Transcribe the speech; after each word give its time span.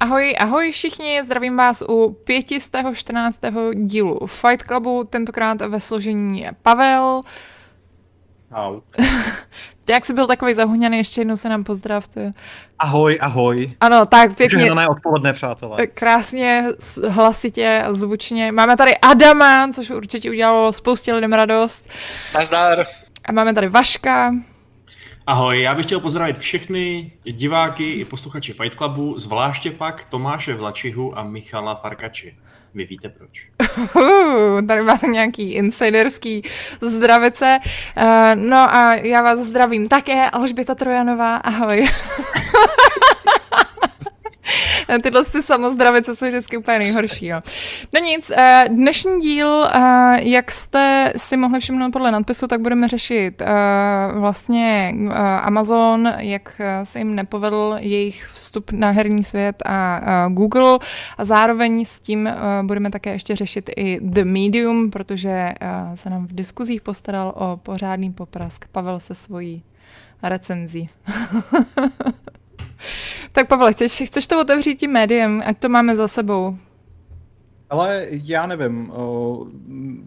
Ahoj, 0.00 0.34
ahoj 0.38 0.72
všichni, 0.72 1.24
zdravím 1.24 1.56
vás 1.56 1.82
u 1.88 2.16
514. 2.24 3.38
dílu 3.74 4.26
Fight 4.26 4.66
Clubu, 4.66 5.04
tentokrát 5.04 5.60
ve 5.60 5.80
složení 5.80 6.46
Pavel. 6.62 7.20
Au. 8.52 8.80
Jak 9.88 10.04
jsi 10.04 10.12
byl 10.12 10.26
takový 10.26 10.54
zahuněný, 10.54 10.98
ještě 10.98 11.20
jednou 11.20 11.36
se 11.36 11.48
nám 11.48 11.64
pozdravte. 11.64 12.32
Ahoj, 12.78 13.18
ahoj. 13.20 13.72
Ano, 13.80 14.06
tak 14.06 14.36
pěkně. 14.36 14.58
Žehnané 14.58 14.88
odpoledne, 14.88 15.32
přátelé. 15.32 15.86
Krásně, 15.86 16.64
hlasitě 17.08 17.82
a 17.86 17.92
zvučně. 17.92 18.52
Máme 18.52 18.76
tady 18.76 18.96
Adama, 18.98 19.68
což 19.72 19.90
určitě 19.90 20.30
udělalo 20.30 20.72
spoustě 20.72 21.14
lidem 21.14 21.32
radost. 21.32 21.88
Nazdar. 22.34 22.84
A 23.24 23.32
máme 23.32 23.54
tady 23.54 23.68
Vaška. 23.68 24.32
Ahoj, 25.28 25.60
já 25.60 25.74
bych 25.74 25.86
chtěl 25.86 26.00
pozdravit 26.00 26.38
všechny 26.38 27.12
diváky 27.24 27.92
i 27.92 28.04
posluchače 28.04 28.52
Fight 28.52 28.78
Clubu, 28.78 29.18
zvláště 29.18 29.70
pak 29.70 30.04
Tomáše 30.04 30.54
Vlačihu 30.54 31.18
a 31.18 31.22
Michala 31.22 31.74
Farkače. 31.74 32.32
Vy 32.74 32.84
víte 32.84 33.08
proč. 33.08 33.48
Tady 34.68 34.82
máte 34.82 35.06
nějaký 35.06 35.52
insiderský 35.52 36.42
zdravice. 36.80 37.58
Uh, 37.96 38.04
no 38.34 38.56
a 38.56 38.94
já 38.94 39.22
vás 39.22 39.38
zdravím 39.38 39.88
také, 39.88 40.30
Alžběta 40.30 40.74
Trojanová, 40.74 41.36
ahoj. 41.36 41.88
Tyhle 45.02 45.24
ty 45.24 45.42
samozdravice 45.42 46.16
jsou 46.16 46.26
vždycky 46.26 46.56
úplně 46.56 46.78
nejhorší. 46.78 47.26
Jo. 47.26 47.40
No 47.94 48.00
nic, 48.00 48.32
eh, 48.36 48.64
dnešní 48.68 49.20
díl, 49.20 49.64
eh, 49.64 50.18
jak 50.20 50.50
jste 50.50 51.12
si 51.16 51.36
mohli 51.36 51.60
všimnout 51.60 51.92
podle 51.92 52.10
nadpisu, 52.10 52.46
tak 52.46 52.60
budeme 52.60 52.88
řešit 52.88 53.42
eh, 53.42 53.46
vlastně 54.12 54.94
Amazon, 55.42 56.12
jak 56.18 56.60
se 56.84 56.98
jim 56.98 57.14
nepovedl 57.14 57.76
jejich 57.78 58.28
vstup 58.32 58.72
na 58.72 58.90
herní 58.90 59.24
svět 59.24 59.62
a 59.66 60.28
Google 60.28 60.78
a 61.18 61.24
zároveň 61.24 61.84
s 61.84 62.00
tím 62.00 62.28
budeme 62.62 62.90
také 62.90 63.12
ještě 63.12 63.36
řešit 63.36 63.70
i 63.76 63.98
The 64.02 64.24
Medium, 64.24 64.90
protože 64.90 65.54
se 65.94 66.10
nám 66.10 66.26
v 66.26 66.34
diskuzích 66.34 66.80
postaral 66.80 67.32
o 67.36 67.56
pořádný 67.56 68.12
poprask 68.12 68.64
Pavel 68.72 69.00
se 69.00 69.14
svojí 69.14 69.62
recenzí. 70.22 70.90
tak 73.32 73.48
Pavel, 73.48 73.72
chceš, 73.72 74.02
chceš 74.06 74.26
to 74.26 74.40
otevřít 74.40 74.80
tím 74.80 74.90
médiem, 74.90 75.42
ať 75.46 75.58
to 75.58 75.68
máme 75.68 75.96
za 75.96 76.08
sebou? 76.08 76.56
Ale 77.70 78.06
já 78.10 78.46
nevím, 78.46 78.92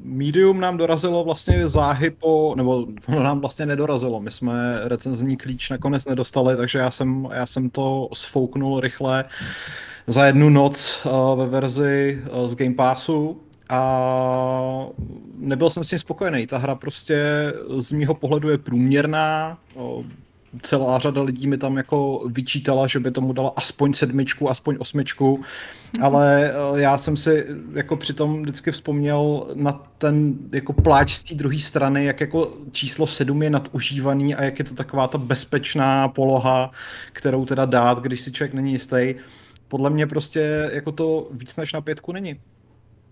Medium 0.03 0.59
nám 0.59 0.77
dorazilo 0.77 1.23
vlastně 1.23 1.67
záhy 1.67 2.09
po, 2.09 2.53
nebo 2.55 2.88
ono 3.08 3.23
nám 3.23 3.39
vlastně 3.39 3.66
nedorazilo, 3.66 4.19
my 4.19 4.31
jsme 4.31 4.80
recenzní 4.83 5.38
klíč 5.38 5.69
nakonec 5.69 6.05
nedostali, 6.05 6.58
takže 6.58 6.80
já 6.80 6.91
jsem, 6.91 7.27
já 7.33 7.45
jsem 7.45 7.69
to 7.69 8.09
sfouknul 8.13 8.80
rychle 8.80 9.25
za 10.08 10.25
jednu 10.25 10.49
noc 10.49 11.08
ve 11.36 11.45
verzi 11.45 12.23
z 12.45 12.55
Game 12.55 12.75
Passu 12.75 13.41
a 13.69 14.88
nebyl 15.38 15.69
jsem 15.69 15.83
s 15.83 15.89
tím 15.89 15.99
spokojený. 15.99 16.47
Ta 16.47 16.58
hra 16.58 16.75
prostě 16.75 17.25
z 17.77 17.91
mýho 17.91 18.14
pohledu 18.14 18.49
je 18.49 18.58
průměrná, 18.58 19.58
celá 20.61 21.00
řada 21.00 21.22
lidí 21.22 21.47
mi 21.47 21.58
tam 21.58 21.78
jako 21.78 22.23
vyčítala, 22.28 22.88
že 22.88 23.00
by 23.00 23.11
tomu 23.11 23.33
dala 23.33 23.53
aspoň 23.55 23.94
sedmičku, 23.94 24.50
aspoň 24.50 24.75
osmičku, 24.80 25.38
mm-hmm. 25.38 26.05
ale 26.05 26.52
eh, 26.52 26.81
já 26.81 26.97
jsem 26.97 27.17
si 27.17 27.45
jako 27.73 27.95
přitom 27.95 28.42
vždycky 28.42 28.72
vzpomněl 28.72 29.47
na 29.53 29.72
ten 29.97 30.33
jako 30.52 30.73
pláč 30.73 31.14
z 31.14 31.22
té 31.22 31.36
druhé 31.36 31.59
strany, 31.59 32.05
jak 32.05 32.22
jako 32.22 32.53
číslo 32.72 33.08
sedm 33.08 33.44
je 33.44 33.50
nadužívaný 33.50 34.36
a 34.36 34.44
jak 34.44 34.59
je 34.59 34.66
to 34.66 34.75
taková 34.75 35.08
ta 35.08 35.17
bezpečná 35.17 36.08
poloha, 36.08 36.72
kterou 37.14 37.45
teda 37.45 37.66
dát, 37.66 38.00
když 38.00 38.22
si 38.22 38.31
člověk 38.31 38.53
není 38.53 38.72
jistý. 38.72 39.16
Podle 39.67 39.89
mě 39.89 40.08
prostě 40.08 40.70
jako 40.73 40.92
to 40.92 41.27
víc 41.31 41.58
než 41.58 41.73
na 41.73 41.81
pětku 41.81 42.11
není. 42.11 42.39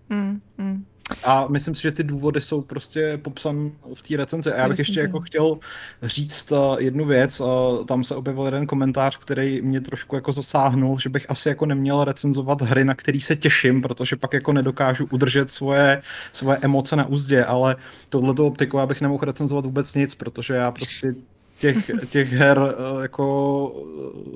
Mm, 0.08 0.40
mm. 0.58 0.84
A 1.24 1.46
myslím 1.48 1.74
si, 1.74 1.82
že 1.82 1.92
ty 1.92 2.02
důvody 2.02 2.40
jsou 2.40 2.62
prostě 2.62 3.18
popsan 3.22 3.72
v 3.94 4.02
té 4.02 4.16
recenzi. 4.16 4.52
A 4.52 4.56
já 4.56 4.68
bych 4.68 4.78
ještě 4.78 5.00
jako 5.00 5.20
chtěl 5.20 5.58
říct 6.02 6.52
uh, 6.52 6.76
jednu 6.78 7.04
věc. 7.04 7.40
Uh, 7.40 7.86
tam 7.86 8.04
se 8.04 8.14
objevil 8.14 8.44
jeden 8.44 8.66
komentář, 8.66 9.16
který 9.16 9.62
mě 9.62 9.80
trošku 9.80 10.14
jako 10.14 10.32
zasáhnul, 10.32 10.98
že 10.98 11.08
bych 11.08 11.30
asi 11.30 11.48
jako 11.48 11.66
neměl 11.66 12.04
recenzovat 12.04 12.62
hry, 12.62 12.84
na 12.84 12.94
který 12.94 13.20
se 13.20 13.36
těším, 13.36 13.82
protože 13.82 14.16
pak 14.16 14.32
jako 14.32 14.52
nedokážu 14.52 15.08
udržet 15.10 15.50
svoje, 15.50 16.02
svoje 16.32 16.58
emoce 16.62 16.96
na 16.96 17.06
úzdě, 17.06 17.44
ale 17.44 17.76
tohleto 18.08 18.46
optiku 18.46 18.76
já 18.76 18.86
bych 18.86 19.00
nemohl 19.00 19.24
recenzovat 19.24 19.64
vůbec 19.64 19.94
nic, 19.94 20.14
protože 20.14 20.54
já 20.54 20.70
prostě 20.70 21.14
těch, 21.58 21.90
těch 22.10 22.32
her 22.32 22.58
eh, 22.58 23.02
jako 23.02 23.72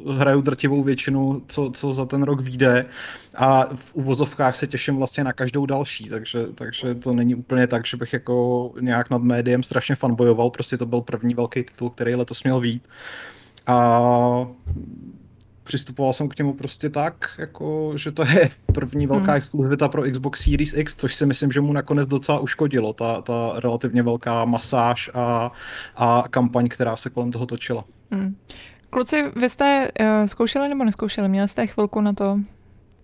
eh, 0.08 0.12
hraju 0.12 0.40
drtivou 0.40 0.82
většinu, 0.82 1.42
co, 1.46 1.70
co 1.70 1.92
za 1.92 2.06
ten 2.06 2.22
rok 2.22 2.40
vyjde 2.40 2.86
a 3.34 3.64
v 3.74 3.94
uvozovkách 3.94 4.56
se 4.56 4.66
těším 4.66 4.96
vlastně 4.96 5.24
na 5.24 5.32
každou 5.32 5.66
další, 5.66 6.08
takže, 6.08 6.46
takže 6.54 6.94
to 6.94 7.12
není 7.12 7.34
úplně 7.34 7.66
tak, 7.66 7.86
že 7.86 7.96
bych 7.96 8.12
jako 8.12 8.72
nějak 8.80 9.10
nad 9.10 9.22
médiem 9.22 9.62
strašně 9.62 9.94
fanbojoval, 9.94 10.50
prostě 10.50 10.76
to 10.76 10.86
byl 10.86 11.00
první 11.00 11.34
velký 11.34 11.62
titul, 11.62 11.90
který 11.90 12.14
letos 12.14 12.42
měl 12.42 12.60
vít. 12.60 12.82
A 13.66 14.46
přistupoval 15.62 16.12
jsem 16.12 16.28
k 16.28 16.38
němu 16.38 16.54
prostě 16.54 16.90
tak, 16.90 17.34
jako, 17.38 17.92
že 17.96 18.12
to 18.12 18.22
je 18.26 18.50
první 18.74 19.06
velká 19.06 19.32
hmm. 19.32 19.36
exkluzivita 19.36 19.88
pro 19.88 20.02
Xbox 20.02 20.44
Series 20.44 20.74
X, 20.74 20.96
což 20.96 21.14
si 21.14 21.26
myslím, 21.26 21.52
že 21.52 21.60
mu 21.60 21.72
nakonec 21.72 22.08
docela 22.08 22.38
uškodilo, 22.38 22.92
ta, 22.92 23.22
ta 23.22 23.52
relativně 23.56 24.02
velká 24.02 24.44
masáž 24.44 25.10
a, 25.14 25.52
a 25.96 26.24
kampaň, 26.30 26.68
která 26.68 26.96
se 26.96 27.10
kolem 27.10 27.32
toho 27.32 27.46
točila. 27.46 27.84
Hmm. 28.10 28.36
Kluci, 28.90 29.24
vy 29.36 29.48
jste 29.48 29.90
uh, 30.00 30.26
zkoušeli 30.26 30.68
nebo 30.68 30.84
neskoušeli? 30.84 31.28
Měli 31.28 31.48
jste 31.48 31.66
chvilku 31.66 32.00
na 32.00 32.12
to 32.12 32.40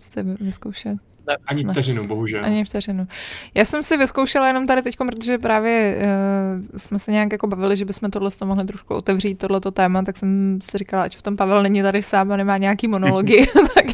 se 0.01 0.23
vyzkoušet? 0.23 1.08
Ne, 1.29 1.37
ani 1.47 1.65
vteřinu, 1.65 2.05
bohužel. 2.05 2.45
Ani 2.45 2.65
vteřinu. 2.65 3.07
Já 3.55 3.65
jsem 3.65 3.83
si 3.83 3.97
vyzkoušela 3.97 4.47
jenom 4.47 4.67
tady 4.67 4.83
teď, 4.83 4.97
protože 4.97 5.39
právě 5.39 5.97
uh, 5.97 6.79
jsme 6.79 6.99
se 6.99 7.13
nějak 7.13 7.33
jako 7.33 7.47
bavili, 7.47 7.77
že 7.77 7.85
bychom 7.85 8.11
tohle 8.11 8.31
mohli 8.45 8.65
trošku 8.65 8.95
otevřít, 8.95 9.39
tohleto 9.39 9.71
téma, 9.71 10.03
tak 10.03 10.17
jsem 10.17 10.59
si 10.63 10.79
říkala, 10.79 11.03
ať 11.03 11.17
v 11.17 11.23
tom 11.23 11.37
Pavel 11.37 11.63
není 11.63 11.83
tady 11.83 12.03
sám 12.03 12.33
a 12.33 12.37
nemá 12.37 12.57
nějaký 12.57 12.89
monology, 12.89 13.47
tak 13.75 13.87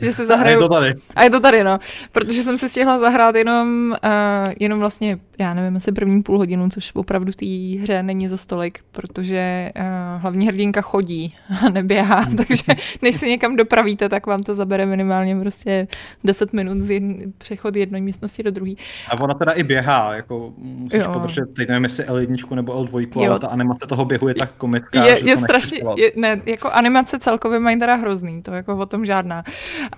že 0.00 0.12
si 0.12 0.26
zahraju. 0.26 0.58
A 0.58 0.62
je 0.62 0.68
to 0.68 0.74
tady. 0.74 0.94
A 1.14 1.24
je 1.24 1.30
to 1.30 1.40
tady, 1.40 1.64
no. 1.64 1.78
Protože 2.12 2.42
jsem 2.42 2.58
si 2.58 2.68
stihla 2.68 2.98
zahrát 2.98 3.34
jenom, 3.34 3.94
uh, 4.04 4.52
jenom 4.60 4.80
vlastně, 4.80 5.18
já 5.38 5.54
nevím, 5.54 5.76
asi 5.76 5.92
první 5.92 6.22
půl 6.22 6.38
hodinu, 6.38 6.68
což 6.70 6.90
opravdu 6.94 7.32
v 7.32 7.36
té 7.36 7.82
hře 7.82 8.02
není 8.02 8.28
za 8.28 8.36
stolik, 8.36 8.80
protože 8.92 9.70
uh, 9.76 10.22
hlavní 10.22 10.46
hrdinka 10.46 10.80
chodí 10.80 11.34
a 11.66 11.68
neběhá, 11.68 12.24
takže 12.36 12.64
než 13.02 13.16
si 13.16 13.28
někam 13.28 13.56
dopravíte, 13.56 14.08
tak 14.08 14.26
vám 14.26 14.42
to 14.42 14.54
zabere 14.54 14.86
minimálně 14.86 15.36
prostě 15.36 15.88
10 16.24 16.52
minut 16.52 16.80
z 16.82 16.90
jedn, 16.90 17.22
přechod 17.38 17.76
jedné 17.76 18.00
místnosti 18.00 18.42
do 18.42 18.50
druhé. 18.50 18.72
A 19.08 19.20
ona 19.20 19.34
teda 19.34 19.52
i 19.52 19.62
běhá, 19.62 20.14
jako 20.14 20.52
musíš 20.56 21.00
jo. 21.00 21.12
podržet, 21.12 21.54
teď 21.56 21.68
nevím, 21.68 21.84
jestli 21.84 22.04
L1 22.04 22.54
nebo 22.54 22.72
L2, 22.72 23.22
jo. 23.22 23.30
ale 23.30 23.40
ta 23.40 23.46
animace 23.46 23.86
toho 23.86 24.04
běhu 24.04 24.28
je 24.28 24.34
tak 24.34 24.50
komická, 24.56 25.04
je, 25.04 25.18
že 25.20 25.30
je 25.30 25.36
to 25.36 25.42
strašně, 25.42 25.80
je, 25.96 26.12
ne, 26.16 26.40
jako 26.46 26.70
animace 26.70 27.18
celkově 27.18 27.58
mají 27.58 27.78
teda 27.78 27.94
hrozný, 27.94 28.42
to 28.42 28.50
jako 28.50 28.76
o 28.76 28.86
tom 28.86 29.06
žádná. 29.06 29.44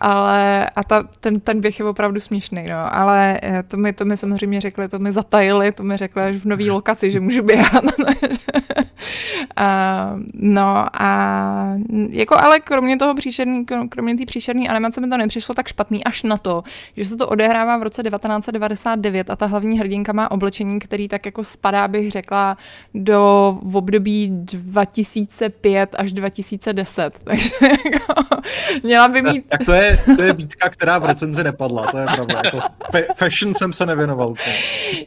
Ale 0.00 0.70
a 0.70 0.84
ta, 0.84 1.02
ten, 1.20 1.40
ten 1.40 1.60
běh 1.60 1.78
je 1.78 1.84
opravdu 1.84 2.20
směšný, 2.20 2.66
no. 2.70 2.96
Ale 2.96 3.40
eh, 3.42 3.62
to 3.62 3.76
mi, 3.76 3.92
to 3.92 4.04
mi 4.04 4.16
samozřejmě 4.16 4.60
řekli, 4.60 4.88
to 4.88 4.98
mi 4.98 5.12
zatajili, 5.12 5.72
to 5.72 5.82
mi 5.82 5.96
řekli 5.96 6.22
až 6.22 6.36
v 6.36 6.44
nový 6.44 6.70
lokaci, 6.70 7.10
že 7.10 7.20
můžu 7.20 7.42
běhat. 7.42 7.84
Uh, 9.58 10.20
no 10.34 10.86
a 10.92 11.74
jako 12.10 12.40
ale 12.40 12.60
kromě 12.60 12.96
toho 12.96 13.14
příšerný, 13.14 13.66
kromě 13.88 14.16
té 14.16 14.26
příšerné 14.26 14.68
animace 14.68 15.00
mi 15.00 15.08
to 15.08 15.16
nepřišlo 15.16 15.54
tak 15.54 15.68
špatný 15.68 16.04
až 16.04 16.22
na 16.22 16.36
to, 16.36 16.62
že 16.96 17.04
se 17.04 17.16
to 17.16 17.28
odehrává 17.28 17.76
v 17.76 17.82
roce 17.82 18.02
1999 18.02 19.30
a 19.30 19.36
ta 19.36 19.46
hlavní 19.46 19.78
hrdinka 19.78 20.12
má 20.12 20.30
oblečení, 20.30 20.78
který 20.78 21.08
tak 21.08 21.26
jako 21.26 21.44
spadá, 21.44 21.88
bych 21.88 22.10
řekla, 22.10 22.56
do 22.94 23.58
v 23.62 23.76
období 23.76 24.28
2005 24.30 25.94
až 25.98 26.12
2010. 26.12 27.14
Takže 27.24 27.50
jako, 27.62 28.14
měla 28.82 29.08
by 29.08 29.22
mít... 29.22 29.44
Tak 29.48 29.64
to 29.64 29.72
je, 29.72 29.98
to 30.16 30.22
je 30.22 30.32
býtka, 30.32 30.68
která 30.68 30.98
v 30.98 31.04
recenzi 31.04 31.44
nepadla, 31.44 31.86
to 31.86 31.98
je 31.98 32.06
pravda. 32.06 32.42
Jako 32.44 32.60
fashion 33.14 33.54
jsem 33.54 33.72
se 33.72 33.86
nevěnoval. 33.86 34.34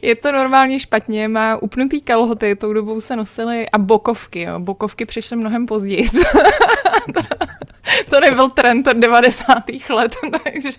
Je 0.02 0.14
to 0.16 0.32
normálně 0.32 0.80
špatně, 0.80 1.28
má 1.28 1.56
upnutý 1.56 2.00
kalhoty, 2.00 2.56
tou 2.56 2.72
dobou 2.72 3.00
se 3.00 3.16
nosily 3.16 3.68
a 3.70 3.78
bokovky, 3.88 4.40
jo. 4.40 4.58
Bokovky 4.58 5.04
přišly 5.04 5.36
mnohem 5.36 5.66
později. 5.66 6.08
to 8.10 8.20
nebyl 8.20 8.50
trend 8.50 8.86
od 8.86 8.96
90. 8.96 9.44
let, 9.90 10.16
takže, 10.44 10.70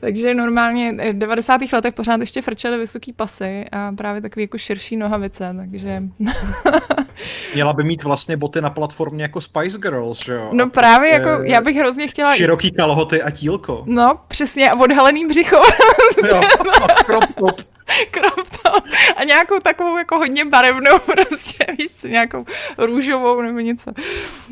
takže 0.00 0.34
normálně 0.34 0.92
v 0.92 1.18
90. 1.18 1.60
letech 1.72 1.94
pořád 1.94 2.20
ještě 2.20 2.42
frčely 2.42 2.78
vysoký 2.78 3.12
pasy 3.12 3.64
a 3.72 3.92
právě 3.92 4.22
takový 4.22 4.42
jako 4.42 4.58
širší 4.58 4.96
nohavice, 4.96 5.54
takže... 5.56 6.02
Měla 7.54 7.72
by 7.72 7.84
mít 7.84 8.04
vlastně 8.04 8.36
boty 8.36 8.60
na 8.60 8.70
platformě 8.70 9.22
jako 9.24 9.40
Spice 9.40 9.78
Girls, 9.78 10.24
že 10.24 10.32
jo? 10.32 10.50
No 10.52 10.64
a 10.64 10.68
právě 10.68 11.10
prostě 11.10 11.30
jako, 11.30 11.42
já 11.42 11.60
bych 11.60 11.76
hrozně 11.76 12.08
chtěla... 12.08 12.36
Široký 12.36 12.70
kalhoty 12.70 13.22
a 13.22 13.30
tílko. 13.30 13.82
No, 13.86 14.20
přesně, 14.28 14.70
a 14.70 14.74
odhalený 14.74 15.26
břicho. 15.26 15.56
jo, 16.28 16.40
crop 17.06 17.24
top. 17.38 17.75
Krom 18.10 18.46
toho. 18.62 18.76
A 19.16 19.24
nějakou 19.24 19.60
takovou 19.60 19.98
jako 19.98 20.16
hodně 20.18 20.44
barevnou 20.44 20.98
prostě, 20.98 21.66
víš 21.78 21.90
co, 21.96 22.08
nějakou 22.08 22.44
růžovou 22.78 23.42
nebo 23.42 23.58
něco. 23.58 23.90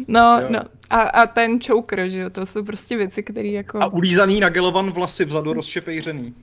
No, 0.09 0.39
Jo. 0.41 0.47
no. 0.51 0.61
A, 0.91 1.01
a 1.01 1.27
ten 1.27 1.59
choker, 1.67 2.09
že 2.09 2.21
jo, 2.21 2.31
to 2.31 2.47
jsou 2.47 2.65
prostě 2.65 2.97
věci, 2.97 3.23
které 3.23 3.49
jako... 3.49 3.83
A 3.83 3.87
ulízaný 3.87 4.41
na 4.41 4.49
gelovan 4.49 4.91
vlasy 4.91 5.25
vzadu 5.25 5.53
rozšepejřený. 5.53 6.35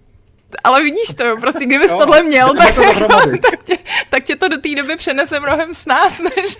Ale 0.63 0.83
vidíš 0.83 1.13
to, 1.17 1.23
jo, 1.23 1.37
prostě 1.41 1.65
kdybys 1.65 1.91
Jo, 1.91 1.97
tohle 1.97 2.23
měl, 2.23 2.53
tak, 2.55 2.75
to 2.75 2.81
dohromady. 2.81 3.39
tak, 3.51 3.63
tě, 3.63 3.77
tak 4.09 4.23
tě 4.23 4.35
to 4.35 4.47
do 4.47 4.57
té 4.57 4.75
doby 4.75 4.95
přenese 4.95 5.39
mnohem 5.39 5.73
s 5.73 5.85
nás, 5.85 6.21
než... 6.37 6.57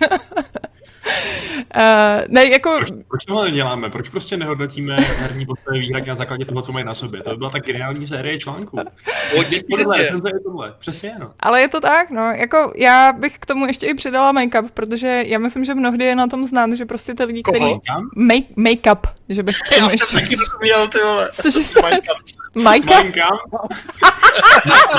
Uh, 1.76 2.22
ne, 2.28 2.46
jako, 2.46 2.70
Proč, 2.78 2.90
proč 3.08 3.24
tohle 3.24 3.44
neděláme? 3.44 3.90
Proč 3.90 4.08
prostě 4.08 4.36
nehodnotíme 4.36 4.96
herní 4.96 5.46
postavy 5.46 5.78
výhradně 5.78 6.08
na 6.08 6.16
základě 6.16 6.44
toho, 6.44 6.62
co 6.62 6.72
mají 6.72 6.84
na 6.84 6.94
sobě? 6.94 7.22
To 7.22 7.30
by 7.30 7.36
byla 7.36 7.50
tak 7.50 7.64
geniální 7.64 8.06
série 8.06 8.38
článků. 8.38 8.76
Tohle, 9.70 10.02
je 10.02 10.40
tohle. 10.44 10.74
Přesně, 10.78 11.14
no. 11.18 11.32
ale 11.40 11.60
je 11.60 11.68
to 11.68 11.80
tak, 11.80 12.10
no, 12.10 12.22
jako 12.22 12.72
já 12.76 13.12
bych 13.12 13.38
k 13.38 13.46
tomu 13.46 13.66
ještě 13.66 13.86
i 13.86 13.94
přidala 13.94 14.32
make-up, 14.32 14.68
protože 14.74 15.24
já 15.26 15.38
myslím, 15.38 15.64
že 15.64 15.74
mnohdy 15.74 16.04
je 16.04 16.14
na 16.14 16.26
tom 16.26 16.46
znát, 16.46 16.72
že 16.72 16.86
prostě 16.86 17.14
ty 17.14 17.24
lidi, 17.24 17.42
kteří... 17.42 17.80
Make, 18.16 18.46
make-up, 18.56 19.06
že 19.28 19.42
bych 19.42 19.56
k 19.58 19.68
tomu 19.68 19.80
Já 19.80 19.88
jsem 19.88 20.18
ještě... 20.18 20.36
taky 20.36 20.36
rozuměl, 20.36 20.88
ty 20.88 20.98
vole. 20.98 21.30
Cože? 21.34 21.58
Mein 22.54 22.82
Kampf. 22.82 23.16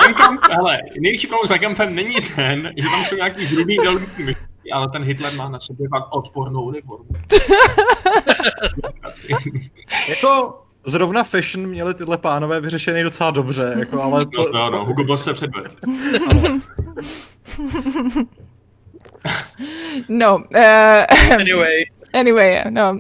Mein 0.06 0.14
Kampf, 0.16 0.50
hele, 0.52 0.80
největší 1.00 1.28
problém 1.28 1.48
s 1.48 1.50
Mein 1.50 1.62
Kampfem 1.62 1.96
není 1.96 2.16
ten, 2.36 2.74
že 2.78 2.90
tam 2.90 3.06
jsou 3.06 3.16
nějaký 3.16 3.46
hrubý 3.46 3.78
myšlenky, 3.80 4.72
ale 4.74 4.90
ten 4.90 5.04
Hitler 5.04 5.34
má 5.34 5.50
na 5.50 5.60
sobě 5.60 5.88
fakt 5.90 6.08
odpornou 6.12 6.62
uniformu. 6.64 7.06
Jako 10.10 10.60
zrovna 10.86 11.24
fashion 11.24 11.68
měli 11.68 11.94
tyhle 11.94 12.18
pánové 12.18 12.62
vyřešený 12.62 13.04
docela 13.04 13.32
dobře, 13.32 13.76
jako, 13.80 14.02
ale 14.02 14.26
No, 14.38 14.44
to, 14.46 14.52
no, 14.54 14.70
no, 14.70 14.86
Hugo 14.86 15.04
Boss 15.04 15.24
se 15.24 15.34
předved. 15.34 15.76
No, 20.10 20.36
uh, 20.36 21.34
Anyway, 21.40 21.84
Anyway, 22.14 22.62
no. 22.70 23.00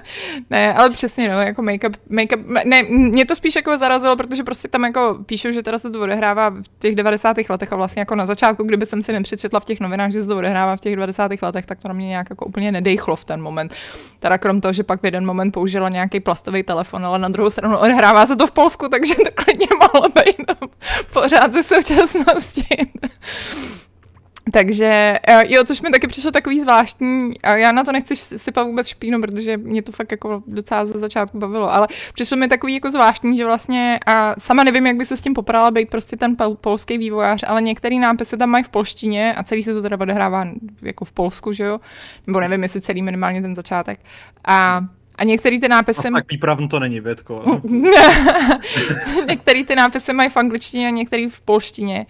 ne, 0.50 0.74
ale 0.74 0.90
přesně, 0.90 1.28
no, 1.28 1.40
jako 1.40 1.62
make-up, 1.62 1.94
make-up, 2.10 2.64
ne, 2.64 2.82
mě 2.82 3.26
to 3.26 3.36
spíš 3.36 3.56
jako 3.56 3.78
zarazilo, 3.78 4.16
protože 4.16 4.44
prostě 4.44 4.68
tam 4.68 4.84
jako 4.84 5.18
píšou, 5.26 5.52
že 5.52 5.62
teda 5.62 5.78
se 5.78 5.90
to 5.90 6.00
odehrává 6.00 6.50
v 6.50 6.62
těch 6.78 6.94
90. 6.94 7.36
letech 7.48 7.72
a 7.72 7.76
vlastně 7.76 8.00
jako 8.00 8.14
na 8.14 8.26
začátku, 8.26 8.62
kdyby 8.62 8.86
jsem 8.86 9.02
si 9.02 9.12
nepřečetla 9.12 9.60
v 9.60 9.64
těch 9.64 9.80
novinách, 9.80 10.10
že 10.10 10.22
se 10.22 10.28
to 10.28 10.38
odehrává 10.38 10.76
v 10.76 10.80
těch 10.80 10.96
90. 10.96 11.32
letech, 11.42 11.66
tak 11.66 11.78
to 11.80 11.88
na 11.88 11.94
mě 11.94 12.06
nějak 12.06 12.30
jako 12.30 12.44
úplně 12.44 12.72
nedejchlo 12.72 13.16
v 13.16 13.24
ten 13.24 13.42
moment. 13.42 13.74
Teda 14.20 14.38
krom 14.38 14.60
toho, 14.60 14.72
že 14.72 14.82
pak 14.82 15.02
v 15.02 15.04
jeden 15.04 15.26
moment 15.26 15.50
použila 15.50 15.88
nějaký 15.88 16.20
plastový 16.20 16.62
telefon, 16.62 17.06
ale 17.06 17.18
na 17.18 17.28
druhou 17.28 17.50
stranu 17.50 17.78
odehrává 17.78 18.26
se 18.26 18.36
to 18.36 18.46
v 18.46 18.52
Polsku, 18.52 18.88
takže 18.88 19.14
to 19.14 19.30
klidně 19.34 19.66
mohlo 19.80 20.08
být 20.08 20.36
no, 20.48 20.68
pořád 21.12 21.52
ze 21.52 21.62
současnosti. 21.62 22.66
Takže 24.52 25.18
eh, 25.28 25.54
jo, 25.54 25.64
což 25.64 25.80
mi 25.80 25.90
taky 25.90 26.06
přišlo 26.06 26.30
takový 26.30 26.60
zvláštní, 26.60 27.40
a 27.42 27.56
já 27.56 27.72
na 27.72 27.84
to 27.84 27.92
nechci 27.92 28.16
sypat 28.16 28.66
vůbec 28.66 28.88
špínu, 28.88 29.20
protože 29.20 29.56
mě 29.56 29.82
to 29.82 29.92
fakt 29.92 30.10
jako 30.10 30.42
docela 30.46 30.86
ze 30.86 30.98
začátku 30.98 31.38
bavilo, 31.38 31.72
ale 31.72 31.88
přišlo 32.14 32.36
mi 32.36 32.48
takový 32.48 32.74
jako 32.74 32.90
zvláštní, 32.90 33.36
že 33.36 33.44
vlastně, 33.44 34.00
a 34.06 34.34
sama 34.38 34.64
nevím, 34.64 34.86
jak 34.86 34.96
by 34.96 35.04
se 35.04 35.16
s 35.16 35.20
tím 35.20 35.34
poprala 35.34 35.70
být 35.70 35.90
prostě 35.90 36.16
ten 36.16 36.34
pol- 36.34 36.56
polský 36.56 36.98
vývojář, 36.98 37.44
ale 37.46 37.62
některý 37.62 37.98
nápisy 37.98 38.36
tam 38.36 38.50
mají 38.50 38.64
v 38.64 38.68
polštině 38.68 39.34
a 39.34 39.42
celý 39.42 39.62
se 39.62 39.74
to 39.74 39.82
teda 39.82 40.00
odehrává 40.00 40.48
jako 40.82 41.04
v 41.04 41.12
Polsku, 41.12 41.52
že 41.52 41.64
jo, 41.64 41.80
nebo 42.26 42.40
nevím, 42.40 42.62
jestli 42.62 42.80
celý 42.80 43.02
minimálně 43.02 43.42
ten 43.42 43.54
začátek. 43.54 44.00
A 44.44 44.80
a 45.14 45.24
některý 45.24 45.60
ty 45.60 45.68
nápisy... 45.68 46.02
Zas 46.02 46.12
tak 46.12 46.30
výpravn 46.30 46.68
to 46.68 46.80
není, 46.80 47.00
Větko. 47.00 47.60
některý 49.28 49.64
ty 49.64 49.76
nápisy 49.76 50.12
mají 50.12 50.30
v 50.30 50.36
angličtině 50.36 50.86
a 50.86 50.90
některý 50.90 51.28
v 51.28 51.40
polštině. 51.40 52.06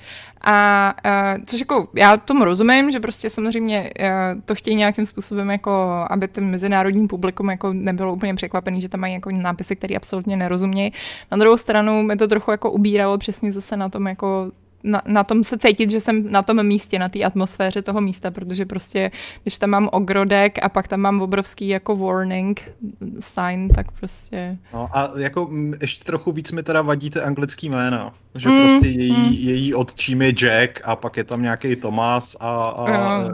A 0.47 0.95
uh, 1.37 1.45
což 1.47 1.61
jako, 1.61 1.89
já 1.95 2.17
tomu 2.17 2.45
rozumím, 2.45 2.91
že 2.91 3.01
prostě 3.01 3.31
samozřejmě 3.31 3.91
uh, 4.01 4.41
to 4.45 4.55
chtějí 4.55 4.77
nějakým 4.77 5.07
způsobem 5.07 5.51
jako, 5.51 6.05
aby 6.11 6.29
ten 6.29 6.51
mezinárodní 6.51 7.09
publikum 7.09 7.51
jako 7.51 7.73
nebylo 7.73 8.15
úplně 8.15 8.35
překvapený, 8.35 8.81
že 8.81 8.89
tam 8.89 9.01
mají 9.01 9.15
jako 9.15 9.31
nápisy, 9.31 9.77
které 9.77 9.97
absolutně 9.97 10.37
nerozumějí. 10.37 10.93
Na 11.31 11.37
druhou 11.37 11.57
stranu 11.57 12.03
mi 12.03 12.17
to 12.17 12.29
trochu 12.29 12.51
jako 12.51 12.71
ubíralo 12.71 13.19
přesně 13.19 13.53
zase 13.53 13.77
na 13.77 13.89
tom 13.89 14.07
jako 14.07 14.51
na, 14.85 15.03
na 15.07 15.25
tom 15.25 15.45
se 15.45 15.59
cítit, 15.59 15.91
že 15.91 16.01
jsem 16.01 16.33
na 16.33 16.43
tom 16.43 16.63
místě, 16.63 16.99
na 16.99 17.09
té 17.09 17.25
atmosféře 17.25 17.83
toho 17.83 18.01
místa, 18.01 18.31
protože 18.31 18.67
prostě, 18.67 19.11
když 19.43 19.59
tam 19.59 19.71
mám 19.71 19.89
ogrodek 19.93 20.59
a 20.63 20.69
pak 20.69 20.89
tam 20.89 21.01
mám 21.01 21.23
obrovský 21.23 21.69
jako 21.69 21.97
warning 21.97 22.71
sign, 23.21 23.69
tak 23.69 23.93
prostě... 23.93 24.53
No 24.73 24.89
a 24.93 25.13
jako 25.17 25.51
ještě 25.81 26.05
trochu 26.05 26.33
víc 26.33 26.53
mi 26.53 26.63
teda 26.63 26.83
vadí 26.83 27.11
ty 27.11 27.21
anglický 27.21 27.69
jména. 27.69 28.15
Že 28.35 28.49
Mm, 28.49 28.63
prostě 28.63 28.89
její, 28.89 29.13
mm. 29.13 29.33
její 29.33 29.75
otčím 29.75 30.23
je 30.23 30.33
Jack 30.33 30.81
a 30.85 30.97
pak 30.97 31.17
je 31.17 31.25
tam 31.25 31.43
nějaký 31.43 31.77
Thomas 31.77 32.37
a, 32.41 32.75
a 32.79 32.91
Jo. 33.23 33.31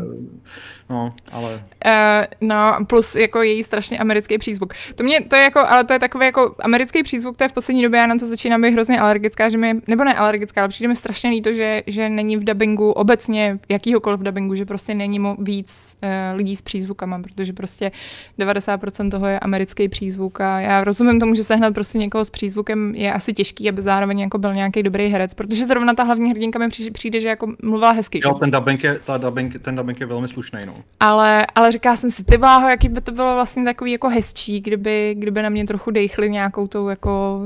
no, 0.91 1.15
ale 1.33 1.63
Uh, 1.87 2.27
no, 2.49 2.77
plus 2.87 3.15
jako 3.15 3.43
její 3.43 3.63
strašně 3.63 3.99
americký 3.99 4.39
přízvuk. 4.39 4.75
To 4.95 5.05
mě, 5.05 5.21
to 5.21 5.37
je 5.37 5.43
jako, 5.43 5.59
ale 5.59 5.85
to 5.85 5.93
je 5.93 5.99
takový 5.99 6.27
jako 6.27 6.55
americký 6.63 7.03
přízvuk, 7.03 7.37
to 7.37 7.45
je 7.45 7.49
v 7.49 7.53
poslední 7.53 7.83
době, 7.83 8.01
já 8.01 8.07
na 8.07 8.19
to 8.19 8.27
začínám 8.27 8.63
být 8.63 8.71
hrozně 8.71 9.01
alergická, 9.01 9.49
že 9.49 9.59
mi, 9.59 9.75
nebo 9.87 10.05
ne 10.05 10.15
alergická, 10.15 10.61
ale 10.61 10.69
přijde 10.69 10.89
mi 10.89 10.97
strašně 10.97 11.31
líto, 11.31 11.53
že, 11.53 11.83
že 11.87 12.09
není 12.09 12.37
v 12.37 12.45
dubbingu, 12.45 12.91
obecně 12.93 13.59
jakýhokoliv 13.69 14.21
dubbingu, 14.21 14.55
že 14.55 14.65
prostě 14.65 14.95
není 14.95 15.19
mu 15.19 15.37
víc 15.39 15.97
uh, 16.03 16.09
lidí 16.37 16.57
s 16.57 16.63
přízvukama, 16.63 17.23
protože 17.23 17.53
prostě 17.53 17.93
90% 18.39 19.11
toho 19.11 19.27
je 19.27 19.39
americký 19.39 19.89
přízvuk 19.89 20.41
a 20.41 20.61
já 20.61 20.85
rozumím 20.85 21.21
tomu, 21.21 21.35
že 21.35 21.45
sehnat 21.45 21.75
prostě 21.75 21.99
někoho 21.99 22.25
s 22.25 22.31
přízvukem 22.31 22.95
je 22.95 23.13
asi 23.13 23.33
těžký, 23.33 23.69
aby 23.69 23.83
zároveň 23.83 24.21
jako 24.21 24.39
byl 24.39 24.55
nějaký 24.55 24.83
dobrý 24.91 25.09
herec, 25.09 25.35
protože 25.35 25.67
zrovna 25.67 25.95
ta 25.95 26.03
hlavní 26.03 26.31
hrdinka 26.31 26.59
mi 26.59 26.69
přijde, 26.93 27.21
že 27.21 27.29
jako 27.29 27.53
mluvila 27.63 27.91
hezky. 27.91 28.21
jo, 28.25 28.31
ten 28.41 28.51
dubbing 28.51 28.85
je, 28.85 28.99
ta 28.99 29.19
dubbing, 29.19 29.59
ten 29.63 29.77
dubbing 29.77 30.01
je 30.01 30.07
velmi 30.07 30.29
slušný, 30.29 30.59
no. 30.67 30.75
Ale, 31.01 31.47
ale 31.55 31.73
říká 31.73 31.97
jsem 31.97 32.11
si, 32.11 32.25
ty 32.25 32.39
bláho, 32.39 32.69
jaký 32.69 32.89
by 32.89 33.01
to 33.01 33.13
bylo 33.13 33.35
vlastně 33.35 33.65
takový 33.65 33.93
jako 33.93 34.09
hezčí, 34.09 34.61
kdyby, 34.61 35.15
kdyby 35.19 35.43
na 35.43 35.49
mě 35.49 35.67
trochu 35.67 35.91
dejchli 35.91 36.31
nějakou 36.31 36.67
tou 36.67 36.89
jako, 36.89 37.41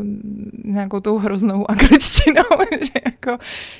nějakou 0.64 1.00
tou 1.00 1.18
hroznou 1.18 1.70
angličtinou, 1.70 2.42
že 2.82 3.00
jako, 3.04 3.38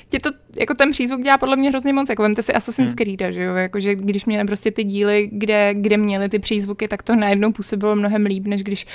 tě 0.09 0.19
to, 0.19 0.29
jako 0.59 0.73
ten 0.73 0.91
přízvuk 0.91 1.21
dělá 1.21 1.37
podle 1.37 1.55
mě 1.55 1.69
hrozně 1.69 1.93
moc, 1.93 2.09
jako 2.09 2.23
vemte 2.23 2.41
si 2.41 2.53
Assassin's 2.53 2.89
Hmm. 2.89 2.95
Creed, 2.95 3.33
že 3.33 3.43
jo, 3.43 3.55
jako, 3.55 3.79
že 3.79 3.95
když 3.95 4.25
měli 4.25 4.45
prostě 4.45 4.71
ty 4.71 4.83
díly, 4.83 5.29
kde, 5.31 5.73
kde 5.73 5.97
měli 5.97 6.29
ty 6.29 6.39
přízvuky, 6.39 6.87
tak 6.87 7.03
to 7.03 7.15
najednou 7.15 7.51
působilo 7.51 7.95
mnohem 7.95 8.25
líp, 8.25 8.45
než 8.45 8.63
když 8.63 8.85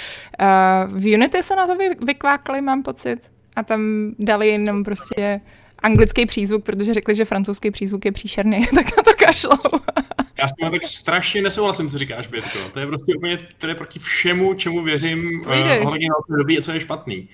uh, 0.41 1.01
v 1.01 1.15
Unity 1.15 1.43
se 1.43 1.57
na 1.57 1.67
to 1.67 1.77
vy, 1.77 1.91
vykvákli, 2.07 2.61
mám 2.61 2.83
pocit, 2.83 3.31
a 3.57 3.63
tam 3.63 4.11
dali 4.19 4.49
jenom 4.49 4.85
prostě 4.85 5.41
anglický 5.79 6.27
přízvuk, 6.27 6.65
protože 6.65 6.95
řekli, 6.95 7.15
že 7.15 7.25
francouzský 7.25 7.71
přízvuk 7.71 8.05
je 8.05 8.13
příšerný, 8.13 8.67
tak 8.75 8.97
na 8.97 9.03
to 9.03 9.11
kašlou. 9.25 9.81
Já 10.39 10.49
s 10.49 10.53
tím 10.53 10.71
tak 10.71 10.85
strašně 10.85 11.43
nesouhlasím, 11.43 11.91
co 11.91 11.99
říkáš, 11.99 12.27
Bětko. 12.27 12.59
To 12.73 12.81
je 12.81 12.87
prostě 12.87 13.15
úplně 13.17 13.39
to 13.59 13.67
je 13.67 13.75
proti 13.75 13.99
všemu, 13.99 14.55
čemu 14.55 14.83
věřím, 14.83 15.41
uh, 15.47 15.53
ohledně 15.87 16.09
na 16.09 16.37
doby 16.37 16.59
a 16.59 16.63
co 16.63 16.73
je 16.73 16.81
špatný. 16.81 17.29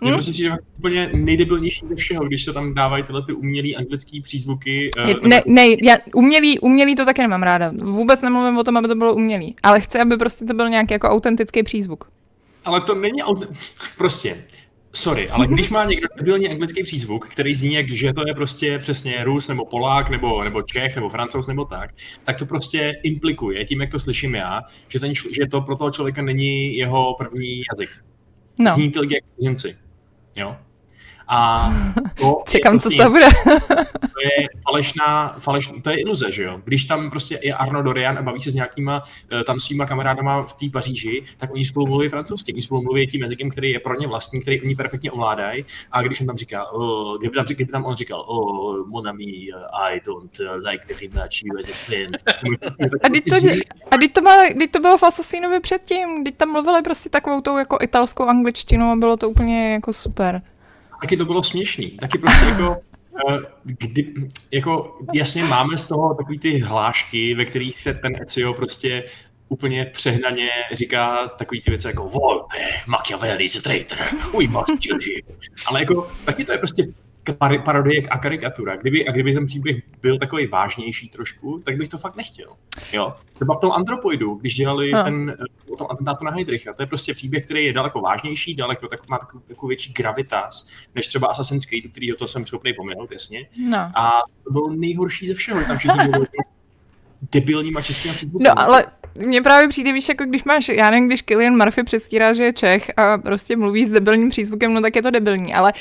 Mně 0.00 0.10
Hm? 0.10 0.14
prostě 0.14 0.32
přijde 0.32 0.56
úplně 0.78 1.10
nejdebilnější 1.14 1.86
ze 1.86 1.94
všeho, 1.94 2.24
když 2.24 2.44
se 2.44 2.52
tam 2.52 2.74
dávají 2.74 3.02
tyhle 3.04 3.22
ty 3.26 3.32
umělý 3.32 3.76
anglický 3.76 4.20
přízvuky. 4.20 4.90
eh, 4.98 5.14
Ne, 5.28 5.42
ne, 5.46 5.66
já 5.82 5.96
umělý, 6.14 6.58
umělý 6.58 6.94
to 6.94 7.04
také 7.04 7.22
nemám 7.22 7.42
ráda. 7.42 7.72
Vůbec 7.82 8.22
nemluvím 8.22 8.58
o 8.58 8.64
tom, 8.64 8.76
aby 8.76 8.88
to 8.88 8.94
bylo 8.94 9.14
umělý. 9.14 9.56
Ale 9.62 9.80
chci, 9.80 9.98
aby 9.98 10.16
prostě 10.16 10.44
to 10.44 10.54
byl 10.54 10.68
nějaký 10.68 10.92
jako 10.92 11.08
autentický 11.08 11.62
přízvuk. 11.62 12.08
Ale 12.64 12.80
to 12.80 12.94
není. 12.94 13.18
Prostě, 13.98 14.44
sorry, 14.92 15.30
ale 15.30 15.46
když 15.46 15.70
má 15.70 15.84
někdo 15.84 16.08
debilně 16.16 16.48
anglický 16.48 16.82
přízvuk, 16.82 17.28
který 17.28 17.54
zní 17.54 17.74
jak, 17.74 17.88
že 17.88 18.12
to 18.12 18.22
je 18.26 18.34
prostě 18.34 18.78
přesně 18.78 19.24
Rus 19.24 19.48
nebo 19.48 19.64
Polák 19.64 20.10
nebo, 20.10 20.44
nebo 20.44 20.62
Čech 20.62 20.96
nebo 20.96 21.08
Francouz 21.08 21.46
nebo 21.46 21.64
tak, 21.64 21.90
tak 22.24 22.38
to 22.38 22.46
prostě 22.46 22.92
implikuje 23.02 23.64
tím, 23.64 23.80
jak 23.80 23.90
to 23.90 24.00
slyším 24.00 24.34
já, 24.34 24.62
že, 24.88 25.00
ten, 25.00 25.14
že 25.14 25.46
to 25.50 25.60
pro 25.60 25.76
toho 25.76 25.90
člověka 25.90 26.22
není 26.22 26.76
jeho 26.76 27.14
první 27.18 27.62
jazyk. 27.72 28.04
No, 28.58 28.74
Zní 28.74 28.90
to 28.90 29.02
jak 29.02 29.24
cizinci. 29.34 29.76
Jo? 30.36 30.56
A 31.28 31.70
to 32.20 32.42
čekám, 32.48 32.74
je 32.74 32.80
co 32.80 32.82
prostě- 32.82 32.98
toho 32.98 33.10
bude. 33.10 33.26
to 34.00 34.20
je 34.22 34.48
falešná, 34.62 35.36
falešná, 35.38 35.74
to 35.82 35.90
je 35.90 36.00
iluze, 36.00 36.32
že 36.32 36.42
jo? 36.42 36.60
Když 36.64 36.84
tam 36.84 37.10
prostě 37.10 37.38
je 37.42 37.54
Arno 37.54 37.82
Dorian 37.82 38.18
a 38.18 38.22
baví 38.22 38.42
se 38.42 38.50
s 38.50 38.54
nějakýma 38.54 39.02
eh, 39.40 39.44
tam 39.44 39.60
svýma 39.60 39.86
kamarádama 39.86 40.42
v 40.42 40.54
té 40.54 40.66
Paříži, 40.72 41.24
tak 41.36 41.52
oni 41.52 41.64
spolu 41.64 41.86
mluví 41.86 42.08
francouzsky, 42.08 42.52
oni 42.52 42.62
spolu 42.62 42.82
mluví 42.82 43.06
tím 43.06 43.20
jazykem, 43.20 43.50
který 43.50 43.70
je 43.70 43.80
pro 43.80 43.94
ně 44.00 44.06
vlastní, 44.06 44.40
který 44.40 44.62
oni 44.62 44.74
perfektně 44.74 45.10
ovládají. 45.12 45.64
A 45.92 46.02
když 46.02 46.20
on 46.20 46.26
tam 46.26 46.36
říká, 46.36 46.64
oh, 46.72 47.18
kdyby, 47.18 47.34
tam, 47.34 47.44
kdyby 47.44 47.72
tam 47.72 47.84
on 47.84 47.96
říkal, 47.96 48.24
oh, 48.26 48.86
mon 48.88 49.08
ami, 49.08 49.24
I 49.72 50.00
don't 50.06 50.38
like 50.70 50.84
very 50.94 51.08
much 51.14 51.42
you 51.44 51.58
as 51.58 51.68
a 51.68 51.72
friend. 51.72 52.18
A 53.02 53.08
teď 53.08 53.24
to, 53.24 53.36
a 53.90 53.96
teď 53.96 54.12
to, 54.12 54.20
má, 54.20 54.30
to 54.70 54.80
bylo 54.80 54.98
v 54.98 55.02
Assassinovi 55.02 55.60
předtím, 55.60 56.24
teď 56.24 56.36
tam 56.36 56.52
mluvili 56.52 56.82
prostě 56.82 57.08
takovou 57.08 57.40
tou 57.40 57.56
jako 57.56 57.78
italskou 57.82 58.24
angličtinou 58.24 58.92
a 58.92 58.96
bylo 58.96 59.16
to 59.16 59.30
úplně 59.30 59.72
jako 59.72 59.92
super. 59.92 60.42
Taky 61.02 61.16
to 61.16 61.24
bylo 61.24 61.42
směšný. 61.42 61.90
Taky 61.90 62.18
prostě 62.18 62.44
jako, 62.44 62.76
eh, 63.30 63.38
kdy, 63.64 64.14
jako 64.50 64.98
jasně 65.14 65.44
máme 65.44 65.78
z 65.78 65.88
toho 65.88 66.14
takový 66.14 66.38
ty 66.38 66.58
hlášky, 66.58 67.34
ve 67.34 67.44
kterých 67.44 67.78
se 67.78 67.94
ten 67.94 68.16
Ezio 68.22 68.54
prostě 68.54 69.04
úplně 69.48 69.84
přehnaně 69.84 70.48
říká 70.72 71.28
takový 71.28 71.60
ty 71.60 71.70
věci 71.70 71.86
jako 71.86 72.08
Volpe, 72.08 72.56
Machiavelli 72.86 73.44
is 73.44 73.56
a 73.56 73.60
traitor, 73.60 73.98
we 74.38 74.46
must 74.46 74.78
kill 74.80 74.98
him. 74.98 75.36
Ale 75.66 75.80
jako 75.80 76.10
taky 76.24 76.44
to 76.44 76.52
je 76.52 76.58
prostě 76.58 76.86
parodie 77.64 78.02
a 78.02 78.18
karikatura. 78.18 78.76
Kdyby, 78.76 79.06
a 79.08 79.12
kdyby 79.12 79.34
ten 79.34 79.46
příběh 79.46 79.76
byl 80.02 80.18
takový 80.18 80.46
vážnější 80.46 81.08
trošku, 81.08 81.58
tak 81.64 81.76
bych 81.76 81.88
to 81.88 81.98
fakt 81.98 82.16
nechtěl. 82.16 82.48
Jo? 82.92 83.14
Třeba 83.34 83.54
v 83.54 83.60
tom 83.60 83.72
Antropoidu, 83.72 84.34
když 84.34 84.54
dělali 84.54 84.92
No. 84.92 85.04
ten, 85.04 85.36
eh, 85.40 85.72
o 85.72 85.76
tom 85.76 85.86
atentátu 85.90 86.24
na 86.24 86.30
Heidricha, 86.30 86.72
to 86.72 86.82
je 86.82 86.86
prostě 86.86 87.14
příběh, 87.14 87.44
který 87.44 87.64
je 87.64 87.72
daleko 87.72 88.00
vážnější, 88.00 88.54
daleko 88.54 88.88
tak, 88.88 89.08
má 89.08 89.18
takovou, 89.18 89.42
takovou 89.48 89.68
větší 89.68 89.92
gravitas, 89.92 90.68
než 90.94 91.08
třeba 91.08 91.28
Assassin's 91.28 91.66
Creed, 91.66 91.84
kterýho 91.92 92.16
to 92.16 92.28
jsem 92.28 92.46
schopný 92.46 92.72
pominout, 92.74 93.12
jasně. 93.12 93.48
No. 93.68 93.78
A 93.78 94.20
to 94.44 94.52
bylo 94.52 94.70
nejhorší 94.70 95.26
ze 95.26 95.34
všeho, 95.34 95.64
tam 95.64 95.78
všichni 95.78 96.08
byli 96.08 96.26
debilníma 97.32 97.80
českýma 97.82 98.14
přízvukama. 98.14 98.54
No 98.54 98.60
ale 98.60 98.86
mně 99.26 99.42
právě 99.42 99.68
přijde, 99.68 99.92
víš, 99.92 100.08
jako 100.08 100.24
když 100.24 100.44
máš, 100.44 100.68
já 100.68 100.90
nevím, 100.90 101.06
když 101.06 101.22
Killian 101.22 101.56
Murphy 101.56 101.82
předstírá, 101.82 102.32
že 102.32 102.42
je 102.42 102.52
Čech 102.52 102.90
a 102.96 103.18
prostě 103.18 103.56
mluví 103.56 103.86
s 103.86 103.90
debilním 103.90 104.30
přízvukem, 104.30 104.74
no 104.74 104.80
tak 104.80 104.96
je 104.96 105.02
to 105.02 105.10
debilní, 105.10 105.54
ale 105.54 105.72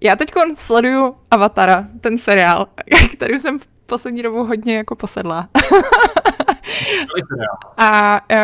já 0.00 0.16
teď 0.16 0.32
sleduju 0.54 1.16
Avatara, 1.30 1.86
ten 2.00 2.18
seriál, 2.18 2.68
který 3.12 3.38
jsem 3.38 3.58
v 3.58 3.66
poslední 3.86 4.22
dobou 4.22 4.46
hodně 4.46 4.76
jako 4.76 4.96
posedla. 4.96 5.48
A 7.76 8.20
uh, 8.30 8.38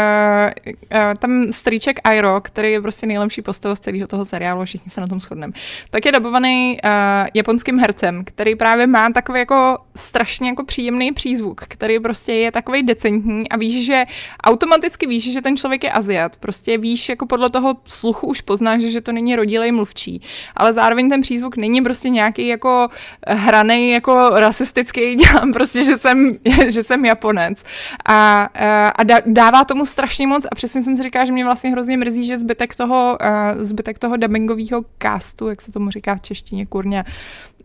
uh, 0.73 0.99
tam 1.19 1.53
strýček 1.53 2.01
Airo, 2.05 2.41
který 2.41 2.73
je 2.73 2.81
prostě 2.81 3.07
nejlepší 3.07 3.43
postava 3.43 3.75
z 3.75 3.81
celého 3.81 4.07
toho 4.07 4.25
seriálu, 4.25 4.61
a 4.61 4.65
všichni 4.65 4.91
se 4.91 5.01
na 5.01 5.07
tom 5.07 5.21
shodneme, 5.21 5.53
tak 5.91 6.07
je 6.07 6.13
dabovaný 6.13 6.79
uh, 6.85 6.91
japonským 7.35 7.79
hercem, 7.79 8.25
který 8.25 8.57
právě 8.57 8.87
má 8.87 9.11
takový 9.11 9.39
jako 9.39 9.79
strašně 9.97 10.49
jako 10.49 10.65
příjemný 10.65 11.13
přízvuk, 11.13 11.61
který 11.69 12.01
prostě 12.01 12.33
je 12.33 12.53
takový 12.53 12.83
decentní 12.83 13.49
a 13.49 13.57
víš, 13.57 13.87
že 13.87 14.05
automaticky 14.45 15.07
víš, 15.07 15.33
že 15.33 15.43
ten 15.43 15.57
člověk 15.57 15.85
je 15.85 15.93
Aziat. 15.93 16.37
Prostě 16.37 16.79
víš, 16.79 17.09
jako 17.09 17.27
podle 17.27 17.51
toho 17.51 17.77
sluchu 17.85 18.27
už 18.27 18.41
poznáš, 18.41 18.83
že 18.83 19.01
to 19.01 19.13
není 19.13 19.37
rodilej 19.37 19.73
mluvčí, 19.73 20.23
ale 20.57 20.73
zároveň 20.73 21.09
ten 21.09 21.21
přízvuk 21.21 21.57
není 21.57 21.83
prostě 21.83 22.09
nějaký 22.09 22.47
jako 22.47 22.89
hraný 23.27 23.91
jako 23.91 24.31
rasistický, 24.35 25.15
dělám 25.17 25.53
prostě, 25.53 25.85
že 25.85 25.99
jsem, 25.99 26.31
že 26.69 26.83
jsem 26.83 27.05
Japonec. 27.05 27.63
A 28.99 29.03
dá- 29.03 29.23
dává 29.27 29.65
tomu 29.65 29.87
strašně 29.87 30.27
moc 30.27 30.47
a 30.53 30.55
přesně 30.55 30.83
jsem 30.83 30.97
si 30.97 31.03
říkala, 31.03 31.25
že 31.25 31.33
mě 31.33 31.45
vlastně 31.45 31.71
hrozně 31.71 31.97
mrzí, 31.97 32.25
že 32.25 32.39
zbytek 32.39 32.75
toho, 32.75 33.19
uh, 33.21 33.63
zbytek 33.63 33.99
toho 33.99 34.17
dubbingového 34.17 34.85
castu, 35.03 35.49
jak 35.49 35.63
se 35.63 35.73
tomu 35.73 35.91
říká 35.91 36.15
v 36.15 36.21
češtině, 36.21 36.67
kurně, 36.67 37.05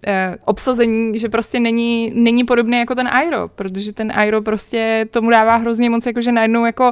uh, 0.08 0.14
obsazení, 0.46 1.20
že 1.20 1.30
prostě 1.30 1.60
není, 1.60 2.12
není 2.16 2.44
podobný 2.44 2.80
jako 2.80 2.96
ten 2.96 3.08
Airo, 3.08 3.48
protože 3.48 3.94
ten 3.94 4.12
Airo 4.16 4.42
prostě 4.42 5.06
tomu 5.12 5.30
dává 5.30 5.56
hrozně 5.56 5.90
moc, 5.90 6.06
jakože 6.06 6.32
najednou 6.32 6.66
jako 6.66 6.92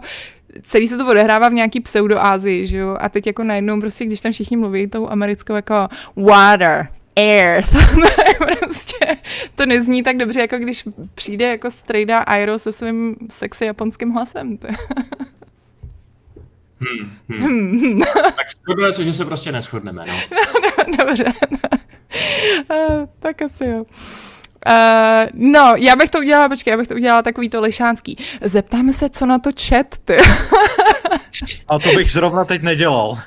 celý 0.63 0.87
se 0.87 0.97
to 0.97 1.07
odehrává 1.07 1.49
v 1.49 1.53
nějaký 1.53 1.79
pseudoázii, 1.79 2.67
že 2.67 2.77
jo, 2.77 2.97
a 2.99 3.09
teď 3.09 3.27
jako 3.27 3.43
najednou 3.43 3.79
prostě, 3.79 4.05
když 4.05 4.21
tam 4.21 4.31
všichni 4.31 4.57
mluví 4.57 4.87
tou 4.87 5.09
americkou 5.09 5.53
jako 5.53 5.87
water, 6.15 6.87
Earth. 7.19 7.71
prostě 8.59 9.17
to 9.55 9.65
nezní 9.65 10.03
tak 10.03 10.17
dobře, 10.17 10.39
jako 10.41 10.57
když 10.57 10.83
přijde 11.15 11.45
jako 11.47 11.71
strejda 11.71 12.17
Airo 12.19 12.59
se 12.59 12.71
svým 12.71 13.15
sexy 13.29 13.65
japonským 13.65 14.09
hlasem. 14.09 14.57
Je- 14.67 14.75
Hmm, 16.79 17.11
hmm. 17.29 18.01
tak 18.13 18.49
shodneme 18.65 18.93
se, 18.93 19.03
že 19.03 19.13
se 19.13 19.25
prostě 19.25 19.51
neschodneme. 19.51 20.05
No. 20.07 20.13
Dobře. 21.05 21.33
Eh, 22.71 23.07
tak 23.19 23.41
asi 23.41 23.65
jo. 23.65 23.85
Uh, 24.67 25.29
no, 25.33 25.73
já 25.77 25.95
bych 25.95 26.09
to 26.09 26.19
udělala, 26.19 26.49
počkej, 26.49 26.71
já 26.71 26.77
bych 26.77 26.87
to 26.87 26.93
udělala 26.95 27.21
takový 27.21 27.49
to 27.49 27.61
lišánský. 27.61 28.17
Zeptáme 28.41 28.93
se, 28.93 29.09
co 29.09 29.25
na 29.25 29.39
to 29.39 29.49
chat, 29.67 29.85
ty. 30.05 30.17
A 31.67 31.79
to 31.79 31.89
bych 31.95 32.11
zrovna 32.11 32.45
teď 32.45 32.61
nedělal. 32.61 33.19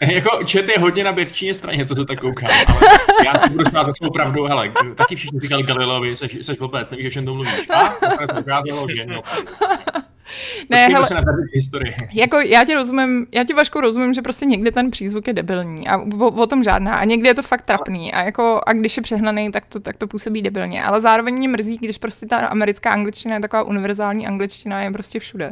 jako 0.12 0.30
chat 0.30 0.68
je 0.68 0.78
hodně 0.78 1.04
na 1.04 1.12
bětčině 1.12 1.54
straně, 1.54 1.86
co 1.86 1.94
se 1.94 2.04
tak 2.04 2.20
koukám, 2.20 2.50
ale 2.68 2.80
já 3.24 3.32
to 3.32 3.48
budu 3.48 3.64
znát 3.70 3.86
za 3.86 3.94
svou 3.94 4.10
pravdu, 4.10 4.44
hele, 4.44 4.72
taky 4.94 5.16
všichni 5.16 5.40
říkali 5.40 5.62
Galileovi, 5.62 6.16
seš, 6.16 6.38
seš 6.42 6.58
blbec, 6.58 6.90
nevíš, 6.90 7.06
o 7.06 7.10
čem 7.10 7.24
to 7.24 7.34
mluvíš. 7.34 7.70
A 7.70 8.26
to 8.26 8.40
ukázalo, 8.40 8.86
že 8.96 9.06
no. 9.06 9.22
Ne, 10.70 10.86
hele, 10.88 11.06
se 11.06 11.14
na 11.14 11.22
historie. 11.52 11.94
jako 12.12 12.36
já 12.36 12.64
ti 12.64 12.74
rozumím, 12.74 13.26
já 13.32 13.44
ti 13.44 13.54
Vašku 13.54 13.80
rozumím, 13.80 14.14
že 14.14 14.22
prostě 14.22 14.46
někdy 14.46 14.70
ten 14.70 14.90
přízvuk 14.90 15.26
je 15.26 15.32
debilní 15.32 15.88
a 15.88 15.98
o, 15.98 16.26
o 16.26 16.46
tom 16.46 16.62
žádná 16.62 16.94
a 16.96 17.04
někdy 17.04 17.28
je 17.28 17.34
to 17.34 17.42
fakt 17.42 17.62
trapný 17.62 18.12
a 18.12 18.22
jako 18.22 18.60
a 18.66 18.72
když 18.72 18.96
je 18.96 19.02
přehnaný, 19.02 19.52
tak 19.52 19.66
to, 19.66 19.80
tak 19.80 19.96
to 19.96 20.06
působí 20.06 20.42
debilně, 20.42 20.84
ale 20.84 21.00
zároveň 21.00 21.34
mě 21.34 21.48
mrzí, 21.48 21.78
když 21.78 21.98
prostě 21.98 22.26
ta 22.26 22.36
americká 22.46 22.90
angličtina 22.90 23.34
je 23.34 23.40
taková 23.40 23.62
univerzální 23.62 24.26
angličtina, 24.26 24.82
je 24.82 24.90
prostě 24.90 25.20
všude. 25.20 25.50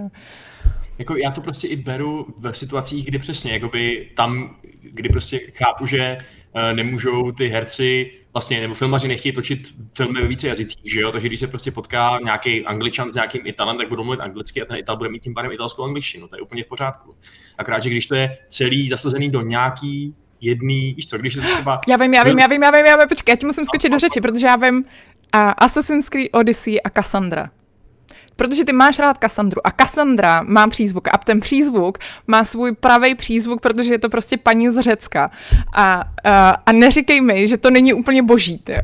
Jako 0.98 1.16
já 1.16 1.30
to 1.30 1.40
prostě 1.40 1.68
i 1.68 1.76
beru 1.76 2.26
v 2.38 2.52
situacích, 2.52 3.04
kdy 3.06 3.18
přesně, 3.18 3.52
jakoby 3.52 4.08
tam, 4.14 4.56
kdy 4.82 5.08
prostě 5.08 5.38
chápu, 5.38 5.86
že 5.86 6.16
uh, 6.54 6.76
nemůžou 6.76 7.32
ty 7.32 7.48
herci 7.48 8.12
vlastně, 8.32 8.60
nebo 8.60 8.74
filmaři 8.74 9.08
nechtějí 9.08 9.32
točit 9.32 9.74
filmy 9.92 10.20
ve 10.20 10.28
více 10.28 10.48
jazycích, 10.48 10.92
že 10.92 11.00
jo, 11.00 11.12
takže 11.12 11.28
když 11.28 11.40
se 11.40 11.46
prostě 11.46 11.70
potká 11.70 12.18
nějaký 12.24 12.66
angličan 12.66 13.10
s 13.10 13.14
nějakým 13.14 13.40
italem, 13.44 13.76
tak 13.76 13.88
budou 13.88 14.04
mluvit 14.04 14.20
anglicky 14.20 14.62
a 14.62 14.64
ten 14.64 14.76
ital 14.76 14.96
bude 14.96 15.10
mít 15.10 15.22
tím 15.22 15.34
pádem 15.34 15.52
italskou 15.52 15.84
angličtinu, 15.84 16.28
to 16.28 16.36
je 16.36 16.42
úplně 16.42 16.64
v 16.64 16.66
pořádku. 16.66 17.14
Akorát, 17.58 17.82
že 17.82 17.90
když 17.90 18.06
to 18.06 18.14
je 18.14 18.38
celý 18.48 18.88
zasazený 18.88 19.30
do 19.30 19.40
nějaký 19.40 20.14
jedný, 20.40 20.94
víš 20.94 21.06
co, 21.06 21.18
když 21.18 21.34
je 21.34 21.42
to 21.42 21.52
třeba... 21.52 21.80
Já 21.88 21.96
vím, 21.96 22.14
já 22.14 22.24
vím, 22.24 22.38
já 22.38 22.46
vím, 22.46 22.62
já 22.62 22.70
vím, 22.70 22.86
já 22.86 22.96
vím, 22.96 23.08
počkej, 23.08 23.32
já 23.32 23.36
ti 23.36 23.46
musím 23.46 23.66
skočit 23.66 23.92
do 23.92 23.98
řeči, 23.98 24.20
protože 24.20 24.46
já 24.46 24.56
vím 24.56 24.74
uh, 24.76 25.52
Assassin's 25.58 26.08
Creed 26.08 26.28
Odyssey 26.32 26.78
a 26.84 26.90
Cassandra. 26.90 27.50
Protože 28.36 28.64
ty 28.64 28.72
máš 28.72 28.98
rád 28.98 29.16
Cassandru 29.18 29.66
a 29.66 29.70
Cassandra 29.70 30.42
má 30.42 30.68
přízvuk 30.68 31.08
a 31.08 31.18
ten 31.18 31.40
přízvuk 31.40 31.98
má 32.26 32.44
svůj 32.44 32.74
pravý 32.74 33.14
přízvuk, 33.14 33.60
protože 33.60 33.94
je 33.94 33.98
to 33.98 34.08
prostě 34.08 34.36
paní 34.36 34.68
z 34.70 34.80
Řecka. 34.82 35.28
A, 35.74 36.04
a, 36.24 36.50
a 36.66 36.72
neříkej 36.72 37.20
mi, 37.20 37.48
že 37.48 37.56
to 37.56 37.70
není 37.70 37.94
úplně 37.94 38.22
boží, 38.22 38.58
ty. 38.58 38.74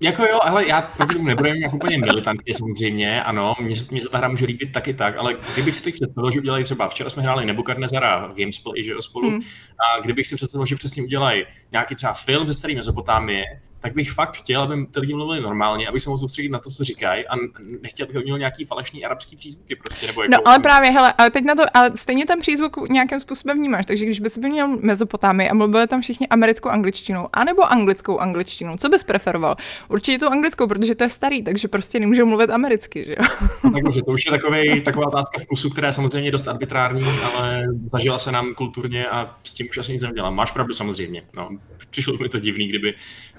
Jako 0.00 0.22
jo, 0.24 0.38
ale 0.42 0.66
já 0.68 0.82
proti 0.82 1.14
tomu 1.14 1.26
nebrojím 1.28 1.62
jak 1.62 1.74
úplně 1.74 1.98
militantně 1.98 2.54
samozřejmě, 2.54 3.22
ano, 3.22 3.54
mně, 3.60 3.76
se- 3.76 3.86
mně 3.90 4.00
se 4.00 4.08
ta 4.08 4.18
hra 4.18 4.28
může 4.28 4.44
líbit 4.46 4.72
taky 4.72 4.94
tak, 4.94 5.16
ale 5.16 5.36
kdybych 5.54 5.76
si 5.76 5.82
teď 5.84 5.94
představil, 5.94 6.30
že 6.30 6.40
udělají 6.40 6.64
třeba, 6.64 6.88
včera 6.88 7.10
jsme 7.10 7.22
hráli 7.22 7.46
Nebukadnezara 7.46 8.26
v 8.26 8.34
Gamesplay, 8.34 8.84
že 8.84 8.90
jo, 8.90 9.02
spolu, 9.02 9.30
Hmm. 9.30 9.40
a 9.78 10.00
kdybych 10.00 10.26
si 10.26 10.36
představil, 10.36 10.66
že 10.66 10.74
přesně 10.76 11.02
udělají 11.02 11.44
nějaký 11.72 11.94
třeba 11.94 12.12
film 12.12 12.46
ze 12.46 12.54
staré 12.54 12.74
Mezopotámie, 12.74 13.44
tak 13.80 13.94
bych 13.94 14.12
fakt 14.12 14.36
chtěl, 14.36 14.62
aby 14.62 14.86
ty 14.86 15.00
lidi 15.00 15.14
mluvili 15.14 15.40
normálně, 15.40 15.88
abych 15.88 16.02
se 16.02 16.10
mohl 16.10 16.18
soustředit 16.18 16.48
na 16.48 16.58
to, 16.58 16.70
co 16.70 16.84
říkají 16.84 17.26
a 17.28 17.34
nechtěl 17.82 18.06
bych, 18.06 18.16
aby 18.16 18.24
měl 18.24 18.38
nějaký 18.38 18.64
falešný 18.64 19.04
arabský 19.04 19.36
přízvuky 19.36 19.76
prostě, 19.76 20.06
nebo 20.06 20.22
jako... 20.22 20.32
No 20.32 20.48
ale 20.48 20.58
právě, 20.58 20.90
hele, 20.90 21.12
ale 21.18 21.30
teď 21.30 21.44
na 21.44 21.54
to, 21.54 21.62
ale 21.74 21.90
stejně 21.96 22.26
ten 22.26 22.40
přízvuk 22.40 22.88
nějakým 22.88 23.20
způsobem 23.20 23.58
vnímáš, 23.58 23.86
takže 23.86 24.04
když 24.04 24.20
bys 24.20 24.36
měl 24.36 24.68
Mezopotámii 24.68 25.48
a 25.48 25.54
mluvili 25.54 25.86
tam 25.86 26.00
všichni 26.00 26.28
americkou 26.28 26.68
angličtinou, 26.68 27.28
anebo 27.32 27.72
anglickou 27.72 28.18
angličtinou, 28.18 28.76
co 28.76 28.88
bys 28.88 29.04
preferoval? 29.04 29.56
Určitě 29.88 30.18
tu 30.18 30.28
anglickou, 30.28 30.66
protože 30.66 30.94
to 30.94 31.04
je 31.04 31.10
starý, 31.10 31.42
takže 31.42 31.68
prostě 31.68 32.00
nemůžou 32.00 32.26
mluvit 32.26 32.50
americky, 32.50 33.04
že 33.04 33.14
jo? 33.18 33.28
No, 33.64 33.72
tak 33.72 33.82
dobře, 33.82 34.02
to 34.02 34.12
už 34.12 34.24
je 34.24 34.30
takovej, 34.30 34.80
taková 34.80 35.06
otázka 35.06 35.40
vkusu, 35.40 35.70
která 35.70 35.88
je 35.88 35.92
samozřejmě 35.92 36.30
dost 36.30 36.48
arbitrární, 36.48 37.04
ale 37.04 37.64
zažila 37.92 38.18
se 38.18 38.32
nám 38.32 38.54
kulturně 38.54 39.06
a 39.06 39.38
s 39.44 39.52
tím 39.52 39.66
už 39.70 39.78
asi 39.78 39.92
nic 39.92 40.02
nedělám. 40.02 40.34
Máš 40.34 40.50
pravdu 40.50 40.74
samozřejmě. 40.74 41.22
No, 41.36 41.48
přišlo 41.90 42.16
by 42.16 42.22
mi 42.22 42.28
to 42.28 42.38
divný, 42.38 42.68
kdyby 42.68 42.94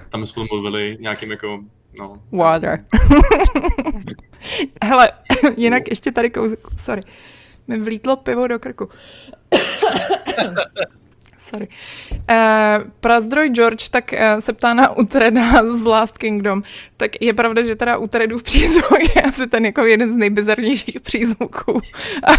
tam 0.09 0.25
spolu 0.29 0.47
mluvili 0.51 0.97
nějakým 0.99 1.31
jako, 1.31 1.63
no, 1.99 2.21
Water. 2.31 2.83
Hele, 4.83 5.11
jinak 5.57 5.87
ještě 5.87 6.11
tady 6.11 6.29
kouz... 6.29 6.53
Sorry. 6.77 7.01
Mi 7.67 7.79
vlítlo 7.79 8.15
pivo 8.15 8.47
do 8.47 8.59
krku. 8.59 8.89
Sorry. 11.49 11.67
Uh, 12.11 12.91
prazdroj 12.99 13.49
George 13.49 13.89
tak 13.89 14.13
uh, 14.13 14.39
se 14.39 14.53
ptá 14.53 14.73
na 14.73 14.97
Utreda 14.97 15.75
z 15.77 15.85
Last 15.85 16.17
Kingdom. 16.17 16.63
Tak 16.97 17.11
je 17.21 17.33
pravda, 17.33 17.63
že 17.63 17.75
teda 17.75 17.97
Utredův 17.97 18.43
přízvuk 18.43 19.15
je 19.15 19.21
asi 19.21 19.47
ten 19.47 19.65
jako 19.65 19.85
jeden 19.85 20.13
z 20.13 20.15
nejbizarnějších 20.15 20.99
přízvuků. 20.99 21.81
A 22.23 22.31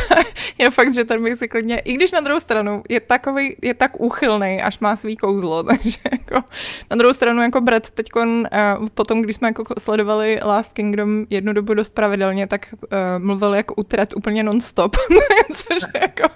je 0.58 0.70
fakt, 0.70 0.94
že 0.94 1.04
ten 1.04 1.24
bych 1.24 1.38
si 1.38 1.48
klidně, 1.48 1.78
i 1.78 1.92
když 1.92 2.12
na 2.12 2.20
druhou 2.20 2.40
stranu 2.40 2.82
je 2.88 3.00
takový, 3.00 3.56
je 3.62 3.74
tak 3.74 4.00
úchylný, 4.00 4.62
až 4.62 4.78
má 4.78 4.96
svý 4.96 5.16
kouzlo, 5.16 5.62
takže 5.70 5.98
jako 6.12 6.44
na 6.90 6.96
druhou 6.96 7.12
stranu 7.12 7.42
jako 7.42 7.60
Brad 7.60 7.90
teď 7.90 8.06
uh, 8.16 8.88
potom, 8.94 9.22
když 9.22 9.36
jsme 9.36 9.48
jako 9.48 9.64
sledovali 9.78 10.40
Last 10.44 10.72
Kingdom 10.72 11.26
jednu 11.30 11.52
dobu 11.52 11.74
dost 11.74 11.94
pravidelně, 11.94 12.46
tak 12.46 12.74
uh, 12.74 12.88
mluvil 13.18 13.54
jako 13.54 13.74
Utred 13.74 14.16
úplně 14.16 14.42
non-stop, 14.42 14.96
což 15.52 15.82
jako 16.00 16.28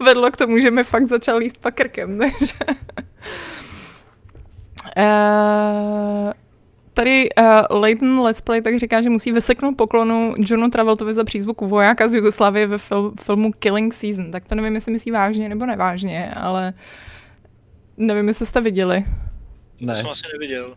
vedlo 0.00 0.30
k 0.30 0.36
tomu, 0.36 0.58
že 0.58 0.70
mi 0.70 0.84
fakt 0.84 1.08
začal 1.08 1.38
líst 1.38 1.58
pakrkem, 1.58 2.11
takže... 2.18 2.54
Uh, 4.96 6.32
tady 6.94 7.28
uh, 7.70 7.80
Leighton 7.80 8.20
Let's 8.20 8.40
Play 8.40 8.62
tak 8.62 8.78
říká, 8.78 9.02
že 9.02 9.10
musí 9.10 9.32
vyseknout 9.32 9.76
poklonu 9.76 10.34
Johnu 10.38 10.70
Travoltovi 10.70 11.14
za 11.14 11.24
přízvuk 11.24 11.60
vojáka 11.60 12.08
z 12.08 12.14
Jugoslávie 12.14 12.66
ve 12.66 12.76
fil- 12.76 13.12
filmu 13.24 13.52
Killing 13.58 13.94
Season. 13.94 14.30
Tak 14.30 14.48
to 14.48 14.54
nevím, 14.54 14.74
jestli 14.74 14.92
myslí 14.92 15.10
vážně 15.10 15.48
nebo 15.48 15.66
nevážně, 15.66 16.32
ale 16.36 16.72
nevím, 17.96 18.28
jestli 18.28 18.46
jste 18.46 18.60
viděli. 18.60 19.04
To 19.78 19.84
Ne. 19.84 19.94
jsem 19.94 20.08
asi 20.08 20.22
neviděl. 20.32 20.76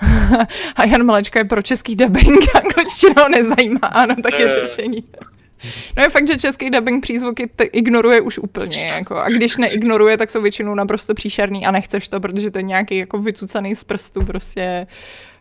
A 0.76 0.84
Jan 0.84 1.04
Malečka 1.04 1.38
je 1.38 1.44
pro 1.44 1.62
český 1.62 1.96
dubbing, 1.96 2.44
angličtina 2.54 3.22
ho 3.22 3.28
nezajímá, 3.28 3.78
ano, 3.82 4.14
tak 4.22 4.38
je 4.38 4.50
řešení. 4.50 5.04
No 5.96 6.02
je 6.02 6.10
fakt, 6.10 6.28
že 6.28 6.36
český 6.36 6.70
dubbing 6.70 7.02
přízvuky 7.02 7.46
t- 7.56 7.64
ignoruje 7.64 8.20
už 8.20 8.38
úplně, 8.38 8.84
jako, 8.84 9.16
a 9.16 9.28
když 9.28 9.56
neignoruje, 9.56 10.16
tak 10.16 10.30
jsou 10.30 10.42
většinou 10.42 10.74
naprosto 10.74 11.14
příšerný 11.14 11.66
a 11.66 11.70
nechceš 11.70 12.08
to, 12.08 12.20
protože 12.20 12.50
to 12.50 12.58
je 12.58 12.62
nějaký 12.62 12.96
jako 12.96 13.18
vycucaný 13.18 13.76
z 13.76 13.84
prstu 13.84 14.24
prostě 14.24 14.86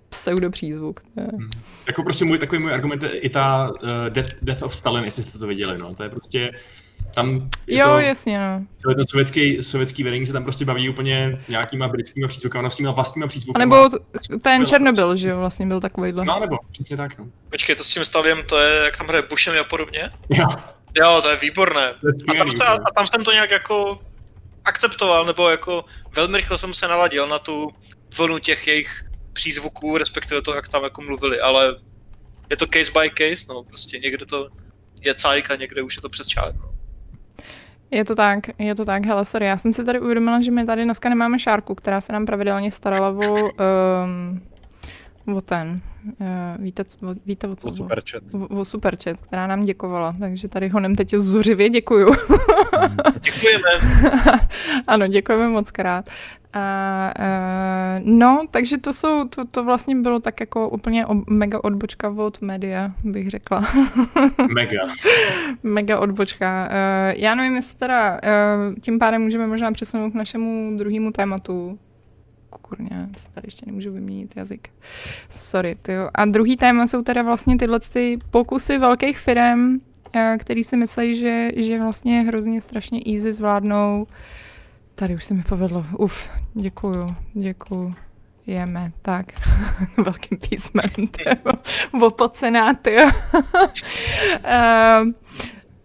pseudo 0.10 0.50
přízvuk. 0.50 1.00
Hmm. 1.18 1.50
Jako 1.88 2.04
prostě 2.04 2.26
můj, 2.26 2.38
takový 2.40 2.62
můj 2.62 2.74
argument 2.74 3.04
je 3.04 3.20
i 3.20 3.30
ta 3.30 3.72
uh, 3.72 4.10
Death, 4.10 4.30
Death 4.42 4.64
of 4.64 4.76
Stalin, 4.76 5.04
jestli 5.04 5.24
jste 5.24 5.40
to 5.40 5.48
viděli, 5.48 5.78
no. 5.78 5.96
To 5.96 6.04
je 6.04 6.10
prostě, 6.10 6.52
tam 7.18 7.50
je 7.68 7.78
jo, 7.78 7.88
to, 7.88 8.00
jasně, 8.00 8.40
no. 8.40 8.66
Ten 8.96 9.08
sovětský, 9.08 9.64
sovětský 9.64 10.04
vedení 10.04 10.26
se 10.28 10.34
tam 10.34 10.44
prostě 10.44 10.66
baví 10.66 10.90
úplně 10.90 11.44
nějakýma 11.50 11.88
britskýma 11.88 12.28
přízvukama, 12.28 12.62
no, 12.62 12.72
s 12.72 12.76
těma 12.76 12.92
vlastníma 12.92 13.28
přízvukama. 13.28 13.64
A 13.64 13.66
nebo 13.66 13.98
ten 14.44 14.66
Černobyl, 14.66 15.16
že 15.16 15.30
jo, 15.30 15.40
vlastně 15.40 15.66
byl 15.66 15.80
takovýhle. 15.82 16.26
No, 16.26 16.40
nebo 16.40 16.58
přesně 16.72 16.98
tak, 16.98 17.18
no. 17.18 17.28
Počkej, 17.50 17.76
to 17.76 17.84
s 17.84 17.94
tím 17.94 18.06
Staliem, 18.06 18.44
to 18.46 18.60
je, 18.60 18.84
jak 18.84 18.98
tam 18.98 19.08
hraje 19.08 19.24
Bushem 19.30 19.60
a 19.62 19.64
podobně? 19.64 20.10
Jo. 20.30 20.48
Jo, 21.00 21.20
to 21.22 21.30
je 21.30 21.38
výborné. 21.38 21.94
To 22.02 22.08
je 22.08 22.14
A 22.30 22.38
tam, 22.38 22.52
se, 22.52 22.66
a 22.66 22.92
tam 22.96 23.08
jsem 23.08 23.24
to 23.24 23.32
nějak 23.32 23.52
jako 23.52 24.00
akceptoval, 24.66 25.26
nebo 25.26 25.50
jako 25.50 25.86
velmi 26.16 26.38
rychle 26.38 26.58
jsem 26.58 26.74
se 26.74 26.88
naladil 26.88 27.28
na 27.28 27.40
tu 27.40 27.70
vlnu 28.18 28.40
těch 28.40 28.68
jejich 28.68 29.06
přízvuků, 29.34 29.98
respektive 29.98 30.42
to, 30.42 30.56
jak 30.56 30.68
tam 30.68 30.84
jako 30.84 31.02
mluvili, 31.02 31.40
ale 31.40 31.76
je 32.50 32.58
to 32.58 32.66
case 32.66 32.92
by 32.92 33.10
case, 33.10 33.46
no, 33.54 33.64
prostě 33.64 34.00
někde 34.00 34.26
to 34.26 34.48
je 35.04 35.16
cajk 35.16 35.52
a 35.52 35.56
někde 35.56 35.82
už 35.82 35.96
je 35.96 36.02
to 36.02 36.10
přes 36.10 36.28
čár. 36.28 36.54
Je 37.92 38.06
to 38.06 38.16
tak, 38.16 38.40
je 38.60 38.76
to 38.76 38.86
tak. 38.86 39.06
Hele, 39.06 39.26
sorry, 39.26 39.46
já 39.46 39.58
jsem 39.58 39.74
si 39.74 39.86
tady 39.86 40.00
uvědomila, 40.00 40.42
že 40.42 40.52
my 40.52 40.66
tady 40.66 40.84
dneska 40.84 41.10
nemáme 41.10 41.40
Šárku, 41.40 41.76
která 41.76 42.02
se 42.02 42.14
nám 42.14 42.26
pravidelně 42.26 42.72
starala 42.72 43.10
o, 43.10 43.34
um, 43.34 44.42
o 45.36 45.42
ten, 45.42 45.82
uh, 46.20 46.28
víte, 46.64 46.84
o, 46.84 47.16
víte 47.26 47.48
o 47.48 47.56
co? 47.56 47.68
O 47.68 47.76
superchat. 47.76 48.24
O, 48.34 48.48
o 48.48 48.66
superchat, 48.66 49.18
která 49.18 49.48
nám 49.48 49.62
děkovala, 49.62 50.16
takže 50.20 50.48
tady 50.48 50.70
honem 50.70 50.96
teď 50.96 51.14
zuřivě 51.14 51.70
děkuju. 51.70 52.08
Děkujeme. 53.22 53.70
ano, 54.88 55.08
děkujeme 55.08 55.50
moc 55.50 55.72
krát. 55.72 56.10
A, 56.54 57.14
uh, 57.20 58.06
no, 58.06 58.46
takže 58.52 58.78
to 58.78 58.94
jsou, 58.94 59.28
to, 59.28 59.46
to 59.46 59.64
vlastně 59.64 59.96
bylo 59.96 60.20
tak 60.20 60.40
jako 60.40 60.70
úplně 60.70 61.06
ob, 61.06 61.30
mega 61.30 61.64
odbočka 61.64 62.10
od 62.10 62.42
média, 62.42 62.92
bych 63.04 63.30
řekla. 63.30 63.68
Mega. 64.56 64.88
Mega 65.64 66.00
odbočka. 66.00 66.70
Uh, 66.70 67.22
já 67.22 67.36
nevím, 67.36 67.56
jestli 67.56 67.78
teda 67.78 68.20
tím 68.82 69.00
pádem 69.00 69.22
můžeme 69.22 69.48
možná 69.48 69.72
přesunout 69.72 70.12
k 70.12 70.16
našemu 70.16 70.78
druhému 70.78 71.12
tématu. 71.12 71.80
Si 73.18 73.28
tady 73.34 73.48
ještě 73.48 73.66
nemůžu 73.66 73.92
vyměnit 73.92 74.34
jazyk. 74.36 74.70
Sorry, 75.30 75.76
tyjo. 75.82 76.10
A 76.16 76.26
druhý 76.26 76.58
téma 76.58 76.88
jsou 76.88 77.02
teda 77.02 77.22
vlastně 77.22 77.58
tyhle 77.58 77.80
ty 77.80 78.20
pokusy 78.32 78.78
velkých 78.78 79.20
firm, 79.20 79.80
uh, 80.16 80.38
který 80.40 80.64
si 80.64 80.78
myslí, 80.78 81.16
že, 81.16 81.50
že 81.56 81.82
vlastně 81.82 82.22
hrozně 82.22 82.62
strašně 82.62 83.02
easy 83.14 83.32
zvládnou. 83.32 84.08
Tady 84.96 85.16
už 85.16 85.26
se 85.26 85.34
mi 85.34 85.44
povedlo. 85.44 85.86
Uf, 85.98 86.30
děkuju, 86.54 87.16
děkuju. 87.34 87.96
Jeme, 88.48 88.92
tak, 89.02 89.26
velkým 90.04 90.38
písmem, 90.38 90.84
opocená, 92.02 92.74
tyjo. 92.74 93.06
uh, 93.06 93.12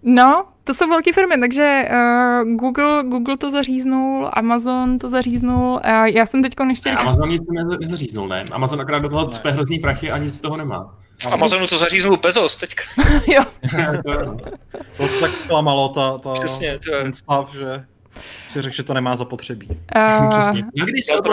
no, 0.02 0.51
to 0.64 0.74
jsou 0.74 0.88
velké 0.88 1.12
firmy, 1.12 1.40
takže 1.40 1.88
uh, 1.90 2.54
Google, 2.56 3.04
Google 3.04 3.36
to 3.36 3.50
zaříznul, 3.50 4.30
Amazon 4.32 4.98
to 4.98 5.08
zaříznul. 5.08 5.72
Uh, 5.72 5.80
já 6.04 6.26
jsem 6.26 6.42
teď 6.42 6.54
ještě... 6.68 6.90
Ne, 6.90 6.96
Amazon 6.96 7.28
nic 7.28 7.42
ne, 7.50 7.64
nezaříznul, 7.80 8.28
ne? 8.28 8.44
Amazon 8.52 8.80
akorát 8.80 8.98
do 8.98 9.08
toho 9.08 9.26
cpe 9.26 9.50
hrozný 9.50 9.78
prachy 9.78 10.10
a 10.10 10.18
nic 10.18 10.34
z 10.34 10.40
toho 10.40 10.56
nemá. 10.56 10.94
V 11.22 11.26
Amazonu 11.26 11.66
to 11.66 11.78
zaříznul 11.78 12.16
Bezos 12.16 12.56
teďka. 12.56 12.82
jo. 13.28 13.44
To 14.04 14.36
To 14.96 15.08
se 15.08 15.20
tak 15.20 15.32
zklamalo, 15.32 15.88
ta, 15.88 16.18
ta, 16.18 16.32
Přesně, 16.32 16.78
to 16.78 16.94
je. 16.94 17.02
ten 17.02 17.12
stav, 17.12 17.54
že 17.54 17.84
si 18.48 18.62
řekl, 18.62 18.76
že 18.76 18.82
to 18.82 18.94
nemá 18.94 19.16
zapotřebí. 19.16 19.68
Uh, 19.68 20.30
Přesně. 20.30 20.64
A 20.82 20.84
když 20.84 21.04
jste 21.04 21.12
Já 21.12 21.18
to. 21.18 21.32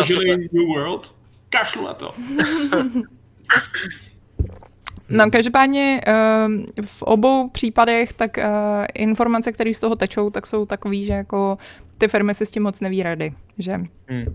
New 0.52 0.68
World, 0.76 1.16
kašlu 1.50 1.86
na 1.86 1.94
to. 1.94 2.12
No, 5.10 5.32
každopádně 5.32 6.02
ehm, 6.06 6.66
v 6.82 7.04
obou 7.04 7.50
případech 7.50 8.14
tak 8.14 8.38
eh, 8.38 8.48
informace, 8.94 9.52
které 9.52 9.74
z 9.74 9.80
toho 9.80 9.96
tečou, 9.96 10.30
tak 10.30 10.48
jsou 10.48 10.66
takový, 10.66 11.04
že 11.06 11.14
jako 11.14 11.58
ty 11.98 12.08
firmy 12.08 12.34
si 12.34 12.46
s 12.46 12.52
tím 12.52 12.64
moc 12.64 12.80
neví 12.80 13.04
rady, 13.04 13.34
že 13.58 13.82
Hmm. 14.08 14.26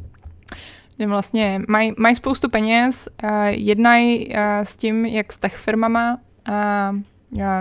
že 0.99 1.07
vlastně 1.07 1.61
mají 1.69 1.93
maj 1.99 2.15
spoustu 2.15 2.49
peněz, 2.49 3.09
uh, 3.25 3.31
jednají 3.47 4.29
uh, 4.29 4.35
s 4.63 4.77
tím, 4.77 5.07
jak 5.07 5.33
s 5.33 5.37
tech 5.37 5.57
firmama 5.57 6.19
a 6.53 6.93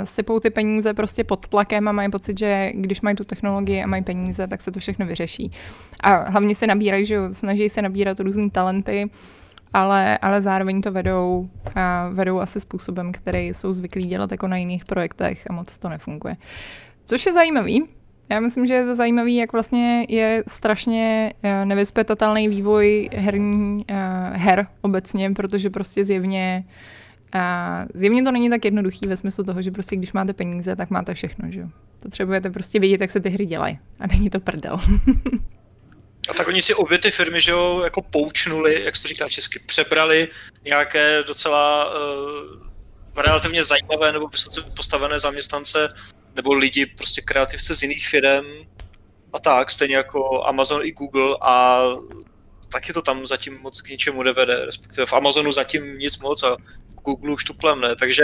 sypou 0.04 0.39
ty 0.39 0.49
peníze 0.49 0.93
prostě 0.93 1.23
pod 1.23 1.47
tlakem 1.47 1.88
a 1.88 1.91
mají 1.91 2.10
pocit, 2.10 2.39
že 2.39 2.71
když 2.76 3.02
mají 3.02 3.15
tu 3.15 3.23
technologii 3.23 3.84
a 3.84 3.88
mají 3.88 4.04
peníze, 4.04 4.47
tak 4.47 4.62
se 4.62 4.71
to 4.71 4.80
všechno 4.80 5.06
vyřeší. 5.06 5.52
A 5.99 6.30
hlavně 6.30 6.56
se 6.56 6.67
nabírají, 6.67 7.06
že 7.06 7.19
snaží 7.32 7.69
se 7.69 7.82
nabírat 7.82 8.19
různý 8.19 8.49
talenty, 8.49 9.10
ale, 9.74 10.18
ale 10.18 10.42
zároveň 10.42 10.82
to 10.82 10.92
vedou, 10.92 11.50
a 11.76 12.10
vedou 12.10 12.40
asi 12.40 12.60
způsobem, 12.60 13.12
který 13.12 13.48
jsou 13.48 13.72
zvyklí 13.72 14.06
dělat 14.06 14.32
jako 14.32 14.48
na 14.48 14.58
jiných 14.58 14.86
projektech 14.86 15.44
a 15.50 15.54
moc 15.54 15.78
to 15.78 15.90
nefunguje. 15.90 16.38
Což 17.06 17.26
je 17.26 17.34
zajímavý. 17.34 17.84
Já 18.30 18.40
myslím, 18.40 18.66
že 18.66 18.74
je 18.74 18.86
to 18.86 18.96
zajímavý, 18.96 19.36
jak 19.36 19.54
vlastně 19.54 20.06
je 20.10 20.44
strašně 20.48 21.34
eh, 21.44 21.66
nevyspětatelný 21.66 22.48
vývoj 22.48 23.10
herní, 23.16 23.86
eh, 23.88 24.32
her 24.34 24.68
obecně, 24.82 25.32
protože 25.32 25.70
prostě 25.70 26.04
zjevně 26.04 26.64
zjevně 27.94 28.24
to 28.24 28.32
není 28.32 28.50
tak 28.50 28.66
jednoduchý 28.66 29.08
ve 29.08 29.18
smyslu 29.18 29.44
toho, 29.44 29.62
že 29.62 29.72
prostě 29.72 29.96
když 29.96 30.14
máte 30.14 30.34
peníze, 30.34 30.76
tak 30.76 30.90
máte 30.90 31.14
všechno, 31.14 31.52
že. 31.52 31.68
Potřebujete 32.04 32.50
prostě 32.50 32.80
vědět, 32.80 33.02
jak 33.02 33.12
se 33.12 33.20
ty 33.20 33.30
hry 33.30 33.46
dělají. 33.46 33.80
A 34.00 34.08
není 34.08 34.30
to 34.30 34.40
prdel. 34.40 34.80
A 36.30 36.34
tak 36.34 36.48
oni 36.48 36.62
si 36.62 36.74
obě 36.74 36.98
ty 36.98 37.12
firmy, 37.12 37.42
že 37.42 37.52
jo, 37.52 37.82
jako 37.84 38.02
poučnuli, 38.02 38.84
jak 38.84 38.96
se 38.96 39.02
to 39.02 39.08
říká 39.08 39.30
česky, 39.30 39.60
přebrali 39.60 40.28
nějaké 40.64 41.24
docela 41.24 41.94
uh, 41.94 42.68
relativně 43.16 43.64
zajímavé 43.64 44.14
nebo 44.14 44.28
vysoce 44.28 44.62
postavené 44.76 45.20
zaměstnance 45.20 45.94
nebo 46.36 46.54
lidi, 46.54 46.86
prostě 46.86 47.22
kreativce 47.22 47.76
z 47.76 47.82
jiných 47.82 48.08
firm 48.08 48.46
a 49.34 49.40
tak, 49.40 49.72
stejně 49.72 49.96
jako 49.96 50.44
Amazon 50.46 50.86
i 50.86 50.92
Google 50.92 51.38
a 51.42 51.82
taky 52.72 52.94
to 52.94 53.02
tam 53.02 53.28
zatím 53.28 53.60
moc 53.62 53.82
k 53.82 53.90
ničemu 53.90 54.24
nevede, 54.24 54.66
respektive 54.66 55.06
v 55.06 55.14
Amazonu 55.14 55.52
zatím 55.52 55.98
nic 55.98 56.18
moc 56.18 56.44
a 56.44 56.56
v 56.90 56.96
Google 56.96 57.34
už 57.34 57.44
tuplem 57.44 57.82
ne, 57.82 57.96
takže 57.96 58.24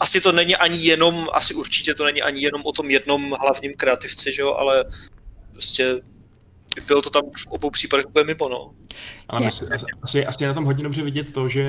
asi 0.00 0.20
to 0.20 0.32
není 0.32 0.56
ani 0.56 0.78
jenom, 0.78 1.28
asi 1.32 1.54
určitě 1.54 1.94
to 1.94 2.04
není 2.04 2.22
ani 2.22 2.42
jenom 2.42 2.62
o 2.64 2.72
tom 2.72 2.90
jednom 2.90 3.36
hlavním 3.40 3.74
kreativci, 3.74 4.32
že 4.32 4.42
jo, 4.42 4.54
ale 4.54 4.84
prostě 5.52 6.00
bylo 6.80 7.02
to 7.02 7.10
tam 7.10 7.22
v 7.36 7.46
obou 7.46 7.70
případech 7.70 8.06
úplně 8.06 8.24
mimo, 8.24 8.48
no. 8.48 8.74
Ale 9.28 9.44
myslím, 9.44 9.68
asi, 10.02 10.26
asi, 10.26 10.42
je 10.44 10.48
na 10.48 10.54
tom 10.54 10.64
hodně 10.64 10.82
dobře 10.84 11.02
vidět 11.02 11.32
to, 11.34 11.48
že 11.48 11.64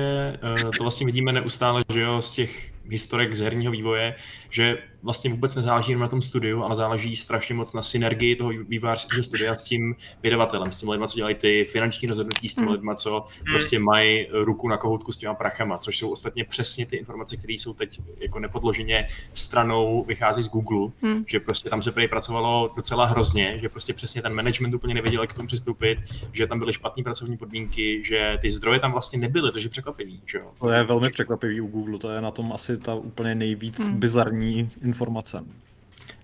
uh, 0.64 0.70
to 0.78 0.84
vlastně 0.84 1.06
vidíme 1.06 1.32
neustále, 1.32 1.84
že 1.92 2.00
jo, 2.00 2.22
z 2.22 2.30
těch 2.30 2.72
historek 2.88 3.34
z 3.34 3.40
herního 3.40 3.72
vývoje, 3.72 4.14
že 4.50 4.78
vlastně 5.02 5.30
vůbec 5.30 5.54
nezáleží 5.54 5.90
jenom 5.92 6.02
na 6.02 6.08
tom 6.08 6.22
studiu, 6.22 6.62
ale 6.62 6.76
záleží 6.76 7.16
strašně 7.16 7.54
moc 7.54 7.72
na 7.72 7.82
synergii 7.82 8.36
toho 8.36 8.50
vývojářského 8.50 9.22
studia 9.22 9.54
s 9.54 9.62
tím 9.62 9.94
vydavatelem, 10.22 10.72
s 10.72 10.76
těmi 10.76 10.92
lidmi, 10.92 11.08
co 11.08 11.16
dělají 11.16 11.34
ty 11.34 11.64
finanční 11.64 12.08
rozhodnutí, 12.08 12.48
s 12.48 12.54
těmi 12.54 12.66
Hmm. 12.66 12.74
lidmi, 12.74 12.90
co 12.96 13.26
prostě 13.52 13.78
mají 13.78 14.26
ruku 14.32 14.68
na 14.68 14.76
kohoutku 14.76 15.12
s 15.12 15.16
těma 15.16 15.34
prachama, 15.34 15.78
což 15.78 15.98
jsou 15.98 16.10
ostatně 16.10 16.44
přesně 16.44 16.86
ty 16.86 16.96
informace, 16.96 17.36
které 17.36 17.52
jsou 17.52 17.74
teď 17.74 18.00
jako 18.20 18.38
nepodloženě 18.38 19.08
stranou, 19.34 20.04
vychází 20.04 20.42
z 20.42 20.48
Google, 20.48 20.92
Hmm. 21.02 21.24
že 21.26 21.40
prostě 21.40 21.70
tam 21.70 21.82
se 21.82 21.92
prý 21.92 22.08
pracovalo 22.08 22.72
docela 22.76 23.06
hrozně, 23.06 23.58
že 23.60 23.68
prostě 23.68 23.92
přesně 23.92 24.22
ten 24.22 24.34
management 24.34 24.74
úplně 24.74 24.94
nevěděl, 24.94 25.20
jak 25.20 25.30
k 25.30 25.34
tomu 25.34 25.46
přistoupit, 25.46 25.98
že 26.32 26.46
tam 26.46 26.58
byly 26.58 26.72
špatné 26.72 27.02
pracovní 27.02 27.36
podmínky, 27.46 28.02
že 28.04 28.38
ty 28.40 28.50
zdroje 28.50 28.80
tam 28.80 28.92
vlastně 28.92 29.18
nebyly, 29.18 29.52
takže 29.52 29.68
překvapivý, 29.68 30.20
že 30.26 30.38
jo. 30.38 30.50
To 30.60 30.70
je 30.70 30.84
velmi 30.84 31.10
překvapivý 31.10 31.60
u 31.60 31.66
Google, 31.66 31.98
to 31.98 32.10
je 32.10 32.20
na 32.20 32.30
tom 32.30 32.52
asi 32.52 32.78
ta 32.78 32.94
úplně 32.94 33.34
nejvíc 33.34 33.86
Hmm. 33.86 34.00
bizarní 34.00 34.70
informace. 34.84 35.44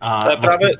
A 0.00 0.16
To 0.24 0.30
je 0.30 0.36
právě, 0.36 0.70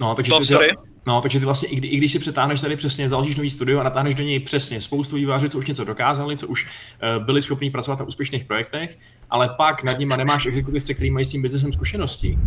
no, 0.00 0.14
takže 0.14 0.32
no, 0.32 0.38
ty, 0.38 0.44
sorry, 0.44 0.70
no, 1.06 1.20
takže 1.20 1.38
ty 1.38 1.44
vlastně, 1.44 1.68
i, 1.68 1.76
kdy, 1.76 1.88
i 1.88 1.96
když 1.96 2.12
si 2.12 2.18
přetáhneš 2.18 2.60
tady 2.60 2.76
přesně, 2.76 3.08
založíš 3.08 3.36
nový 3.36 3.50
studio 3.50 3.80
a 3.80 3.82
natáhneš 3.82 4.14
do 4.14 4.22
něj 4.22 4.40
přesně 4.40 4.80
spoustu 4.80 5.16
vývářů, 5.16 5.48
co 5.48 5.58
už 5.58 5.66
něco 5.66 5.84
dokázali, 5.84 6.36
co 6.36 6.46
už 6.48 6.64
uh, 6.66 7.24
byli 7.24 7.42
schopni 7.42 7.70
pracovat 7.70 7.98
na 7.98 8.04
úspěšných 8.04 8.44
projektech, 8.44 8.98
ale 9.30 9.48
pak 9.56 9.82
nad 9.82 9.98
nima 9.98 10.16
nemáš 10.16 10.46
exekutivce, 10.46 10.94
který 10.94 11.10
mají 11.10 11.24
s 11.24 11.30
tím 11.30 11.42
biznesem 11.42 11.72
zkušenosti, 11.72 12.38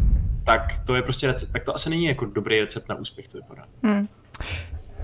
tak 0.43 0.79
to 0.85 0.95
je 0.95 1.01
prostě 1.01 1.27
recept, 1.27 1.51
tak 1.51 1.63
to 1.63 1.75
asi 1.75 1.89
není 1.89 2.05
jako 2.05 2.25
dobrý 2.25 2.59
recept 2.59 2.89
na 2.89 2.95
úspěch, 2.95 3.27
to 3.27 3.37
vypadá. 3.37 3.65
Hmm. 3.83 4.07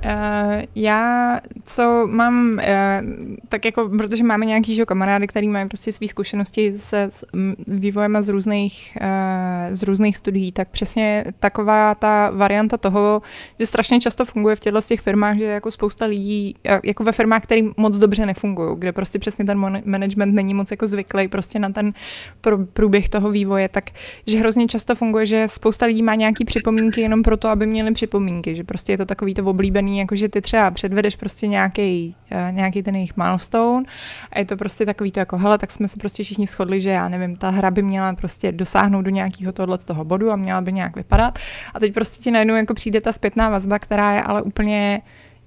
Uh, 0.05 0.63
já, 0.75 1.39
co 1.65 2.07
mám, 2.11 2.51
uh, 2.53 3.37
tak 3.49 3.65
jako, 3.65 3.89
protože 3.89 4.23
máme 4.23 4.45
nějaký 4.45 4.75
že, 4.75 4.85
kamarády, 4.85 5.27
který 5.27 5.47
mají 5.47 5.67
prostě 5.67 5.91
své 5.91 6.07
zkušenosti 6.07 6.77
se 6.77 7.07
s 7.11 7.25
vývojem 7.67 8.23
z 8.23 8.29
různých, 8.29 8.97
uh, 9.01 9.75
z 9.75 9.83
různých 9.83 10.17
studií, 10.17 10.51
tak 10.51 10.67
přesně 10.69 11.25
taková 11.39 11.95
ta 11.95 12.29
varianta 12.29 12.77
toho, 12.77 13.21
že 13.59 13.67
strašně 13.67 13.99
často 13.99 14.25
funguje 14.25 14.55
v 14.55 14.59
těchto 14.59 14.81
těch 14.81 15.01
firmách, 15.01 15.37
že 15.37 15.43
jako 15.43 15.71
spousta 15.71 16.05
lidí, 16.05 16.55
jako 16.83 17.03
ve 17.03 17.11
firmách, 17.11 17.43
které 17.43 17.61
moc 17.77 17.97
dobře 17.97 18.25
nefungují, 18.25 18.75
kde 18.77 18.91
prostě 18.91 19.19
přesně 19.19 19.45
ten 19.45 19.81
management 19.85 20.33
není 20.33 20.53
moc 20.53 20.71
jako 20.71 20.87
zvyklý 20.87 21.27
prostě 21.27 21.59
na 21.59 21.69
ten 21.69 21.93
průběh 22.73 23.09
toho 23.09 23.31
vývoje, 23.31 23.69
tak 23.69 23.89
že 24.27 24.39
hrozně 24.39 24.67
často 24.67 24.95
funguje, 24.95 25.25
že 25.25 25.47
spousta 25.47 25.85
lidí 25.85 26.03
má 26.03 26.15
nějaký 26.15 26.45
připomínky 26.45 27.01
jenom 27.01 27.23
proto, 27.23 27.49
aby 27.49 27.65
měli 27.65 27.91
připomínky, 27.91 28.55
že 28.55 28.63
prostě 28.63 28.93
je 28.93 28.97
to 28.97 29.05
takový 29.05 29.33
to 29.33 29.45
oblíbený 29.45 29.90
podobný, 29.91 29.97
jako 29.99 30.15
že 30.15 30.29
ty 30.29 30.41
třeba 30.41 30.71
předvedeš 30.71 31.15
prostě 31.15 31.47
nějaký, 31.47 32.15
uh, 32.31 32.55
nějaký 32.55 32.83
ten 32.83 32.95
jejich 32.95 33.17
milestone 33.17 33.85
a 34.31 34.39
je 34.39 34.45
to 34.45 34.57
prostě 34.57 34.85
takový 34.85 35.11
to 35.11 35.19
jako, 35.19 35.37
hele, 35.37 35.57
tak 35.57 35.71
jsme 35.71 35.87
se 35.87 35.97
prostě 35.97 36.23
všichni 36.23 36.47
shodli, 36.47 36.81
že 36.81 36.89
já 36.89 37.09
nevím, 37.09 37.35
ta 37.35 37.49
hra 37.49 37.71
by 37.71 37.81
měla 37.81 38.13
prostě 38.13 38.51
dosáhnout 38.51 39.01
do 39.01 39.09
nějakého 39.09 39.51
tohle 39.51 39.77
z 39.77 39.85
toho 39.85 40.05
bodu 40.05 40.31
a 40.31 40.35
měla 40.35 40.61
by 40.61 40.73
nějak 40.73 40.95
vypadat. 40.95 41.39
A 41.73 41.79
teď 41.79 41.93
prostě 41.93 42.23
ti 42.23 42.31
najednou 42.31 42.55
jako 42.55 42.73
přijde 42.73 43.01
ta 43.01 43.11
zpětná 43.11 43.49
vazba, 43.49 43.79
která 43.79 44.13
je 44.13 44.23
ale 44.23 44.41
úplně 44.41 45.01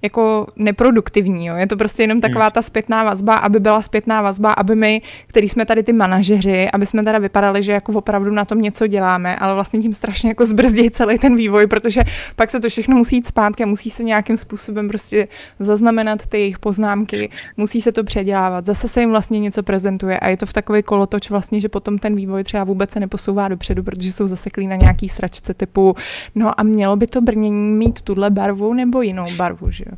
jako 0.05 0.47
neproduktivní. 0.55 1.45
Jo. 1.45 1.55
Je 1.55 1.67
to 1.67 1.77
prostě 1.77 2.03
jenom 2.03 2.21
taková 2.21 2.45
hmm. 2.45 2.51
ta 2.51 2.61
zpětná 2.61 3.03
vazba, 3.03 3.35
aby 3.35 3.59
byla 3.59 3.81
zpětná 3.81 4.21
vazba, 4.21 4.53
aby 4.53 4.75
my, 4.75 5.01
který 5.27 5.49
jsme 5.49 5.65
tady 5.65 5.83
ty 5.83 5.93
manažeři, 5.93 6.69
aby 6.73 6.85
jsme 6.85 7.03
teda 7.03 7.19
vypadali, 7.19 7.63
že 7.63 7.71
jako 7.71 7.91
opravdu 7.91 8.31
na 8.31 8.45
tom 8.45 8.61
něco 8.61 8.87
děláme, 8.87 9.35
ale 9.35 9.53
vlastně 9.53 9.79
tím 9.79 9.93
strašně 9.93 10.29
jako 10.29 10.45
zbrzdí 10.45 10.89
celý 10.91 11.19
ten 11.19 11.35
vývoj, 11.35 11.67
protože 11.67 12.01
pak 12.35 12.51
se 12.51 12.59
to 12.59 12.69
všechno 12.69 12.95
musí 12.95 13.15
jít 13.15 13.27
zpátky 13.27 13.63
a 13.63 13.67
musí 13.67 13.89
se 13.89 14.03
nějakým 14.03 14.37
způsobem 14.37 14.87
prostě 14.87 15.25
zaznamenat 15.59 16.27
ty 16.27 16.37
jejich 16.37 16.59
poznámky, 16.59 17.29
musí 17.57 17.81
se 17.81 17.91
to 17.91 18.03
předělávat, 18.03 18.65
zase 18.65 18.87
se 18.87 18.99
jim 18.99 19.09
vlastně 19.09 19.39
něco 19.39 19.63
prezentuje 19.63 20.19
a 20.19 20.29
je 20.29 20.37
to 20.37 20.45
v 20.45 20.53
takový 20.53 20.83
kolotoč 20.83 21.29
vlastně, 21.29 21.59
že 21.59 21.69
potom 21.69 21.97
ten 21.97 22.15
vývoj 22.15 22.43
třeba 22.43 22.63
vůbec 22.63 22.91
se 22.91 22.99
neposouvá 22.99 23.47
dopředu, 23.47 23.83
protože 23.83 24.11
jsou 24.11 24.27
zaseklí 24.27 24.67
na 24.67 24.75
nějaký 24.75 25.09
sračce 25.09 25.53
typu, 25.53 25.95
no 26.35 26.59
a 26.59 26.63
mělo 26.63 26.95
by 26.95 27.07
to 27.07 27.21
brnění 27.21 27.73
mít 27.73 28.01
tuhle 28.01 28.29
barvu 28.29 28.73
nebo 28.73 29.01
jinou 29.01 29.25
barvu, 29.37 29.71
že 29.71 29.83
jo. 29.87 29.94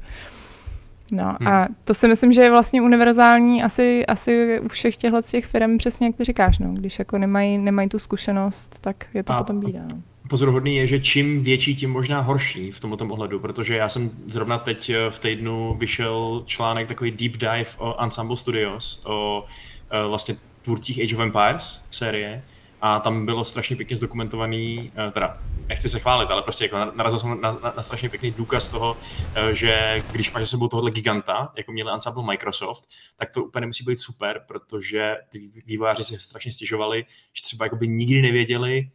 No 1.11 1.35
hmm. 1.39 1.47
a 1.47 1.67
to 1.85 1.93
si 1.93 2.07
myslím, 2.07 2.33
že 2.33 2.41
je 2.41 2.49
vlastně 2.49 2.81
univerzální 2.81 3.63
asi, 3.63 4.05
asi 4.05 4.59
u 4.59 4.67
všech 4.67 4.97
těchto 4.97 5.21
těch 5.21 5.45
firm, 5.45 5.77
přesně 5.77 6.07
jak 6.07 6.15
ty 6.15 6.23
říkáš, 6.23 6.59
no. 6.59 6.73
Když 6.73 6.99
jako 6.99 7.17
nemají, 7.17 7.57
nemají 7.57 7.89
tu 7.89 7.99
zkušenost, 7.99 8.79
tak 8.81 9.05
je 9.13 9.23
to 9.23 9.33
a 9.33 9.37
potom 9.37 9.59
bídá. 9.59 9.81
No. 9.91 10.01
Pozoruhodný 10.29 10.75
je, 10.75 10.87
že 10.87 10.99
čím 10.99 11.43
větší, 11.43 11.75
tím 11.75 11.91
možná 11.91 12.21
horší 12.21 12.71
v 12.71 12.79
tomto 12.79 13.05
ohledu, 13.05 13.39
protože 13.39 13.75
já 13.75 13.89
jsem 13.89 14.11
zrovna 14.27 14.57
teď 14.57 14.89
eh, 14.89 15.11
v 15.11 15.19
týdnu 15.19 15.75
vyšel 15.79 16.43
článek, 16.45 16.87
takový 16.87 17.11
deep 17.11 17.37
dive 17.37 17.65
o 17.77 18.03
Ensemble 18.03 18.37
Studios, 18.37 19.01
o 19.05 19.45
eh, 19.91 20.07
vlastně 20.07 20.35
tvůrcích 20.61 20.99
Age 21.03 21.15
of 21.15 21.21
Empires 21.21 21.81
série, 21.91 22.43
a 22.81 22.99
tam 22.99 23.25
bylo 23.25 23.45
strašně 23.45 23.75
pěkně 23.75 23.97
zdokumentovaný, 23.97 24.91
eh, 25.07 25.11
teda 25.11 25.37
nechci 25.67 25.89
se 25.89 25.99
chválit, 25.99 26.31
ale 26.31 26.41
prostě 26.41 26.65
jako 26.65 26.77
narazil 26.95 27.19
jsem 27.19 27.41
na, 27.41 27.51
na, 27.51 27.73
na 27.77 27.83
strašně 27.83 28.09
pěkný 28.09 28.31
důkaz 28.31 28.69
toho, 28.69 28.97
eh, 29.35 29.55
že 29.55 30.03
když 30.11 30.31
máš 30.31 30.43
za 30.43 30.47
sebou 30.47 30.67
tohohle 30.67 30.91
giganta, 30.91 31.53
jako 31.57 31.71
měl 31.71 31.89
Ensemble 31.89 32.23
Microsoft, 32.23 32.83
tak 33.17 33.29
to 33.29 33.43
úplně 33.43 33.61
nemusí 33.61 33.83
být 33.83 33.99
super, 33.99 34.43
protože 34.47 35.15
ty 35.29 35.63
vývojáři 35.65 36.03
si 36.03 36.19
strašně 36.19 36.51
stěžovali, 36.51 37.05
že 37.33 37.43
třeba 37.43 37.65
jakoby 37.65 37.87
nikdy 37.87 38.21
nevěděli, 38.21 38.91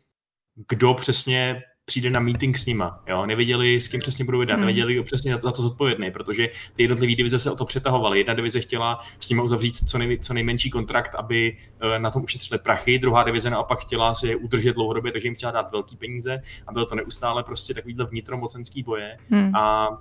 kdo 0.69 0.95
přesně 0.95 1.63
přijde 1.85 2.11
na 2.11 2.21
meeting 2.21 2.59
s 2.59 2.67
nima. 2.67 3.03
Jo? 3.07 3.27
Nevěděli, 3.27 3.81
s 3.81 3.89
kým 3.89 4.01
přesně 4.01 4.25
budou 4.25 4.41
jednat, 4.41 4.55
hmm. 4.55 4.61
nevěděli 4.61 5.03
přesně 5.03 5.37
za 5.37 5.53
to, 5.53 5.63
zodpovědný, 5.63 6.11
protože 6.11 6.49
ty 6.75 6.83
jednotlivé 6.83 7.15
divize 7.15 7.39
se 7.39 7.51
o 7.51 7.57
to 7.57 7.65
přetahovaly. 7.65 8.19
Jedna 8.19 8.35
divize 8.35 8.61
chtěla 8.61 8.99
s 9.21 9.29
nimi 9.29 9.43
uzavřít 9.43 9.89
co, 9.89 9.99
nej, 9.99 10.19
co 10.19 10.35
nejmenší 10.35 10.71
kontrakt, 10.71 11.15
aby 11.15 11.57
uh, 11.83 11.99
na 11.99 12.11
tom 12.11 12.25
ušetřili 12.25 12.59
prachy, 12.59 12.99
druhá 12.99 13.25
divize 13.25 13.51
naopak 13.51 13.79
chtěla 13.79 14.15
si 14.15 14.27
je 14.27 14.37
udržet 14.37 14.75
dlouhodobě, 14.75 15.13
takže 15.13 15.29
jim 15.29 15.35
chtěla 15.35 15.53
dát 15.53 15.73
velké 15.73 15.97
peníze 15.97 16.43
a 16.67 16.73
bylo 16.73 16.87
to 16.87 16.95
neustále 16.95 17.43
prostě 17.43 17.75
takovýhle 17.75 18.07
vnitromocenský 18.07 18.83
boje 18.83 19.17
hmm. 19.31 19.55
a 19.57 19.89
uh, 19.89 19.97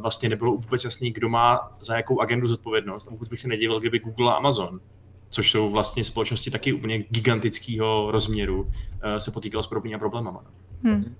vlastně 0.00 0.28
nebylo 0.28 0.52
vůbec 0.52 0.84
jasný, 0.84 1.12
kdo 1.12 1.28
má 1.28 1.76
za 1.80 1.96
jakou 1.96 2.20
agendu 2.20 2.48
zodpovědnost. 2.48 3.08
A 3.08 3.10
vůbec 3.10 3.28
bych 3.28 3.40
se 3.40 3.48
nedivil, 3.48 3.80
kdyby 3.80 3.98
Google 3.98 4.32
a 4.32 4.34
Amazon 4.34 4.80
což 5.30 5.50
jsou 5.50 5.70
vlastně 5.70 6.04
společnosti 6.04 6.50
taky 6.50 6.72
úplně 6.72 6.98
gigantického 6.98 8.10
rozměru, 8.10 8.70
eh, 9.02 9.20
se 9.20 9.30
potýkal 9.30 9.62
s 9.62 9.66
podobnými 9.66 9.98
problémy. 9.98 10.30
Hmm. 10.86 11.16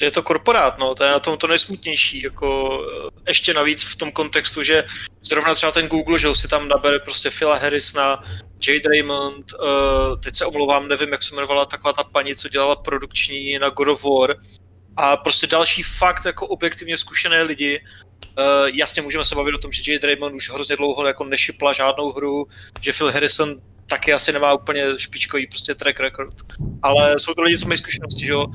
Je 0.00 0.10
to 0.10 0.22
korporát, 0.22 0.78
no, 0.78 0.94
to 0.94 1.04
je 1.04 1.10
na 1.10 1.18
tom 1.18 1.38
to 1.38 1.46
nejsmutnější, 1.46 2.22
jako 2.22 2.80
eh, 3.06 3.20
ještě 3.28 3.54
navíc 3.54 3.84
v 3.84 3.96
tom 3.96 4.12
kontextu, 4.12 4.62
že 4.62 4.84
zrovna 5.22 5.54
třeba 5.54 5.72
ten 5.72 5.88
Google, 5.88 6.18
že 6.18 6.34
si 6.34 6.48
tam 6.48 6.68
nabere 6.68 6.98
prostě 6.98 7.30
Phila 7.30 7.60
na 7.94 8.24
Jade 8.66 8.88
Raymond, 8.88 9.52
uh, 9.52 10.20
teď 10.20 10.34
se 10.34 10.46
omlouvám, 10.46 10.88
nevím, 10.88 11.12
jak 11.12 11.22
se 11.22 11.34
jmenovala 11.34 11.66
taková 11.66 11.92
ta 11.92 12.04
paní, 12.04 12.34
co 12.34 12.48
dělala 12.48 12.76
produkční 12.76 13.58
na 13.58 13.68
God 13.68 13.88
of 13.88 14.04
War, 14.04 14.36
a 14.96 15.16
prostě 15.16 15.46
další 15.46 15.82
fakt 15.82 16.24
jako 16.24 16.46
objektivně 16.46 16.96
zkušené 16.96 17.42
lidi. 17.42 17.80
Uh, 18.38 18.68
jasně 18.74 19.02
můžeme 19.02 19.24
se 19.24 19.34
bavit 19.34 19.54
o 19.54 19.58
tom, 19.58 19.72
že 19.72 19.92
Jade 19.92 20.06
Raymond 20.06 20.34
už 20.34 20.50
hrozně 20.50 20.76
dlouho 20.76 21.06
jako 21.06 21.24
nešipla 21.24 21.72
žádnou 21.72 22.12
hru, 22.12 22.46
že 22.80 22.92
Phil 22.92 23.12
Harrison 23.12 23.60
taky 23.86 24.12
asi 24.12 24.32
nemá 24.32 24.54
úplně 24.54 24.84
špičkový 24.96 25.46
prostě 25.46 25.74
track 25.74 26.00
record. 26.00 26.34
Ale 26.82 27.14
jsou 27.18 27.34
to 27.34 27.42
lidi, 27.42 27.58
co 27.58 27.68
mají 27.68 27.78
zkušenosti, 27.78 28.26
že 28.26 28.32
jo? 28.32 28.46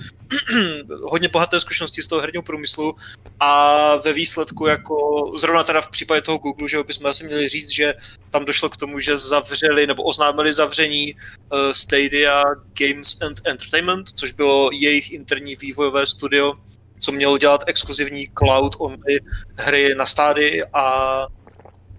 hodně 1.04 1.28
bohaté 1.28 1.60
zkušenosti 1.60 2.04
z 2.04 2.08
toho 2.08 2.22
herního 2.22 2.44
průmyslu 2.44 2.96
a 3.39 3.96
ve 3.96 4.13
výsledku 4.13 4.67
jako 4.67 4.96
zrovna 5.38 5.63
teda 5.63 5.82
v 5.82 5.89
případě 5.89 6.22
toho 6.22 6.38
Google, 6.38 6.70
že 6.70 6.78
jo, 6.78 6.84
bychom 6.84 7.06
asi 7.06 7.24
měli 7.24 7.50
říct, 7.50 7.70
že 7.70 7.94
tam 8.30 8.46
došlo 8.46 8.70
k 8.70 8.78
tomu, 8.78 9.00
že 9.00 9.17
zavřeli 9.17 9.88
nebo 9.88 10.04
oznámili 10.04 10.54
zavření 10.54 11.13
uh, 11.13 11.72
Stadia 11.72 12.44
Games 12.80 13.22
and 13.22 13.41
Entertainment, 13.46 14.10
což 14.15 14.32
bylo 14.32 14.70
jejich 14.74 15.12
interní 15.12 15.56
vývojové 15.56 16.06
studio, 16.06 16.54
co 17.00 17.12
mělo 17.12 17.38
dělat 17.38 17.63
exkluzivní 17.67 18.28
cloud 18.38 18.76
only 18.80 19.20
hry 19.58 19.96
na 19.96 20.06
stády 20.06 20.63
a 20.74 21.28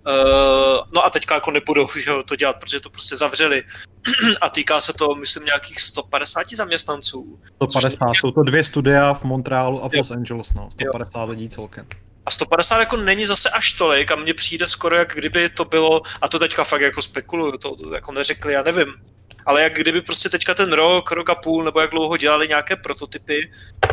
Uh, 0.07 0.79
no 0.93 1.05
a 1.05 1.11
teďka 1.11 1.35
jako 1.35 1.51
nebudou 1.51 1.89
že 2.03 2.11
jo, 2.11 2.23
to 2.23 2.37
dělat, 2.37 2.57
protože 2.61 2.81
to 2.81 2.91
prostě 2.91 3.17
zavřeli. 3.17 3.63
a 4.41 4.49
týká 4.49 4.81
se 4.81 4.93
to, 4.93 5.15
myslím, 5.15 5.45
nějakých 5.45 5.81
150 5.81 6.51
zaměstnanců. 6.57 7.41
150, 7.63 8.07
jsou 8.21 8.31
to 8.31 8.43
dvě 8.43 8.65
studia 8.65 9.15
v 9.15 9.25
Montrealu 9.25 9.85
a 9.85 9.89
v 9.89 9.93
Los 9.95 10.11
Angeles, 10.11 10.55
no. 10.55 10.69
150 10.73 11.19
jo. 11.19 11.27
lidí 11.27 11.49
celkem. 11.49 11.87
A 12.27 12.31
150 12.31 12.79
jako 12.79 12.97
není 12.97 13.27
zase 13.27 13.51
až 13.51 13.73
tolik 13.73 14.11
a 14.11 14.17
mně 14.17 14.35
přijde 14.35 14.67
skoro, 14.67 14.97
jak 14.97 15.15
kdyby 15.15 15.49
to 15.49 15.65
bylo, 15.65 16.03
a 16.21 16.29
to 16.29 16.39
teďka 16.39 16.65
fakt 16.65 16.81
jako 16.81 17.03
spekuluju, 17.03 17.53
to, 17.53 17.77
to 17.77 17.95
jako 17.95 18.13
neřekli, 18.13 18.53
já 18.53 18.63
nevím, 18.63 18.95
ale 19.47 19.63
jak 19.63 19.75
kdyby 19.75 20.03
prostě 20.03 20.29
teďka 20.29 20.55
ten 20.55 20.73
rok, 20.73 21.11
rok 21.11 21.31
a 21.31 21.35
půl, 21.35 21.65
nebo 21.65 21.81
jak 21.81 21.91
dlouho 21.91 22.17
dělali 22.17 22.49
nějaké 22.49 22.77
prototypy 22.77 23.53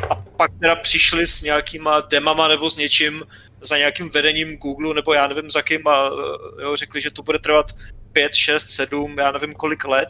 a 0.10 0.16
pak 0.16 0.52
teda 0.60 0.76
přišli 0.76 1.28
s 1.28 1.42
nějakýma 1.42 2.02
demama 2.02 2.48
nebo 2.48 2.70
s 2.70 2.76
něčím, 2.76 3.24
za 3.62 3.78
nějakým 3.78 4.10
vedením 4.10 4.58
Google, 4.58 4.94
nebo 4.94 5.14
já 5.14 5.28
nevím 5.28 5.50
za 5.50 5.62
kým, 5.62 5.88
a 5.88 6.12
jo, 6.62 6.76
řekli, 6.76 7.02
že 7.02 7.12
to 7.12 7.24
bude 7.24 7.40
trvat 7.40 7.66
5, 8.12 8.36
6, 8.36 8.70
7, 8.70 9.16
já 9.20 9.32
nevím 9.32 9.54
kolik 9.54 9.86
let, 9.86 10.10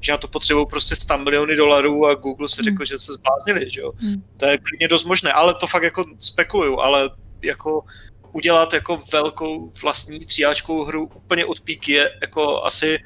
že 0.00 0.12
na 0.12 0.18
to 0.18 0.28
potřebují 0.28 0.66
prostě 0.66 0.96
100 0.96 1.18
miliony 1.18 1.56
dolarů 1.56 2.06
a 2.06 2.14
Google 2.14 2.48
si 2.48 2.62
řekl, 2.62 2.76
hmm. 2.76 2.86
že 2.86 2.98
se 2.98 3.12
zbláznili, 3.12 3.70
že 3.70 3.80
jo. 3.80 3.92
Hmm. 3.96 4.22
To 4.36 4.46
je 4.46 4.58
klidně 4.58 4.88
dost 4.88 5.04
možné, 5.04 5.32
ale 5.32 5.54
to 5.54 5.66
fakt 5.66 5.82
jako 5.82 6.04
spekuluju, 6.20 6.78
ale 6.78 7.10
jako 7.42 7.84
udělat 8.32 8.74
jako 8.74 9.02
velkou 9.12 9.72
vlastní 9.82 10.20
tříáčkovou 10.20 10.84
hru 10.84 11.10
úplně 11.14 11.44
od 11.44 11.60
píky 11.60 11.92
je 11.92 12.10
jako 12.20 12.64
asi 12.64 12.98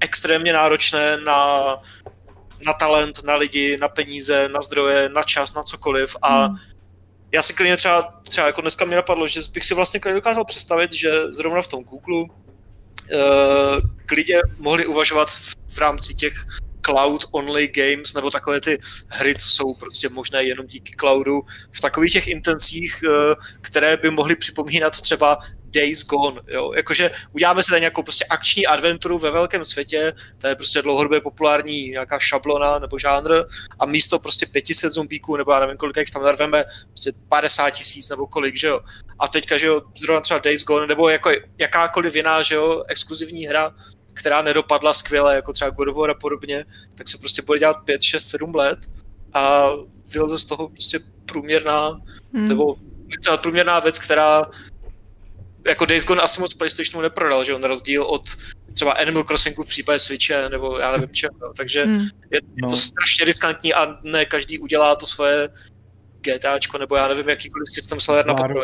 extrémně 0.00 0.52
náročné 0.52 1.16
na, 1.16 1.64
na 2.66 2.72
talent, 2.72 3.24
na 3.24 3.36
lidi, 3.36 3.76
na 3.80 3.88
peníze, 3.88 4.48
na 4.48 4.60
zdroje, 4.60 5.08
na 5.08 5.22
čas, 5.22 5.54
na 5.54 5.62
cokoliv 5.62 6.16
a 6.22 6.46
hmm 6.46 6.56
já 7.32 7.42
si 7.42 7.54
klidně 7.54 7.76
třeba, 7.76 8.20
třeba 8.28 8.46
jako 8.46 8.60
dneska 8.60 8.84
mi 8.84 8.94
napadlo, 8.94 9.26
že 9.26 9.40
bych 9.52 9.64
si 9.64 9.74
vlastně 9.74 10.00
klidně 10.00 10.14
dokázal 10.14 10.44
představit, 10.44 10.92
že 10.92 11.32
zrovna 11.32 11.62
v 11.62 11.68
tom 11.68 11.84
Google 11.84 12.20
uh, 12.20 12.28
klidně 14.06 14.40
mohli 14.58 14.86
uvažovat 14.86 15.30
v, 15.30 15.56
v 15.68 15.78
rámci 15.78 16.14
těch 16.14 16.46
cloud 16.86 17.24
only 17.30 17.68
games, 17.68 18.14
nebo 18.14 18.30
takové 18.30 18.60
ty 18.60 18.78
hry, 19.06 19.34
co 19.34 19.48
jsou 19.48 19.74
prostě 19.74 20.08
možné 20.08 20.44
jenom 20.44 20.66
díky 20.66 20.92
cloudu, 20.96 21.40
v 21.72 21.80
takových 21.80 22.12
těch 22.12 22.28
intencích, 22.28 23.02
uh, 23.06 23.34
které 23.60 23.96
by 23.96 24.10
mohly 24.10 24.36
připomínat 24.36 25.00
třeba 25.00 25.38
Days 25.70 26.06
Gone, 26.06 26.40
jo, 26.46 26.72
jakože 26.76 27.10
uděláme 27.32 27.62
si 27.62 27.70
tady 27.70 27.80
nějakou 27.80 28.02
prostě 28.02 28.24
akční 28.24 28.66
adventuru 28.66 29.18
ve 29.18 29.30
velkém 29.30 29.64
světě, 29.64 30.12
to 30.38 30.46
je 30.46 30.54
prostě 30.54 30.82
dlouhodobě 30.82 31.20
populární 31.20 31.88
nějaká 31.88 32.18
šablona 32.18 32.78
nebo 32.78 32.98
žánr 32.98 33.30
a 33.78 33.86
místo 33.86 34.18
prostě 34.18 34.46
500 34.46 34.92
zombíků 34.92 35.36
nebo 35.36 35.52
já 35.52 35.60
nevím 35.60 35.76
kolik 35.76 35.96
jich 35.96 36.10
tam 36.10 36.22
narveme, 36.22 36.64
prostě 36.86 37.12
50 37.28 37.70
tisíc 37.70 38.08
nebo 38.10 38.26
kolik, 38.26 38.56
že 38.56 38.66
jo. 38.66 38.80
A 39.18 39.28
teďka, 39.28 39.58
že 39.58 39.66
jo, 39.66 39.80
zrovna 39.98 40.20
třeba 40.20 40.40
Days 40.40 40.64
Gone 40.64 40.86
nebo 40.86 41.08
jako 41.08 41.30
jakákoliv 41.58 42.16
jiná, 42.16 42.42
že 42.42 42.54
jo, 42.54 42.82
exkluzivní 42.88 43.46
hra, 43.46 43.74
která 44.14 44.42
nedopadla 44.42 44.92
skvěle, 44.92 45.34
jako 45.34 45.52
třeba 45.52 45.70
God 45.70 45.88
of 45.88 45.96
War 45.96 46.10
a 46.10 46.14
podobně, 46.14 46.64
tak 46.94 47.08
se 47.08 47.18
prostě 47.18 47.42
bude 47.42 47.58
dělat 47.58 47.76
5, 47.84 48.02
6, 48.02 48.26
7 48.26 48.54
let 48.54 48.78
a 49.32 49.70
vyleze 50.12 50.38
z 50.38 50.44
toho 50.44 50.68
prostě 50.68 51.00
průměrná, 51.26 52.00
hmm. 52.34 52.48
nebo 52.48 52.76
průměrná 53.42 53.80
věc, 53.80 53.98
která 53.98 54.46
jako 55.68 55.86
Days 55.86 56.04
Gone 56.06 56.22
asi 56.22 56.40
moc 56.40 56.54
PlayStationu 56.54 57.02
neprodal, 57.02 57.44
že 57.44 57.54
on 57.54 57.64
rozdíl 57.64 58.02
od 58.02 58.22
třeba 58.72 58.92
Animal 58.92 59.24
Crossingu 59.24 59.62
v 59.62 59.68
případě 59.68 59.98
Switche, 59.98 60.48
nebo 60.48 60.78
já 60.78 60.92
nevím 60.92 61.08
čeho, 61.10 61.52
takže 61.56 61.84
hmm. 61.84 62.00
je, 62.00 62.08
je 62.30 62.40
to 62.40 62.70
no. 62.70 62.76
strašně 62.76 63.24
riskantní 63.24 63.74
a 63.74 63.98
ne 64.02 64.24
každý 64.24 64.58
udělá 64.58 64.96
to 64.96 65.06
svoje 65.06 65.48
GTAčko, 66.20 66.78
nebo 66.78 66.96
já 66.96 67.08
nevím, 67.08 67.28
jakýkoliv 67.28 67.68
systém 67.68 68.00
seller 68.00 68.26
na 68.26 68.34
poprvé. 68.34 68.62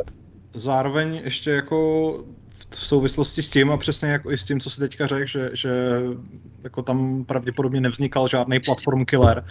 Zároveň 0.54 1.20
ještě 1.24 1.50
jako 1.50 2.24
v 2.76 2.86
souvislosti 2.86 3.42
s 3.42 3.48
tím 3.48 3.70
a 3.70 3.76
přesně 3.76 4.08
jako 4.08 4.30
i 4.30 4.38
s 4.38 4.44
tím, 4.44 4.60
co 4.60 4.70
si 4.70 4.80
teďka 4.80 5.06
řekl, 5.06 5.26
že, 5.26 5.50
že 5.52 5.70
jako 6.64 6.82
tam 6.82 7.24
pravděpodobně 7.24 7.80
nevznikal 7.80 8.28
žádný 8.28 8.60
platform 8.60 9.04
killer, 9.04 9.44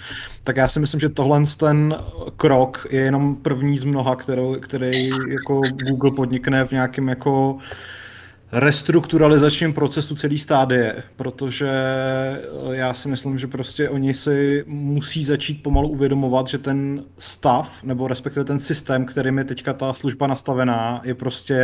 tak 0.44 0.58
já 0.58 0.68
si 0.68 0.80
myslím, 0.80 1.00
že 1.00 1.10
tohle 1.10 1.44
ten 1.60 1.96
krok 2.38 2.88
je 2.90 3.02
jenom 3.02 3.36
první 3.36 3.78
z 3.78 3.84
mnoha, 3.84 4.16
kterou, 4.16 4.56
který 4.56 5.10
jako 5.30 5.62
Google 5.90 6.12
podnikne 6.12 6.66
v 6.66 6.72
nějakém 6.72 7.10
jako 7.10 7.58
restrukturalizačním 8.54 9.74
procesu 9.74 10.16
celý 10.16 10.40
stádie, 10.40 11.04
protože 11.16 11.70
já 12.72 12.94
si 12.94 13.10
myslím, 13.10 13.40
že 13.40 13.48
prostě 13.48 13.90
oni 13.90 14.14
si 14.14 14.64
musí 14.68 15.24
začít 15.24 15.64
pomalu 15.64 15.90
uvědomovat, 15.90 16.48
že 16.48 16.58
ten 16.58 17.04
stav, 17.18 17.84
nebo 17.84 18.08
respektive 18.08 18.44
ten 18.44 18.60
systém, 18.60 19.06
kterým 19.06 19.38
je 19.38 19.44
teďka 19.44 19.74
ta 19.74 19.94
služba 19.94 20.28
nastavená, 20.28 21.02
je 21.04 21.14
prostě 21.14 21.58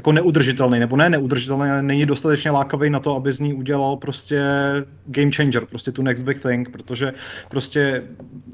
jako 0.00 0.12
neudržitelný, 0.12 0.78
nebo 0.78 0.96
ne 0.96 1.10
neudržitelný, 1.10 1.70
ale 1.70 1.82
není 1.82 2.06
dostatečně 2.06 2.50
lákavý 2.50 2.90
na 2.90 3.00
to, 3.00 3.16
aby 3.16 3.32
z 3.32 3.40
ní 3.40 3.54
udělal 3.54 3.96
prostě 3.96 4.42
game 5.06 5.30
changer, 5.32 5.66
prostě 5.66 5.92
tu 5.92 6.02
next 6.02 6.24
big 6.24 6.42
thing, 6.42 6.70
protože 6.70 7.12
prostě 7.48 8.02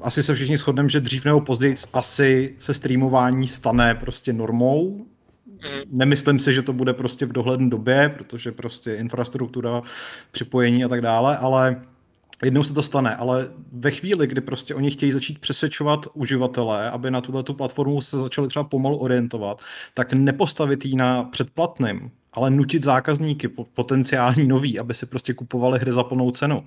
asi 0.01 0.23
se 0.23 0.35
všichni 0.35 0.57
shodneme, 0.57 0.89
že 0.89 0.99
dřív 0.99 1.25
nebo 1.25 1.41
později 1.41 1.75
asi 1.93 2.55
se 2.59 2.73
streamování 2.73 3.47
stane 3.47 3.95
prostě 3.95 4.33
normou, 4.33 5.05
mm. 5.45 5.81
Nemyslím 5.91 6.39
si, 6.39 6.53
že 6.53 6.61
to 6.61 6.73
bude 6.73 6.93
prostě 6.93 7.25
v 7.25 7.31
dohledné 7.31 7.69
době, 7.69 8.09
protože 8.17 8.51
prostě 8.51 8.95
infrastruktura, 8.95 9.81
připojení 10.31 10.83
a 10.83 10.87
tak 10.87 11.01
dále, 11.01 11.37
ale 11.37 11.81
Jednou 12.43 12.63
se 12.63 12.73
to 12.73 12.83
stane, 12.83 13.15
ale 13.15 13.49
ve 13.71 13.91
chvíli, 13.91 14.27
kdy 14.27 14.41
prostě 14.41 14.75
oni 14.75 14.91
chtějí 14.91 15.11
začít 15.11 15.39
přesvědčovat 15.39 16.07
uživatele, 16.13 16.91
aby 16.91 17.11
na 17.11 17.21
tuhle 17.21 17.43
tu 17.43 17.53
platformu 17.53 18.01
se 18.01 18.19
začali 18.19 18.47
třeba 18.47 18.63
pomalu 18.63 18.97
orientovat, 18.97 19.61
tak 19.93 20.13
nepostavit 20.13 20.85
ji 20.85 20.95
na 20.95 21.23
předplatným, 21.23 22.11
ale 22.33 22.51
nutit 22.51 22.83
zákazníky 22.83 23.47
potenciální 23.47 24.47
nový, 24.47 24.79
aby 24.79 24.93
si 24.93 25.05
prostě 25.05 25.33
kupovali 25.33 25.79
hry 25.79 25.91
za 25.91 26.03
plnou 26.03 26.31
cenu. 26.31 26.65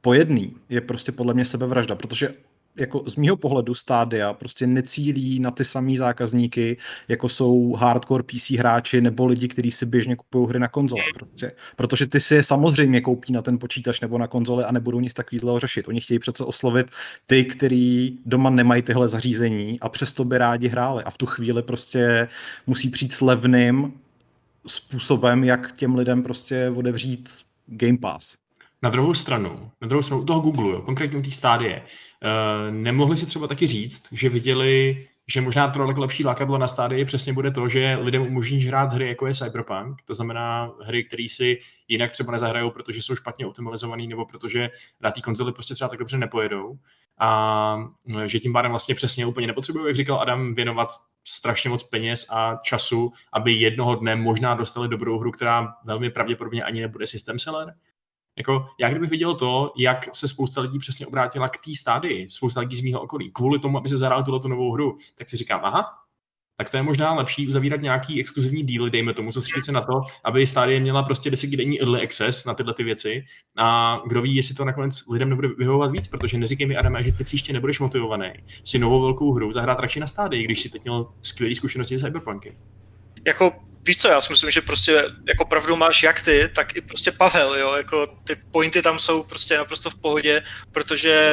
Po 0.00 0.14
jedný 0.14 0.56
je 0.68 0.80
prostě 0.80 1.12
podle 1.12 1.34
mě 1.34 1.44
sebevražda, 1.44 1.94
protože 1.94 2.34
jako 2.76 3.04
z 3.06 3.16
mýho 3.16 3.36
pohledu 3.36 3.74
stádia 3.74 4.32
prostě 4.32 4.66
necílí 4.66 5.40
na 5.40 5.50
ty 5.50 5.64
samý 5.64 5.96
zákazníky, 5.96 6.76
jako 7.08 7.28
jsou 7.28 7.72
hardcore 7.72 8.22
PC 8.22 8.50
hráči 8.50 9.00
nebo 9.00 9.26
lidi, 9.26 9.48
kteří 9.48 9.70
si 9.70 9.86
běžně 9.86 10.16
kupují 10.16 10.48
hry 10.48 10.58
na 10.58 10.68
konzole. 10.68 11.02
Prostě. 11.14 11.52
Protože 11.76 12.06
ty 12.06 12.20
si 12.20 12.34
je 12.34 12.44
samozřejmě 12.44 13.00
koupí 13.00 13.32
na 13.32 13.42
ten 13.42 13.58
počítač 13.58 14.00
nebo 14.00 14.18
na 14.18 14.26
konzole 14.26 14.64
a 14.64 14.72
nebudou 14.72 15.00
nic 15.00 15.14
takového 15.14 15.58
řešit. 15.58 15.88
Oni 15.88 16.00
chtějí 16.00 16.18
přece 16.18 16.44
oslovit 16.44 16.86
ty, 17.26 17.44
kteří 17.44 18.18
doma 18.26 18.50
nemají 18.50 18.82
tyhle 18.82 19.08
zařízení 19.08 19.80
a 19.80 19.88
přesto 19.88 20.24
by 20.24 20.38
rádi 20.38 20.68
hráli. 20.68 21.04
A 21.04 21.10
v 21.10 21.18
tu 21.18 21.26
chvíli 21.26 21.62
prostě 21.62 22.28
musí 22.66 22.90
přijít 22.90 23.12
s 23.12 23.20
levným 23.20 23.92
způsobem, 24.66 25.44
jak 25.44 25.72
těm 25.72 25.94
lidem 25.94 26.22
prostě 26.22 26.72
odevřít 26.74 27.28
Game 27.66 27.98
Pass. 27.98 28.36
Na 28.82 28.90
druhou 28.90 29.14
stranu, 29.14 29.70
na 29.80 29.88
druhou 29.88 30.02
stranu 30.02 30.22
u 30.22 30.24
toho 30.24 30.40
Google, 30.40 30.72
jo, 30.72 30.82
konkrétně 30.82 31.18
u 31.18 31.22
té 31.22 31.30
stádie, 31.30 31.82
uh, 31.82 32.74
nemohli 32.74 33.16
si 33.16 33.26
třeba 33.26 33.46
taky 33.46 33.66
říct, 33.66 34.02
že 34.12 34.28
viděli, 34.28 35.06
že 35.26 35.40
možná 35.40 35.68
to 35.68 35.78
daleko 35.78 36.00
lepší 36.00 36.24
lákadlo 36.24 36.58
na 36.58 36.68
stádii 36.68 37.04
přesně 37.04 37.32
bude 37.32 37.50
to, 37.50 37.68
že 37.68 37.98
lidem 38.00 38.22
umožní 38.22 38.58
hrát 38.58 38.92
hry 38.92 39.08
jako 39.08 39.26
je 39.26 39.34
Cyberpunk, 39.34 40.02
to 40.04 40.14
znamená 40.14 40.72
hry, 40.82 41.04
které 41.04 41.26
si 41.30 41.58
jinak 41.88 42.12
třeba 42.12 42.32
nezahrajou, 42.32 42.70
protože 42.70 43.02
jsou 43.02 43.16
špatně 43.16 43.46
optimalizované 43.46 44.06
nebo 44.06 44.26
protože 44.26 44.70
na 45.00 45.10
té 45.10 45.20
konzoli 45.20 45.52
prostě 45.52 45.74
třeba 45.74 45.88
tak 45.88 45.98
dobře 45.98 46.18
nepojedou. 46.18 46.78
A 47.18 47.90
no, 48.06 48.28
že 48.28 48.40
tím 48.40 48.52
pádem 48.52 48.70
vlastně 48.70 48.94
přesně 48.94 49.26
úplně 49.26 49.46
nepotřebují, 49.46 49.86
jak 49.86 49.96
říkal 49.96 50.20
Adam, 50.20 50.54
věnovat 50.54 50.88
strašně 51.24 51.70
moc 51.70 51.82
peněz 51.82 52.26
a 52.30 52.56
času, 52.62 53.12
aby 53.32 53.52
jednoho 53.52 53.94
dne 53.94 54.16
možná 54.16 54.54
dostali 54.54 54.88
dobrou 54.88 55.18
hru, 55.18 55.30
která 55.30 55.74
velmi 55.84 56.10
pravděpodobně 56.10 56.62
ani 56.62 56.80
nebude 56.80 57.06
systém 57.06 57.38
seller, 57.38 57.74
jako, 58.40 58.66
já 58.78 58.90
kdybych 58.90 59.10
viděl 59.10 59.34
to, 59.34 59.72
jak 59.76 60.14
se 60.14 60.28
spousta 60.28 60.60
lidí 60.60 60.78
přesně 60.78 61.06
obrátila 61.06 61.48
k 61.48 61.64
té 61.64 61.74
stádii, 61.74 62.30
spousta 62.30 62.60
lidí 62.60 62.76
z 62.76 62.80
mého 62.80 63.00
okolí, 63.00 63.30
kvůli 63.32 63.58
tomu, 63.58 63.78
aby 63.78 63.88
se 63.88 63.96
zahrál 63.96 64.24
tuto 64.24 64.48
novou 64.48 64.72
hru, 64.72 64.96
tak 65.18 65.28
si 65.28 65.36
říkám, 65.36 65.60
aha, 65.62 65.84
tak 66.56 66.70
to 66.70 66.76
je 66.76 66.82
možná 66.82 67.14
lepší 67.14 67.48
uzavírat 67.48 67.80
nějaký 67.80 68.20
exkluzivní 68.20 68.62
díly, 68.62 68.90
dejme 68.90 69.14
tomu, 69.14 69.32
soustředit 69.32 69.64
se 69.64 69.72
na 69.72 69.80
to, 69.80 70.02
aby 70.24 70.46
stádie 70.46 70.80
měla 70.80 71.02
prostě 71.02 71.30
desetidenní 71.30 71.80
early 71.80 72.02
access 72.02 72.44
na 72.44 72.54
tyhle 72.54 72.74
ty 72.74 72.84
věci. 72.84 73.24
A 73.56 73.98
kdo 74.06 74.22
ví, 74.22 74.36
jestli 74.36 74.54
to 74.54 74.64
nakonec 74.64 75.06
lidem 75.10 75.28
nebude 75.28 75.48
vyhovovat 75.48 75.90
víc, 75.90 76.06
protože 76.06 76.38
neříkej 76.38 76.66
mi, 76.66 76.76
Adame, 76.76 77.02
že 77.02 77.12
ty 77.12 77.24
příště 77.24 77.52
nebudeš 77.52 77.80
motivovaný 77.80 78.32
si 78.64 78.78
novou 78.78 79.00
velkou 79.00 79.32
hru 79.32 79.52
zahrát 79.52 79.78
radši 79.78 80.00
na 80.00 80.06
stádii, 80.06 80.44
když 80.44 80.60
si 80.60 80.68
teď 80.68 80.84
měl 80.84 81.06
skvělé 81.22 81.54
zkušenosti 81.54 81.98
s 81.98 82.02
Cyberpunky. 82.02 82.56
Jako 83.26 83.69
víš 83.86 83.96
co, 83.96 84.08
já 84.08 84.20
si 84.20 84.32
myslím, 84.32 84.50
že 84.50 84.60
prostě 84.60 85.04
jako 85.28 85.44
pravdu 85.44 85.76
máš 85.76 86.02
jak 86.02 86.22
ty, 86.22 86.48
tak 86.54 86.76
i 86.76 86.80
prostě 86.80 87.12
Pavel, 87.12 87.56
jo, 87.56 87.74
jako 87.74 88.06
ty 88.24 88.34
pointy 88.34 88.82
tam 88.82 88.98
jsou 88.98 89.22
prostě 89.22 89.58
naprosto 89.58 89.90
v 89.90 89.94
pohodě, 89.94 90.42
protože 90.72 91.32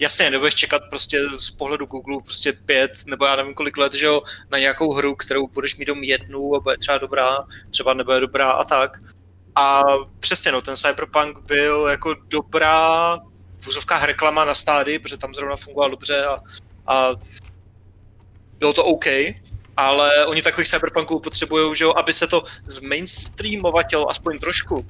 jasně, 0.00 0.30
nebudeš 0.30 0.54
čekat 0.54 0.82
prostě 0.90 1.20
z 1.36 1.50
pohledu 1.50 1.86
Google 1.86 2.22
prostě 2.24 2.52
pět 2.52 2.90
nebo 3.06 3.24
já 3.24 3.36
nevím 3.36 3.54
kolik 3.54 3.76
let, 3.76 3.94
že 3.94 4.06
jo, 4.06 4.22
na 4.50 4.58
nějakou 4.58 4.92
hru, 4.92 5.14
kterou 5.14 5.48
budeš 5.48 5.76
mít 5.76 5.84
dom 5.84 6.02
jednu 6.02 6.56
a 6.56 6.60
bude 6.60 6.76
třeba 6.76 6.98
dobrá, 6.98 7.38
třeba 7.70 7.94
nebude 7.94 8.20
dobrá 8.20 8.50
a 8.50 8.64
tak. 8.64 8.98
A 9.54 9.82
přesně 10.20 10.52
no, 10.52 10.62
ten 10.62 10.76
Cyberpunk 10.76 11.38
byl 11.38 11.86
jako 11.90 12.14
dobrá 12.28 13.16
v 13.60 13.68
úzovkách 13.68 14.04
reklama 14.04 14.44
na 14.44 14.54
stády, 14.54 14.98
protože 14.98 15.16
tam 15.16 15.34
zrovna 15.34 15.56
fungoval 15.56 15.90
dobře 15.90 16.24
a, 16.24 16.38
a 16.86 17.14
bylo 18.58 18.72
to 18.72 18.84
OK, 18.84 19.06
ale 19.76 20.26
oni 20.26 20.42
takových 20.42 20.68
cyberpunků 20.68 21.20
potřebují, 21.20 21.76
že 21.76 21.84
jo, 21.84 21.92
aby 21.96 22.12
se 22.12 22.26
to 22.26 22.44
zmainstreamovatilo 22.66 24.10
aspoň 24.10 24.38
trošku, 24.38 24.86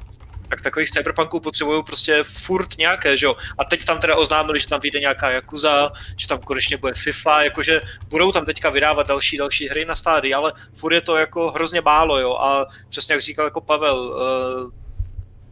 tak 0.49 0.61
takových 0.61 0.91
cyberpunků 0.91 1.41
potřebují 1.41 1.83
prostě 1.83 2.23
furt 2.23 2.79
nějaké, 2.79 3.17
že 3.17 3.27
jo. 3.27 3.37
A 3.59 3.65
teď 3.65 3.85
tam 3.85 4.01
teda 4.01 4.17
oznámili, 4.17 4.59
že 4.59 4.69
tam 4.69 4.81
vyjde 4.81 5.01
nějaká 5.01 5.31
Yakuza, 5.31 5.93
že 6.17 6.29
tam 6.29 6.39
konečně 6.39 6.77
bude 6.77 6.95
FIFA, 6.95 7.43
jakože 7.43 7.81
budou 8.09 8.33
tam 8.33 8.45
teďka 8.45 8.71
vydávat 8.71 9.07
další, 9.07 9.37
další 9.37 9.69
hry 9.69 9.85
na 9.85 9.97
stády, 9.97 10.35
ale 10.35 10.53
furt 10.75 10.95
je 10.95 11.01
to 11.01 11.17
jako 11.17 11.51
hrozně 11.51 11.81
málo, 11.81 12.19
jo. 12.19 12.35
A 12.35 12.67
přesně 12.89 13.13
jak 13.13 13.23
říkal 13.23 13.45
jako 13.45 13.61
Pavel, 13.61 14.17
eh, 14.17 14.85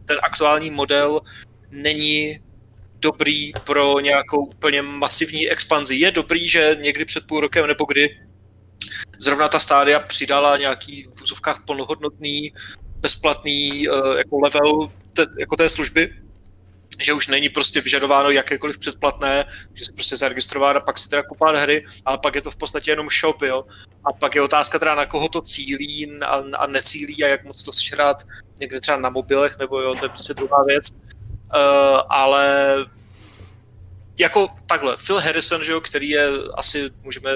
ten 0.05 0.17
aktuální 0.23 0.69
model 0.69 1.21
není 1.71 2.39
dobrý 2.99 3.51
pro 3.63 3.99
nějakou 3.99 4.45
úplně 4.45 4.81
masivní 4.81 5.49
expanzi. 5.49 5.95
Je 5.95 6.11
dobrý, 6.11 6.49
že 6.49 6.77
někdy 6.81 7.05
před 7.05 7.27
půl 7.27 7.39
rokem 7.39 7.67
nebo 7.67 7.85
kdy 7.85 8.19
zrovna 9.23 9.47
ta 9.49 9.59
stádia 9.59 9.99
přidala 9.99 10.57
nějaký 10.57 11.07
v 11.15 11.21
úzovkách 11.21 11.65
plnohodnotný, 11.65 12.53
bezplatný 12.97 13.87
uh, 13.87 14.17
jako 14.17 14.39
level 14.39 14.91
te, 15.13 15.25
jako 15.39 15.55
té 15.55 15.69
služby, 15.69 16.13
že 16.99 17.13
už 17.13 17.27
není 17.27 17.49
prostě 17.49 17.81
vyžadováno 17.81 18.29
jakékoliv 18.29 18.79
předplatné, 18.79 19.45
že 19.73 19.85
se 19.85 19.91
prostě 19.93 20.17
zaregistrovat 20.17 20.75
a 20.75 20.79
pak 20.79 20.99
si 20.99 21.09
teda 21.09 21.23
kupovat 21.23 21.55
hry, 21.55 21.85
ale 22.05 22.17
pak 22.17 22.35
je 22.35 22.41
to 22.41 22.51
v 22.51 22.55
podstatě 22.55 22.91
jenom 22.91 23.09
shop, 23.09 23.41
jo. 23.41 23.65
A 24.05 24.13
pak 24.13 24.35
je 24.35 24.41
otázka 24.41 24.79
teda 24.79 24.95
na 24.95 25.05
koho 25.05 25.29
to 25.29 25.41
cílí 25.41 26.19
a, 26.21 26.43
a 26.57 26.67
necílí 26.67 27.23
a 27.23 27.27
jak 27.27 27.43
moc 27.43 27.63
to 27.63 27.71
chceš 27.71 27.91
hrát 27.91 28.23
někde 28.59 28.79
třeba 28.79 28.97
na 28.97 29.09
mobilech, 29.09 29.57
nebo 29.59 29.81
jo, 29.81 29.95
to 29.95 30.05
je 30.05 30.09
prostě 30.09 30.33
druhá 30.33 30.63
věc. 30.63 30.91
Uh, 30.91 32.01
ale 32.09 32.75
jako 34.17 34.47
takhle, 34.65 34.97
Phil 35.05 35.19
Harrison, 35.19 35.63
že 35.63 35.71
jo, 35.71 35.81
který 35.81 36.09
je 36.09 36.27
asi, 36.53 36.89
můžeme 37.03 37.29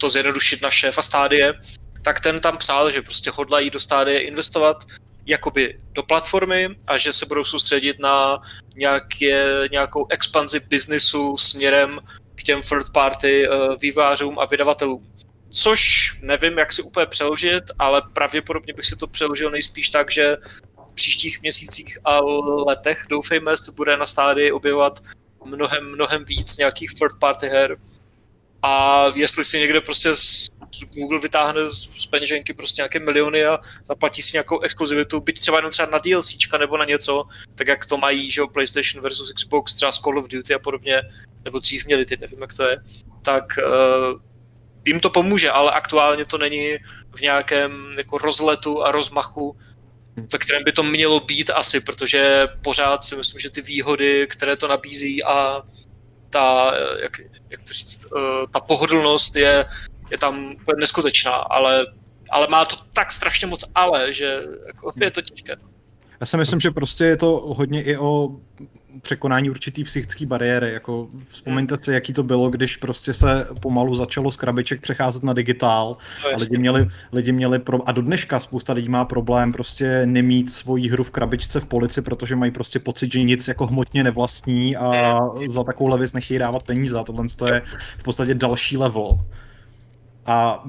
to 0.00 0.10
zjednodušit 0.10 0.62
na 0.62 0.70
šéfa 0.70 1.02
stádie, 1.02 1.54
tak 2.02 2.20
ten 2.20 2.40
tam 2.40 2.58
psal, 2.58 2.90
že 2.90 3.02
prostě 3.02 3.30
hodlají 3.30 3.70
do 3.70 3.80
stádie 3.80 4.20
investovat 4.20 4.84
jakoby 5.26 5.80
do 5.92 6.02
platformy 6.02 6.68
a 6.86 6.96
že 6.96 7.12
se 7.12 7.26
budou 7.26 7.44
soustředit 7.44 7.98
na 7.98 8.42
nějaké, 8.76 9.68
nějakou 9.70 10.06
expanzi 10.10 10.60
biznisu 10.60 11.36
směrem 11.36 12.00
k 12.34 12.42
těm 12.42 12.62
third 12.62 12.92
party 12.92 13.48
uh, 13.48 13.76
vývářům 13.80 14.38
a 14.38 14.44
vydavatelům. 14.44 15.12
Což 15.50 16.10
nevím, 16.22 16.58
jak 16.58 16.72
si 16.72 16.82
úplně 16.82 17.06
přeložit, 17.06 17.64
ale 17.78 18.02
pravděpodobně 18.12 18.72
bych 18.72 18.86
si 18.86 18.96
to 18.96 19.06
přeložil 19.06 19.50
nejspíš 19.50 19.88
tak, 19.88 20.10
že 20.10 20.36
v 20.90 20.94
příštích 20.94 21.42
měsících 21.42 21.98
a 22.04 22.20
letech, 22.66 23.06
doufejme, 23.08 23.56
se 23.56 23.72
bude 23.72 23.96
na 23.96 24.06
stádii 24.06 24.52
objevovat 24.52 25.00
mnohem, 25.44 25.92
mnohem 25.92 26.24
víc 26.24 26.56
nějakých 26.56 26.94
third 26.94 27.18
party 27.20 27.46
her, 27.46 27.76
a 28.62 29.04
jestli 29.14 29.44
si 29.44 29.58
někde 29.58 29.80
prostě 29.80 30.14
z 30.14 30.48
Google 30.94 31.18
vytáhne 31.18 31.60
z 31.70 32.06
peněženky 32.06 32.54
prostě 32.54 32.82
nějaké 32.82 33.00
miliony 33.00 33.44
a 33.44 33.58
zaplatí 33.88 34.22
si 34.22 34.30
nějakou 34.32 34.60
exkluzivitu, 34.60 35.20
byť 35.20 35.40
třeba 35.40 35.58
jenom 35.58 35.70
třeba 35.70 35.88
na 35.90 35.98
DLCčka 35.98 36.58
nebo 36.58 36.76
na 36.78 36.84
něco, 36.84 37.24
tak 37.54 37.68
jak 37.68 37.86
to 37.86 37.98
mají, 37.98 38.30
že 38.30 38.42
PlayStation 38.52 39.02
versus 39.02 39.32
Xbox, 39.32 39.74
třeba 39.74 39.92
z 39.92 39.98
Call 39.98 40.18
of 40.18 40.28
Duty 40.28 40.54
a 40.54 40.58
podobně, 40.58 41.02
nebo 41.44 41.58
dřív 41.58 41.86
měli, 41.86 42.06
teď 42.06 42.20
nevím, 42.20 42.40
jak 42.40 42.54
to 42.54 42.68
je, 42.68 42.76
tak 43.22 43.44
uh, 43.58 44.20
jim 44.84 45.00
to 45.00 45.10
pomůže, 45.10 45.50
ale 45.50 45.72
aktuálně 45.72 46.24
to 46.24 46.38
není 46.38 46.76
v 47.16 47.20
nějakém 47.20 47.92
jako 47.96 48.18
rozletu 48.18 48.84
a 48.84 48.92
rozmachu, 48.92 49.56
ve 50.32 50.38
kterém 50.38 50.64
by 50.64 50.72
to 50.72 50.82
mělo 50.82 51.20
být 51.20 51.50
asi, 51.50 51.80
protože 51.80 52.46
pořád 52.62 53.04
si 53.04 53.16
myslím, 53.16 53.40
že 53.40 53.50
ty 53.50 53.62
výhody, 53.62 54.26
které 54.30 54.56
to 54.56 54.68
nabízí 54.68 55.24
a 55.24 55.62
ta, 56.30 56.74
jak, 57.02 57.20
jak 57.50 57.62
to 57.62 57.72
říct, 57.72 58.06
eh, 58.16 58.46
ta 58.50 58.60
pohodlnost 58.60 59.36
je, 59.36 59.64
je 60.10 60.18
tam 60.18 60.54
neskutečná, 60.78 61.32
ale, 61.32 61.86
ale 62.30 62.46
má 62.48 62.64
to 62.64 62.76
tak 62.94 63.12
strašně 63.12 63.46
moc 63.46 63.64
ale, 63.74 64.12
že 64.12 64.42
jako 64.66 64.92
je 65.00 65.10
to 65.10 65.22
těžké. 65.22 65.56
Já 66.20 66.26
si 66.26 66.36
myslím, 66.36 66.60
že 66.60 66.70
prostě 66.70 67.04
je 67.04 67.16
to 67.16 67.54
hodně 67.56 67.82
i 67.82 67.96
o 67.96 68.28
překonání 69.02 69.50
určitý 69.50 69.84
psychické 69.84 70.26
bariéry. 70.26 70.72
Jako 70.72 71.08
vzpomeňte 71.28 71.76
si, 71.76 71.92
jaký 71.92 72.12
to 72.12 72.22
bylo, 72.22 72.50
když 72.50 72.76
prostě 72.76 73.12
se 73.12 73.48
pomalu 73.60 73.94
začalo 73.94 74.30
z 74.32 74.36
krabiček 74.36 74.80
přecházet 74.80 75.22
na 75.22 75.32
digitál. 75.32 75.96
No, 76.24 76.30
a 76.30 76.36
lidi 76.40 76.58
měli, 76.58 76.88
lidi 77.12 77.32
měli 77.32 77.58
pro... 77.58 77.88
a 77.88 77.92
do 77.92 78.02
dneška 78.02 78.40
spousta 78.40 78.72
lidí 78.72 78.88
má 78.88 79.04
problém 79.04 79.52
prostě 79.52 80.02
nemít 80.06 80.52
svoji 80.52 80.88
hru 80.88 81.04
v 81.04 81.10
krabičce 81.10 81.60
v 81.60 81.64
polici, 81.64 82.02
protože 82.02 82.36
mají 82.36 82.52
prostě 82.52 82.78
pocit, 82.78 83.12
že 83.12 83.22
nic 83.22 83.48
jako 83.48 83.66
hmotně 83.66 84.04
nevlastní 84.04 84.76
a 84.76 85.20
za 85.48 85.64
takovou 85.64 85.98
věc 85.98 86.12
nechtějí 86.12 86.38
dávat 86.38 86.62
peníze. 86.62 86.98
A 86.98 87.04
tohle 87.04 87.26
je 87.46 87.62
v 87.98 88.02
podstatě 88.02 88.34
další 88.34 88.76
level. 88.76 89.18
A 90.26 90.64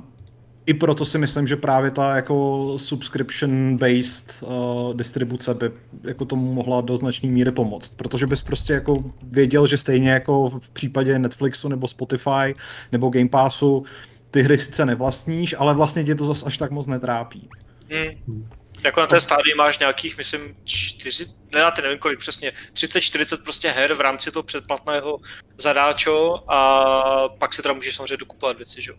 i 0.65 0.74
proto 0.74 1.06
si 1.06 1.17
myslím, 1.17 1.48
že 1.48 1.56
právě 1.56 1.91
ta 1.91 2.15
jako 2.15 2.65
subscription-based 2.78 4.43
uh, 4.43 4.93
distribuce 4.93 5.54
by 5.54 5.72
jako 6.04 6.26
tomu 6.26 6.54
mohla 6.54 6.82
do 6.82 6.98
značné 6.98 7.30
míry 7.30 7.52
pomoct, 7.52 7.89
protože 7.95 8.28
bys 8.28 8.41
prostě 8.41 8.74
jako 8.74 9.04
věděl, 9.24 9.67
že 9.67 9.78
stejně 9.78 10.12
jako 10.12 10.50
v 10.50 10.69
případě 10.69 11.19
Netflixu 11.19 11.67
nebo 11.67 11.88
Spotify 11.88 12.56
nebo 12.91 13.10
Game 13.10 13.30
Passu 13.30 13.86
ty 14.32 14.41
hry 14.41 14.58
sice 14.58 14.86
nevlastníš, 14.86 15.56
ale 15.58 15.74
vlastně 15.74 16.04
tě 16.04 16.15
to 16.15 16.26
zas 16.26 16.43
až 16.43 16.58
tak 16.58 16.72
moc 16.72 16.88
netrápí. 16.88 17.50
Hmm. 17.91 18.50
Jako 18.84 19.00
na 19.00 19.08
té 19.08 19.22
stádii 19.22 19.56
máš 19.58 19.80
nějakých, 19.80 20.17
myslím, 20.17 20.41
čtyři, 20.63 21.26
ne, 21.54 21.72
ty 21.76 21.82
nevím 21.82 21.98
kolik 21.98 22.19
přesně, 22.19 22.52
30-40 22.74 23.43
prostě 23.43 23.69
her 23.69 23.93
v 23.93 24.02
rámci 24.02 24.32
toho 24.32 24.43
předplatného 24.43 25.19
zadáčo 25.58 26.43
a 26.48 27.30
pak 27.30 27.54
se 27.54 27.62
teda 27.62 27.74
můžeš 27.74 27.95
samozřejmě 27.95 28.17
dokupovat 28.17 28.58
věci, 28.58 28.82
že 28.82 28.91
jo 28.91 28.98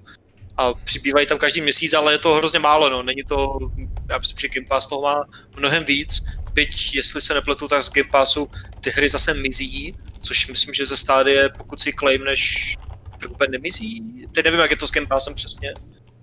a 0.57 0.75
přibývají 0.75 1.27
tam 1.27 1.39
každý 1.39 1.61
měsíc, 1.61 1.93
ale 1.95 2.13
je 2.13 2.19
to 2.19 2.35
hrozně 2.35 2.59
málo, 2.59 2.91
no. 2.91 3.03
Není 3.03 3.23
to, 3.23 3.59
já 4.09 4.19
myslím, 4.19 4.39
že 4.39 4.49
Game 4.49 4.67
Pass 4.67 4.89
toho 4.89 5.03
má 5.03 5.25
mnohem 5.57 5.85
víc, 5.85 6.25
byť, 6.53 6.95
jestli 6.95 7.21
se 7.21 7.35
nepletu, 7.35 7.69
tak 7.69 7.83
z 7.83 7.91
Game 7.91 8.11
Passu 8.11 8.51
ty 8.81 8.91
hry 8.91 9.09
zase 9.09 9.35
mizí, 9.35 9.95
což 10.21 10.49
myslím, 10.49 10.75
že 10.75 10.87
ze 10.87 10.97
stádie, 10.97 11.49
pokud 11.59 11.81
si 11.81 11.93
claimneš, 11.93 12.75
tak 13.21 13.31
úplně 13.31 13.49
nemizí. 13.51 14.03
Teď 14.35 14.45
nevím, 14.45 14.61
jak 14.61 14.71
je 14.71 14.77
to 14.77 14.87
s 14.87 14.91
Game 14.91 15.07
Passem 15.07 15.35
přesně. 15.35 15.75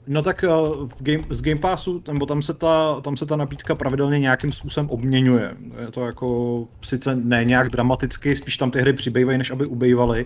No 0.07 0.21
tak 0.21 0.43
uh, 0.47 0.89
v 0.89 0.95
game, 0.99 1.23
z 1.29 1.41
Game 1.41 1.59
Passu, 1.59 2.03
nebo 2.07 2.25
tam 2.25 2.41
se, 2.41 2.53
ta, 2.53 3.01
tam 3.01 3.17
se 3.17 3.25
ta 3.25 3.35
nabídka 3.35 3.75
pravidelně 3.75 4.19
nějakým 4.19 4.53
způsobem 4.53 4.89
obměňuje. 4.89 5.55
Je 5.79 5.91
to 5.91 6.05
jako 6.05 6.67
sice 6.81 7.15
ne 7.15 7.45
nějak 7.45 7.69
dramaticky, 7.69 8.35
spíš 8.35 8.57
tam 8.57 8.71
ty 8.71 8.79
hry 8.79 8.93
přibývají, 8.93 9.37
než 9.37 9.51
aby 9.51 9.65
ubývaly, 9.65 10.25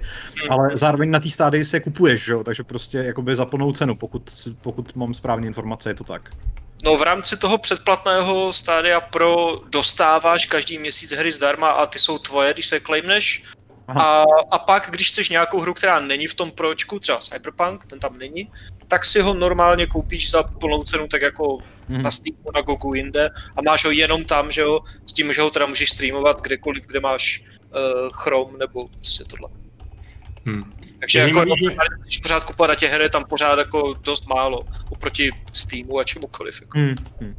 ale 0.49 0.69
zároveň 0.73 1.11
na 1.11 1.19
té 1.19 1.29
stádii 1.29 1.65
se 1.65 1.79
kupuješ, 1.79 2.27
jo? 2.27 2.43
takže 2.43 2.63
prostě 2.63 2.97
jakoby 2.97 3.35
za 3.35 3.45
plnou 3.45 3.71
cenu, 3.71 3.95
pokud, 3.95 4.49
pokud 4.61 4.95
mám 4.95 5.13
správné 5.13 5.47
informace, 5.47 5.89
je 5.89 5.93
to 5.93 6.03
tak. 6.03 6.29
No 6.83 6.97
v 6.97 7.01
rámci 7.01 7.37
toho 7.37 7.57
předplatného 7.57 8.53
stádia 8.53 9.01
pro 9.01 9.61
dostáváš 9.69 10.45
každý 10.45 10.77
měsíc 10.77 11.11
hry 11.11 11.31
zdarma 11.31 11.69
a 11.69 11.85
ty 11.85 11.99
jsou 11.99 12.17
tvoje, 12.17 12.53
když 12.53 12.67
se 12.67 12.79
claimneš. 12.79 13.43
A, 13.87 14.25
a 14.51 14.59
pak, 14.59 14.87
když 14.91 15.09
chceš 15.09 15.29
nějakou 15.29 15.59
hru, 15.59 15.73
která 15.73 15.99
není 15.99 16.27
v 16.27 16.35
tom 16.35 16.51
pročku, 16.51 16.99
třeba 16.99 17.17
Cyberpunk, 17.17 17.85
ten 17.85 17.99
tam 17.99 18.17
není, 18.17 18.49
tak 18.91 19.05
si 19.05 19.19
ho 19.19 19.33
normálně 19.33 19.87
koupíš 19.87 20.31
za 20.31 20.43
plnou 20.43 20.83
cenu, 20.83 21.07
tak 21.07 21.21
jako 21.21 21.57
hmm. 21.87 22.01
na 22.01 22.11
Steamu, 22.11 22.51
na 22.55 22.61
Gogu 22.61 22.93
jinde 22.93 23.29
a 23.55 23.61
máš 23.61 23.85
ho 23.85 23.91
jenom 23.91 24.23
tam, 24.23 24.51
že 24.51 24.61
jo, 24.61 24.79
s 25.05 25.13
tím, 25.13 25.33
že 25.33 25.41
ho 25.41 25.49
teda 25.49 25.65
můžeš 25.65 25.89
streamovat 25.89 26.41
kdekoliv, 26.41 26.87
kde 26.87 26.99
máš 26.99 27.43
uh, 27.43 28.09
Chrome 28.13 28.57
nebo 28.57 28.87
prostě 28.87 29.23
tohle. 29.23 29.49
Hmm. 30.45 30.73
Takže 30.99 31.19
jako, 31.19 31.39
že... 31.39 31.75
když 32.03 32.17
pořád 32.17 32.43
kupovat 32.43 32.69
na 32.69 32.75
těch 32.75 32.91
her, 32.91 33.01
je 33.01 33.09
tam 33.09 33.25
pořád 33.25 33.59
jako 33.59 33.95
dost 34.03 34.27
málo 34.27 34.63
oproti 34.89 35.31
Steamu 35.53 35.99
a 35.99 36.03
čemukoliv. 36.03 36.61
Jako. 36.61 36.79
Hmm. 36.79 36.95
Hmm. 37.21 37.35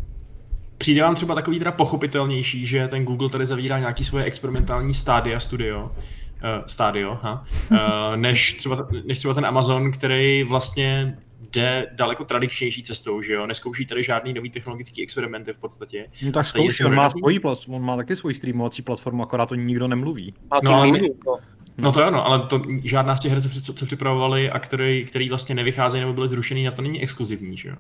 Přijde 0.78 1.02
vám 1.02 1.14
třeba 1.14 1.34
takový 1.34 1.58
teda 1.58 1.72
pochopitelnější, 1.72 2.66
že 2.66 2.88
ten 2.88 3.04
Google 3.04 3.30
tady 3.30 3.46
zavírá 3.46 3.78
nějaký 3.78 4.04
svoje 4.04 4.24
experimentální 4.24 4.94
stádia 4.94 5.40
studio, 5.40 5.84
uh, 5.84 6.66
stádio, 6.66 7.18
ha, 7.22 7.44
uh, 7.70 7.78
než, 8.16 8.54
třeba, 8.54 8.88
než 9.04 9.18
třeba 9.18 9.34
ten 9.34 9.46
Amazon, 9.46 9.92
který 9.92 10.42
vlastně 10.44 11.18
jde 11.50 11.86
daleko 11.92 12.24
tradičnější 12.24 12.82
cestou, 12.82 13.22
že 13.22 13.32
jo, 13.32 13.46
neskouší 13.46 13.86
tady 13.86 14.04
žádný 14.04 14.32
nový 14.32 14.50
technologický 14.50 15.02
experimenty 15.02 15.52
v 15.52 15.58
podstatě. 15.58 16.06
No 16.24 16.32
tak 16.32 16.46
zkouší, 16.46 16.84
on 16.84 16.94
má, 16.94 17.10
svojí 17.10 17.38
platformu, 17.38 17.76
on 17.76 17.82
má 17.82 17.96
taky 17.96 18.16
svoji 18.16 18.34
streamovací 18.34 18.82
platformu, 18.82 19.22
akorát 19.22 19.46
to 19.46 19.54
nikdo 19.54 19.88
nemluví. 19.88 20.34
A 20.50 20.60
to 20.60 20.70
no, 20.70 20.76
ale, 20.76 20.90
no. 21.26 21.38
no 21.78 21.92
to 21.92 22.04
ano, 22.04 22.26
ale 22.26 22.46
to 22.46 22.62
žádná 22.84 23.16
z 23.16 23.20
těch 23.20 23.32
her, 23.32 23.42
co, 23.62 23.72
co 23.72 23.86
připravovali 23.86 24.50
a 24.50 24.58
který, 24.58 25.04
který 25.04 25.28
vlastně 25.28 25.54
nevycházejí 25.54 26.00
nebo 26.00 26.12
byly 26.12 26.28
zrušený, 26.28 26.64
na 26.64 26.70
to 26.70 26.82
není 26.82 27.02
exkluzivní, 27.02 27.56
že 27.56 27.68
jo? 27.68 27.76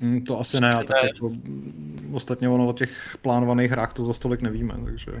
Mm, 0.00 0.24
to 0.24 0.40
asi 0.40 0.60
ne, 0.60 0.74
ale 0.74 0.84
tak 0.84 1.04
jako, 1.04 1.32
ostatně 2.12 2.48
ono 2.48 2.68
o 2.68 2.72
těch 2.72 3.18
plánovaných 3.22 3.70
hrách 3.70 3.92
to 3.92 4.04
za 4.04 4.12
stolik 4.12 4.42
nevíme, 4.42 4.74
takže... 4.84 5.12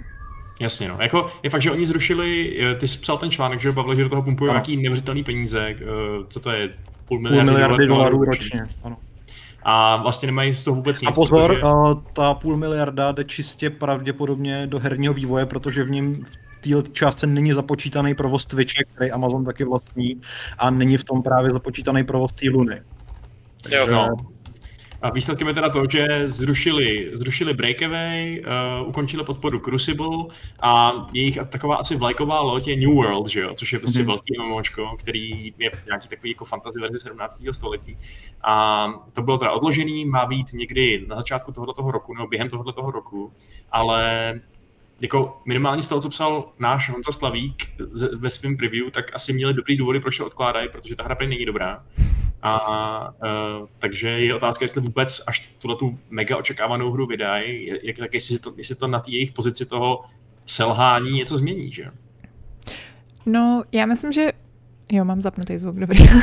Jasně, 0.60 0.88
no. 0.88 0.96
Jako, 1.00 1.30
je 1.42 1.50
fakt, 1.50 1.62
že 1.62 1.70
oni 1.70 1.86
zrušili, 1.86 2.56
eh, 2.62 2.74
ty 2.74 2.88
jsi 2.88 2.98
psal 2.98 3.18
ten 3.18 3.30
článek, 3.30 3.60
že 3.60 3.72
bavili, 3.72 3.96
že 3.96 4.02
do 4.02 4.08
toho 4.08 4.22
pumpují 4.22 4.50
nějaký 4.50 4.76
neuvěřitelný 4.76 5.24
peníze, 5.24 5.68
eh, 5.68 5.84
co 6.28 6.40
to 6.40 6.50
je, 6.50 6.70
půl 7.04 7.20
miliardy, 7.20 7.50
půl 7.50 7.52
miliardy 7.52 7.86
dolarů, 7.86 8.10
dolarů 8.10 8.24
ročně. 8.24 8.60
ročně. 8.60 8.76
Ano. 8.84 8.96
A 9.62 9.96
vlastně 9.96 10.26
nemají 10.26 10.54
z 10.54 10.64
toho 10.64 10.74
vůbec 10.74 11.00
nic. 11.00 11.10
A 11.10 11.12
pozor, 11.12 11.50
protože... 11.50 11.62
uh, 11.64 12.02
ta 12.12 12.34
půl 12.34 12.56
miliarda 12.56 13.12
jde 13.12 13.24
čistě 13.24 13.70
pravděpodobně 13.70 14.66
do 14.66 14.78
herního 14.78 15.14
vývoje, 15.14 15.46
protože 15.46 15.84
v 15.84 15.90
něm 15.90 16.24
v 16.24 16.60
této 16.60 16.92
částce 16.92 17.26
není 17.26 17.52
započítaný 17.52 18.14
provoz 18.14 18.46
Twitche, 18.46 18.84
který 18.84 19.10
Amazon 19.10 19.44
taky 19.44 19.64
vlastní, 19.64 20.20
a 20.58 20.70
není 20.70 20.96
v 20.96 21.04
tom 21.04 21.22
právě 21.22 21.50
započítaný 21.50 22.04
provoz 22.04 22.32
té 22.32 22.50
Luny. 22.50 22.80
Jo, 23.70 23.86
no. 23.90 24.08
A 25.04 25.10
výsledkem 25.10 25.48
je 25.48 25.54
teda 25.54 25.68
to, 25.68 25.84
že 25.90 26.24
zrušili, 26.26 27.10
zrušili 27.14 27.54
Breakaway, 27.54 28.40
uh, 28.80 28.88
ukončili 28.88 29.24
podporu 29.24 29.60
Crucible 29.60 30.24
a 30.60 30.92
jejich 31.12 31.38
taková 31.48 31.76
asi 31.76 31.96
vlajková 31.96 32.40
loď 32.40 32.68
je 32.68 32.76
New 32.76 32.94
World, 32.94 33.28
že 33.28 33.40
jo? 33.40 33.54
což 33.54 33.72
je 33.72 33.78
prostě 33.78 34.00
mm-hmm. 34.00 34.06
velký 34.06 34.34
MMOčko, 34.38 34.96
který 34.98 35.52
je 35.58 35.70
nějaký 35.86 36.08
takový 36.08 36.30
jako 36.30 36.44
fantasy 36.44 36.80
verzi 36.80 36.98
17. 36.98 37.42
století. 37.52 37.98
A 38.42 38.86
to 39.12 39.22
bylo 39.22 39.38
teda 39.38 39.52
odložený, 39.52 40.04
má 40.04 40.26
být 40.26 40.52
někdy 40.52 41.04
na 41.08 41.16
začátku 41.16 41.52
tohoto 41.52 41.90
roku, 41.90 42.14
nebo 42.14 42.26
během 42.26 42.48
tohoto 42.48 42.90
roku, 42.90 43.32
ale 43.72 44.40
jako 45.00 45.42
minimálně 45.44 45.82
z 45.82 45.88
toho, 45.88 46.00
co 46.00 46.08
psal 46.08 46.52
náš 46.58 46.90
Honza 46.90 47.12
Slavík 47.12 47.70
ve 48.16 48.30
svém 48.30 48.56
preview, 48.56 48.90
tak 48.90 49.14
asi 49.14 49.32
měli 49.32 49.54
dobrý 49.54 49.76
důvody, 49.76 50.00
proč 50.00 50.18
to 50.18 50.26
odkládají, 50.26 50.68
protože 50.68 50.96
ta 50.96 51.02
hra 51.04 51.14
prý 51.14 51.26
není 51.26 51.44
dobrá. 51.44 51.84
A 52.42 53.08
uh, 53.10 53.68
takže 53.78 54.08
je 54.08 54.34
otázka, 54.34 54.64
jestli 54.64 54.80
vůbec 54.80 55.22
až 55.26 55.48
tuhle 55.58 55.76
tu 55.76 55.98
mega 56.10 56.36
očekávanou 56.36 56.90
hru 56.92 57.06
vydají, 57.06 57.72
jak, 57.82 57.98
jak 57.98 58.14
jestli, 58.14 58.38
to, 58.38 58.52
jestli 58.56 58.74
to 58.74 58.86
na 58.86 59.00
té 59.00 59.10
jejich 59.10 59.32
pozici 59.32 59.66
toho 59.66 60.02
selhání 60.46 61.10
něco 61.10 61.38
změní, 61.38 61.72
že? 61.72 61.90
No, 63.26 63.62
já 63.72 63.86
myslím, 63.86 64.12
že 64.12 64.32
Jo, 64.92 65.04
mám 65.04 65.20
zapnutý 65.20 65.58
zvuk, 65.58 65.76
dobrý. 65.76 66.00
uh, 66.00 66.20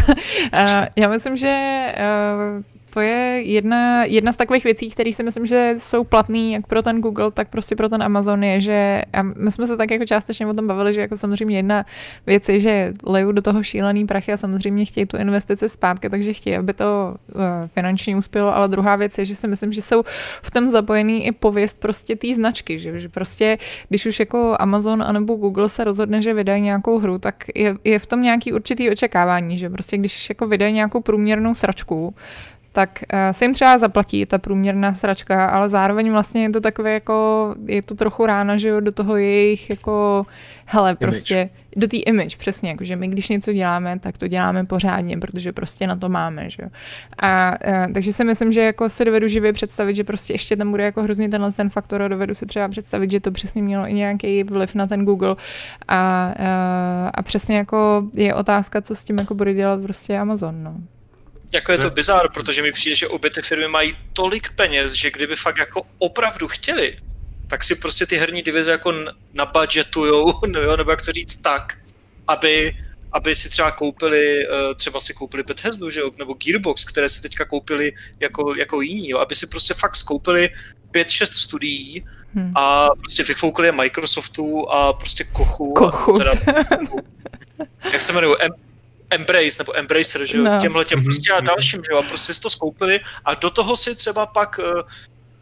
já 0.95 1.09
myslím, 1.09 1.37
že 1.37 1.85
uh, 1.97 2.63
to 2.93 2.99
je 2.99 3.41
jedna, 3.45 4.03
jedna 4.03 4.31
z 4.31 4.35
takových 4.35 4.63
věcí, 4.63 4.89
které 4.89 5.13
si 5.13 5.23
myslím, 5.23 5.45
že 5.45 5.73
jsou 5.77 6.03
platné 6.03 6.49
jak 6.49 6.67
pro 6.67 6.81
ten 6.81 7.01
Google, 7.01 7.31
tak 7.31 7.49
prostě 7.49 7.75
pro 7.75 7.89
ten 7.89 8.03
Amazon 8.03 8.43
je, 8.43 8.61
že 8.61 9.01
a 9.13 9.21
my 9.23 9.51
jsme 9.51 9.67
se 9.67 9.77
tak 9.77 9.91
jako 9.91 10.05
částečně 10.05 10.47
o 10.47 10.53
tom 10.53 10.67
bavili, 10.67 10.93
že 10.93 11.01
jako 11.01 11.17
samozřejmě 11.17 11.57
jedna 11.57 11.85
věc 12.25 12.49
je, 12.49 12.59
že 12.59 12.93
leju 13.03 13.31
do 13.31 13.41
toho 13.41 13.63
šílený 13.63 14.05
prachy 14.05 14.33
a 14.33 14.37
samozřejmě 14.37 14.85
chtějí 14.85 15.05
tu 15.05 15.17
investici 15.17 15.69
zpátky, 15.69 16.09
takže 16.09 16.33
chtějí, 16.33 16.55
aby 16.55 16.73
to 16.73 17.15
uh, 17.35 17.41
finančně 17.67 18.15
uspělo, 18.15 18.55
ale 18.55 18.67
druhá 18.67 18.95
věc 18.95 19.17
je, 19.17 19.25
že 19.25 19.35
si 19.35 19.47
myslím, 19.47 19.73
že 19.73 19.81
jsou 19.81 20.03
v 20.41 20.51
tom 20.51 20.67
zapojený 20.67 21.25
i 21.25 21.31
pověst 21.31 21.79
prostě 21.79 22.15
té 22.15 22.35
značky, 22.35 22.79
že, 22.79 22.99
že 22.99 23.09
prostě 23.09 23.57
když 23.89 24.05
už 24.05 24.19
jako 24.19 24.55
Amazon 24.59 25.03
anebo 25.03 25.35
Google 25.35 25.69
se 25.69 25.83
rozhodne, 25.83 26.21
že 26.21 26.33
vydají 26.33 26.61
nějakou 26.61 26.99
hru, 26.99 27.17
tak 27.17 27.35
je, 27.55 27.75
je 27.83 27.99
v 27.99 28.05
tom 28.05 28.21
nějaký 28.21 28.53
určitý 28.53 28.89
očekávání, 28.89 29.57
že 29.57 29.69
prostě 29.69 29.97
když 29.97 30.29
jako 30.29 30.47
vydají 30.47 30.73
nějakou 30.73 31.01
průměrnou 31.01 31.55
sračku, 31.55 32.13
tak 32.71 32.99
uh, 33.13 33.19
se 33.31 33.45
jim 33.45 33.53
třeba 33.53 33.77
zaplatí 33.77 34.25
ta 34.25 34.37
průměrná 34.37 34.93
sračka, 34.93 35.45
ale 35.45 35.69
zároveň 35.69 36.11
vlastně 36.11 36.43
je 36.43 36.49
to 36.49 36.61
takové 36.61 36.93
jako, 36.93 37.55
je 37.65 37.81
to 37.81 37.95
trochu 37.95 38.25
rána, 38.25 38.57
že 38.57 38.67
jo, 38.67 38.79
do 38.79 38.91
toho 38.91 39.17
jejich 39.17 39.69
jako, 39.69 40.25
hele, 40.65 40.89
image. 40.89 40.99
prostě, 40.99 41.49
do 41.75 41.87
té 41.87 41.97
image, 41.97 42.35
přesně, 42.35 42.69
jako, 42.69 42.83
že 42.83 42.95
my 42.95 43.07
když 43.07 43.29
něco 43.29 43.53
děláme, 43.53 43.99
tak 43.99 44.17
to 44.17 44.27
děláme 44.27 44.65
pořádně, 44.65 45.17
protože 45.17 45.51
prostě 45.51 45.87
na 45.87 45.95
to 45.95 46.09
máme, 46.09 46.49
že 46.49 46.63
jo. 46.63 46.69
A 47.19 47.57
uh, 47.67 47.93
takže 47.93 48.13
si 48.13 48.23
myslím, 48.23 48.51
že 48.51 48.61
jako 48.61 48.89
si 48.89 49.05
dovedu 49.05 49.27
živě 49.27 49.53
představit, 49.53 49.95
že 49.95 50.03
prostě 50.03 50.33
ještě 50.33 50.55
tam 50.55 50.71
bude 50.71 50.83
jako 50.83 51.03
hrozně 51.03 51.29
tenhle 51.29 51.51
ten 51.51 51.69
faktor 51.69 52.01
a 52.01 52.07
dovedu 52.07 52.33
si 52.33 52.45
třeba 52.45 52.67
představit, 52.67 53.11
že 53.11 53.19
to 53.19 53.31
přesně 53.31 53.61
mělo 53.63 53.87
i 53.87 53.93
nějaký 53.93 54.43
vliv 54.43 54.75
na 54.75 54.87
ten 54.87 55.05
Google 55.05 55.35
a, 55.87 56.33
uh, 56.39 56.45
a 57.13 57.21
přesně 57.21 57.57
jako 57.57 58.03
je 58.13 58.33
otázka, 58.33 58.81
co 58.81 58.95
s 58.95 59.03
tím 59.03 59.17
jako 59.17 59.35
bude 59.35 59.53
dělat 59.53 59.81
prostě 59.81 60.17
Amazon, 60.17 60.53
no. 60.63 60.75
Jako 61.53 61.71
je 61.71 61.77
to 61.77 61.89
bizár, 61.89 62.31
protože 62.31 62.61
mi 62.61 62.71
přijde, 62.71 62.95
že 62.95 63.07
obě 63.07 63.29
ty 63.29 63.41
firmy 63.41 63.67
mají 63.67 63.97
tolik 64.13 64.51
peněz, 64.55 64.93
že 64.93 65.11
kdyby 65.11 65.35
fakt 65.35 65.57
jako 65.57 65.81
opravdu 65.97 66.47
chtěli, 66.47 66.97
tak 67.47 67.63
si 67.63 67.75
prostě 67.75 68.05
ty 68.05 68.17
herní 68.17 68.41
divize 68.41 68.71
jako 68.71 68.93
nabudgetujou, 69.33 70.33
no 70.47 70.77
nebo 70.77 70.91
jak 70.91 71.05
to 71.05 71.11
říct 71.11 71.37
tak, 71.37 71.77
aby, 72.27 72.75
aby 73.11 73.35
si 73.35 73.49
třeba 73.49 73.71
koupili, 73.71 74.47
eh, 74.47 74.75
třeba 74.75 74.99
si 74.99 75.13
koupili 75.13 75.43
Bethesdu, 75.43 75.89
že 75.89 75.99
jo, 75.99 76.11
nebo 76.17 76.33
Gearbox, 76.33 76.85
které 76.85 77.09
si 77.09 77.21
teďka 77.21 77.45
koupili 77.45 77.93
jako, 78.19 78.55
jako 78.55 78.81
jiní, 78.81 79.09
jo, 79.09 79.17
aby 79.17 79.35
si 79.35 79.47
prostě 79.47 79.73
fakt 79.73 79.95
skoupili 79.95 80.49
5-6 80.91 81.25
studií 81.31 82.05
hmm. 82.35 82.51
a 82.55 82.89
prostě 82.95 83.23
vyfoukli 83.23 83.67
je 83.67 83.71
Microsoftu 83.71 84.71
a 84.71 84.93
prostě 84.93 85.23
Kochu. 85.23 85.73
Kochu. 85.73 86.13
Teda, 86.13 86.31
jak 87.91 88.01
se 88.01 88.11
jmenují, 88.11 88.35
Embrace 89.11 89.55
nebo 89.59 89.77
Embracer, 89.77 90.25
že 90.25 90.37
jo, 90.37 90.43
no. 90.43 90.61
těmhle 90.61 90.85
těm 90.85 91.03
prostě 91.03 91.31
a 91.31 91.37
mhm. 91.37 91.45
dalším, 91.45 91.81
že 91.83 91.91
jo, 91.91 91.97
a 91.97 92.03
prostě 92.03 92.33
si 92.33 92.41
to 92.41 92.49
skoupili 92.49 92.99
a 93.25 93.33
do 93.33 93.49
toho 93.49 93.77
si 93.77 93.95
třeba 93.95 94.25
pak 94.25 94.59
uh, 94.59 94.81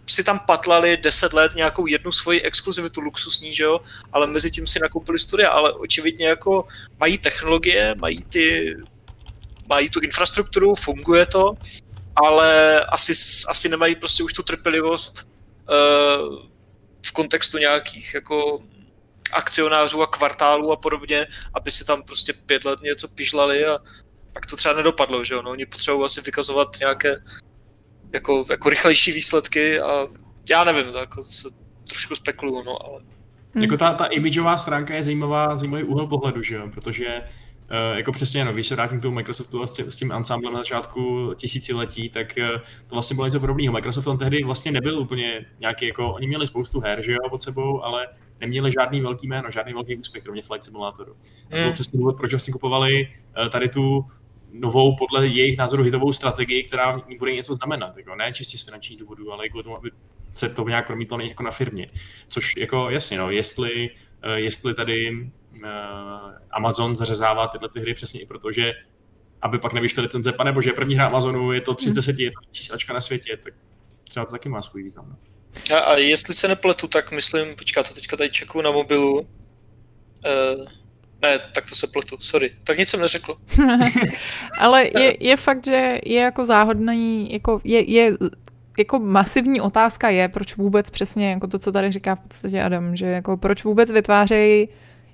si 0.07 0.23
tam 0.23 0.39
patlali 0.39 0.97
10 0.97 1.33
let 1.33 1.55
nějakou 1.55 1.87
jednu 1.87 2.11
svoji 2.11 2.41
exkluzivitu 2.41 3.01
luxusní, 3.01 3.53
že 3.53 3.63
jo, 3.63 3.81
ale 4.13 4.27
mezi 4.27 4.51
tím 4.51 4.67
si 4.67 4.79
nakoupili 4.79 5.19
studia, 5.19 5.49
ale 5.49 5.73
očividně 5.73 6.27
jako 6.27 6.67
mají 6.99 7.17
technologie, 7.17 7.95
mají 7.97 8.23
ty, 8.23 8.75
mají 9.67 9.89
tu 9.89 9.99
infrastrukturu, 9.99 10.75
funguje 10.75 11.25
to, 11.25 11.53
ale 12.15 12.79
asi, 12.85 13.13
asi 13.47 13.69
nemají 13.69 13.95
prostě 13.95 14.23
už 14.23 14.33
tu 14.33 14.43
trpělivost 14.43 15.27
uh, 15.69 16.39
v 17.05 17.11
kontextu 17.11 17.57
nějakých 17.57 18.13
jako 18.13 18.63
akcionářů 19.31 20.01
a 20.01 20.07
kvartálů 20.07 20.71
a 20.71 20.75
podobně, 20.75 21.27
aby 21.53 21.71
si 21.71 21.85
tam 21.85 22.03
prostě 22.03 22.33
pět 22.33 22.65
let 22.65 22.81
něco 22.81 23.07
pižlali 23.07 23.65
a 23.65 23.79
pak 24.33 24.45
to 24.45 24.55
třeba 24.55 24.75
nedopadlo, 24.75 25.23
že 25.23 25.33
jo, 25.33 25.41
no, 25.41 25.51
oni 25.51 25.65
potřebují 25.65 26.05
asi 26.05 26.21
vykazovat 26.21 26.67
nějaké 26.79 27.23
jako, 28.13 28.45
jako 28.49 28.69
rychlejší 28.69 29.11
výsledky 29.11 29.79
a 29.79 30.07
já 30.49 30.63
nevím, 30.63 30.91
to 30.91 30.97
jako 30.97 31.23
se 31.23 31.49
trošku 31.87 32.15
spekuluju, 32.15 32.63
no, 32.63 32.85
ale... 32.85 33.01
Hmm. 33.53 33.63
Jako 33.63 33.77
ta, 33.77 33.93
ta 33.93 34.05
imageová 34.05 34.57
stránka 34.57 34.95
je 34.95 35.03
zajímavá, 35.03 35.57
zajímavý 35.57 35.83
úhel 35.83 36.07
pohledu, 36.07 36.43
že 36.43 36.55
jo, 36.55 36.69
protože 36.73 37.05
Uh, 37.05 37.48
jako 37.95 38.11
přesně, 38.11 38.45
no, 38.45 38.53
když 38.53 38.67
se 38.67 38.75
vrátím 38.75 38.99
k 38.99 39.01
tomu 39.01 39.15
Microsoftu 39.15 39.63
a 39.63 39.67
s 39.67 39.95
tím, 39.95 40.11
ansámblem 40.11 40.53
na 40.53 40.59
začátku 40.59 41.33
tisíciletí, 41.35 42.09
tak 42.09 42.33
uh, 42.37 42.61
to 42.87 42.95
vlastně 42.95 43.15
bylo 43.15 43.27
něco 43.27 43.39
podobného. 43.39 43.73
Microsoft 43.73 44.05
tam 44.05 44.17
tehdy 44.17 44.43
vlastně 44.43 44.71
nebyl 44.71 44.99
úplně 44.99 45.45
nějaký, 45.59 45.87
jako, 45.87 46.13
oni 46.13 46.27
měli 46.27 46.47
spoustu 46.47 46.79
her, 46.79 47.01
že 47.03 47.11
jo, 47.11 47.29
pod 47.29 47.43
sebou, 47.43 47.83
ale 47.83 48.07
neměli 48.39 48.71
žádný 48.71 49.01
velký 49.01 49.27
jméno, 49.27 49.51
žádný 49.51 49.73
velký 49.73 49.95
úspěch, 49.95 50.23
kromě 50.23 50.41
Flight 50.41 50.63
Simulatoru. 50.63 51.13
Mm. 51.13 51.49
To 51.49 51.57
byl 51.57 51.71
přesně 51.71 51.97
důvod, 51.97 52.17
proč 52.17 52.31
vlastně 52.31 52.53
kupovali 52.53 53.07
uh, 53.43 53.49
tady 53.49 53.69
tu 53.69 54.05
novou, 54.53 54.95
podle 54.95 55.27
jejich 55.27 55.57
názoru, 55.57 55.83
hitovou 55.83 56.13
strategii, 56.13 56.63
která 56.63 57.01
bude 57.19 57.33
něco 57.33 57.53
znamenat. 57.53 57.97
Jako, 57.97 58.15
ne 58.15 58.33
čistě 58.33 58.57
z 58.57 58.61
finančních 58.61 58.99
důvodů, 58.99 59.33
ale 59.33 59.45
jako 59.45 59.63
tomu, 59.63 59.77
aby 59.77 59.91
se 60.31 60.49
to 60.49 60.67
nějak 60.67 60.87
promítlo 60.87 61.19
jako 61.19 61.43
na 61.43 61.51
firmě. 61.51 61.87
Což 62.27 62.57
jako 62.57 62.89
jasně, 62.89 63.17
no, 63.17 63.31
jestli, 63.31 63.89
jestli 64.35 64.73
tady 64.73 65.29
Amazon 66.51 66.95
zařezává 66.95 67.47
tyhle 67.47 67.69
ty 67.69 67.79
hry 67.79 67.93
přesně 67.93 68.21
i 68.21 68.25
proto, 68.25 68.51
že 68.51 68.73
aby 69.41 69.59
pak 69.59 69.73
nevyšly 69.73 70.03
licenze, 70.03 70.31
pane 70.31 70.51
bože, 70.51 70.71
první 70.71 70.95
hra 70.95 71.05
Amazonu 71.05 71.51
je 71.51 71.61
to 71.61 71.73
30, 71.73 72.11
mm. 72.11 72.19
je 72.19 72.31
to 72.31 72.39
číslačka 72.51 72.93
na 72.93 73.01
světě, 73.01 73.37
tak 73.43 73.53
třeba 74.09 74.25
to 74.25 74.31
taky 74.31 74.49
má 74.49 74.61
svůj 74.61 74.83
význam. 74.83 75.05
No. 75.09 75.15
A, 75.75 75.79
a 75.79 75.97
jestli 75.97 76.33
se 76.33 76.47
nepletu, 76.47 76.87
tak 76.87 77.11
myslím, 77.11 77.55
počká, 77.55 77.83
to 77.83 77.93
teďka 77.93 78.17
tady 78.17 78.29
čeku 78.29 78.61
na 78.61 78.71
mobilu. 78.71 79.19
Uh, 79.19 80.65
ne, 81.21 81.39
tak 81.39 81.69
to 81.69 81.75
se 81.75 81.87
pletu, 81.87 82.17
sorry. 82.19 82.51
Tak 82.63 82.77
nic 82.77 82.89
jsem 82.89 82.99
neřekl. 82.99 83.35
Ale 84.59 84.85
je, 84.99 85.17
je 85.19 85.37
fakt, 85.37 85.65
že 85.65 85.99
je 86.05 86.21
jako 86.21 86.45
záhodný, 86.45 87.33
jako 87.33 87.61
je, 87.63 87.91
je 87.91 88.17
jako 88.77 88.99
masivní 88.99 89.61
otázka 89.61 90.09
je, 90.09 90.27
proč 90.27 90.55
vůbec 90.55 90.89
přesně, 90.89 91.31
jako 91.31 91.47
to, 91.47 91.59
co 91.59 91.71
tady 91.71 91.91
říká 91.91 92.15
v 92.15 92.19
podstatě 92.19 92.61
Adam, 92.61 92.95
že 92.95 93.05
jako 93.05 93.37
proč 93.37 93.63
vůbec 93.63 93.91
vytvářejí 93.91 94.69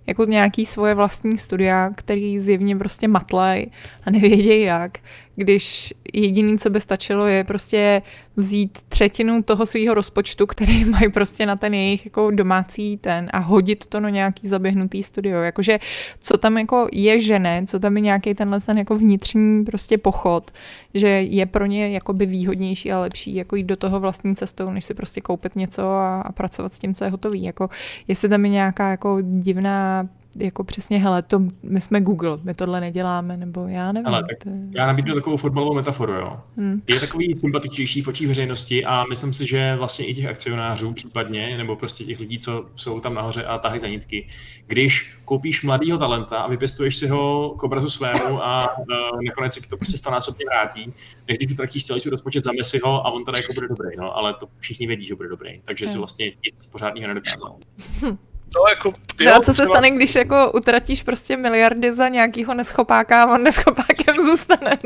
jako 0.07 0.25
nějaký 0.25 0.65
svoje 0.65 0.93
vlastní 0.93 1.37
studia, 1.37 1.89
který 1.95 2.39
zjevně 2.39 2.75
prostě 2.75 3.07
matlej 3.07 3.71
a 4.03 4.09
nevědějí 4.09 4.61
jak, 4.61 4.97
když 5.35 5.93
jediný, 6.13 6.57
co 6.57 6.69
by 6.69 6.81
stačilo, 6.81 7.27
je 7.27 7.43
prostě 7.43 8.01
vzít 8.37 8.79
třetinu 8.89 9.43
toho 9.43 9.65
svého 9.65 9.93
rozpočtu, 9.93 10.45
který 10.45 10.85
mají 10.89 11.11
prostě 11.11 11.45
na 11.45 11.55
ten 11.55 11.73
jejich 11.73 12.05
jako 12.05 12.31
domácí 12.31 12.97
ten 12.97 13.29
a 13.33 13.39
hodit 13.39 13.85
to 13.85 13.99
na 13.99 14.09
nějaký 14.09 14.47
zaběhnutý 14.47 15.03
studio. 15.03 15.41
Jakože 15.41 15.79
co 16.19 16.37
tam 16.37 16.57
jako 16.57 16.87
je 16.91 17.19
žene, 17.19 17.63
co 17.67 17.79
tam 17.79 17.97
je 17.97 18.01
nějaký 18.01 18.33
tenhle 18.33 18.61
ten 18.61 18.77
jako 18.77 18.95
vnitřní 18.95 19.65
prostě 19.65 19.97
pochod, 19.97 20.51
že 20.93 21.07
je 21.07 21.45
pro 21.45 21.65
ně 21.65 21.89
jakoby 21.89 22.25
výhodnější 22.25 22.91
a 22.91 22.99
lepší 22.99 23.35
jako 23.35 23.55
jít 23.55 23.63
do 23.63 23.75
toho 23.75 23.99
vlastní 23.99 24.35
cestou, 24.35 24.71
než 24.71 24.85
si 24.85 24.93
prostě 24.93 25.21
koupit 25.21 25.55
něco 25.55 25.89
a, 25.89 26.21
a 26.21 26.31
pracovat 26.31 26.73
s 26.73 26.79
tím, 26.79 26.93
co 26.93 27.03
je 27.03 27.09
hotový. 27.09 27.43
Jako 27.43 27.69
jestli 28.07 28.29
tam 28.29 28.45
je 28.45 28.51
nějaká 28.51 28.89
jako 28.89 29.17
divná 29.21 30.07
jako 30.35 30.63
přesně, 30.63 30.99
hele, 30.99 31.21
to, 31.21 31.41
my 31.63 31.81
jsme 31.81 32.01
Google, 32.01 32.37
my 32.43 32.53
tohle 32.53 32.81
neděláme, 32.81 33.37
nebo 33.37 33.67
já 33.67 33.91
nevím. 33.91 34.07
Ale, 34.07 34.23
tak 34.29 34.43
to... 34.43 34.49
Já 34.71 34.87
nabídnu 34.87 35.15
takovou 35.15 35.37
fotbalovou 35.37 35.73
metaforu, 35.73 36.13
jo. 36.13 36.39
Hmm. 36.57 36.81
Je 36.87 36.99
takový 36.99 37.35
sympatičnější 37.37 38.01
v 38.01 38.07
očích 38.07 38.27
veřejnosti 38.27 38.85
a 38.85 39.03
myslím 39.09 39.33
si, 39.33 39.45
že 39.45 39.75
vlastně 39.75 40.05
i 40.05 40.15
těch 40.15 40.25
akcionářů 40.25 40.93
případně, 40.93 41.57
nebo 41.57 41.75
prostě 41.75 42.03
těch 42.03 42.19
lidí, 42.19 42.39
co 42.39 42.69
jsou 42.75 42.99
tam 42.99 43.13
nahoře 43.13 43.45
a 43.45 43.57
tahají 43.57 43.79
za 43.79 43.87
nitky, 43.87 44.27
když 44.67 45.17
koupíš 45.25 45.63
mladýho 45.63 45.97
talenta 45.97 46.37
a 46.37 46.49
vypěstuješ 46.49 46.95
si 46.95 47.07
ho 47.07 47.55
k 47.57 47.63
obrazu 47.63 47.89
svému 47.89 48.43
a 48.43 48.77
uh, 48.77 48.85
nakonec 49.27 49.53
si 49.53 49.61
to 49.61 49.77
prostě 49.77 49.97
stonásobně 49.97 50.45
vrátí, 50.45 50.93
než 51.27 51.37
když 51.37 51.51
utratíš 51.51 51.83
celý 51.83 51.99
svůj 51.99 52.11
rozpočet 52.11 52.43
za 52.43 52.51
Messiho 52.57 53.07
a 53.07 53.11
on 53.11 53.25
teda 53.25 53.37
jako 53.37 53.53
bude 53.53 53.67
dobrý, 53.67 53.97
no, 53.97 54.17
ale 54.17 54.33
to 54.33 54.47
všichni 54.59 54.87
vědí, 54.87 55.05
že 55.05 55.15
bude 55.15 55.29
dobrý, 55.29 55.61
takže 55.63 55.85
hmm. 55.85 55.91
si 55.91 55.97
vlastně 55.97 56.25
nic 56.25 56.65
pořádného 56.65 57.07
nedokázal. 57.07 57.57
No, 58.55 58.61
jako, 58.69 58.93
jo, 59.19 59.25
no 59.25 59.35
a 59.35 59.39
co 59.39 59.53
se 59.53 59.65
stane, 59.65 59.91
když 59.91 60.15
jako 60.15 60.51
utratíš 60.51 61.03
prostě 61.03 61.37
miliardy 61.37 61.93
za 61.93 62.09
nějakýho 62.09 62.53
neschopáka 62.53 63.23
a 63.23 63.33
on 63.33 63.43
neschopákem 63.43 64.15
zůstane? 64.25 64.77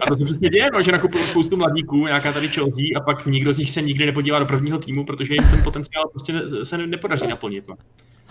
a 0.00 0.06
to 0.06 0.14
se 0.14 0.24
přesně 0.24 0.48
děje, 0.48 0.70
no, 0.72 0.82
že 0.82 0.92
nakupují 0.92 1.24
spoustu 1.24 1.56
mladíků, 1.56 2.06
nějaká 2.06 2.32
tady 2.32 2.48
čelzí 2.48 2.96
a 2.96 3.00
pak 3.00 3.26
nikdo 3.26 3.52
z 3.52 3.58
nich 3.58 3.70
se 3.70 3.82
nikdy 3.82 4.06
nepodívá 4.06 4.38
do 4.38 4.46
prvního 4.46 4.78
týmu, 4.78 5.04
protože 5.04 5.34
jim 5.34 5.44
ten 5.50 5.62
potenciál 5.62 6.08
prostě 6.08 6.32
se 6.62 6.78
nepodaří 6.78 7.26
naplnit. 7.26 7.68
No. 7.68 7.74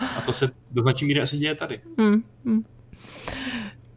A 0.00 0.20
to 0.20 0.32
se 0.32 0.50
do 0.70 0.82
značné 0.82 1.06
míry 1.06 1.20
asi 1.20 1.36
děje 1.36 1.54
tady. 1.54 1.80
Hmm, 1.98 2.22
hmm. 2.44 2.64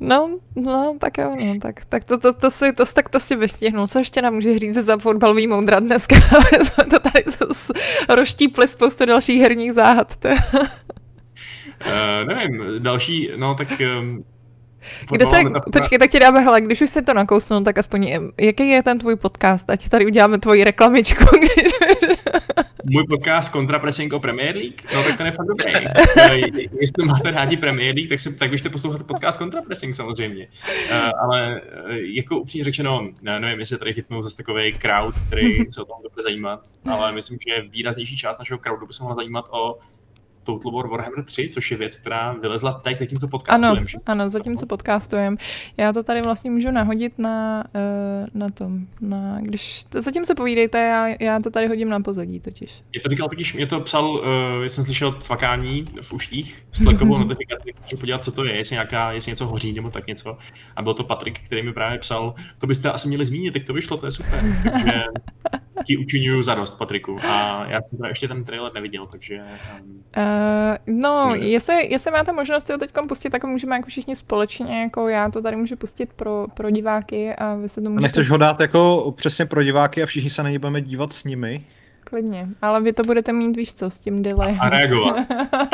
No, 0.04 0.39
no, 0.56 0.97
tak 0.99 1.18
jo, 1.18 1.36
no, 1.39 1.60
tak, 1.62 1.86
tak 1.86 2.04
to, 2.04 2.18
to, 2.18 2.34
to, 2.34 2.52
si, 2.52 2.74
to, 2.74 2.86
tak 2.93 3.10
to 3.10 3.20
si 3.20 3.36
vystihnul. 3.36 3.88
Co 3.88 3.99
ještě 3.99 4.22
nám 4.22 4.34
může 4.34 4.60
říct 4.60 4.76
za 4.76 4.97
fotbalový 4.97 5.47
moudra 5.47 5.80
dneska? 5.80 6.16
jsme 6.62 6.84
to 6.84 6.99
tady 6.99 7.24
roštípli 8.10 8.68
spoustu 8.68 9.06
dalších 9.06 9.41
herních 9.41 9.74
záhad. 9.74 10.18
uh, 10.26 10.32
nevím, 12.28 12.84
další, 12.84 13.30
no 13.36 13.56
tak 13.56 13.68
um, 13.99 14.24
kde 15.12 15.26
se, 15.26 15.43
metafora... 15.43 15.72
počkej, 15.74 15.99
tak 15.99 16.12
ti 16.12 16.20
dáme, 16.20 16.39
hele, 16.39 16.62
když 16.62 16.82
už 16.82 16.89
se 16.89 17.02
to 17.02 17.14
nakousnul, 17.14 17.62
tak 17.62 17.78
aspoň, 17.78 18.32
jaký 18.39 18.70
je 18.70 18.84
ten 18.84 18.99
tvůj 18.99 19.16
podcast? 19.16 19.70
Ať 19.70 19.89
tady 19.89 20.06
uděláme 20.06 20.38
tvoji 20.38 20.64
reklamičku. 20.64 21.26
Můj 22.84 23.04
podcast 23.08 23.52
Contrapressing 23.52 24.14
o 24.14 24.20
Premier 24.20 24.56
League? 24.56 24.82
No 24.96 25.04
tak 25.04 25.18
ten 25.18 25.26
je 25.26 25.32
fakt 25.32 25.48
dobrý. 25.48 25.72
Jestli 26.82 27.06
máte 27.06 27.32
rádi 27.32 27.58
Premier 27.58 27.96
League, 27.96 28.10
tak, 28.10 28.20
se, 28.20 28.34
tak 28.34 28.50
běžte 28.50 28.70
poslouchat 28.70 29.04
podcast 29.04 29.38
Contrapressing 29.40 29.96
samozřejmě. 29.96 30.48
Uh, 30.92 31.10
ale 31.24 31.62
uh, 31.62 31.92
jako 31.92 32.40
upřímně 32.40 32.64
řečeno, 32.64 33.10
ne, 33.22 33.40
nevím, 33.40 33.60
jestli 33.60 33.78
tady 33.78 33.94
chytnou 33.94 34.22
zase 34.22 34.38
takový 34.38 34.72
crowd, 34.72 35.16
který 35.28 35.72
se 35.72 35.82
o 35.82 35.86
tom 35.86 35.96
bude 36.02 36.24
zajímat, 36.24 36.62
ale 36.86 37.12
myslím, 37.12 37.38
že 37.48 37.62
výraznější 37.62 38.18
část 38.18 38.40
našeho 38.40 38.60
crowdu 38.60 38.88
by 38.88 38.94
se 38.94 39.04
mohla 39.04 39.16
zajímat 39.16 39.46
o 39.50 39.78
Total 40.44 40.72
War 40.72 40.88
Warhammer 40.88 41.24
3, 41.26 41.50
což 41.50 41.72
je 41.72 41.78
věc, 41.78 41.96
která 41.96 42.34
vylezla 42.34 42.74
teď, 42.74 42.98
zatímco 42.98 43.28
podcastujeme. 43.28 43.80
Ano, 43.80 43.86
ano, 44.06 44.30
zatímco 44.30 44.66
podcastujeme. 44.66 45.38
Já 45.78 45.94
to 45.94 46.04
tady 46.04 46.22
vlastně 46.22 46.52
můžu 46.52 46.72
nahodit 46.72 47.20
na, 47.20 47.64
uh, 47.76 48.28
na 48.34 48.50
tom, 48.50 48.80
na, 49.02 49.38
když, 49.42 49.84
zatím 49.94 50.26
se 50.26 50.36
povídejte, 50.36 50.80
já, 50.80 51.08
já 51.20 51.39
to 51.39 51.50
tady 51.50 51.68
hodím 51.68 51.89
na 51.89 52.00
pozadí 52.00 52.39
totiž. 52.39 52.84
Je 52.94 53.02
to 53.02 53.10
říkal 53.10 53.30
totiž, 53.30 53.54
mě 53.54 53.68
to 53.68 53.80
psal, 53.80 54.10
uh, 54.10 54.66
jsem 54.68 54.86
slyšel 54.86 55.12
cvakání 55.12 55.86
v 56.02 56.14
uštích, 56.14 56.66
slackovou 56.72 57.18
notifikaci, 57.24 57.74
můžu 57.84 57.98
podívat, 57.98 58.24
co 58.26 58.32
to 58.32 58.46
je, 58.46 58.58
jestli, 58.58 58.74
nějaká, 58.74 59.12
jestli 59.12 59.32
něco 59.32 59.48
hoří 59.48 59.74
nebo 59.74 59.89
tak 59.89 60.08
něco. 60.08 60.38
A 60.76 60.82
byl 60.82 60.94
to 60.94 61.04
Patrik, 61.04 61.39
který 61.39 61.64
mi 61.64 61.74
právě 61.74 62.00
psal, 62.00 62.34
to 62.58 62.68
byste 62.68 62.92
asi 62.92 63.08
měli 63.08 63.26
zmínit, 63.26 63.54
tak 63.54 63.64
to 63.64 63.74
vyšlo, 63.74 63.98
to 63.98 64.06
je 64.06 64.12
super. 64.12 64.44
Takže 64.72 65.04
ti 65.86 65.98
učinuju 65.98 66.42
zadost, 66.42 66.78
Patriku. 66.78 67.18
A 67.24 67.66
já 67.70 67.82
jsem 67.82 67.98
to 67.98 68.08
ještě 68.08 68.28
ten 68.28 68.44
trailer 68.44 68.74
neviděl, 68.74 69.06
takže... 69.06 69.44
Um... 69.82 70.04
Uh, 70.18 71.00
no, 71.02 71.36
jestli, 71.36 71.92
jestli 71.92 72.12
máte 72.12 72.32
možnost 72.32 72.68
si 72.68 72.74
ho 72.74 72.80
teď 72.80 72.92
pustit, 73.08 73.30
tak 73.30 73.44
můžeme 73.44 73.76
jako 73.76 73.90
všichni 73.90 74.16
společně, 74.16 74.82
jako 74.82 75.08
já 75.08 75.30
to 75.30 75.42
tady 75.42 75.58
můžu 75.58 75.76
pustit 75.76 76.14
pro, 76.14 76.48
pro 76.54 76.70
diváky 76.70 77.36
a 77.36 77.56
vy 77.56 77.70
se 77.70 77.82
to 77.82 77.90
můžete... 77.90 78.00
A 78.00 78.02
nechceš 78.02 78.30
ho 78.30 78.38
dát 78.38 78.60
jako 78.60 79.14
přesně 79.18 79.46
pro 79.46 79.64
diváky 79.64 80.04
a 80.04 80.06
všichni 80.06 80.30
se 80.30 80.44
na 80.44 80.50
něj 80.50 80.60
budeme 80.60 80.82
dívat 80.82 81.14
s 81.14 81.24
nimi? 81.24 81.66
Klidně, 82.04 82.48
ale 82.62 82.82
vy 82.82 82.94
to 82.94 83.04
budete 83.04 83.34
mít, 83.34 83.58
víš 83.58 83.74
co, 83.74 83.90
s 83.90 84.00
tím 84.00 84.24
delay. 84.24 84.58
A 84.60 84.70
reagovat. 84.70 85.28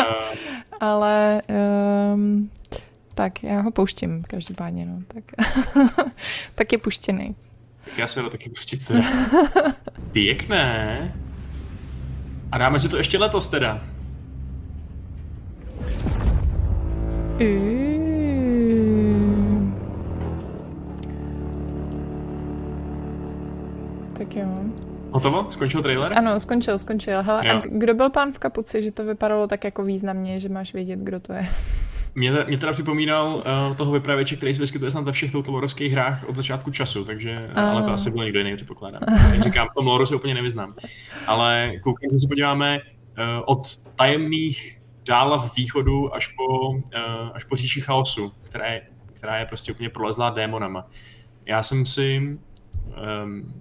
ale... 0.80 1.42
Um, 2.14 2.50
tak 3.18 3.44
já 3.44 3.62
ho 3.62 3.72
pouštím 3.72 4.24
každopádně, 4.28 4.86
no. 4.86 5.00
Tak, 5.08 5.24
tak 6.56 6.72
je 6.72 6.78
puštěný. 6.78 7.36
Tak 7.90 7.98
já 7.98 8.08
se 8.08 8.22
ho 8.22 8.30
taky 8.30 8.50
pustit. 8.50 8.92
Pěkné. 10.12 11.14
A 12.52 12.58
dáme 12.58 12.80
si 12.80 12.90
to 12.90 12.98
ještě 12.98 13.18
letos 13.18 13.48
teda. 13.48 13.82
Mm. 18.78 19.78
Tak 24.18 24.36
jo. 24.36 24.48
Hotovo? 25.12 25.48
Skončil 25.52 25.82
trailer? 25.82 26.14
Ano, 26.18 26.40
skončil, 26.40 26.80
skončil. 26.80 27.24
Hele, 27.24 27.42
a 27.42 27.54
Jo. 27.54 27.62
kdo 27.66 27.94
byl 27.94 28.10
pán 28.10 28.32
v 28.32 28.40
kapuci, 28.40 28.82
že 28.82 28.92
to 28.92 29.06
vypadalo 29.06 29.48
tak 29.48 29.64
jako 29.64 29.84
významně, 29.84 30.40
že 30.40 30.50
máš 30.50 30.74
vědět, 30.74 31.00
kdo 31.00 31.20
to 31.20 31.34
je? 31.34 31.48
Mě, 32.18 32.32
mě 32.48 32.58
teda 32.58 32.72
připomínal 32.72 33.36
uh, 33.36 33.76
toho 33.76 33.92
vypravěče, 33.92 34.36
který 34.36 34.54
se 34.54 34.60
vyskytuje 34.60 34.92
snad 34.92 35.04
ve 35.04 35.12
všech 35.12 35.32
toutovorovských 35.32 35.92
hrách 35.92 36.24
od 36.30 36.36
začátku 36.36 36.72
času, 36.72 37.06
takže, 37.06 37.50
A. 37.56 37.72
ale 37.72 37.84
to 37.84 37.92
asi 37.92 38.12
byl 38.12 38.24
někdo 38.24 38.40
jiný, 38.40 38.56
předpokládám. 38.56 39.02
Jak 39.34 39.44
říkám, 39.44 39.68
v 39.72 39.74
tom 39.74 39.88
loru 39.88 40.06
se 40.06 40.16
úplně 40.16 40.34
nevyznám. 40.34 40.76
Ale 41.28 41.72
koukám, 41.84 42.10
že 42.12 42.20
se 42.20 42.28
podíváme 42.28 42.80
uh, 42.80 43.24
od 43.46 43.78
tajemných 43.96 44.82
dálav 45.06 45.56
východu 45.58 46.16
až 46.16 46.28
po, 46.28 46.70
uh, 46.70 46.80
až 47.34 47.44
po 47.44 47.56
říši 47.56 47.82
chaosu, 47.82 48.32
která 48.44 48.66
je, 48.66 48.82
která 49.14 49.38
je 49.38 49.46
prostě 49.46 49.72
úplně 49.72 49.90
prolezlá 49.90 50.30
démonama. 50.30 50.88
Já 51.46 51.64
jsem 51.64 51.86
si, 51.86 52.38
um, 53.24 53.54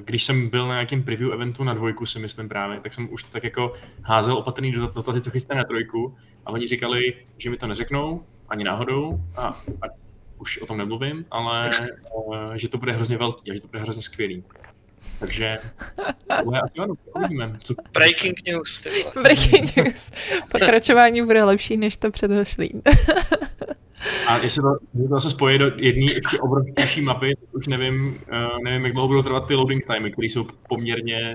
když 0.00 0.24
jsem 0.24 0.48
byl 0.48 0.68
na 0.68 0.74
nějakém 0.74 1.02
preview 1.02 1.32
eventu 1.32 1.64
na 1.64 1.74
dvojku, 1.74 2.06
si 2.06 2.18
myslím 2.18 2.48
právě, 2.48 2.80
tak 2.80 2.94
jsem 2.94 3.12
už 3.12 3.22
tak 3.22 3.44
jako 3.44 3.72
házel 4.02 4.36
opatrný 4.36 4.72
dot- 4.72 4.92
dotazy, 4.94 5.20
co 5.20 5.30
chystá 5.30 5.54
na 5.54 5.64
trojku, 5.64 6.16
a 6.46 6.50
oni 6.50 6.66
říkali, 6.66 7.14
že 7.38 7.50
mi 7.50 7.56
to 7.56 7.66
neřeknou, 7.66 8.24
ani 8.48 8.64
náhodou, 8.64 9.20
a, 9.36 9.46
a 9.82 9.86
už 10.38 10.58
o 10.58 10.66
tom 10.66 10.78
nemluvím, 10.78 11.24
ale 11.30 11.70
uh, 12.14 12.52
že 12.54 12.68
to 12.68 12.78
bude 12.78 12.92
hrozně 12.92 13.16
velký 13.16 13.50
a 13.50 13.54
že 13.54 13.60
to 13.60 13.68
bude 13.68 13.80
hrozně 13.82 14.02
skvělý. 14.02 14.44
Takže 15.20 15.56
tohle 16.38 16.60
asi 16.60 16.78
ano, 16.78 16.94
uvidíme. 17.16 17.56
Co, 17.58 17.74
Breaking 17.92 18.48
news. 18.48 18.86
Breaking 19.22 19.76
news. 19.76 20.10
Pokračování 20.48 21.22
bude 21.22 21.44
lepší 21.44 21.76
než 21.76 21.96
to 21.96 22.10
předhošlý. 22.10 22.82
A 24.26 24.38
jestli 24.38 24.62
to, 24.62 24.68
jestli 24.94 25.08
to 25.08 25.14
zase 25.14 25.30
spojí 25.30 25.58
do 25.58 25.66
jedné 25.76 26.06
ještě 26.78 27.02
mapy, 27.02 27.36
tak 27.40 27.54
už 27.54 27.66
nevím, 27.66 28.06
uh, 28.32 28.62
nevím, 28.64 28.84
jak 28.84 28.92
dlouho 28.92 29.08
budou 29.08 29.22
trvat 29.22 29.46
ty 29.46 29.54
loading 29.54 29.86
timey, 29.86 30.12
které 30.12 30.26
jsou 30.26 30.46
poměrně 30.68 31.34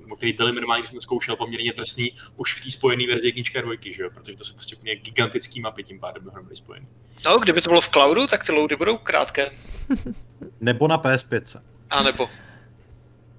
nebo 0.00 0.16
který 0.16 0.32
byly 0.32 0.52
minimálně, 0.52 0.80
když 0.80 0.88
jsem 0.88 0.96
to 0.96 1.00
zkoušel, 1.00 1.36
poměrně 1.36 1.72
trestný 1.72 2.12
už 2.36 2.60
v 2.60 2.64
té 2.64 2.70
spojené 2.70 3.06
verzi 3.06 3.28
jedničky 3.28 3.58
a 3.58 3.62
dvojky, 3.62 3.92
že 3.92 4.02
jo? 4.02 4.10
protože 4.14 4.36
to 4.36 4.44
jsou 4.44 4.54
prostě 4.54 4.76
úplně 4.76 4.96
gigantický 4.96 5.60
mapy 5.60 5.84
tím 5.84 6.00
pádem 6.00 6.24
dohromady 6.24 6.56
spojený. 6.56 6.86
No, 7.26 7.38
kdyby 7.38 7.60
to 7.60 7.70
bylo 7.70 7.80
v 7.80 7.88
cloudu, 7.88 8.26
tak 8.26 8.46
ty 8.46 8.52
loady 8.52 8.76
budou 8.76 8.96
krátké. 8.96 9.50
Nebo 10.60 10.88
na 10.88 10.98
PS5. 10.98 11.60
A 11.90 12.02
nebo. 12.02 12.24
A 12.24 12.28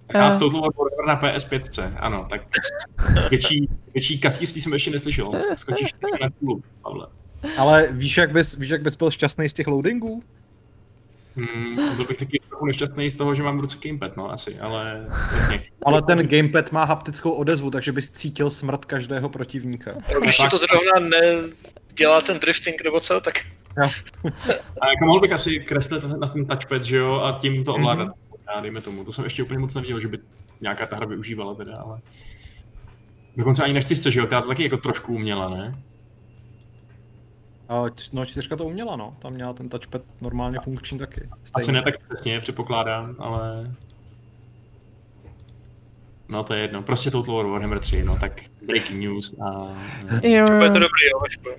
Eh. 0.09 0.32
uh. 0.34 0.39
Total 0.39 0.61
War 0.61 1.07
na 1.07 1.22
PS5, 1.22 1.93
ano, 1.99 2.28
tak 2.30 2.41
větší, 3.30 3.70
větší 3.93 4.20
kacířství 4.20 4.61
jsem 4.61 4.74
ještě 4.74 4.91
neslyšel. 4.91 5.32
Skočíš 5.55 5.93
na 6.22 6.30
kůlu, 6.30 6.63
Pavle. 6.82 7.07
Ale 7.58 7.88
víš 7.92 8.18
jak, 8.18 8.32
bys, 8.32 8.56
víš, 8.56 8.70
jak 8.70 8.82
bys 8.82 8.96
byl 8.96 9.12
šťastný 9.12 9.50
z 9.50 9.54
těch 9.54 9.68
loadingů? 9.68 10.24
Hmm, 11.36 11.96
byl 11.96 12.06
bych 12.06 12.18
taky 12.18 12.40
trochu 12.50 12.66
nešťastný 12.66 13.10
z 13.10 13.16
toho, 13.16 13.36
že 13.36 13.44
mám 13.44 13.58
v 13.58 13.62
ruce 13.62 13.78
gamepad, 13.84 14.18
no 14.18 14.32
asi, 14.32 14.60
ale... 14.60 15.08
Ale 15.86 16.02
ten 16.02 16.28
gamepad 16.28 16.72
má 16.72 16.84
haptickou 16.84 17.32
odezvu, 17.32 17.72
takže 17.72 17.92
bys 17.92 18.12
cítil 18.12 18.50
smrt 18.50 18.86
každého 18.86 19.30
protivníka. 19.30 19.92
No, 20.14 20.20
když 20.20 20.38
to 20.38 20.58
zrovna 20.58 21.10
nedělá 21.90 22.22
ten 22.22 22.40
drifting 22.40 22.84
nebo 22.84 23.00
co, 23.00 23.22
tak 23.22 23.34
A 24.82 24.88
jako 24.90 25.06
mohl 25.06 25.20
bych 25.20 25.32
asi 25.32 25.60
kreslit 25.60 26.04
na 26.20 26.28
ten 26.28 26.46
touchpad, 26.46 26.84
že 26.84 26.98
jo, 26.98 27.16
a 27.16 27.40
tím 27.42 27.64
to 27.64 27.72
Mhm. 27.74 27.82
ovládat. 27.84 28.08
Já 28.56 28.62
dejme 28.62 28.82
tomu. 28.82 29.04
To 29.04 29.12
jsem 29.12 29.24
ještě 29.24 29.44
úplně 29.44 29.60
moc 29.60 29.74
neviděl, 29.74 30.00
že 30.00 30.08
by 30.08 30.20
nějaká 30.62 30.86
ta 30.86 30.96
hra 30.96 31.06
využívala 31.06 31.56
teda, 31.56 31.76
ale... 31.78 32.00
Dokonce 33.38 33.64
ani 33.64 33.74
na 33.74 33.82
čtyřce, 33.82 34.12
že 34.12 34.20
jo, 34.20 34.26
která 34.26 34.42
to 34.42 34.48
taky 34.48 34.64
jako 34.64 34.78
trošku 34.78 35.14
uměla, 35.14 35.50
ne? 35.50 35.72
No, 38.13 38.26
čtyřka 38.26 38.55
to 38.55 38.65
uměla, 38.65 38.95
no. 38.95 39.15
Tam 39.20 39.34
měla 39.34 39.53
ten 39.53 39.70
touchpad 39.70 40.01
normálně 40.22 40.57
funkční 40.63 40.99
taky. 40.99 41.22
Asi 41.32 41.63
Stejně. 41.63 41.72
ne 41.72 41.82
tak 41.82 42.07
přesně, 42.07 42.39
předpokládám, 42.39 43.15
ale... 43.20 43.76
No 46.30 46.43
to 46.43 46.53
je 46.53 46.61
jedno, 46.61 46.84
prostě 46.84 47.11
Total 47.11 47.36
War 47.36 47.45
Warhammer 47.45 47.80
3, 47.80 48.03
no 48.03 48.18
tak 48.20 48.41
breaking 48.61 48.99
news 48.99 49.36
a... 49.39 49.51
Jo, 50.24 50.45
to 50.47 50.53
jo. 50.53 50.70
dobrý, 50.70 51.05
jo, 51.11 51.20
až 51.26 51.38
bude. 51.38 51.55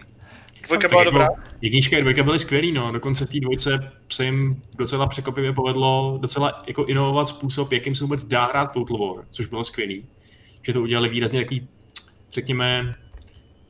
Dvojka 0.67 0.89
byla 0.89 1.01
jako 1.01 1.11
dobrá. 1.11 1.29
Jednička 1.61 1.97
a 1.97 2.01
dvojka 2.01 2.23
byly 2.23 2.39
skvělý, 2.39 2.73
no. 2.73 2.93
Dokonce 2.93 3.27
v 3.27 3.31
té 3.31 3.41
dvojce 3.41 3.93
se 4.13 4.25
jim 4.25 4.63
docela 4.79 5.07
překvapivě 5.07 5.53
povedlo 5.53 6.19
docela 6.23 6.63
jako 6.67 6.85
inovovat 6.85 7.29
způsob, 7.29 7.73
jakým 7.73 7.95
se 7.95 8.05
vůbec 8.05 8.25
dá 8.25 8.45
hrát 8.45 8.73
Total 8.73 8.99
War, 8.99 9.25
což 9.31 9.47
bylo 9.47 9.65
skvělý. 9.65 10.05
Že 10.63 10.73
to 10.73 10.83
udělali 10.83 11.09
výrazně 11.09 11.41
takový, 11.41 11.69
řekněme, 12.31 12.95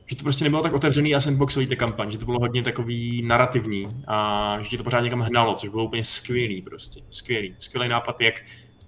že 0.09 0.15
to 0.15 0.23
prostě 0.23 0.43
nebylo 0.43 0.61
tak 0.61 0.73
otevřený 0.73 1.15
a 1.15 1.21
sandboxový 1.21 1.67
ta 1.67 1.75
kampaň, 1.75 2.11
že 2.11 2.17
to 2.17 2.25
bylo 2.25 2.39
hodně 2.39 2.63
takový 2.63 3.21
narrativní 3.21 3.87
a 4.07 4.57
že 4.61 4.69
ti 4.69 4.77
to 4.77 4.83
pořád 4.83 5.01
někam 5.01 5.19
hnalo, 5.19 5.55
což 5.55 5.69
bylo 5.69 5.85
úplně 5.85 6.03
skvělý 6.03 6.61
prostě, 6.61 7.01
skvělý. 7.09 7.55
Skvělý 7.59 7.89
nápad, 7.89 8.21
jak 8.21 8.33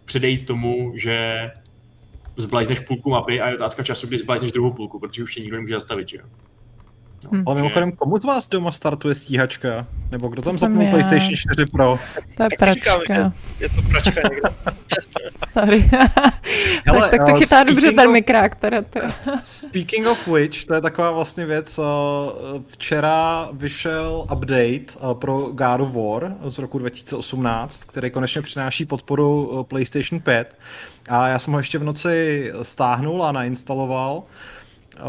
předejít 0.05 0.45
tomu, 0.45 0.93
že 0.95 1.49
zblajzneš 2.38 2.80
půlku 2.80 3.09
mapy 3.09 3.41
a 3.41 3.49
je 3.49 3.55
otázka 3.55 3.84
času, 3.84 4.07
kdy 4.07 4.17
zblajzneš 4.17 4.51
druhou 4.51 4.74
půlku, 4.74 4.99
protože 4.99 5.24
už 5.24 5.36
tě 5.36 5.41
nikdo 5.41 5.55
nemůže 5.55 5.74
zastavit, 5.74 6.09
že 6.09 6.17
jo. 6.17 6.24
No, 7.24 7.30
Hm. 7.34 7.43
Ale 7.45 7.55
mimochodem, 7.55 7.91
komu 7.91 8.17
z 8.17 8.24
vás 8.24 8.47
doma 8.47 8.72
startuje 8.72 9.15
stíhačka? 9.15 9.88
Nebo 10.12 10.28
kdo 10.28 10.41
tam 10.41 10.53
To 10.53 10.57
zapnul. 10.59 10.89
PlayStation 10.89 11.36
4 11.36 11.66
Pro? 11.72 11.99
To 12.38 12.43
je 12.43 12.49
Tak 12.59 12.70
ti 12.70 12.74
říkám, 12.74 12.99
pračka. 13.05 13.34
Je 13.59 13.70
to 13.70 13.82
pračka 13.89 14.22
někde. 14.22 14.49
Sorry. 15.51 15.89
Hele, 16.86 17.09
tak, 17.09 17.12
tak 17.12 17.26
to 17.26 17.36
eh, 17.36 17.39
chytá 17.39 17.64
dobře 17.64 17.91
ten 17.91 18.12
mikrák, 18.12 18.55
teda. 18.55 18.84
Speaking 19.43 20.07
of 20.07 20.28
which, 20.28 20.66
to 20.66 20.74
je 20.74 20.82
taková 20.82 21.12
vlastně 21.12 21.45
věc, 21.45 21.80
eh, 21.80 21.84
včera 22.70 23.49
vyšel 23.53 24.26
update 24.34 24.76
eh, 24.95 25.14
pro 25.14 25.38
God 25.38 25.82
of 25.82 25.93
War 25.95 26.36
z 26.43 26.59
roku 26.59 26.80
2018, 26.80 27.84
který 27.84 28.12
konečně 28.12 28.41
přináší 28.41 28.86
podporu 28.86 29.66
PlayStation 29.70 30.22
5 30.22 30.55
a 31.09 31.28
já 31.28 31.39
jsem 31.39 31.53
ho 31.53 31.59
ještě 31.59 31.78
v 31.78 31.84
noci 31.84 32.51
stáhnul 32.62 33.24
a 33.24 33.32
nainstaloval. 33.32 34.24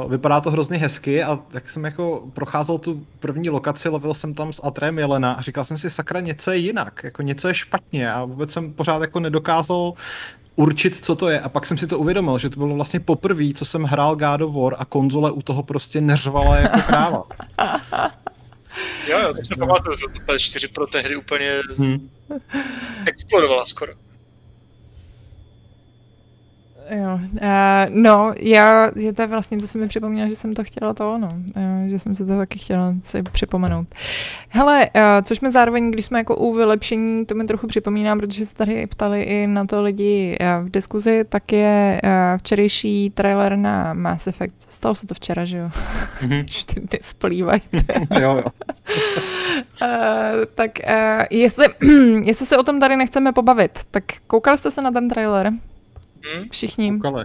Vypadá 0.08 0.40
to 0.40 0.50
hrozně 0.50 0.78
hezky 0.78 1.22
a 1.22 1.38
tak 1.48 1.70
jsem 1.70 1.84
jako 1.84 2.22
procházel 2.32 2.78
tu 2.78 3.06
první 3.20 3.50
lokaci, 3.50 3.88
lovil 3.88 4.14
jsem 4.14 4.34
tam 4.34 4.52
s 4.52 4.60
Atrem 4.64 4.98
Jelena 4.98 5.32
a 5.32 5.42
říkal 5.42 5.64
jsem 5.64 5.78
si, 5.78 5.90
sakra, 5.90 6.20
něco 6.20 6.50
je 6.50 6.56
jinak, 6.56 7.00
jako 7.04 7.22
něco 7.22 7.48
je 7.48 7.54
špatně 7.54 8.12
a 8.12 8.24
vůbec 8.24 8.52
jsem 8.52 8.72
pořád 8.72 9.00
jako 9.00 9.20
nedokázal 9.20 9.92
určit, 10.56 11.04
co 11.04 11.16
to 11.16 11.28
je. 11.28 11.40
A 11.40 11.48
pak 11.48 11.66
jsem 11.66 11.78
si 11.78 11.86
to 11.86 11.98
uvědomil, 11.98 12.38
že 12.38 12.50
to 12.50 12.56
bylo 12.56 12.74
vlastně 12.74 13.00
poprvé, 13.00 13.44
co 13.54 13.64
jsem 13.64 13.82
hrál 13.82 14.16
God 14.16 14.40
of 14.40 14.54
War 14.54 14.74
a 14.78 14.84
konzole 14.84 15.30
u 15.32 15.42
toho 15.42 15.62
prostě 15.62 16.00
neřvala 16.00 16.56
jako 16.56 16.80
kráva. 16.86 17.22
Jo, 19.08 19.18
jo, 19.18 19.34
to 19.34 19.44
se 19.44 19.54
pamatuju, 19.58 19.96
že 19.96 20.04
to 20.06 20.32
PS4 20.32 20.72
pro 20.74 20.86
tehdy 20.86 21.16
úplně 21.16 21.60
Hm. 21.78 22.08
explodovala 23.06 23.64
skoro. 23.64 23.92
Jo, 26.90 27.20
uh, 27.32 27.40
no, 27.88 28.32
já, 28.40 28.90
je 28.96 29.12
to 29.12 29.22
je 29.22 29.26
vlastně, 29.26 29.58
to 29.58 29.66
se 29.66 29.78
mi 29.78 29.88
připomněla, 29.88 30.28
že 30.28 30.36
jsem 30.36 30.54
to 30.54 30.64
chtěla 30.64 30.94
to, 30.94 31.18
no, 31.18 31.28
uh, 31.56 31.86
že 31.86 31.98
jsem 31.98 32.14
se 32.14 32.26
to 32.26 32.36
taky 32.36 32.58
chtěla 32.58 32.94
si 33.02 33.22
připomenout. 33.22 33.88
Hele, 34.48 34.90
uh, 34.94 35.02
což 35.22 35.40
mi 35.40 35.50
zároveň, 35.50 35.90
když 35.90 36.06
jsme 36.06 36.18
jako 36.18 36.36
u 36.36 36.54
vylepšení, 36.54 37.26
to 37.26 37.34
mi 37.34 37.44
trochu 37.44 37.66
připomínám, 37.66 38.20
protože 38.20 38.46
se 38.46 38.54
tady 38.54 38.86
ptali 38.86 39.22
i 39.22 39.46
na 39.46 39.64
to 39.64 39.82
lidi 39.82 40.38
uh, 40.40 40.66
v 40.66 40.70
diskuzi, 40.70 41.24
tak 41.28 41.52
je 41.52 42.00
uh, 42.04 42.38
včerejší 42.38 43.10
trailer 43.10 43.56
na 43.56 43.94
Mass 43.94 44.26
Effect. 44.26 44.56
Stalo 44.68 44.94
se 44.94 45.06
to 45.06 45.14
včera, 45.14 45.44
že 45.44 45.58
jo? 45.58 45.70
Mhm. 46.22 46.46
Ty 46.66 46.80
dny 46.80 46.98
splývají. 47.00 47.62
jo, 48.20 48.36
jo. 48.36 48.44
Uh, 49.82 49.88
tak 50.54 50.70
uh, 50.88 51.22
jestli, 51.30 51.66
jestli 52.24 52.46
se 52.46 52.56
o 52.56 52.62
tom 52.62 52.80
tady 52.80 52.96
nechceme 52.96 53.32
pobavit, 53.32 53.78
tak 53.90 54.04
koukali 54.26 54.58
jste 54.58 54.70
se 54.70 54.82
na 54.82 54.90
ten 54.90 55.08
trailer? 55.08 55.52
Hm? 56.26 56.48
Všichni? 56.50 56.92
Koukali. 56.92 57.24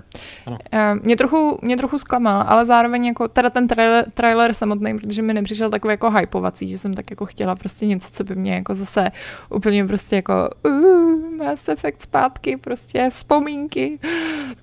Eh, 0.72 0.96
Mě 0.96 1.16
trochu, 1.18 1.60
mě 1.62 1.78
trochu 1.78 1.98
zklamal, 2.00 2.44
ale 2.48 2.66
zároveň 2.66 3.06
jako 3.06 3.28
teda 3.28 3.50
ten 3.50 3.68
trailer, 3.68 4.12
trailer 4.12 4.54
samotný, 4.54 5.00
protože 5.00 5.22
mi 5.22 5.34
nepřišel 5.34 5.70
takový 5.70 5.92
jako 5.92 6.12
hypovací, 6.12 6.68
že 6.68 6.78
jsem 6.78 6.94
tak 6.94 7.10
jako 7.10 7.26
chtěla 7.26 7.56
prostě 7.56 7.86
něco, 7.86 8.12
co 8.14 8.24
by 8.24 8.36
mě 8.36 8.54
jako 8.54 8.76
zase 8.76 9.08
úplně 9.50 9.86
prostě 9.86 10.16
jako 10.16 10.50
uh, 10.66 11.18
Mass 11.38 11.70
Effect 11.70 12.02
zpátky, 12.02 12.58
prostě 12.58 13.10
vzpomínky. 13.10 14.00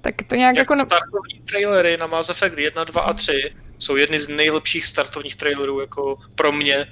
Tak 0.01 0.15
to 0.29 0.35
nějak 0.35 0.57
Jako 0.57 0.75
jako... 0.75 0.87
Startovní 0.87 1.41
trailery 1.51 1.97
na 1.97 2.07
Mass 2.07 2.31
Effect 2.31 2.59
1, 2.59 2.85
2 2.85 3.01
a 3.01 3.13
3 3.13 3.51
jsou 3.79 3.97
jedny 3.97 4.19
z 4.19 4.29
nejlepších 4.29 4.87
startovních 4.87 5.37
trailerů 5.37 5.81
jako 5.81 6.17
pro 6.35 6.53
mě 6.53 6.87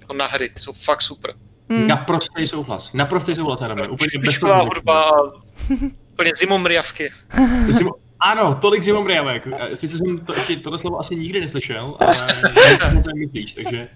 jako 0.00 0.12
na 0.12 0.26
hry. 0.26 0.50
Jsou 0.56 0.72
fakt 0.72 1.02
super. 1.02 1.34
mm, 1.68 1.88
Naprostý 1.88 2.46
souhlas, 2.46 2.92
naprostý 2.92 3.34
souhlas, 3.34 3.62
Adame, 3.62 3.88
úplně 3.88 4.18
bez 4.24 4.40
hudba 4.42 5.10
úplně 6.16 6.32
zimomriavky. 6.36 7.12
Ty 7.66 7.72
jsi 7.72 7.84
mo- 7.84 7.94
Ano, 8.20 8.54
tolik 8.54 8.82
zimomriavek. 8.82 9.48
Sice 9.74 9.98
jsem 9.98 10.18
to, 10.18 10.34
tohle 10.62 10.78
slovo 10.78 11.00
asi 11.00 11.16
nikdy 11.16 11.40
neslyšel, 11.40 11.96
ale 12.00 12.26
nevím, 12.84 13.02
co 13.02 13.10
myslíš, 13.16 13.52
takže 13.54 13.88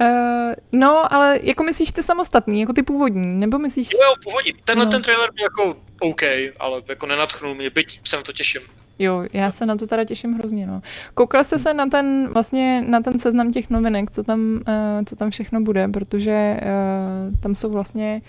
Uh, 0.00 0.52
no, 0.80 1.14
ale 1.14 1.38
jako 1.42 1.62
myslíš 1.62 1.92
ty 1.92 2.02
samostatný, 2.02 2.60
jako 2.60 2.72
ty 2.72 2.82
původní, 2.82 3.40
nebo 3.40 3.58
myslíš... 3.58 3.88
Jo, 3.92 3.98
jo, 4.08 4.14
původní. 4.24 4.52
Tenhle 4.64 4.84
No. 4.84 4.90
ten 4.90 5.02
trailer 5.02 5.28
byl 5.34 5.42
jako 5.44 5.76
OK, 6.00 6.22
ale 6.60 6.82
jako 6.88 7.06
nenatchnul 7.06 7.54
mě, 7.54 7.70
byť 7.70 8.00
se 8.04 8.16
na 8.16 8.22
to 8.22 8.32
těším. 8.32 8.60
Jo, 8.98 9.24
já 9.32 9.50
se 9.50 9.66
na 9.66 9.76
to 9.76 9.86
teda 9.86 10.04
těším 10.04 10.32
hrozně, 10.34 10.66
no. 10.66 10.82
Koukal 11.14 11.44
jste 11.44 11.58
se 11.58 11.74
na 11.74 11.86
ten, 11.86 12.28
vlastně 12.32 12.84
na 12.88 13.00
ten 13.00 13.18
seznam 13.18 13.52
těch 13.52 13.70
novinek, 13.70 14.10
co 14.10 14.22
tam, 14.22 14.40
uh, 14.68 15.04
co 15.06 15.16
tam 15.16 15.30
všechno 15.30 15.60
bude, 15.60 15.88
protože 15.88 16.56
uh, 16.62 17.40
tam 17.40 17.54
jsou 17.54 17.70
vlastně, 17.70 18.20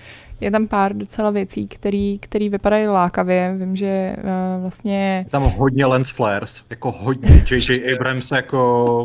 je 0.43 0.51
tam 0.51 0.67
pár 0.67 0.95
docela 0.95 1.29
věcí, 1.31 1.67
který, 1.67 2.19
který 2.19 2.49
vypadají 2.49 2.87
lákavě. 2.87 3.55
Vím, 3.57 3.75
že 3.75 4.15
uh, 4.17 4.61
vlastně 4.61 5.23
Je 5.25 5.31
Tam 5.31 5.43
hodně 5.43 5.85
lens 5.85 6.09
flares, 6.09 6.63
jako 6.69 6.91
hodně. 6.91 7.45
J.J. 7.51 7.93
Abrams 7.95 8.31
jako. 8.31 9.03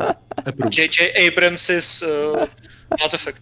J.J. 0.77 1.27
Abrams's 1.27 2.01
uh, 2.01 2.39
Mass 3.01 3.13
Effect. 3.13 3.41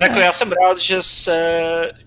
jako 0.00 0.18
já 0.18 0.32
jsem 0.32 0.52
rád, 0.52 0.78
že 0.78 1.02
se, 1.02 1.62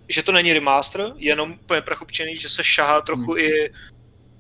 že 0.10 0.24
to 0.24 0.32
není 0.32 0.54
remaster, 0.54 1.12
jenom 1.18 1.52
úplně 1.64 1.82
prachopčený, 1.82 2.36
že 2.36 2.50
se 2.50 2.64
šahá 2.64 3.02
trochu 3.02 3.38
i 3.38 3.72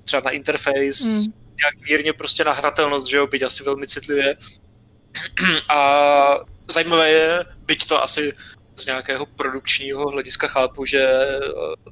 třeba 0.03 0.21
na 0.25 0.31
interface, 0.31 1.03
Hmm. 1.03 1.25
nějak 1.57 1.89
mírně 1.89 2.13
prostě 2.13 2.43
na 2.43 2.51
hratelnost, 2.51 3.07
že 3.07 3.17
jo, 3.17 3.27
byť 3.27 3.43
asi 3.43 3.63
velmi 3.63 3.87
citlivě. 3.87 4.35
A 5.69 6.39
zajímavé 6.71 7.09
je, 7.09 7.45
byť 7.65 7.87
to 7.87 8.03
asi 8.03 8.33
z 8.81 8.85
nějakého 8.85 9.25
produkčního 9.25 10.07
hlediska 10.09 10.47
chápu, 10.47 10.85
že 10.85 11.07
eh, 11.09 11.39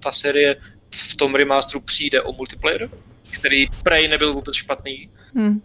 ta 0.04 0.12
série 0.12 0.56
v 0.96 1.16
tom 1.16 1.36
remasteru 1.36 1.82
přijde 1.82 2.22
o 2.22 2.34
multiplayer, 2.34 2.90
který 3.32 3.66
prej 3.84 4.08
nebyl 4.08 4.34
vůbec 4.34 4.56
špatný 4.56 5.10
hm, 5.36 5.62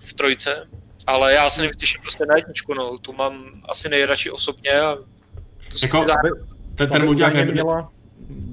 v 0.00 0.12
trojce, 0.12 0.68
ale 1.06 1.32
já 1.34 1.50
se 1.50 1.68
těším 1.76 2.00
prostě 2.02 2.26
na 2.26 2.36
jedničku, 2.36 2.74
no, 2.74 2.98
tu 2.98 3.12
mám 3.12 3.44
asi 3.68 3.88
nejradši 3.88 4.30
osobně 4.30 4.70
a 4.80 4.96
to 5.70 5.78
si 5.78 5.84
Jako- 5.86 5.98
chci 5.98 6.06
zahrát. 6.06 6.32
Ten, 6.74 6.88
Ta 6.88 6.98
ten 6.98 7.08
údajně 7.08 7.36
nebude, 7.38 7.52
měla, 7.52 7.92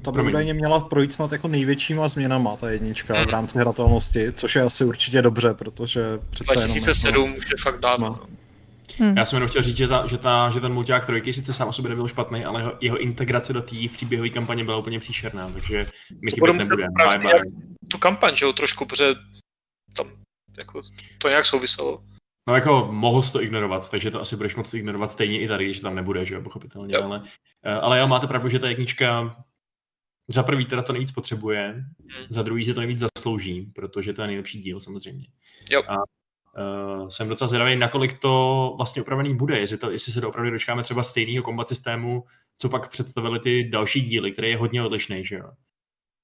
ta 0.04 0.12
by 0.12 0.22
údajně 0.22 0.54
měla 0.54 0.80
projít 0.80 1.14
snad 1.14 1.32
jako 1.32 1.47
největšíma 1.47 2.08
změnama, 2.08 2.56
ta 2.56 2.70
jednička, 2.70 3.14
Mhm. 3.14 3.26
v 3.26 3.30
rámci 3.30 3.58
hratelnosti, 3.58 4.34
což 4.36 4.56
je 4.56 4.62
asi 4.62 4.86
určitě 4.86 5.22
dobře, 5.22 5.54
protože 5.54 6.02
přece 6.30 6.54
jenom... 6.54 6.66
2007 6.66 7.36
už 7.38 7.45
je 7.52 7.58
fakt 7.64 7.80
dávno. 7.80 8.08
No. 8.10 8.20
No. 9.00 9.06
hm. 9.12 9.18
Já 9.18 9.26
jsem 9.26 9.38
jenom 9.38 9.50
chtěl 9.50 9.62
říct, 9.62 9.78
že, 9.78 9.88
ta, 9.88 10.08
že, 10.08 10.18
ta, 10.18 10.50
že 10.50 10.60
ten 10.60 10.74
mulťák 10.74 11.06
trojky 11.06 11.34
sice 11.34 11.54
sám 11.54 11.68
o 11.68 11.74
sobě 11.74 11.89
nebyl 11.89 12.08
špatný, 12.08 12.45
ale 12.45 12.62
jeho, 12.62 12.74
jeho 12.82 12.97
integrace 13.00 13.54
do 13.54 13.62
té 13.62 13.76
příběhové 13.93 14.30
kampaně 14.30 14.64
byla 14.64 14.78
úplně 14.78 15.00
příšerná, 15.00 15.52
takže 15.52 15.78
mi 15.78 16.32
To 16.32 16.36
chybět 16.36 16.39
bude 16.39 16.54
muset 16.54 16.64
nebude. 16.66 16.86
právě 16.95 17.18
Bye, 17.18 17.34
bye. 17.34 17.52
Tu 17.91 17.97
kampaň, 17.97 18.36
že 18.36 18.45
jo, 18.45 18.54
trošku, 18.54 18.86
protože 18.86 19.06
tam 19.95 20.08
jako 20.58 20.82
to 21.18 21.30
nějak 21.30 21.45
souviselo. 21.45 22.04
No 22.47 22.56
jako 22.56 22.88
mohl 22.91 23.22
jsi 23.24 23.32
to 23.34 23.41
ignorovat, 23.43 23.91
takže 23.91 24.12
to 24.12 24.22
asi 24.22 24.36
budeš 24.36 24.56
moct 24.56 24.74
ignorovat 24.74 25.12
stejně 25.12 25.39
i 25.39 25.47
tady, 25.47 25.66
když 25.66 25.80
tam 25.80 25.95
nebude, 25.95 26.26
že 26.26 26.34
jo, 26.36 26.41
pochopitelně, 26.41 26.95
Jo. 26.95 27.04
ale, 27.04 27.22
eh, 27.66 27.74
ale 27.74 28.00
jo, 28.00 28.08
máte 28.08 28.28
pravdu, 28.28 28.50
že 28.50 28.60
ta 28.60 28.70
jednička 28.70 29.36
za 30.28 30.43
prvý 30.43 30.66
teda 30.66 30.82
to 30.82 30.93
nejvíc 30.93 31.12
potřebuje, 31.12 31.74
Hmm. 31.74 32.26
za 32.30 32.41
druhý 32.43 32.66
si 32.66 32.74
to 32.74 32.80
nejvíc 32.80 33.00
zaslouží, 33.18 33.62
protože 33.76 34.14
to 34.14 34.22
je 34.22 34.28
nejlepší 34.28 34.60
díl 34.62 34.80
samozřejmě. 34.80 35.26
Jo. 35.72 35.84
A 35.89 35.95
uh, 36.58 37.08
jsem 37.08 37.28
docela 37.28 37.47
zvědavý, 37.47 37.76
nakolik 37.76 38.20
to 38.20 38.74
vlastně 38.78 39.02
upravený 39.02 39.36
bude, 39.36 39.60
jestli, 39.60 39.78
to, 39.78 39.91
jestli 39.91 40.14
se 40.14 40.22
to 40.22 40.30
opravdu 40.30 40.52
dočkáme 40.52 40.84
třeba 40.84 41.04
stejného 41.04 41.43
kombat 41.43 41.68
systému, 41.68 42.24
co 42.58 42.70
pak 42.70 42.89
představili 42.89 43.39
ty 43.39 43.70
další 43.70 44.02
díly, 44.02 44.32
který 44.32 44.50
je 44.50 44.58
hodně 44.58 44.84
odlišný, 44.84 45.26
že 45.26 45.36
jo. 45.36 45.52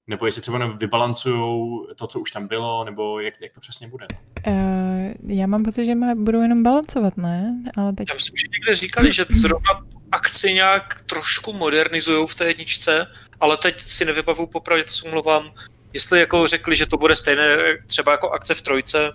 Nebo 0.08 0.26
jestli 0.26 0.42
třeba 0.42 0.66
vybalancujou 0.66 1.86
to, 1.96 2.06
co 2.06 2.20
už 2.20 2.30
tam 2.30 2.46
bylo, 2.46 2.84
nebo 2.84 3.20
jak, 3.20 3.34
jak 3.40 3.52
to 3.52 3.60
přesně 3.60 3.88
bude. 3.88 4.06
Uh, 4.46 5.12
já 5.26 5.46
mám 5.46 5.62
pocit, 5.62 5.86
že 5.86 5.94
má, 5.94 6.14
budou 6.14 6.42
jenom 6.42 6.62
balancovat, 6.62 7.16
ne? 7.16 7.62
Ale 7.76 7.92
teď... 7.92 8.08
Já 8.08 8.14
myslím, 8.14 8.36
že 8.36 8.46
někde 8.52 8.74
říkali, 8.74 9.12
že 9.12 9.24
zrovna 9.30 9.74
tu 9.74 10.02
akci 10.12 10.54
nějak 10.54 11.02
trošku 11.06 11.52
modernizují 11.52 12.26
v 12.26 12.34
té 12.34 12.46
jedničce, 12.46 13.06
ale 13.40 13.56
teď 13.56 13.80
si 13.80 14.04
nevybavu 14.04 14.46
popravdě, 14.46 14.84
to 14.84 14.90
se 14.90 15.08
omlouvám, 15.08 15.50
jestli 15.92 16.20
jako 16.20 16.46
řekli, 16.46 16.76
že 16.76 16.86
to 16.86 16.96
bude 16.96 17.16
stejné 17.16 17.56
třeba 17.86 18.12
jako 18.12 18.30
akce 18.30 18.54
v 18.54 18.62
trojce, 18.62 19.12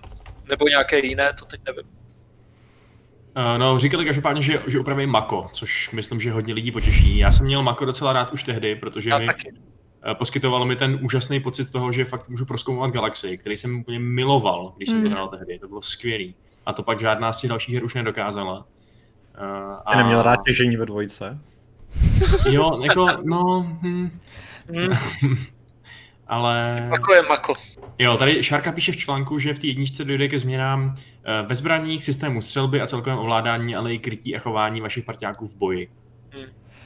nebo 0.51 0.67
nějaké 0.67 1.05
jiné, 1.05 1.33
to 1.39 1.45
teď 1.45 1.61
nevím. 1.65 1.83
Uh, 3.37 3.57
no, 3.57 3.79
říkali 3.79 4.05
každopádně, 4.05 4.41
že, 4.41 4.61
že 4.67 4.79
upraví 4.79 5.07
Mako, 5.07 5.49
což 5.53 5.91
myslím, 5.91 6.19
že 6.21 6.31
hodně 6.31 6.53
lidí 6.53 6.71
potěší. 6.71 7.17
Já 7.17 7.31
jsem 7.31 7.45
měl 7.45 7.63
Mako 7.63 7.85
docela 7.85 8.13
rád 8.13 8.31
už 8.33 8.43
tehdy, 8.43 8.75
protože 8.75 9.09
Já 9.09 9.17
mi 9.17 9.25
taky. 9.25 9.51
uh, 9.51 10.13
poskytovalo 10.13 10.65
mi 10.65 10.75
ten 10.75 10.99
úžasný 11.01 11.39
pocit 11.39 11.71
toho, 11.71 11.91
že 11.91 12.05
fakt 12.05 12.29
můžu 12.29 12.45
proskoumovat 12.45 12.91
galaxii, 12.91 13.37
který 13.37 13.57
jsem 13.57 13.79
úplně 13.79 13.99
miloval, 13.99 14.73
když 14.77 14.89
jsem 14.89 14.97
Mm. 14.97 15.03
to 15.03 15.09
hrál 15.09 15.27
tehdy. 15.27 15.59
To 15.59 15.67
bylo 15.67 15.81
skvělý. 15.81 16.35
A 16.65 16.73
to 16.73 16.83
pak 16.83 16.99
žádná 16.99 17.33
z 17.33 17.41
těch 17.41 17.49
dalších 17.49 17.75
her 17.75 17.83
už 17.83 17.93
nedokázala. 17.93 18.57
Uh, 18.57 19.77
A... 19.85 19.97
Neměl 19.97 20.21
rád 20.23 20.39
těžení 20.45 20.77
ve 20.77 20.85
dvojce. 20.85 21.39
Jo, 22.49 22.79
jako, 22.83 23.07
no, 23.23 23.61
hm, 23.81 24.19
Hmm, 24.75 24.89
ale... 26.31 26.87
Mako 26.89 27.13
je 27.13 27.21
Mako. 27.21 27.53
Jo, 27.99 28.17
tady 28.17 28.43
Šárka 28.43 28.71
píše 28.71 28.91
v 28.91 28.97
článku, 28.97 29.39
že 29.39 29.53
v 29.53 29.59
té 29.59 29.67
jedničce 29.67 30.05
dojde 30.05 30.27
ke 30.27 30.39
změnám 30.39 30.95
eh, 30.95 31.45
ve 31.47 31.55
zbraních, 31.55 32.03
systému 32.03 32.41
střelby 32.41 32.81
a 32.81 32.87
celkovém 32.87 33.19
ovládání, 33.19 33.75
ale 33.75 33.93
i 33.93 33.99
krytí 33.99 34.35
a 34.35 34.39
chování 34.39 34.81
vašich 34.81 35.05
partiáků 35.05 35.47
v 35.47 35.55
boji. 35.55 35.89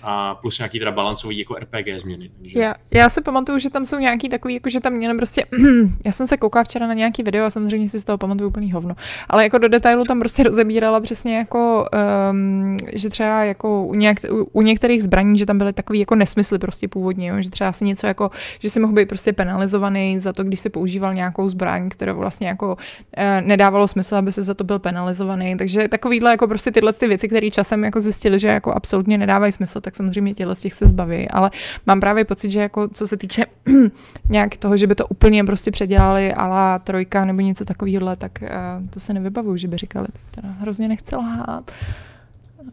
A 0.08 0.36
plus 0.36 0.60
nějaký 0.60 0.80
teda 0.80 0.92
balancový 0.92 1.40
jako 1.40 1.56
RPG 1.56 2.00
změny. 2.02 2.32
Takže... 2.38 2.60
Já, 2.60 2.76
já 2.92 3.10
si 3.10 3.22
pamatuju, 3.22 3.60
že 3.60 3.70
tam 3.70 3.86
jsou 3.86 4.00
nějaký 4.00 4.30
takový, 4.30 4.54
jako 4.54 4.70
že 4.70 4.80
tam 4.80 4.94
měli 4.94 5.18
prostě, 5.18 5.46
já 6.06 6.12
jsem 6.12 6.28
se 6.28 6.38
koukala 6.38 6.64
včera 6.64 6.88
na 6.88 6.94
nějaký 6.94 7.24
video 7.24 7.46
a 7.46 7.50
samozřejmě 7.50 7.90
si 7.90 8.00
z 8.00 8.04
toho 8.04 8.18
pamatuju 8.18 8.50
úplný 8.50 8.72
hovno, 8.72 8.96
ale 9.30 9.44
jako 9.44 9.58
do 9.58 9.68
detailu 9.68 10.04
tam 10.04 10.20
prostě 10.20 10.44
rozebírala 10.44 11.00
přesně 11.00 11.38
jako, 11.38 11.86
um, 12.32 12.78
že 12.94 13.10
třeba 13.10 13.44
jako 13.44 13.86
u, 13.86 13.94
nějak, 13.94 14.18
u, 14.32 14.44
u, 14.44 14.62
některých 14.62 15.04
zbraní, 15.04 15.38
že 15.38 15.46
tam 15.46 15.58
byly 15.58 15.74
takový 15.74 16.00
jako 16.00 16.16
nesmysly 16.16 16.60
prostě 16.60 16.88
původně, 16.88 17.28
jo? 17.28 17.42
že 17.42 17.50
třeba 17.50 17.70
asi 17.70 17.86
něco 17.86 18.08
jako, 18.08 18.32
že 18.60 18.70
si 18.70 18.80
mohl 18.80 18.94
být 18.94 19.10
prostě 19.10 19.34
penalizovaný 19.34 20.20
za 20.20 20.34
to, 20.34 20.44
když 20.44 20.60
si 20.60 20.70
používal 20.70 21.14
nějakou 21.14 21.50
zbraň, 21.50 21.90
kterou 21.90 22.18
vlastně 22.18 22.48
jako 22.48 22.68
uh, 22.76 23.48
nedávalo 23.48 23.88
smysl, 23.88 24.16
aby 24.16 24.32
se 24.32 24.44
za 24.44 24.54
to 24.54 24.64
byl 24.64 24.80
penalizovaný, 24.80 25.58
takže 25.58 25.88
takovýhle 25.88 26.32
jako 26.32 26.48
prostě 26.48 26.72
tyhle 26.72 26.94
ty 26.94 27.08
věci, 27.08 27.28
které 27.28 27.50
časem 27.52 27.84
jako 27.84 28.02
zjistili, 28.02 28.40
že 28.40 28.48
jako 28.48 28.72
absolutně 28.72 29.18
nedávají 29.18 29.52
smysl, 29.52 29.82
tak 29.82 29.95
samozřejmě 29.96 30.34
těhle 30.34 30.56
z 30.56 30.62
těch 30.62 30.74
se 30.74 30.88
zbaví, 30.88 31.30
ale 31.30 31.52
mám 31.86 32.00
právě 32.00 32.26
pocit, 32.26 32.52
že 32.52 32.60
jako 32.60 32.88
co 32.88 33.08
se 33.08 33.18
týče 33.18 33.46
nějak 34.30 34.58
toho, 34.58 34.78
že 34.78 34.88
by 34.88 34.96
to 34.96 35.08
úplně 35.08 35.44
prostě 35.44 35.72
předělali 35.72 36.34
ala 36.34 36.80
trojka 36.80 37.26
nebo 37.26 37.42
něco 37.42 37.66
takového, 37.66 38.16
tak 38.16 38.32
uh, 38.42 38.88
to 38.90 39.00
se 39.00 39.14
nevybavuju, 39.14 39.58
že 39.58 39.68
by 39.68 39.78
říkali, 39.78 40.08
tak 40.14 40.22
teda 40.32 40.54
hrozně 40.60 40.88
nechci 40.88 41.16
lhát. 41.16 41.72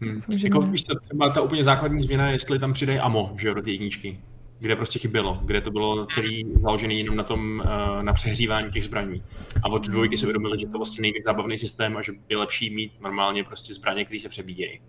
Hmm. 0.01 0.23
Jako, 0.29 0.61
víš, 0.61 0.83
to, 0.83 0.95
třeba 1.01 1.31
ta 1.31 1.41
úplně 1.41 1.65
základní 1.65 2.03
změna 2.03 2.27
je, 2.27 2.35
jestli 2.35 2.59
tam 2.59 2.73
přidají 2.73 2.99
amo, 2.99 3.35
že 3.39 3.49
jo, 3.49 3.55
do 3.55 3.63
té 3.63 3.71
jedničky. 3.71 4.21
Kde 4.59 4.77
prostě 4.77 4.99
chybělo, 4.99 5.41
kde 5.45 5.61
to 5.61 5.71
bylo 5.71 6.07
celý 6.07 6.47
založený 6.63 6.99
jenom 6.99 7.17
na 7.17 7.23
tom, 7.23 7.63
eh, 7.67 8.03
na 8.03 8.13
přehřívání 8.13 8.71
těch 8.71 8.85
zbraní. 8.85 9.23
A 9.63 9.69
od 9.69 9.87
dvojky 9.87 10.17
se 10.17 10.27
uvědomili, 10.27 10.61
že 10.61 10.67
to 10.67 10.79
vlastně 10.79 11.03
nejvíc 11.03 11.25
zábavný 11.25 11.59
systém 11.59 11.97
a 11.97 12.03
že 12.03 12.13
je 12.29 12.37
lepší 12.37 12.71
mít 12.71 12.93
normálně 13.01 13.45
prostě 13.45 13.75
zbraně, 13.75 14.05
které 14.05 14.21
se 14.21 14.29
přebíjejí. 14.29 14.81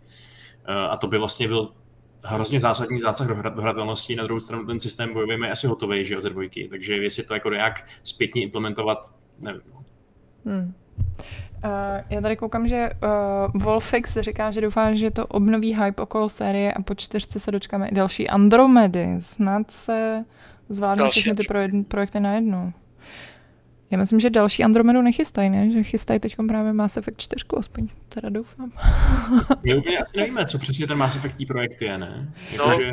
Eh, 0.66 0.74
A 0.74 0.98
to 0.98 1.08
by 1.08 1.18
vlastně 1.18 1.48
byl 1.48 1.70
hrozně 2.24 2.60
zásadní 2.60 3.00
zásah 3.00 3.28
do, 3.28 3.36
hra, 3.36 3.50
do 3.50 3.62
hratelnosti. 3.62 4.16
Na 4.16 4.24
druhou 4.24 4.40
stranu 4.40 4.66
ten 4.66 4.80
systém 4.80 5.14
bojový 5.14 5.44
je 5.44 5.52
asi 5.52 5.68
hotový, 5.68 6.06
že 6.06 6.14
jo, 6.14 6.22
ze 6.22 6.30
dvojky. 6.30 6.68
Takže 6.70 6.96
jestli 6.96 7.24
to 7.24 7.34
jako 7.34 7.50
nějak 7.50 7.86
zpětně 8.04 8.42
implementovat, 8.42 9.14
nevím. 9.40 9.62
no. 9.74 9.84
Hmm. 10.46 10.74
Uh, 11.66 11.72
já 12.10 12.22
tady 12.22 12.36
koukám, 12.36 12.68
že 12.68 12.90
uh, 13.54 13.62
Wolfix 13.62 14.18
říká, 14.18 14.52
že 14.52 14.62
doufá, 14.62 14.94
že 14.94 15.12
to 15.12 15.28
obnoví 15.28 15.76
hype 15.76 16.02
okolo 16.02 16.30
série 16.30 16.74
a 16.74 16.82
po 16.82 16.96
čtyřce 16.96 17.40
se 17.40 17.52
dočkáme 17.52 17.88
i 17.88 17.96
další 17.96 18.30
Andromedy. 18.30 19.08
Snad 19.20 19.72
se 19.72 20.26
zvládnou 20.70 21.10
všechny 21.10 21.34
ty 21.34 21.44
projek- 21.44 21.84
projekty 21.84 22.20
najednou. 22.20 22.72
Já 23.94 24.00
myslím, 24.00 24.20
že 24.20 24.30
další 24.30 24.64
Andromedu 24.64 25.02
nechystají, 25.02 25.50
ne? 25.50 25.72
Že 25.72 25.84
chystají 25.84 26.20
teď 26.20 26.36
právě 26.48 26.74
Mass 26.74 26.98
Effect 26.98 27.22
4, 27.22 27.46
aspoň 27.60 27.88
teda 28.10 28.30
doufám. 28.30 28.72
My 29.68 29.76
úplně 29.76 29.98
asi 29.98 30.18
nevíme, 30.18 30.46
co 30.46 30.60
přesně 30.60 30.88
ten 30.88 30.98
Mass 30.98 31.16
Effect 31.16 31.38
projekt 31.48 31.82
je, 31.82 31.98
ne? 31.98 32.34
Jako, 32.52 32.70
No. 32.70 32.82
že, 32.82 32.90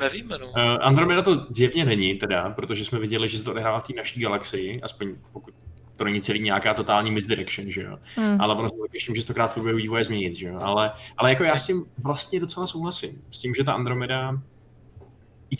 Nevíme, 0.00 0.36
no. 0.40 0.46
uh, 0.46 0.54
Andromeda 0.80 1.22
to 1.22 1.46
zjevně 1.50 1.84
není 1.84 2.14
teda, 2.14 2.50
protože 2.50 2.84
jsme 2.84 2.98
viděli, 2.98 3.28
že 3.28 3.38
se 3.38 3.44
to 3.44 3.50
odehrává 3.50 3.80
v 3.80 3.86
té 3.86 3.92
naší 3.96 4.20
galaxii, 4.20 4.80
aspoň 4.82 5.14
pokud 5.32 5.54
to 5.96 6.04
není 6.04 6.20
celý 6.20 6.40
nějaká 6.40 6.74
totální 6.74 7.10
misdirection, 7.10 7.70
že 7.70 7.82
jo. 7.82 7.98
Hmm. 8.16 8.40
Ale 8.40 8.54
ono 8.54 8.68
se 8.68 8.76
to 8.76 8.84
ještě 8.92 9.10
může 9.10 9.22
stokrát 9.22 9.46
v 9.50 9.54
průběhu 9.54 9.78
vývoje 9.78 10.04
změnit, 10.04 10.34
že 10.34 10.46
jo. 10.48 10.58
Ale, 10.62 10.92
ale 11.16 11.30
jako 11.30 11.44
já 11.44 11.56
s 11.58 11.66
tím 11.66 11.84
vlastně 11.98 12.40
docela 12.40 12.66
souhlasím. 12.66 13.22
S 13.30 13.38
tím, 13.38 13.54
že 13.54 13.64
ta 13.64 13.72
Andromeda 13.72 14.40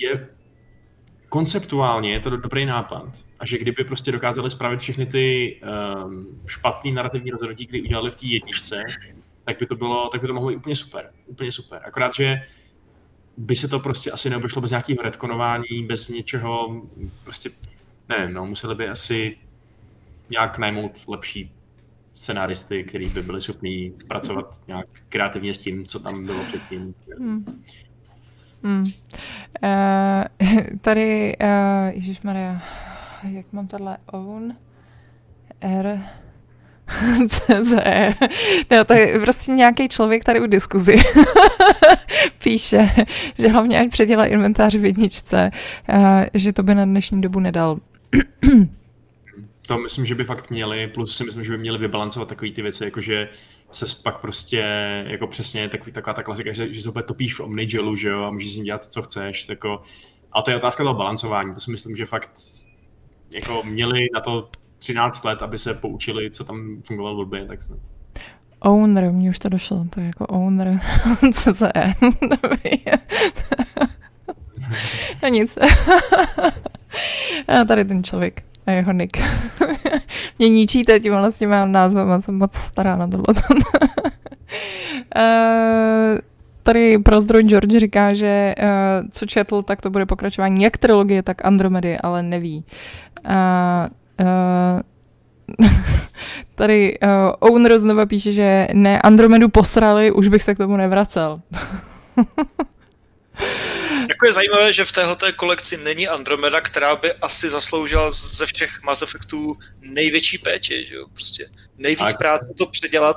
je 0.00 0.28
konceptuálně 1.28 2.12
je 2.12 2.20
to 2.20 2.30
do- 2.30 2.36
dobrý 2.36 2.66
nápad. 2.66 3.08
A 3.44 3.46
že 3.46 3.58
kdyby 3.58 3.84
prostě 3.84 4.12
dokázali 4.12 4.50
spravit 4.50 4.80
všechny 4.80 5.06
ty 5.06 5.56
um, 6.04 6.40
špatný 6.46 6.92
narrativní 6.92 7.30
rozhodnutí, 7.30 7.66
které 7.66 7.82
udělali 7.82 8.10
v 8.10 8.16
té 8.16 8.26
jedničce, 8.26 8.82
tak 9.44 9.58
by 9.58 9.66
to 9.66 9.76
bylo, 9.76 10.08
tak 10.08 10.20
by 10.20 10.26
to 10.26 10.34
mohlo 10.34 10.48
být 10.48 10.56
úplně 10.56 10.76
super. 10.76 11.10
Úplně 11.26 11.52
super. 11.52 11.82
Akorát, 11.84 12.14
že 12.14 12.40
by 13.36 13.56
se 13.56 13.68
to 13.68 13.80
prostě 13.80 14.10
asi 14.10 14.30
neobešlo 14.30 14.62
bez 14.62 14.70
nějakého 14.70 15.02
retkonování, 15.02 15.86
bez 15.86 16.08
něčeho, 16.08 16.82
prostě, 17.24 17.50
nevím, 18.08 18.34
no, 18.34 18.46
museli 18.46 18.74
by 18.74 18.88
asi 18.88 19.36
nějak 20.30 20.58
najmout 20.58 21.08
lepší 21.08 21.52
scenáristy, 22.14 22.84
kteří 22.84 23.08
by 23.08 23.22
byli 23.22 23.40
schopní 23.40 23.92
pracovat 24.08 24.62
nějak 24.66 24.86
kreativně 25.08 25.54
s 25.54 25.58
tím, 25.58 25.86
co 25.86 26.00
tam 26.00 26.26
bylo 26.26 26.44
předtím. 26.44 26.94
Hmm. 27.18 27.62
Hmm. 28.62 28.84
Uh, 29.62 30.78
tady, 30.80 31.36
uh, 31.42 31.94
Ježíš 31.94 32.22
Maria, 32.22 32.62
jak 33.28 33.52
mám 33.52 33.66
tohle 33.66 33.96
own? 34.06 34.56
R. 35.60 36.00
CZE. 37.28 38.14
No, 38.70 38.84
to 38.84 38.92
je 38.92 39.20
prostě 39.20 39.52
nějaký 39.52 39.88
člověk 39.88 40.24
tady 40.24 40.40
u 40.40 40.46
diskuzi 40.46 40.96
píše, 42.44 42.88
že 43.38 43.48
hlavně 43.48 43.80
ať 43.80 43.90
předělá 43.90 44.26
inventář 44.26 44.74
v 44.74 44.84
jedničce, 44.84 45.50
uh, 45.88 46.24
že 46.34 46.52
to 46.52 46.62
by 46.62 46.74
na 46.74 46.84
dnešní 46.84 47.20
dobu 47.20 47.40
nedal. 47.40 47.78
to 49.66 49.78
myslím, 49.78 50.06
že 50.06 50.14
by 50.14 50.24
fakt 50.24 50.50
měli, 50.50 50.86
plus 50.86 51.16
si 51.16 51.24
myslím, 51.24 51.44
že 51.44 51.52
by 51.52 51.58
měli 51.58 51.78
vybalancovat 51.78 52.28
takové 52.28 52.50
ty 52.50 52.62
věci, 52.62 52.84
jakože 52.84 53.28
se 53.72 53.86
pak 54.02 54.20
prostě, 54.20 54.64
jako 55.06 55.26
přesně 55.26 55.68
takový, 55.68 55.92
taková 55.92 56.14
ta 56.14 56.22
klasika, 56.22 56.52
že, 56.52 56.74
že 56.74 56.82
se 56.82 56.92
topíš 57.06 57.34
v 57.34 57.40
Omnigelu, 57.40 57.96
že 57.96 58.08
jo, 58.08 58.22
a 58.22 58.30
můžeš 58.30 58.52
s 58.52 58.56
ním 58.56 58.64
dělat, 58.64 58.84
co 58.84 59.02
chceš, 59.02 59.42
tako, 59.42 59.82
a 60.32 60.42
to 60.42 60.50
je 60.50 60.56
otázka 60.56 60.84
toho 60.84 60.94
balancování, 60.94 61.54
to 61.54 61.60
si 61.60 61.70
myslím, 61.70 61.96
že 61.96 62.06
fakt 62.06 62.30
jako 63.34 63.62
měli 63.62 64.06
na 64.14 64.20
to 64.20 64.48
13 64.78 65.24
let, 65.24 65.42
aby 65.42 65.58
se 65.58 65.74
poučili, 65.74 66.30
co 66.30 66.44
tam 66.44 66.82
fungovalo 66.86 67.16
blbě, 67.16 67.46
tak 67.46 67.62
snad. 67.62 67.78
Owner, 68.60 69.12
mně 69.12 69.30
už 69.30 69.38
to 69.38 69.48
došlo, 69.48 69.86
to 69.90 70.00
je 70.00 70.06
jako 70.06 70.26
owner, 70.26 70.80
co 71.34 71.54
se 71.54 71.72
je. 71.74 71.94
no 75.22 75.28
nic. 75.28 75.58
a 77.48 77.64
tady 77.64 77.84
ten 77.84 78.04
člověk 78.04 78.42
a 78.66 78.70
jeho 78.70 78.92
nick. 78.92 79.18
Mě 80.38 80.48
ničíte, 80.48 81.00
tím 81.00 81.12
vlastně 81.12 81.46
mám 81.46 81.72
název, 81.72 82.08
a 82.08 82.20
jsem 82.20 82.38
moc 82.38 82.54
stará 82.54 82.96
na 82.96 83.06
tohle. 83.06 83.24
uh, 85.16 86.18
tady 86.64 86.98
prozdroj 86.98 87.42
George 87.42 87.78
říká, 87.78 88.14
že 88.14 88.54
uh, 88.58 89.08
co 89.10 89.26
četl, 89.26 89.62
tak 89.62 89.82
to 89.82 89.90
bude 89.90 90.06
pokračování 90.06 90.62
jak 90.62 90.78
trilogie, 90.78 91.22
tak 91.22 91.44
Andromedy, 91.44 91.98
ale 91.98 92.22
neví. 92.22 92.64
Uh, 93.26 93.32
uh, 95.60 95.68
tady 96.54 96.98
uh, 96.98 97.08
owner 97.38 97.78
znova 97.78 98.06
píše, 98.06 98.32
že 98.32 98.68
ne, 98.72 99.00
Andromedu 99.00 99.48
posrali, 99.48 100.12
už 100.12 100.28
bych 100.28 100.42
se 100.42 100.54
k 100.54 100.58
tomu 100.58 100.76
nevracel. 100.76 101.40
jako 104.08 104.26
je 104.26 104.32
zajímavé, 104.32 104.72
že 104.72 104.84
v 104.84 104.92
této 104.92 105.26
kolekci 105.36 105.76
není 105.76 106.08
Andromeda, 106.08 106.60
která 106.60 106.96
by 106.96 107.12
asi 107.12 107.50
zasloužila 107.50 108.10
ze 108.10 108.46
všech 108.46 108.82
Mass 108.82 109.02
Effectů 109.02 109.58
největší 109.80 110.38
péči, 110.38 110.84
že 110.88 110.94
jo? 110.94 111.06
Prostě 111.12 111.46
nejvíc 111.78 112.12
práce 112.18 112.48
to 112.58 112.66
předělat 112.66 113.16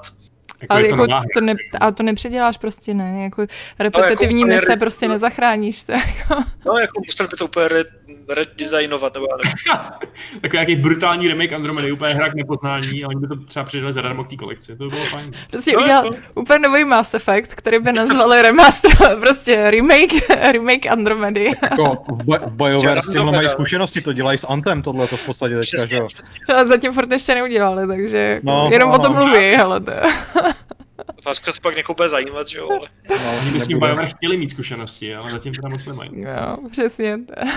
jako 0.61 0.73
ale, 0.73 0.87
jako 0.87 1.07
to 1.33 1.41
ne, 1.41 1.53
ale 1.79 1.91
to 1.91 2.03
nepředěláš 2.03 2.57
prostě, 2.57 2.93
ne? 2.93 3.23
Jako 3.23 3.45
repetitivní 3.79 4.43
no, 4.43 4.53
jako 4.53 4.65
mise 4.65 4.77
prostě 4.79 5.07
nezachráníš. 5.07 5.83
To 5.87 5.91
jako. 5.91 6.43
No, 6.65 6.73
jako 6.73 7.01
musel 7.07 7.27
by 7.27 7.37
to 7.37 7.45
úplně 7.45 7.67
redesignovat, 8.29 9.13
nebo 9.13 9.27
Takový 10.41 10.53
nějaký 10.53 10.75
brutální 10.75 11.27
remake 11.27 11.53
Andromedy, 11.53 11.91
úplně 11.91 12.13
hra 12.13 12.29
k 12.29 12.35
nepoznání 12.35 13.03
a 13.03 13.07
oni 13.07 13.19
by 13.19 13.27
to 13.27 13.35
třeba 13.35 13.65
přidali 13.65 13.93
zadarmo 13.93 14.23
k 14.23 14.29
té 14.29 14.35
kolekci, 14.35 14.77
to 14.77 14.83
by 14.83 14.89
bylo 14.89 15.05
fajn. 15.05 15.31
Prostě 15.51 15.71
no, 15.71 15.83
udělal 15.83 16.05
jako... 16.05 16.17
úplně 16.35 16.59
nový 16.59 16.85
Mass 16.85 17.13
Effect, 17.13 17.55
který 17.55 17.79
by 17.79 17.93
nazvali 17.93 18.41
remaster, 18.41 18.91
prostě 19.19 19.71
remake, 19.71 20.29
remake 20.51 20.85
Andromedy. 20.85 21.51
Jako 21.63 21.97
v, 22.11 22.23
boj, 22.23 22.39
v 22.45 22.53
bojové 22.53 23.01
s 23.01 23.11
tímhle 23.11 23.31
mají 23.31 23.49
zkušenosti, 23.49 24.01
to 24.01 24.13
dělají 24.13 24.37
s 24.37 24.47
Antem 24.49 24.81
tohle 24.81 25.07
to 25.07 25.17
v 25.17 25.25
podstatě 25.25 25.55
teďka, 25.55 25.85
že 25.85 25.95
jo. 25.95 26.07
No, 26.49 26.67
zatím 26.67 26.93
furt 26.93 27.11
ještě 27.11 27.35
neudělali, 27.35 27.87
takže 27.87 28.39
no, 28.43 28.69
jenom 28.71 28.89
no, 28.89 28.95
o 28.95 28.99
tom 28.99 29.15
no. 29.15 29.25
mluví, 29.25 29.55
ale 29.55 29.79
to... 29.79 29.91
Otázka 31.15 31.51
to 31.51 31.57
pak 31.61 31.75
někoho 31.75 31.95
bude 31.95 32.09
zajímat, 32.09 32.47
že 32.47 32.57
jo? 32.57 32.69
Ale... 32.69 32.89
No, 33.09 33.37
oni 33.41 33.51
by 33.51 33.59
s 33.59 33.67
tím 33.67 33.79
BioWare 33.79 34.07
chtěli 34.07 34.37
mít 34.37 34.49
zkušenosti, 34.49 35.15
ale 35.15 35.31
zatím 35.31 35.53
to 35.53 35.61
tam 35.61 35.71
moc 35.71 35.85
nemají. 35.85 36.11
No, 36.13 36.69
přesně. 36.71 37.15
Uh, 37.15 37.49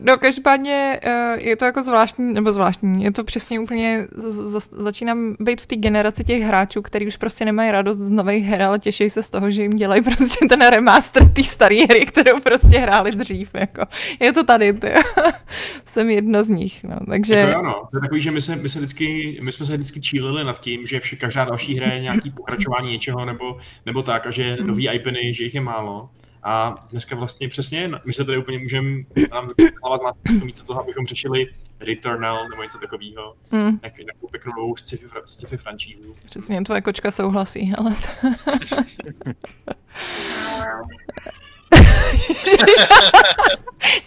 no, 0.00 0.18
každopádně 0.18 1.00
uh, 1.06 1.40
je 1.46 1.56
to 1.56 1.64
jako 1.64 1.82
zvláštní, 1.82 2.32
nebo 2.32 2.52
zvláštní, 2.52 3.04
je 3.04 3.12
to 3.12 3.24
přesně 3.24 3.60
úplně, 3.60 4.06
z, 4.12 4.60
z, 4.60 4.68
začínám 4.72 5.36
být 5.40 5.60
v 5.60 5.66
té 5.66 5.76
generaci 5.76 6.24
těch 6.24 6.42
hráčů, 6.42 6.82
kteří 6.82 7.06
už 7.06 7.16
prostě 7.16 7.44
nemají 7.44 7.70
radost 7.70 7.98
z 7.98 8.10
nových 8.10 8.44
her, 8.44 8.62
ale 8.62 8.78
těší 8.78 9.10
se 9.10 9.22
z 9.22 9.30
toho, 9.30 9.50
že 9.50 9.62
jim 9.62 9.72
dělají 9.74 10.02
prostě 10.16 10.46
ten 10.48 10.66
remaster 10.68 11.28
té 11.28 11.44
staré 11.44 11.76
hry, 11.90 12.06
kterou 12.06 12.40
prostě 12.40 12.78
hráli 12.78 13.12
dřív, 13.12 13.50
jako. 13.54 13.82
Je 14.20 14.32
to 14.32 14.44
tady, 14.44 14.72
ty. 14.72 14.92
Jsem 15.86 16.10
jedna 16.10 16.42
z 16.42 16.48
nich, 16.48 16.84
no, 16.84 16.96
takže... 17.08 17.34
Jako 17.34 17.52
jo, 17.52 17.62
no. 17.62 17.82
To 17.90 17.96
je 17.96 18.00
takový, 18.00 18.22
že 18.22 18.30
my, 18.30 18.40
se, 18.40 18.56
my, 18.56 18.68
se 18.68 18.78
vždycky, 18.78 19.38
my 19.42 19.52
jsme 19.52 19.66
se 19.66 19.76
vždycky 19.76 20.00
čílili 20.00 20.44
nad 20.44 20.60
tím, 20.60 20.86
že 20.86 21.00
vše, 21.00 21.16
každá 21.16 21.44
další 21.52 21.76
hra 21.76 21.92
je 21.92 22.00
nějaký 22.00 22.30
pokračování 22.30 22.90
něčeho, 22.90 23.24
nebo, 23.24 23.58
nebo 23.86 24.02
tak, 24.02 24.26
a 24.26 24.30
že 24.30 24.56
nový 24.62 24.88
IPny, 24.88 25.34
že 25.34 25.44
jich 25.44 25.54
je 25.54 25.60
málo. 25.60 26.10
A 26.42 26.74
dneska 26.90 27.16
vlastně 27.16 27.48
přesně, 27.48 27.90
my 28.04 28.14
se 28.14 28.24
tady 28.24 28.38
úplně 28.38 28.58
můžeme, 28.58 29.02
nám 29.30 29.50
hlava 29.84 30.12
z 30.38 30.42
místo 30.42 30.66
toho, 30.66 30.82
abychom 30.82 31.06
řešili 31.06 31.46
Returnal 31.80 32.48
nebo 32.48 32.62
něco 32.62 32.78
takového, 32.78 33.34
mm. 33.50 33.78
Jak, 33.82 33.98
nějakou 33.98 34.28
pěknou 34.30 34.52
novou 34.58 34.76
sci-fi, 34.76 35.06
sci-fi 35.24 35.56
franšízu. 35.56 36.14
Přesně, 36.24 36.62
tvoje 36.62 36.80
kočka 36.80 37.10
souhlasí, 37.10 37.72
ale... 37.78 37.94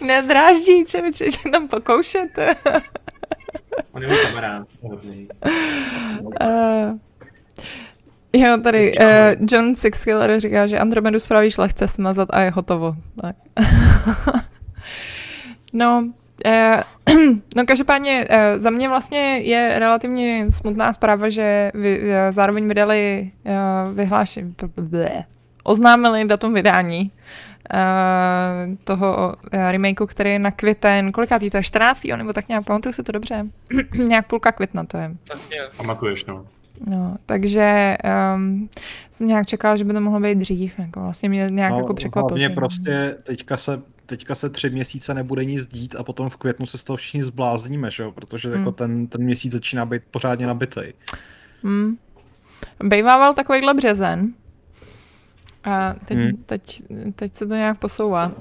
Nedráždí, 0.00 0.84
člověče, 0.84 1.30
že 1.30 1.38
tam 1.52 1.68
pokoušete. 1.68 2.54
On 3.92 4.02
je 4.02 4.08
můj 4.08 4.18
kamarád. 4.18 4.68
Uh, 4.82 6.98
Jo, 8.36 8.58
tady 8.62 8.98
uh, 8.98 9.06
John 9.52 9.76
Sixkiller 9.76 10.40
říká, 10.40 10.66
že 10.66 10.78
Andromedu 10.78 11.18
spravíš 11.18 11.58
lehce 11.58 11.88
smazat 11.88 12.28
a 12.32 12.40
je 12.40 12.50
hotovo. 12.50 12.96
Tak. 13.20 13.36
no, 15.72 16.08
uh, 16.46 17.14
no 17.56 17.66
každopádně 17.66 18.26
uh, 18.30 18.60
za 18.60 18.70
mě 18.70 18.88
vlastně 18.88 19.38
je 19.38 19.78
relativně 19.78 20.46
smutná 20.52 20.92
zpráva, 20.92 21.28
že 21.28 21.70
vy, 21.74 22.00
uh, 22.00 22.06
zároveň 22.30 22.68
vydali 22.68 23.30
uh, 23.44 23.94
vyhlášení, 23.94 24.54
oznámili 25.62 26.24
datum 26.24 26.54
vydání 26.54 27.10
uh, 27.74 28.74
toho 28.84 29.34
uh, 29.54 29.70
remakeu, 29.70 30.06
který 30.06 30.30
je 30.30 30.38
na 30.38 30.50
květen, 30.50 31.12
kolikátý 31.12 31.50
to 31.50 31.56
je, 31.56 31.62
14. 31.62 32.04
nebo 32.16 32.32
tak 32.32 32.48
nějak, 32.48 32.64
pamatuju 32.64 32.92
si 32.92 33.02
to 33.02 33.12
dobře, 33.12 33.46
nějak 33.98 34.26
půlka 34.26 34.52
května 34.52 34.84
to 34.84 34.96
je. 34.96 35.16
Pamatuješ, 35.76 36.24
no. 36.24 36.46
No, 36.86 37.16
takže 37.26 37.96
um, 38.34 38.68
jsem 39.10 39.26
nějak 39.26 39.46
čekal, 39.46 39.76
že 39.76 39.84
by 39.84 39.92
to 39.92 40.00
mohlo 40.00 40.20
být 40.20 40.38
dřív, 40.38 40.78
jako 40.78 41.00
vlastně 41.00 41.28
mě 41.28 41.48
nějak 41.50 41.72
no, 41.72 41.78
jako 41.78 41.94
překvapilo. 41.94 42.36
Mě 42.36 42.50
prostě 42.50 43.16
teďka 43.22 43.56
se, 43.56 43.82
teďka 44.06 44.34
se 44.34 44.50
tři 44.50 44.70
měsíce 44.70 45.14
nebude 45.14 45.44
nic 45.44 45.66
dít 45.66 45.96
a 45.96 46.02
potom 46.02 46.28
v 46.28 46.36
květnu 46.36 46.66
se 46.66 46.78
z 46.78 46.84
toho 46.84 46.96
všichni 46.96 47.22
zblázníme, 47.22 47.90
že 47.90 48.02
jo? 48.02 48.12
protože 48.12 48.48
hmm. 48.48 48.58
jako 48.58 48.72
ten, 48.72 49.06
ten 49.06 49.22
měsíc 49.22 49.52
začíná 49.52 49.86
být 49.86 50.02
pořádně 50.10 50.46
nabitý. 50.46 50.82
Hmm. 51.62 51.96
Bejvával 52.82 53.34
takovýhle 53.34 53.74
březen, 53.74 54.32
a 55.66 55.94
teď, 56.04 56.18
hmm. 56.18 56.42
teď, 56.46 56.82
teď 57.14 57.36
se 57.36 57.46
to 57.46 57.54
nějak 57.54 57.78
posouvá. 57.78 58.32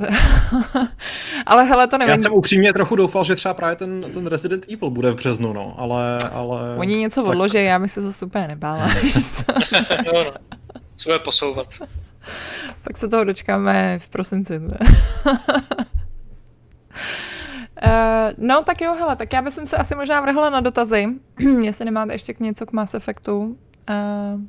ale 1.45 1.63
hele, 1.63 1.87
to 1.87 1.97
nevím. 1.97 2.15
Já 2.15 2.21
jsem 2.21 2.33
upřímně 2.33 2.73
trochu 2.73 2.95
doufal, 2.95 3.23
že 3.23 3.35
třeba 3.35 3.53
právě 3.53 3.75
ten, 3.75 4.05
ten 4.13 4.27
Resident 4.27 4.65
Evil 4.73 4.89
bude 4.89 5.11
v 5.11 5.15
březnu, 5.15 5.53
no, 5.53 5.75
ale... 5.77 6.17
ale... 6.31 6.75
Oni 6.77 6.95
něco 6.95 7.21
tak... 7.21 7.29
odloží, 7.29 7.63
já 7.63 7.79
bych 7.79 7.91
se 7.91 8.01
zase 8.01 8.25
úplně 8.25 8.47
nebála. 8.47 8.87
no, 10.13 10.23
no. 10.23 10.33
Co 10.95 11.09
bude 11.09 11.19
posouvat. 11.19 11.67
Pak 12.83 12.97
se 12.97 13.07
toho 13.07 13.23
dočkáme 13.23 13.99
v 13.99 14.09
prosinci. 14.09 14.61
Uh, 17.85 18.31
no 18.37 18.63
tak 18.63 18.81
jo, 18.81 18.95
hele, 18.99 19.15
tak 19.15 19.33
já 19.33 19.41
bych 19.41 19.53
se 19.53 19.77
asi 19.77 19.95
možná 19.95 20.21
vrhla 20.21 20.49
na 20.49 20.59
dotazy, 20.59 21.07
jestli 21.61 21.85
nemáte 21.85 22.13
ještě 22.13 22.33
k 22.33 22.39
něco 22.39 22.65
k 22.65 22.71
Mass 22.71 22.93
Effectu. 22.93 23.57
Uh, 23.89 24.41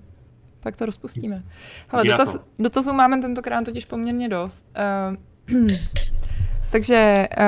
pak 0.66 0.76
to 0.76 0.86
rozpustíme. 0.86 1.42
Hele, 1.88 2.04
dotaz, 2.04 2.38
dotazů 2.58 2.92
máme 2.92 3.20
tentokrát 3.20 3.64
totiž 3.64 3.84
poměrně 3.84 4.28
dost. 4.28 4.66
Uh, 5.50 5.66
takže 6.70 7.26
uh, 7.38 7.44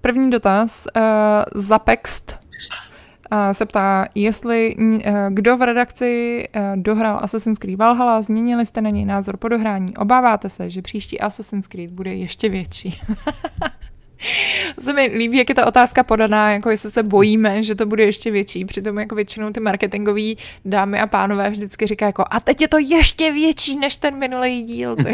první 0.00 0.30
dotaz. 0.30 0.86
Uh, 0.96 1.02
Zapext 1.54 2.38
uh, 3.32 3.38
se 3.52 3.66
ptá, 3.66 4.06
jestli 4.14 4.76
uh, 4.76 4.94
kdo 5.30 5.56
v 5.56 5.62
redakci 5.62 6.42
uh, 6.56 6.82
dohrál 6.82 7.20
Assassin's 7.22 7.58
Creed 7.58 7.78
Valhalla, 7.78 8.22
změnili 8.22 8.66
jste 8.66 8.80
na 8.80 8.90
něj 8.90 9.04
názor 9.04 9.36
po 9.36 9.48
dohrání. 9.48 9.96
Obáváte 9.96 10.48
se, 10.48 10.70
že 10.70 10.82
příští 10.82 11.20
Assassin's 11.20 11.66
Creed 11.66 11.90
bude 11.90 12.14
ještě 12.14 12.48
větší? 12.48 13.00
se 14.78 14.92
mi 14.92 15.02
líbí, 15.02 15.38
jak 15.38 15.48
je 15.48 15.54
ta 15.54 15.66
otázka 15.66 16.02
podaná, 16.02 16.52
jako 16.52 16.70
jestli 16.70 16.90
se 16.90 17.02
bojíme, 17.02 17.62
že 17.62 17.74
to 17.74 17.86
bude 17.86 18.04
ještě 18.04 18.30
větší. 18.30 18.64
Přitom 18.64 18.98
jako 18.98 19.14
většinou 19.14 19.50
ty 19.50 19.60
marketingové 19.60 20.32
dámy 20.64 21.00
a 21.00 21.06
pánové 21.06 21.50
vždycky 21.50 21.86
říkají 21.86 22.08
jako 22.08 22.24
a 22.30 22.40
teď 22.40 22.60
je 22.60 22.68
to 22.68 22.78
ještě 22.78 23.32
větší 23.32 23.76
než 23.78 23.96
ten 23.96 24.18
minulý 24.18 24.62
díl. 24.62 24.96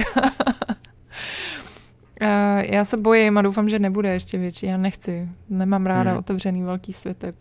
Já 2.63 2.85
se 2.85 2.97
bojím 2.97 3.39
a 3.39 3.43
doufám, 3.43 3.69
že 3.69 3.79
nebude 3.79 4.13
ještě 4.13 4.39
větší. 4.39 4.67
Já 4.67 4.77
nechci. 4.77 5.29
Nemám 5.49 5.87
ráda 5.87 6.11
hmm. 6.11 6.19
otevřený 6.19 6.63
velký 6.63 6.93
světy. 6.93 7.33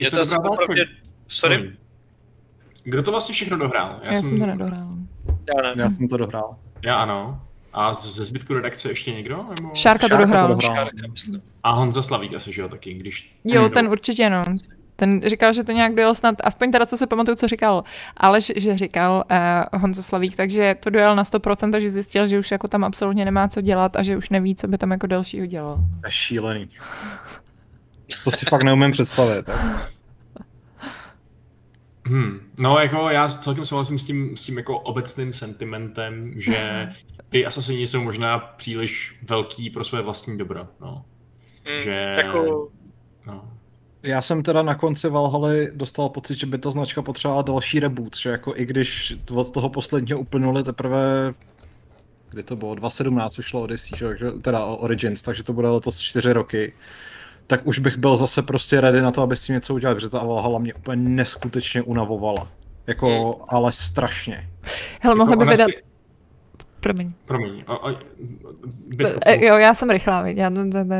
Je 0.00 0.10
to 0.10 0.26
to. 0.26 0.54
Sorry? 1.28 1.72
Kdo 2.84 3.02
to 3.02 3.10
vlastně 3.10 3.34
všechno 3.34 3.58
dohrál? 3.58 4.00
Já, 4.02 4.16
jsem 4.16 4.38
to 4.38 4.46
nedohrála. 4.46 4.94
Já 5.28 5.74
ne. 5.74 5.82
Já 5.82 5.90
jsem 5.90 6.08
to 6.08 6.16
dohrál. 6.16 6.56
Já 6.84 6.94
ano. 6.94 7.42
A 7.72 7.94
z- 7.94 8.14
ze 8.14 8.24
zbytku 8.24 8.54
redakce 8.54 8.88
ještě 8.88 9.12
někdo? 9.12 9.36
Nebo... 9.36 9.74
Šárka 9.74 10.08
to 10.08 10.08
Šárka 10.08 10.16
to 10.16 10.26
dohrál. 10.26 10.60
Šárka, 10.60 11.06
myslím. 11.10 11.42
A 11.62 11.70
Honza 11.70 12.02
Slavík 12.02 12.34
asi, 12.34 12.52
že 12.52 12.62
jo, 12.62 12.68
taky, 12.68 12.94
když... 12.94 13.34
Jo, 13.44 13.62
někdo- 13.62 13.74
ten 13.74 13.88
určitě 13.88 14.30
no. 14.30 14.44
Ten 14.96 15.20
říkal, 15.26 15.52
že 15.52 15.64
to 15.64 15.72
nějak 15.72 15.94
dojel 15.94 16.14
snad, 16.14 16.34
aspoň 16.44 16.70
teda 16.72 16.86
co 16.86 16.96
si 16.96 17.06
pamatuju, 17.06 17.34
co 17.36 17.48
říkal, 17.48 17.84
ale 18.16 18.40
že, 18.40 18.54
že 18.56 18.78
říkal 18.78 19.24
uh, 19.72 19.80
Honza 19.80 20.02
Slavík, 20.02 20.36
takže 20.36 20.76
to 20.82 20.90
dojel 20.90 21.16
na 21.16 21.22
100%, 21.24 21.72
takže 21.72 21.90
zjistil, 21.90 22.26
že 22.26 22.38
už 22.38 22.50
jako 22.50 22.68
tam 22.68 22.84
absolutně 22.84 23.24
nemá 23.24 23.48
co 23.48 23.60
dělat 23.60 23.96
a 23.96 24.02
že 24.02 24.16
už 24.16 24.28
neví, 24.30 24.54
co 24.56 24.68
by 24.68 24.78
tam 24.78 24.90
jako 24.90 25.06
dalšího 25.06 25.46
dělal. 25.46 25.76
To 26.00 26.06
je 26.08 26.12
šílený. 26.12 26.68
To 28.24 28.30
si 28.30 28.46
fakt 28.46 28.62
neumím 28.62 28.90
představit. 28.90 29.46
Tak. 29.46 29.90
Hmm. 32.06 32.40
No 32.58 32.78
jako 32.78 33.10
já 33.10 33.28
celkem 33.28 33.64
souhlasím 33.64 33.98
s 33.98 34.04
tím, 34.04 34.36
s 34.36 34.42
tím 34.42 34.56
jako 34.56 34.78
obecným 34.80 35.32
sentimentem, 35.32 36.32
že 36.36 36.88
ty 37.30 37.46
asasini 37.46 37.86
jsou 37.86 38.02
možná 38.02 38.38
příliš 38.38 39.18
velký 39.22 39.70
pro 39.70 39.84
své 39.84 40.02
vlastní 40.02 40.38
dobro. 40.38 40.66
No. 40.80 41.04
Hmm, 41.66 41.84
Že- 41.84 42.14
Jako, 42.18 42.68
No. 43.26 43.44
Já 44.02 44.22
jsem 44.22 44.42
teda 44.42 44.62
na 44.62 44.74
konci 44.74 45.08
Valhaly 45.08 45.70
dostal 45.74 46.08
pocit, 46.08 46.38
že 46.38 46.46
by 46.46 46.58
ta 46.58 46.70
značka 46.70 47.02
potřebovala 47.02 47.42
další 47.42 47.80
reboot, 47.80 48.16
že 48.16 48.30
jako 48.30 48.56
i 48.56 48.64
když 48.66 49.14
od 49.34 49.50
toho 49.50 49.68
posledního 49.68 50.20
uplynuly 50.20 50.62
teprve 50.64 51.34
kdy 52.30 52.42
to 52.42 52.56
bylo, 52.56 52.74
2017 52.74 53.36
vyšlo 53.36 53.62
Odyssey, 53.62 53.98
že? 53.98 54.16
že- 54.18 54.30
teda 54.42 54.64
Origins, 54.64 55.22
takže 55.22 55.42
to 55.42 55.52
bude 55.52 55.68
letos 55.68 56.00
4 56.00 56.32
roky, 56.32 56.72
tak 57.46 57.66
už 57.66 57.78
bych 57.78 57.96
byl 57.96 58.16
zase 58.16 58.42
prostě 58.42 58.80
ready 58.80 59.02
na 59.02 59.10
to, 59.10 59.22
aby 59.22 59.36
s 59.36 59.44
tím 59.44 59.54
něco 59.54 59.74
udělal, 59.74 59.94
protože 59.94 60.08
ta 60.08 60.24
Valhalla 60.24 60.58
mě 60.58 60.74
úplně 60.74 60.96
neskutečně 61.08 61.82
unavovala. 61.82 62.48
Jako, 62.86 63.08
Hmm. 63.08 63.44
ale 63.48 63.72
strašně. 63.72 64.50
Hele, 65.00 65.14
mohli 65.16 65.36
by 65.36 65.42
ona 65.42 65.50
vydat... 65.50 65.70
si- 65.70 65.82
Promiň. 66.80 67.12
Promiň. 67.26 67.64
O, 67.66 67.88
o, 67.90 67.98
byt, 68.86 69.08
E, 69.26 69.44
Jo, 69.46 69.56
já 69.56 69.74
jsem 69.74 69.90
rychlá, 69.90 70.22
viď? 70.22 70.36
Já, 70.38 70.50
to, 70.50 70.56
to, 70.56 70.84
to 70.84 70.94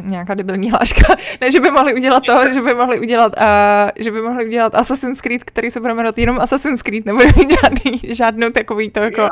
nějaká 0.00 0.34
debilní 0.34 0.70
hláška. 0.70 1.16
Ne, 1.40 1.52
že 1.52 1.60
by 1.60 1.70
mohli 1.70 1.94
udělat 1.94 2.22
to, 2.26 2.52
že 2.54 2.60
by 2.62 2.74
mohli 2.74 3.00
udělat, 3.00 3.32
uh, 3.40 3.90
že 3.96 4.10
by 4.10 4.22
mohli 4.22 4.46
udělat 4.46 4.74
Assassin's 4.74 5.20
Creed, 5.20 5.44
který 5.44 5.70
se 5.70 5.80
bude 5.80 5.94
jmenovat 5.94 6.18
jenom 6.18 6.40
Assassin's 6.40 6.82
Creed, 6.82 7.06
nebude 7.06 7.24
mít 7.36 7.50
žádný, 7.62 8.00
žádnou 8.14 8.50
takový 8.50 8.90
to 8.90 9.00
jako, 9.00 9.22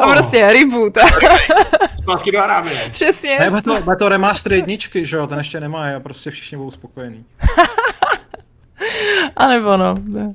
a 0.00 0.12
prostě 0.12 0.52
reboot. 0.52 0.98
Zpátky 2.02 2.32
do 2.32 2.38
Arábie. 2.40 2.88
Přesně. 2.90 3.36
Ne, 3.40 3.50
bude 3.50 3.62
to, 3.62 3.80
bude 3.80 3.96
to 3.96 4.08
remaster 4.08 4.52
jedničky, 4.52 5.06
že 5.06 5.16
jo, 5.16 5.26
ten 5.26 5.38
ještě 5.38 5.60
nemá 5.60 5.96
a 5.96 6.00
prostě 6.00 6.30
všichni 6.30 6.56
budou 6.58 6.70
spokojení. 6.70 7.24
A 9.36 9.48
nebo 9.48 9.76
no. 9.76 9.94
ne. 10.04 10.34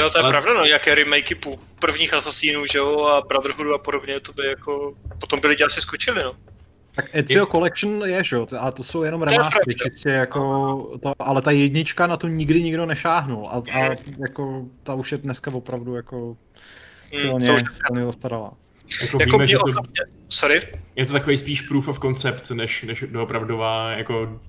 jo, 0.00 0.10
to 0.10 0.18
je 0.18 0.22
Ale- 0.22 0.30
pravda, 0.32 0.54
no, 0.54 0.64
nějaké 0.64 0.94
remakey 0.94 1.36
pů- 1.36 1.58
prvních 1.82 2.14
Asasínů, 2.14 2.64
že 2.72 2.78
jo, 2.78 3.04
a 3.04 3.20
Brotherhoodu 3.28 3.74
a 3.74 3.78
podobně, 3.78 4.20
to 4.20 4.32
by 4.32 4.46
jako, 4.46 4.94
potom 5.20 5.40
by 5.40 5.46
lidi 5.48 5.64
asi 5.64 5.80
skočili, 5.80 6.22
no. 6.22 6.32
Tak 6.94 7.04
Ezio 7.12 7.46
Collection 7.46 8.02
je, 8.06 8.24
že 8.24 8.36
jo, 8.36 8.46
a 8.58 8.70
to 8.70 8.84
jsou 8.84 9.02
jenom 9.02 9.22
je 9.22 9.28
remastery, 9.28 9.74
čistě 9.74 10.08
jako 10.08 10.40
to, 11.02 11.12
ale 11.18 11.42
ta 11.42 11.50
jednička 11.50 12.06
na 12.06 12.16
tu 12.16 12.26
nikdy 12.28 12.62
nikdo 12.62 12.86
nešáhnul 12.86 13.48
a, 13.48 13.62
a 13.72 13.96
jako 14.18 14.64
ta 14.82 14.94
už 14.94 15.12
je 15.12 15.18
dneska 15.18 15.50
opravdu 15.54 15.94
jako 15.94 16.36
Hmm, 17.12 17.20
silně, 17.22 17.46
to 17.46 17.54
už- 17.54 17.62
silně 17.86 18.06
zastarala. 18.06 18.52
Jako, 19.02 19.16
Jako 19.20 19.30
víme, 19.32 19.46
že 19.46 19.56
to, 19.56 19.64
sorry, 20.28 20.60
je 20.96 21.06
to 21.06 21.12
takový 21.12 21.38
spíš 21.38 21.60
proof 21.60 21.88
of 21.88 21.98
concept, 21.98 22.50
než, 22.50 22.82
než 22.82 23.04
doopravdová 23.08 23.90
jako 23.90 24.40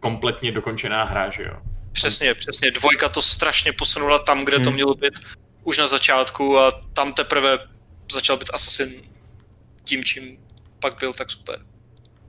kompletně 0.00 0.52
dokončená 0.52 1.04
hra, 1.04 1.30
že 1.30 1.42
jo. 1.42 1.56
přesně, 1.92 2.34
přesně, 2.34 2.70
dvojka 2.70 3.08
to 3.08 3.22
strašně 3.22 3.72
posunula 3.72 4.18
tam, 4.18 4.44
kde 4.44 4.60
to 4.60 4.70
Hmm. 4.70 4.74
mělo 4.74 4.94
být 4.94 5.12
už 5.64 5.78
na 5.78 5.88
začátku 5.88 6.58
a 6.58 6.72
tam 6.92 7.12
teprve 7.12 7.58
začal 8.12 8.36
být 8.36 8.50
Assassin 8.52 9.02
tím, 9.84 10.04
čím 10.04 10.38
pak 10.80 10.98
byl, 11.00 11.12
tak 11.12 11.30
super. 11.30 11.56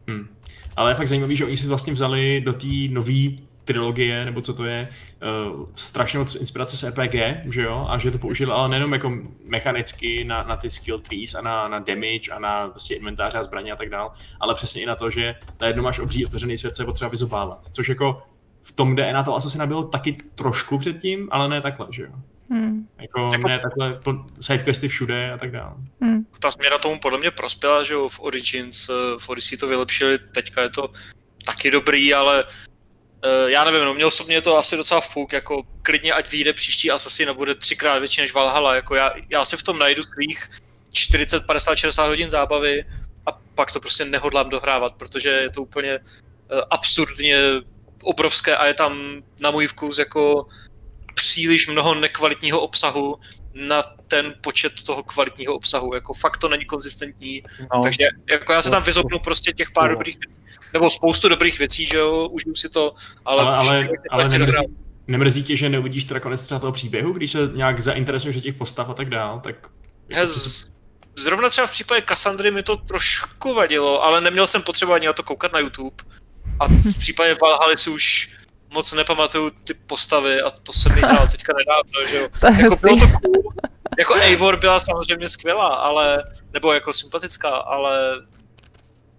Hmm. 0.07 0.37
Ale 0.75 0.91
je 0.91 0.95
fakt 0.95 1.07
zajímavý, 1.07 1.35
že 1.35 1.45
oni 1.45 1.57
si 1.57 1.67
vlastně 1.67 1.93
vzali 1.93 2.41
do 2.41 2.53
té 2.53 2.67
nové 2.89 3.51
trilogie, 3.65 4.25
nebo 4.25 4.41
co 4.41 4.53
to 4.53 4.65
je, 4.65 4.89
uh, 5.49 5.65
strašně 5.75 6.19
moc 6.19 6.35
inspirace 6.35 6.77
z 6.77 6.83
RPG, 6.83 7.15
že 7.53 7.61
jo, 7.61 7.85
a 7.89 7.97
že 7.97 8.11
to 8.11 8.17
použili 8.17 8.51
ale 8.51 8.69
nejenom 8.69 8.93
jako 8.93 9.11
mechanicky 9.45 10.23
na, 10.23 10.43
na 10.43 10.55
ty 10.57 10.71
skill 10.71 10.99
trees 10.99 11.35
a 11.35 11.41
na, 11.41 11.67
na 11.67 11.79
damage 11.79 12.31
a 12.31 12.39
na 12.39 12.67
prostě 12.67 12.95
inventáře 12.95 13.37
a 13.37 13.43
zbraně 13.43 13.71
a 13.71 13.75
tak 13.75 13.89
dál, 13.89 14.13
ale 14.39 14.55
přesně 14.55 14.81
i 14.81 14.85
na 14.85 14.95
to, 14.95 15.09
že 15.09 15.35
najednou 15.61 15.83
máš 15.83 15.99
obří 15.99 16.25
otevřený 16.25 16.57
svět, 16.57 16.75
co 16.75 16.81
je 16.81 16.85
potřeba 16.85 17.09
vyzobávat, 17.09 17.65
což 17.65 17.89
jako 17.89 18.23
v 18.63 18.71
tom 18.71 18.95
DNA 18.95 19.23
toho 19.23 19.37
Assassina 19.37 19.65
bylo 19.65 19.83
taky 19.83 20.17
trošku 20.35 20.77
předtím, 20.77 21.27
ale 21.31 21.49
ne 21.49 21.61
takhle, 21.61 21.87
že 21.89 22.03
jo. 22.03 22.11
Hmm. 22.51 22.87
Jako, 23.01 23.29
Jako- 23.31 23.47
ne 23.47 23.59
takhle 23.59 23.99
sidequesty 24.41 24.87
všude 24.87 25.31
a 25.31 25.37
tak 25.37 25.51
dále. 25.51 25.73
Hmm. 26.01 26.25
ta 26.39 26.51
změna 26.51 26.77
tomu 26.77 26.99
podle 26.99 27.19
mě 27.19 27.31
prospěla, 27.31 27.83
že 27.83 27.93
jo, 27.93 28.09
v 28.09 28.19
Origins, 28.19 28.89
eh, 28.89 28.93
v 29.19 29.29
Odyssey 29.29 29.57
to 29.57 29.67
vylepšili, 29.67 30.19
teďka 30.19 30.61
je 30.61 30.69
to 30.69 30.89
taky 31.45 31.71
dobrý, 31.71 32.13
ale 32.13 32.43
eh, 33.23 33.51
já 33.51 33.63
nevím, 33.63 33.85
no 33.85 33.93
měl 33.93 34.11
jsem 34.11 34.25
mě 34.25 34.41
to 34.41 34.57
asi 34.57 34.77
docela 34.77 35.01
fuk, 35.01 35.33
jako 35.33 35.63
klidně 35.81 36.13
ať 36.13 36.31
vyjde 36.31 36.53
příští 36.53 36.91
Assassin 36.91 37.29
a 37.29 37.33
bude 37.33 37.55
třikrát 37.55 37.99
větší 37.99 38.21
než 38.21 38.33
Valhalla, 38.33 38.75
jako 38.75 38.95
já, 38.95 39.13
já 39.29 39.45
si 39.45 39.57
v 39.57 39.63
tom 39.63 39.79
najdu 39.79 40.03
svých 40.03 40.49
40, 40.91 41.45
50, 41.45 41.75
60 41.75 42.07
hodin 42.07 42.29
zábavy 42.29 42.85
a 43.25 43.31
pak 43.55 43.71
to 43.71 43.79
prostě 43.79 44.05
nehodlám 44.05 44.49
dohrávat, 44.49 44.95
protože 44.95 45.29
je 45.29 45.49
to 45.49 45.61
úplně 45.61 45.91
eh, 45.91 45.99
absurdně 46.69 47.37
obrovské 48.03 48.57
a 48.57 48.65
je 48.65 48.73
tam 48.73 49.21
na 49.39 49.51
můj 49.51 49.67
vkus 49.67 49.99
jako 49.99 50.45
příliš 51.13 51.67
mnoho 51.67 51.95
nekvalitního 51.95 52.59
obsahu 52.59 53.15
na 53.55 53.83
ten 54.07 54.33
počet 54.41 54.73
toho 54.85 55.03
kvalitního 55.03 55.53
obsahu. 55.55 55.95
Jako 55.95 56.13
fakt 56.13 56.37
to 56.37 56.49
není 56.49 56.65
konzistentní. 56.65 57.43
No, 57.75 57.81
Takže 57.83 58.07
jako 58.31 58.53
já 58.53 58.61
se 58.61 58.69
tam 58.69 58.83
vyzoknu 58.83 59.19
prostě 59.19 59.51
těch 59.51 59.71
pár 59.71 59.89
to- 59.89 59.93
dobrých 59.93 60.17
věcí, 60.19 60.39
nebo 60.73 60.89
spoustu 60.89 61.29
dobrých 61.29 61.59
věcí, 61.59 61.85
že 61.85 61.97
jo, 61.97 62.27
užiju 62.27 62.55
si 62.55 62.69
to, 62.69 62.93
ale, 63.25 63.43
Ale- 63.43 63.57
ale- 63.57 63.89
ale 64.09 64.29
nemrzí-. 64.29 64.75
Nemrzí 65.07 65.43
tě, 65.43 65.55
že 65.55 65.69
neuvidíš 65.69 66.03
teda 66.03 66.19
konec 66.19 66.41
třeba 66.41 66.59
toho 66.59 66.71
příběhu, 66.71 67.11
když 67.13 67.31
se 67.31 67.37
nějak 67.55 67.79
zainteresuješ 67.81 68.43
těch 68.43 68.55
postav 68.55 68.89
a 68.89 68.93
tak 68.93 69.09
dál, 69.09 69.39
tak... 69.43 69.55
He, 70.11 70.27
z- 70.27 70.71
Zrovna 71.17 71.49
třeba 71.49 71.67
v 71.67 71.71
případě 71.71 72.01
Cassandry 72.09 72.51
mi 72.51 72.63
to 72.63 72.77
trošku 72.77 73.53
vadilo, 73.53 74.03
ale 74.03 74.21
neměl 74.21 74.47
jsem 74.47 74.61
potřebu 74.61 74.93
ani 74.93 75.07
na 75.07 75.13
to 75.13 75.23
koukat 75.23 75.53
na 75.53 75.59
YouTube. 75.59 75.95
A 76.59 76.67
v 76.67 76.97
případě 76.99 77.35
Valhaly 77.41 77.77
si 77.77 77.89
už 77.89 78.29
moc 78.73 78.93
nepamatuju 78.93 79.49
ty 79.49 79.73
postavy 79.73 80.41
a 80.41 80.51
to 80.51 80.73
se 80.73 80.89
mi 80.89 81.01
dál 81.01 81.27
teďka 81.31 81.53
nedávno, 81.57 82.07
že 82.09 82.17
jo. 82.17 82.27
Jako 82.63 82.75
bylo 82.75 82.97
to 82.97 83.07
cool. 83.07 83.53
Jako 83.99 84.15
Eivor 84.15 84.59
byla 84.59 84.79
samozřejmě 84.79 85.29
skvělá, 85.29 85.67
ale, 85.67 86.23
nebo 86.53 86.73
jako 86.73 86.93
sympatická, 86.93 87.49
ale 87.49 87.99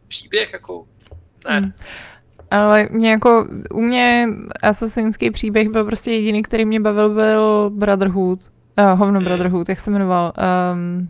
příběh 0.08 0.52
jako, 0.52 0.84
ne. 1.48 1.58
Hmm. 1.58 1.72
Ale 2.50 2.88
mě 2.90 3.10
jako, 3.10 3.46
u 3.70 3.80
mě 3.80 4.28
asasinský 4.62 5.30
příběh 5.30 5.68
byl 5.68 5.84
prostě 5.84 6.12
jediný, 6.12 6.42
který 6.42 6.64
mě 6.64 6.80
bavil, 6.80 7.08
byl 7.08 7.70
Brotherhood. 7.70 8.40
Uh, 8.78 8.98
hovno 8.98 9.20
Brotherhood, 9.20 9.68
jak 9.68 9.80
se 9.80 9.90
jmenoval. 9.90 10.32
Um, 10.72 11.08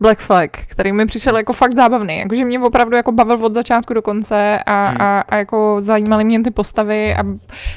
Black 0.00 0.18
Flag, 0.18 0.50
který 0.50 0.92
mi 0.92 1.06
přišel 1.06 1.36
jako 1.36 1.52
fakt 1.52 1.76
zábavný. 1.76 2.18
Jakože 2.18 2.44
mě 2.44 2.60
opravdu 2.60 2.96
jako 2.96 3.12
bavil 3.12 3.46
od 3.46 3.54
začátku 3.54 3.94
do 3.94 4.02
konce 4.02 4.58
a, 4.66 4.88
Hmm. 4.88 5.00
a, 5.00 5.20
a 5.20 5.36
jako 5.36 5.76
zajímaly 5.80 6.24
mě 6.24 6.42
ty 6.42 6.50
postavy 6.50 7.14
a 7.14 7.22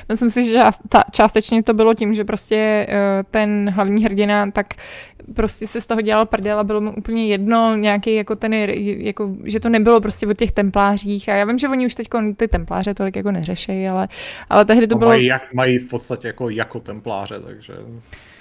myslím 0.09 0.29
si, 0.29 0.43
že 0.43 0.63
ta, 0.89 1.03
částečně 1.11 1.63
to 1.63 1.73
bylo 1.73 1.93
tím, 1.93 2.13
že 2.13 2.23
prostě 2.23 2.87
uh, 2.89 2.95
ten 3.31 3.69
hlavní 3.69 4.03
hrdina 4.03 4.51
tak 4.51 4.67
prostě 5.33 5.67
se 5.67 5.81
z 5.81 5.85
toho 5.85 6.01
dělal 6.01 6.25
prdel 6.25 6.59
a 6.59 6.63
bylo 6.63 6.81
mu 6.81 6.91
úplně 6.91 7.27
jedno 7.27 7.75
nějaký 7.75 8.15
jako 8.15 8.35
ten, 8.35 8.53
jako, 8.53 9.29
že 9.43 9.59
to 9.59 9.69
nebylo 9.69 10.01
prostě 10.01 10.27
o 10.27 10.33
těch 10.33 10.51
templářích 10.51 11.29
a 11.29 11.35
já 11.35 11.45
vím, 11.45 11.57
že 11.57 11.69
oni 11.69 11.85
už 11.85 11.95
teď 11.95 12.07
ty 12.37 12.47
templáře 12.47 12.93
tolik 12.93 13.15
jako 13.15 13.31
neřešejí, 13.31 13.87
ale, 13.87 14.07
ale 14.49 14.65
tehdy 14.65 14.87
to 14.87 14.95
to 14.95 14.99
bylo... 14.99 15.09
mají, 15.11 15.25
jak, 15.25 15.53
mají 15.53 15.79
v 15.79 15.89
podstatě 15.89 16.27
jako, 16.27 16.49
jako 16.49 16.79
templáře, 16.79 17.39
takže 17.39 17.73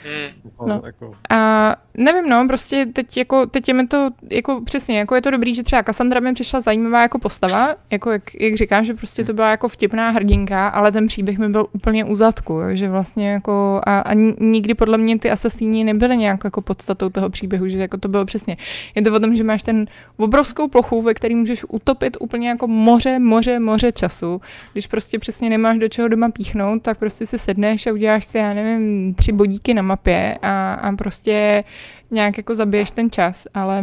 Hmm. 0.05 0.69
No. 0.69 0.83
jako, 0.87 1.15
A 1.31 1.77
nevím, 1.95 2.29
no, 2.29 2.47
prostě 2.49 2.87
teď, 2.93 3.17
jako, 3.17 3.47
teď 3.47 3.69
je 3.69 3.75
mi 3.75 3.87
to, 3.87 4.11
jako 4.31 4.61
přesně, 4.65 4.99
jako 4.99 5.15
je 5.15 5.23
to 5.23 5.31
dobrý, 5.31 5.55
že 5.55 5.63
třeba 5.63 5.83
Cassandra 5.83 6.21
mi 6.21 6.35
přišla 6.35 6.61
zajímavá 6.61 7.03
jako 7.03 7.19
postava, 7.19 7.75
jako 7.91 8.11
jak, 8.11 8.23
jak 8.41 8.55
říkám, 8.55 8.85
že 8.85 8.95
prostě 8.95 9.25
to 9.25 9.33
byla 9.33 9.51
jako 9.51 9.69
vtipná 9.69 10.11
hrdinka, 10.11 10.69
ale 10.69 10.93
ten 10.93 11.07
příběh 11.07 11.39
mi 11.39 11.49
byl 11.49 11.67
úplně 11.73 12.05
u 12.05 12.15
zadku, 12.15 12.53
jo, 12.53 12.77
že 12.77 12.89
vlastně 12.89 13.31
jako 13.31 13.81
a, 13.87 13.99
a 13.99 14.15
ni- 14.15 14.35
nikdy 14.41 14.75
podle 14.75 14.99
mě 14.99 15.19
ty 15.19 15.31
asasíni 15.31 15.85
nebyly 15.85 16.17
nějak 16.17 16.45
jako 16.45 16.61
podstatou 16.61 17.09
toho 17.09 17.31
příběhu, 17.31 17.69
že 17.69 17.79
jako 17.79 17.97
to 17.97 18.09
bylo 18.09 18.25
přesně. 18.25 18.57
Je 18.95 19.03
to 19.03 19.15
o 19.15 19.21
tom, 19.21 19.37
že 19.37 19.45
máš 19.45 19.63
ten 19.63 19.87
obrovskou 20.17 20.69
plochu, 20.69 21.03
ve 21.03 21.15
který 21.15 21.35
můžeš 21.35 21.65
utopit 21.69 22.17
úplně 22.21 22.49
jako 22.49 22.67
moře, 22.67 23.19
moře, 23.19 23.59
moře 23.59 23.93
času. 23.93 24.41
Když 24.73 24.87
prostě 24.87 25.19
přesně 25.19 25.51
nemáš 25.51 25.79
do 25.79 25.89
čeho 25.89 26.09
doma 26.09 26.31
píchnout, 26.31 26.83
tak 26.83 26.99
prostě 26.99 27.27
si 27.27 27.39
sedneš 27.39 27.87
a 27.87 27.93
uděláš 27.93 28.25
si, 28.25 28.39
já 28.39 28.55
nevím, 28.55 29.15
tři 29.15 29.33
bodíky 29.33 29.75
na 29.75 29.83
mapě 29.87 30.39
a, 30.43 30.75
a 30.75 30.93
prostě 30.93 31.65
nějak 32.11 32.37
jako 32.37 32.55
zabiješ 32.55 32.91
ten 32.91 33.11
čas, 33.11 33.47
ale 33.55 33.83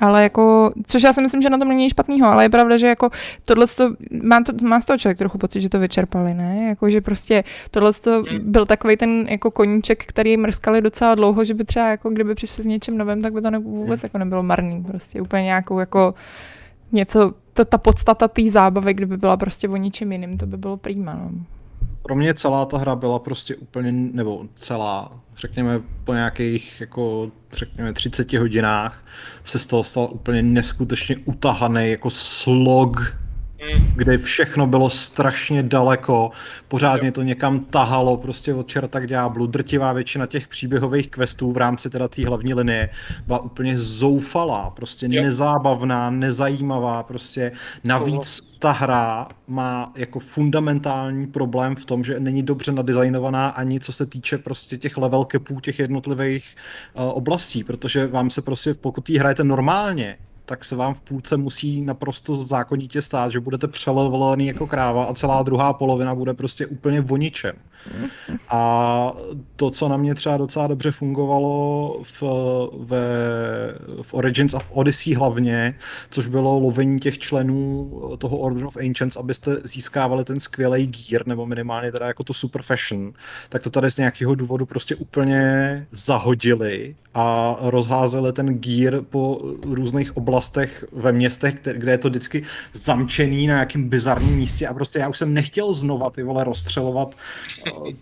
Ale 0.00 0.22
jako, 0.22 0.72
což 0.86 1.02
já 1.02 1.12
si 1.12 1.22
myslím, 1.22 1.42
že 1.42 1.50
na 1.50 1.58
tom 1.58 1.68
není 1.68 1.84
nic 1.84 1.90
špatného, 1.90 2.26
ale 2.30 2.44
je 2.44 2.48
pravda, 2.48 2.76
že 2.76 2.86
jako 2.86 3.10
tohle 3.44 3.66
to, 3.66 3.94
má, 4.22 4.42
to, 4.42 4.52
má 4.68 4.80
z 4.80 4.86
toho 4.86 4.98
člověk 4.98 5.18
trochu 5.18 5.38
pocit, 5.38 5.60
že 5.60 5.68
to 5.68 5.78
vyčerpali, 5.78 6.34
ne? 6.34 6.66
Jako, 6.68 6.90
že 6.90 7.00
prostě 7.00 7.44
tohle 7.70 7.92
to 7.92 8.22
byl 8.42 8.66
takový 8.66 8.96
ten 8.96 9.26
jako 9.28 9.50
koníček, 9.50 10.06
který 10.06 10.36
mrskali 10.36 10.80
docela 10.80 11.14
dlouho, 11.14 11.44
že 11.44 11.54
by 11.54 11.64
třeba 11.64 11.88
jako 11.88 12.10
kdyby 12.10 12.34
přišli 12.34 12.62
s 12.62 12.66
něčím 12.66 12.98
novým, 12.98 13.22
tak 13.22 13.32
by 13.32 13.40
to 13.42 13.50
ne, 13.50 13.58
vůbec 13.58 14.02
jako 14.02 14.18
nebylo 14.18 14.42
marný, 14.42 14.84
prostě 14.84 15.20
úplně 15.20 15.42
nějakou 15.42 15.78
jako 15.78 16.14
něco, 16.92 17.34
to, 17.52 17.64
ta 17.64 17.78
podstata 17.78 18.28
té 18.28 18.50
zábavy, 18.50 18.94
kdyby 18.94 19.16
byla 19.16 19.36
prostě 19.36 19.68
o 19.68 19.76
ničem 19.76 20.12
jiným, 20.12 20.38
to 20.38 20.46
by 20.46 20.56
bylo 20.56 20.76
prýma, 20.76 21.14
no. 21.14 21.30
Pro 22.02 22.16
mě 22.16 22.34
celá 22.34 22.64
ta 22.64 22.78
hra 22.78 22.96
byla 22.96 23.18
prostě 23.18 23.56
úplně, 23.56 23.92
nebo 23.92 24.44
celá, 24.54 25.12
řekněme 25.36 25.80
po 26.04 26.14
nějakých 26.14 26.80
jako 26.80 27.30
řekněme 27.52 27.92
30 27.92 28.32
hodinách 28.32 29.04
se 29.44 29.58
z 29.58 29.66
toho 29.66 29.84
stal 29.84 30.08
úplně 30.12 30.42
neskutečně 30.42 31.16
utahaný 31.24 31.90
jako 31.90 32.10
slog 32.10 33.16
kde 33.96 34.18
všechno 34.18 34.66
bylo 34.66 34.90
strašně 34.90 35.62
daleko, 35.62 36.30
pořádně 36.68 37.12
to 37.12 37.22
někam 37.22 37.60
tahalo 37.60 38.16
prostě 38.16 38.54
od 38.54 38.68
čerta 38.68 39.00
k 39.00 39.06
ďáblu. 39.06 39.46
Drtivá 39.46 39.92
většina 39.92 40.26
těch 40.26 40.48
příběhových 40.48 41.08
questů 41.10 41.52
v 41.52 41.56
rámci 41.56 41.90
teda 41.90 42.08
té 42.08 42.26
hlavní 42.26 42.54
linie 42.54 42.90
byla 43.26 43.38
úplně 43.38 43.78
zoufalá, 43.78 44.70
prostě 44.70 45.06
jo. 45.10 45.22
nezábavná, 45.22 46.10
nezajímavá, 46.10 47.02
prostě 47.02 47.52
navíc 47.84 48.40
ta 48.58 48.70
hra 48.70 49.28
má 49.46 49.92
jako 49.96 50.18
fundamentální 50.18 51.26
problém 51.26 51.76
v 51.76 51.84
tom, 51.84 52.04
že 52.04 52.20
není 52.20 52.42
dobře 52.42 52.72
nadizajnovaná 52.72 53.48
ani 53.48 53.80
co 53.80 53.92
se 53.92 54.06
týče 54.06 54.38
prostě 54.38 54.76
těch 54.76 54.96
level 54.96 55.26
capů 55.32 55.60
těch 55.60 55.78
jednotlivých 55.78 56.56
uh, 56.94 57.02
oblastí, 57.08 57.64
protože 57.64 58.06
vám 58.06 58.30
se 58.30 58.42
prostě, 58.42 58.74
pokud 58.74 59.10
jí 59.10 59.18
hrajete 59.18 59.44
normálně, 59.44 60.16
tak 60.48 60.64
se 60.64 60.76
vám 60.76 60.94
v 60.94 61.00
půlce 61.00 61.36
musí 61.36 61.80
naprosto 61.80 62.34
zákonitě 62.34 63.02
stát, 63.02 63.32
že 63.32 63.40
budete 63.40 63.68
přelevelovaný 63.68 64.46
jako 64.46 64.66
kráva 64.66 65.04
a 65.04 65.14
celá 65.14 65.42
druhá 65.42 65.72
polovina 65.72 66.14
bude 66.14 66.34
prostě 66.34 66.66
úplně 66.66 67.00
voničem. 67.00 67.56
A 68.48 69.12
to, 69.56 69.70
co 69.70 69.88
na 69.88 69.96
mě 69.96 70.14
třeba 70.14 70.36
docela 70.36 70.66
dobře 70.66 70.92
fungovalo 70.92 72.00
v, 72.02 72.22
ve, 72.78 72.98
v 74.02 74.14
Origins 74.14 74.54
a 74.54 74.58
v 74.58 74.70
Odyssey 74.70 75.14
hlavně, 75.14 75.74
což 76.10 76.26
bylo 76.26 76.58
lovení 76.58 76.98
těch 76.98 77.18
členů 77.18 77.90
toho 78.18 78.36
Order 78.36 78.64
of 78.64 78.76
Ancients, 78.76 79.16
abyste 79.16 79.56
získávali 79.64 80.24
ten 80.24 80.40
skvělý 80.40 80.86
gear, 80.86 81.26
nebo 81.26 81.46
minimálně 81.46 81.92
teda 81.92 82.06
jako 82.06 82.24
to 82.24 82.34
super 82.34 82.62
fashion, 82.62 83.12
tak 83.48 83.62
to 83.62 83.70
tady 83.70 83.90
z 83.90 83.96
nějakého 83.96 84.34
důvodu 84.34 84.66
prostě 84.66 84.96
úplně 84.96 85.86
zahodili 85.92 86.94
a 87.14 87.56
rozházeli 87.60 88.32
ten 88.32 88.58
gear 88.58 89.02
po 89.02 89.40
různých 89.62 90.16
oblastech 90.16 90.84
ve 90.92 91.12
městech, 91.12 91.54
kde 91.72 91.92
je 91.92 91.98
to 91.98 92.08
vždycky 92.08 92.44
zamčený 92.72 93.46
na 93.46 93.54
nějakým 93.54 93.88
bizarním 93.88 94.36
místě 94.36 94.68
a 94.68 94.74
prostě 94.74 94.98
já 94.98 95.08
už 95.08 95.18
jsem 95.18 95.34
nechtěl 95.34 95.74
znova 95.74 96.10
ty 96.10 96.22
vole 96.22 96.44
rozstřelovat 96.44 97.14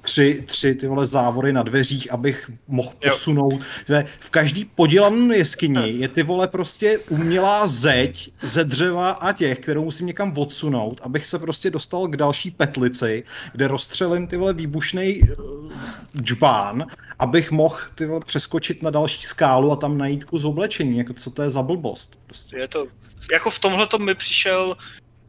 tři, 0.00 0.42
tři 0.46 0.74
ty 0.74 0.86
vole 0.86 1.06
závory 1.06 1.52
na 1.52 1.62
dveřích, 1.62 2.12
abych 2.12 2.50
mohl 2.68 2.92
posunout. 3.10 3.60
Tyhle, 3.86 4.04
v 4.20 4.30
každý 4.30 4.64
podělané 4.64 5.36
jeskyni 5.36 5.90
je 5.90 6.08
ty 6.08 6.22
vole 6.22 6.48
prostě 6.48 6.98
umělá 6.98 7.66
zeď 7.66 8.30
ze 8.42 8.64
dřeva 8.64 9.10
a 9.10 9.32
těch, 9.32 9.58
kterou 9.58 9.84
musím 9.84 10.06
někam 10.06 10.38
odsunout, 10.38 11.00
abych 11.02 11.26
se 11.26 11.38
prostě 11.38 11.70
dostal 11.70 12.08
k 12.08 12.16
další 12.16 12.50
petlici, 12.50 13.24
kde 13.52 13.68
rozstřelím 13.68 14.26
ty 14.26 14.36
vole 14.36 14.52
výbušnej 14.52 15.22
uh, 15.22 15.72
džbán, 16.20 16.86
abych 17.18 17.50
mohl 17.50 17.78
ty 17.94 18.06
vole 18.06 18.20
přeskočit 18.26 18.82
na 18.82 18.90
další 18.90 19.22
skálu 19.22 19.72
a 19.72 19.76
tam 19.76 19.98
najít 19.98 20.24
kus 20.24 20.44
oblečení. 20.44 20.98
Jako 20.98 21.12
co 21.12 21.30
to 21.30 21.42
je 21.42 21.50
za 21.50 21.62
blbost? 21.62 22.18
Prostě. 22.26 22.56
Je 22.56 22.68
to, 22.68 22.86
jako 23.32 23.50
v 23.50 23.58
tomhle 23.58 23.86
to 23.86 23.98
mi 23.98 24.14
přišel 24.14 24.76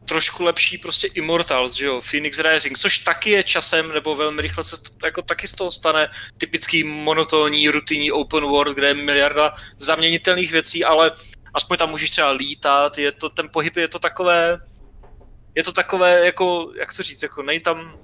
trošku 0.08 0.44
lepší 0.44 0.78
prostě 0.78 1.06
Immortals, 1.06 1.74
že 1.74 1.84
jo, 1.84 2.00
Phoenix 2.00 2.38
Rising, 2.38 2.78
což 2.78 2.98
taky 2.98 3.30
je 3.30 3.42
časem, 3.42 3.92
nebo 3.92 4.16
velmi 4.16 4.42
rychle 4.42 4.64
se 4.64 4.82
to, 4.82 5.06
jako 5.06 5.22
taky 5.22 5.48
z 5.48 5.52
toho 5.52 5.72
stane 5.72 6.08
typický 6.38 6.84
monotónní, 6.84 7.68
rutinní 7.68 8.12
open 8.12 8.44
world, 8.44 8.74
kde 8.74 8.88
je 8.88 8.94
miliarda 8.94 9.54
zaměnitelných 9.76 10.52
věcí, 10.52 10.84
ale 10.84 11.12
aspoň 11.54 11.78
tam 11.78 11.90
můžeš 11.90 12.10
třeba 12.10 12.30
lítat, 12.30 12.98
je 12.98 13.12
to, 13.12 13.30
ten 13.30 13.48
pohyb 13.52 13.76
je 13.76 13.88
to 13.88 13.98
takové, 13.98 14.58
je 15.54 15.64
to 15.64 15.72
takové, 15.72 16.26
jako, 16.26 16.72
jak 16.78 16.96
to 16.96 17.02
říct, 17.02 17.22
jako 17.22 17.42
nej 17.42 17.60
tam, 17.60 17.98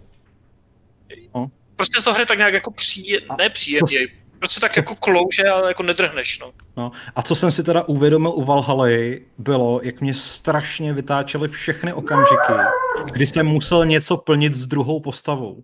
no. 1.35 1.51
prostě 1.77 2.01
z 2.01 2.05
toho 2.05 2.15
hry 2.15 2.27
tak 2.27 2.39
nějak 2.39 2.55
jako 2.55 2.71
příje, 2.71 3.21
ne 3.39 3.51
příjemně, 4.49 4.61
Prostě 4.61 4.61
tak 4.61 4.73
co... 4.73 4.81
jako 4.81 4.95
klouže, 4.95 5.43
ale 5.43 5.69
jako 5.69 5.83
nedrhneš, 5.83 6.39
no. 6.39 6.53
no. 6.77 6.93
A 7.17 7.23
co 7.23 7.35
jsem 7.35 7.51
si 7.51 7.65
teda 7.65 7.83
uvědomil 7.83 8.33
u 8.35 8.45
Valhaly, 8.45 9.23
bylo, 9.39 9.81
jak 9.83 10.01
mě 10.01 10.15
strašně 10.15 10.93
vytáčely 10.93 11.49
všechny 11.49 11.93
okamžiky, 11.93 12.53
kdy 13.13 13.27
jsem 13.27 13.47
musel 13.47 13.87
něco 13.87 14.17
plnit 14.17 14.55
s 14.55 14.67
druhou 14.67 15.01
postavou 15.01 15.63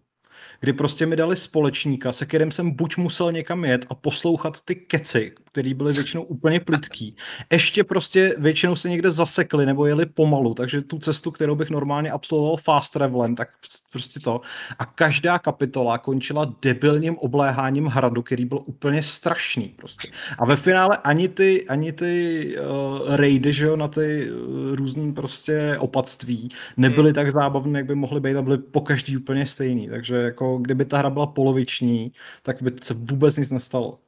kdy 0.60 0.72
prostě 0.72 1.06
mi 1.06 1.16
dali 1.16 1.36
společníka, 1.36 2.12
se 2.12 2.26
kterým 2.26 2.52
jsem 2.52 2.70
buď 2.70 2.96
musel 2.96 3.32
někam 3.32 3.64
jet 3.64 3.86
a 3.88 3.94
poslouchat 3.94 4.60
ty 4.64 4.74
keci, 4.74 5.32
který 5.52 5.74
byly 5.74 5.92
většinou 5.92 6.22
úplně 6.22 6.60
plitký. 6.60 7.16
Ještě 7.52 7.84
prostě 7.84 8.34
většinou 8.38 8.76
se 8.76 8.88
někde 8.88 9.10
zasekli 9.10 9.66
nebo 9.66 9.86
jeli 9.86 10.06
pomalu, 10.06 10.54
takže 10.54 10.82
tu 10.82 10.98
cestu, 10.98 11.30
kterou 11.30 11.54
bych 11.54 11.70
normálně 11.70 12.10
absolvoval 12.10 12.56
fast 12.56 12.92
travelem, 12.92 13.36
tak 13.36 13.48
prostě 13.92 14.20
to. 14.20 14.40
A 14.78 14.84
každá 14.84 15.38
kapitola 15.38 15.98
končila 15.98 16.54
debilním 16.62 17.18
obléháním 17.18 17.86
hradu, 17.86 18.22
který 18.22 18.44
byl 18.44 18.58
úplně 18.64 19.02
strašný 19.02 19.68
prostě. 19.76 20.08
A 20.38 20.44
ve 20.44 20.56
finále 20.56 20.98
ani 21.04 21.28
ty, 21.28 21.68
ani 21.68 21.92
ty 21.92 22.44
uh, 22.58 23.16
raidy, 23.16 23.52
že 23.52 23.64
jo, 23.64 23.76
na 23.76 23.88
ty 23.88 24.30
uh, 24.30 24.74
různý 24.74 25.12
prostě 25.12 25.76
opatství 25.78 26.48
nebyly 26.76 27.08
hmm. 27.08 27.14
tak 27.14 27.30
zábavné, 27.30 27.78
jak 27.78 27.86
by 27.86 27.94
mohly 27.94 28.20
být 28.20 28.36
a 28.36 28.42
byly 28.42 28.58
po 28.58 28.80
každý 28.80 29.16
úplně 29.16 29.46
stejný. 29.46 29.88
Takže 29.88 30.14
jako 30.14 30.58
kdyby 30.58 30.84
ta 30.84 30.98
hra 30.98 31.10
byla 31.10 31.26
poloviční, 31.26 32.12
tak 32.42 32.62
by 32.62 32.72
se 32.82 32.94
vůbec 32.94 33.36
nic 33.36 33.50
nestalo. 33.50 33.98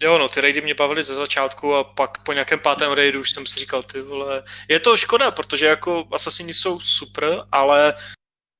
Jo, 0.00 0.18
no, 0.18 0.28
ty 0.28 0.40
raidy 0.40 0.60
mě 0.60 0.74
bavily 0.74 1.02
ze 1.02 1.14
začátku 1.14 1.74
a 1.74 1.84
pak 1.84 2.22
po 2.22 2.32
nějakém 2.32 2.58
pátém 2.58 2.92
raidu 2.92 3.20
už 3.20 3.30
jsem 3.30 3.46
si 3.46 3.60
říkal, 3.60 3.82
ty 3.82 4.02
vole, 4.02 4.42
je 4.68 4.80
to 4.80 4.96
škoda, 4.96 5.30
protože 5.30 5.66
jako 5.66 6.08
Assassini 6.12 6.54
jsou 6.54 6.80
super, 6.80 7.44
ale 7.52 7.94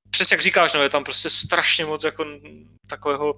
přesně 0.09 0.33
jak 0.33 0.41
říkáš, 0.41 0.73
no, 0.73 0.83
je 0.83 0.89
tam 0.89 1.03
prostě 1.03 1.29
strašně 1.29 1.85
moc 1.85 2.03
jako 2.03 2.25
takového 2.87 3.35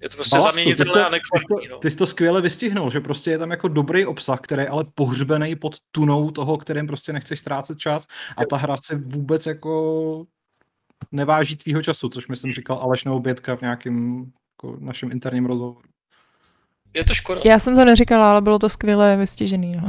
je 0.00 0.08
to 0.08 0.16
prostě 0.16 0.40
zaměnitelné 0.40 1.06
a 1.06 1.08
nekvalitní. 1.08 1.68
No. 1.70 1.78
Ty 1.78 1.90
jsi 1.90 1.96
to 1.96 2.06
skvěle 2.06 2.42
vystihnul, 2.42 2.90
že 2.90 3.00
prostě 3.00 3.30
je 3.30 3.38
tam 3.38 3.50
jako 3.50 3.68
dobrý 3.68 4.06
obsah, 4.06 4.40
který 4.40 4.62
je 4.62 4.68
ale 4.68 4.84
pohřbený 4.94 5.56
pod 5.56 5.76
tunou 5.90 6.30
toho, 6.30 6.58
kterým 6.58 6.86
prostě 6.86 7.12
nechceš 7.12 7.40
ztrácet 7.40 7.78
čas 7.78 8.06
a 8.36 8.44
ta 8.44 8.56
hra 8.56 8.76
se 8.76 8.94
vůbec 8.94 9.46
jako 9.46 10.24
neváží 11.12 11.56
tvýho 11.56 11.82
času, 11.82 12.08
což 12.08 12.28
myslím 12.28 12.52
říkal 12.52 12.78
Aleš 12.78 13.04
Neobětka 13.04 13.56
v 13.56 13.60
nějakém 13.60 14.18
jako 14.56 14.76
našem 14.80 15.12
interním 15.12 15.46
rozhovoru. 15.46 15.88
Je 16.94 17.04
to 17.04 17.14
škoda. 17.14 17.40
Já 17.44 17.58
jsem 17.58 17.76
to 17.76 17.84
neříkala, 17.84 18.30
ale 18.30 18.40
bylo 18.40 18.58
to 18.58 18.68
skvěle 18.68 19.16
vystižený. 19.16 19.76
No. 19.76 19.82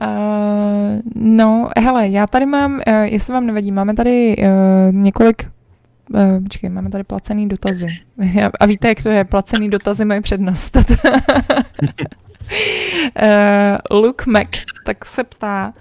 uh, 0.00 1.00
no, 1.14 1.68
hele, 1.78 2.08
já 2.08 2.26
tady 2.26 2.46
mám, 2.46 2.72
uh, 2.72 2.94
jestli 2.94 3.32
vám 3.32 3.46
nevadí, 3.46 3.72
máme 3.72 3.94
tady 3.94 4.36
uh, 4.38 4.94
několik 4.94 5.46
Uh, 6.14 6.42
počkej, 6.42 6.70
máme 6.70 6.90
tady 6.90 7.04
placený 7.04 7.48
dotazy. 7.48 7.86
A 8.60 8.66
víte, 8.66 8.88
jak 8.88 9.02
to 9.02 9.08
je? 9.08 9.24
Placený 9.24 9.70
dotazy 9.70 10.04
mají 10.04 10.20
přednost. 10.20 10.76
uh, 10.76 10.82
Luke 14.02 14.30
Mac 14.30 14.48
tak 14.86 15.06
se 15.06 15.24
ptá, 15.24 15.72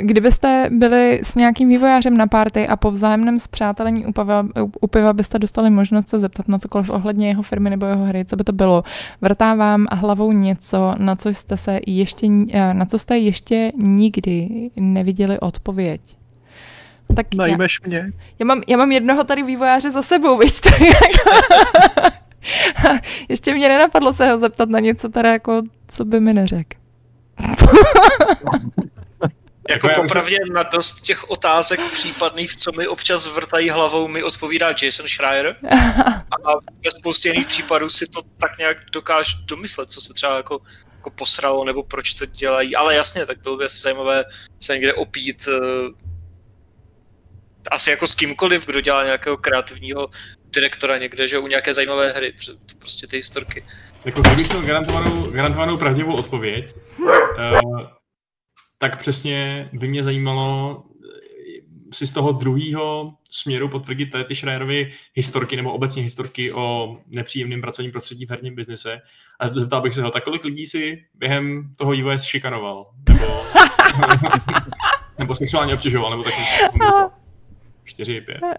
kdybyste 0.00 0.68
byli 0.70 1.20
s 1.22 1.34
nějakým 1.34 1.68
vývojářem 1.68 2.16
na 2.16 2.26
párty 2.26 2.68
a 2.68 2.76
po 2.76 2.90
vzájemném 2.90 3.38
zpřátelení 3.38 4.06
u 4.06 4.12
piva, 4.12 4.46
u 4.80 4.86
piva 4.86 5.12
byste 5.12 5.38
dostali 5.38 5.70
možnost 5.70 6.08
se 6.08 6.18
zeptat 6.18 6.48
na 6.48 6.58
cokoliv 6.58 6.90
ohledně 6.90 7.28
jeho 7.28 7.42
firmy 7.42 7.70
nebo 7.70 7.86
jeho 7.86 8.04
hry, 8.04 8.24
co 8.24 8.36
by 8.36 8.44
to 8.44 8.52
bylo? 8.52 8.84
Vrtá 9.20 9.54
vám 9.54 9.86
hlavou 9.92 10.32
něco, 10.32 10.94
na 10.98 11.16
co 11.16 11.28
jste 11.28 11.56
se 11.56 11.80
ještě, 11.86 12.26
eh, 12.52 12.74
na 12.74 12.84
co 12.84 12.98
jste 12.98 13.18
ještě 13.18 13.72
nikdy 13.76 14.70
neviděli 14.76 15.40
odpověď? 15.40 16.00
Tak 17.16 17.34
Najmeš 17.34 17.80
já, 17.82 17.88
mě. 17.88 18.10
Já 18.38 18.46
mám, 18.46 18.62
já 18.68 18.76
mám 18.76 18.92
jednoho 18.92 19.24
tady 19.24 19.42
vývojáře 19.42 19.90
za 19.90 20.02
sebou, 20.02 20.38
víš, 20.42 20.60
to 20.60 20.68
jako... 20.68 21.30
Ještě 23.28 23.54
mě 23.54 23.68
nenapadlo 23.68 24.12
se 24.12 24.32
ho 24.32 24.38
zeptat 24.38 24.68
na 24.68 24.80
něco 24.80 25.08
teda 25.08 25.32
jako, 25.32 25.62
co 25.88 26.04
by 26.04 26.20
mi 26.20 26.34
neřekl. 26.34 26.76
Jako 29.68 29.88
popravdě 29.94 30.36
na 30.52 30.62
dost 30.62 31.00
těch 31.00 31.30
otázek 31.30 31.80
případných, 31.92 32.56
co 32.56 32.72
mi 32.72 32.88
občas 32.88 33.26
vrtají 33.26 33.70
hlavou, 33.70 34.08
mi 34.08 34.22
odpovídá 34.22 34.74
Jason 34.82 35.08
Schreier. 35.08 35.56
A 36.46 36.52
ve 36.84 36.90
spoustě 36.90 37.28
jiných 37.28 37.46
případů 37.46 37.90
si 37.90 38.06
to 38.06 38.22
tak 38.22 38.58
nějak 38.58 38.76
dokážu 38.92 39.36
domyslet, 39.44 39.90
co 39.90 40.00
se 40.00 40.14
třeba 40.14 40.36
jako, 40.36 40.60
jako 40.96 41.10
posralo, 41.10 41.64
nebo 41.64 41.82
proč 41.82 42.14
to 42.14 42.26
dělají. 42.26 42.76
Ale 42.76 42.94
jasně, 42.94 43.26
tak 43.26 43.42
bylo 43.42 43.56
by 43.56 43.64
asi 43.64 43.78
zajímavé 43.78 44.24
se 44.60 44.74
někde 44.74 44.94
opít 44.94 45.48
uh, 45.48 45.88
asi 47.70 47.90
jako 47.90 48.06
s 48.06 48.14
kýmkoliv, 48.14 48.66
kdo 48.66 48.80
dělá 48.80 49.04
nějakého 49.04 49.36
kreativního 49.36 50.08
direktora 50.50 50.98
někde, 50.98 51.28
že 51.28 51.38
u 51.38 51.46
nějaké 51.46 51.74
zajímavé 51.74 52.12
hry, 52.12 52.32
prostě 52.78 53.06
ty 53.06 53.16
historky. 53.16 53.64
Jako 54.04 54.20
kdybych 54.20 54.48
měl 54.48 54.62
garantovanou, 54.62 55.30
garantovanou 55.30 55.76
pravdivou 55.76 56.16
odpověď, 56.16 56.74
uh, 56.98 57.60
tak 58.84 58.98
přesně 58.98 59.68
by 59.72 59.88
mě 59.88 60.02
zajímalo 60.02 60.82
eh, 60.82 61.92
si 61.92 62.06
z 62.06 62.12
toho 62.12 62.32
druhého 62.32 63.14
směru 63.30 63.68
potvrdit 63.68 64.06
tady 64.06 64.24
ty 64.24 64.34
Schreierovy 64.34 64.92
historky 65.14 65.56
nebo 65.56 65.72
obecně 65.72 66.02
historky 66.02 66.52
o 66.52 66.96
nepříjemném 67.06 67.60
pracovním 67.60 67.92
prostředí 67.92 68.26
v 68.26 68.30
herním 68.30 68.54
biznise. 68.54 69.00
A 69.40 69.54
zeptal 69.54 69.80
bych 69.80 69.94
se 69.94 70.02
ho, 70.02 70.10
tak 70.10 70.24
kolik 70.24 70.44
lidí 70.44 70.66
si 70.66 71.04
během 71.14 71.74
toho 71.76 71.94
IVS 71.94 72.24
šikanoval? 72.24 72.86
Nebo, 73.08 73.42
nebo 75.18 75.34
sexuálně 75.34 75.74
obtěžoval, 75.74 76.10
nebo 76.10 76.22
tak 76.22 76.32
něco. 76.38 77.10
Čtyři, 77.84 78.20
pět. 78.20 78.40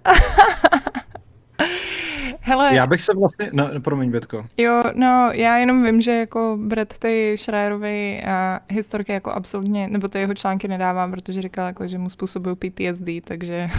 Hele, 2.48 2.76
Já 2.76 2.88
bych 2.88 3.02
se 3.02 3.14
vlastně, 3.16 3.50
no, 3.54 3.70
promiň, 3.82 4.12
Bětko. 4.12 4.46
jo, 4.58 4.84
no, 4.96 5.30
já 5.34 5.58
jenom 5.58 5.84
vím, 5.84 6.02
že 6.02 6.12
jako 6.12 6.58
Brett 6.62 6.98
ty 6.98 7.36
Schreierovy 7.38 8.24
uh, 8.24 8.32
historky 8.76 9.12
jako 9.12 9.32
absolutně, 9.32 9.88
nebo 9.88 10.08
ty 10.08 10.20
jeho 10.20 10.34
články 10.34 10.68
nedává, 10.68 11.08
protože 11.08 11.42
říkal, 11.42 11.68
jako, 11.68 11.88
že 11.88 11.98
mu 11.98 12.10
způsobují 12.10 12.56
PTSD, 12.56 13.10
takže 13.24 13.70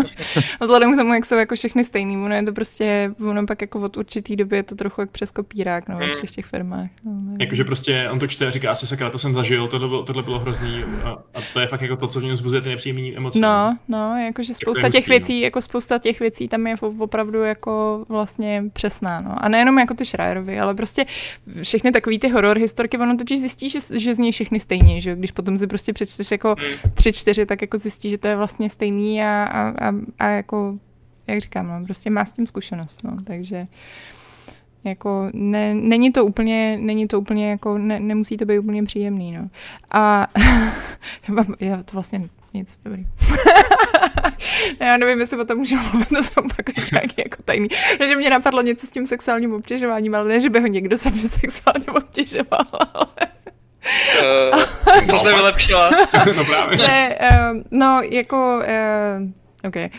vzhledem 0.60 0.94
k 0.94 0.96
tomu, 0.96 1.14
jak 1.14 1.26
jsou 1.26 1.36
jako 1.36 1.54
všechny 1.54 1.84
stejný, 1.84 2.16
ono 2.16 2.34
je 2.34 2.42
to 2.42 2.52
prostě, 2.52 3.14
ono 3.28 3.46
pak 3.46 3.60
jako 3.60 3.80
od 3.80 3.96
určitý 3.96 4.36
doby 4.36 4.56
je 4.56 4.62
to 4.62 4.74
trochu 4.74 5.00
jak 5.00 5.10
přes 5.10 5.30
kopírák, 5.30 5.88
no, 5.88 5.98
ve 5.98 6.08
všech 6.08 6.30
těch 6.30 6.46
firmách. 6.46 6.90
No, 7.04 7.36
Jakože 7.40 7.64
prostě 7.64 8.08
on 8.10 8.18
to 8.18 8.26
čte 8.26 8.46
a 8.46 8.50
říká 8.50 8.74
si 8.74 8.86
sakra, 8.86 9.10
to 9.10 9.18
jsem 9.18 9.34
zažil, 9.34 9.68
tohle 9.68 9.88
bylo, 9.88 10.02
tohle 10.02 10.22
bylo 10.22 10.38
hrozný 10.38 10.84
a, 11.04 11.10
a, 11.10 11.40
to 11.52 11.60
je 11.60 11.66
fakt 11.66 11.82
jako 11.82 11.96
to, 11.96 12.06
co 12.06 12.20
v 12.20 12.24
něm 12.24 12.36
zbuzuje 12.36 12.62
ty 12.62 12.68
nepříjemné 12.68 13.16
emoce. 13.16 13.38
No, 13.38 13.78
no, 13.88 14.16
jakože 14.16 14.54
spousta 14.54 14.86
je 14.86 14.90
těch 14.90 15.00
hustý, 15.00 15.10
no. 15.10 15.18
věcí, 15.18 15.40
jako 15.40 15.60
spousta 15.60 15.98
těch 15.98 16.20
věcí 16.20 16.48
tam 16.48 16.66
je 16.66 16.74
opravdu 16.98 17.42
jako 17.42 18.04
vlastně 18.08 18.64
přesná, 18.72 19.20
no. 19.20 19.44
A 19.44 19.48
nejenom 19.48 19.78
jako 19.78 19.94
ty 19.94 20.04
Schreierovi, 20.04 20.60
ale 20.60 20.74
prostě 20.74 21.06
všechny 21.62 21.92
takový 21.92 22.18
ty 22.18 22.28
horor 22.28 22.58
historky, 22.58 22.98
ono 22.98 23.16
totiž 23.16 23.40
zjistí, 23.40 23.68
že, 23.68 23.78
že 23.94 24.14
zní 24.14 24.32
všechny 24.32 24.60
stejně, 24.60 25.00
že 25.00 25.16
když 25.16 25.30
potom 25.30 25.58
si 25.58 25.66
prostě 25.66 25.92
přečteš 25.92 26.30
jako 26.30 26.54
tři, 26.94 27.12
čtyři, 27.12 27.46
tak 27.46 27.62
jako 27.62 27.78
zjistí, 27.78 28.10
že 28.10 28.18
to 28.18 28.28
je 28.28 28.36
vlastně 28.36 28.70
stejný 28.70 29.22
a, 29.22 29.44
a, 29.44 29.88
a, 29.88 29.94
a 30.18 30.28
jako, 30.28 30.78
jak 31.26 31.40
říkám, 31.40 31.66
no, 31.66 31.84
prostě 31.84 32.10
má 32.10 32.24
s 32.24 32.32
tím 32.32 32.46
zkušenost, 32.46 33.04
no, 33.04 33.16
takže 33.24 33.66
jako 34.84 35.30
ne, 35.32 35.74
není 35.74 36.12
to 36.12 36.24
úplně, 36.24 36.78
není 36.80 37.08
to 37.08 37.20
úplně 37.20 37.50
jako, 37.50 37.78
ne, 37.78 38.00
nemusí 38.00 38.36
to 38.36 38.44
být 38.44 38.58
úplně 38.58 38.82
příjemný, 38.82 39.32
no. 39.32 39.48
A 39.90 40.26
já, 41.28 41.34
mám- 41.34 41.54
já 41.60 41.76
to 41.76 41.92
vlastně 41.92 42.28
nic, 42.54 42.78
dobrý. 42.84 43.06
já 44.80 44.96
nevím, 44.96 45.20
jestli 45.20 45.38
o 45.38 45.44
tom 45.44 45.58
můžu 45.58 45.76
mluvit, 45.76 46.08
to 46.08 46.22
jsou 46.22 46.42
pak 46.56 46.68
už 46.78 46.90
nějaký 46.90 47.14
jako 47.18 47.42
tajný. 47.44 47.68
Ne, 48.00 48.08
že 48.08 48.16
mě 48.16 48.30
napadlo 48.30 48.62
něco 48.62 48.86
s 48.86 48.90
tím 48.90 49.06
sexuálním 49.06 49.54
obtěžováním, 49.54 50.14
ale 50.14 50.28
ne, 50.28 50.40
že 50.40 50.50
by 50.50 50.60
ho 50.60 50.66
někdo 50.66 50.98
se 50.98 51.10
mě 51.10 51.28
sexuálně 51.28 51.86
obtěžoval, 51.86 52.66
ale 52.94 53.28
Uh, 54.52 55.06
to 55.10 55.18
jste 55.18 55.32
vylepšila. 55.32 55.90
no 56.36 56.44
právě. 56.44 56.78
ne, 56.78 57.18
uh, 57.20 57.62
no 57.70 58.00
jako... 58.10 58.58
Uh, 58.58 59.30
OK. 59.64 59.76
Uh, 59.76 59.90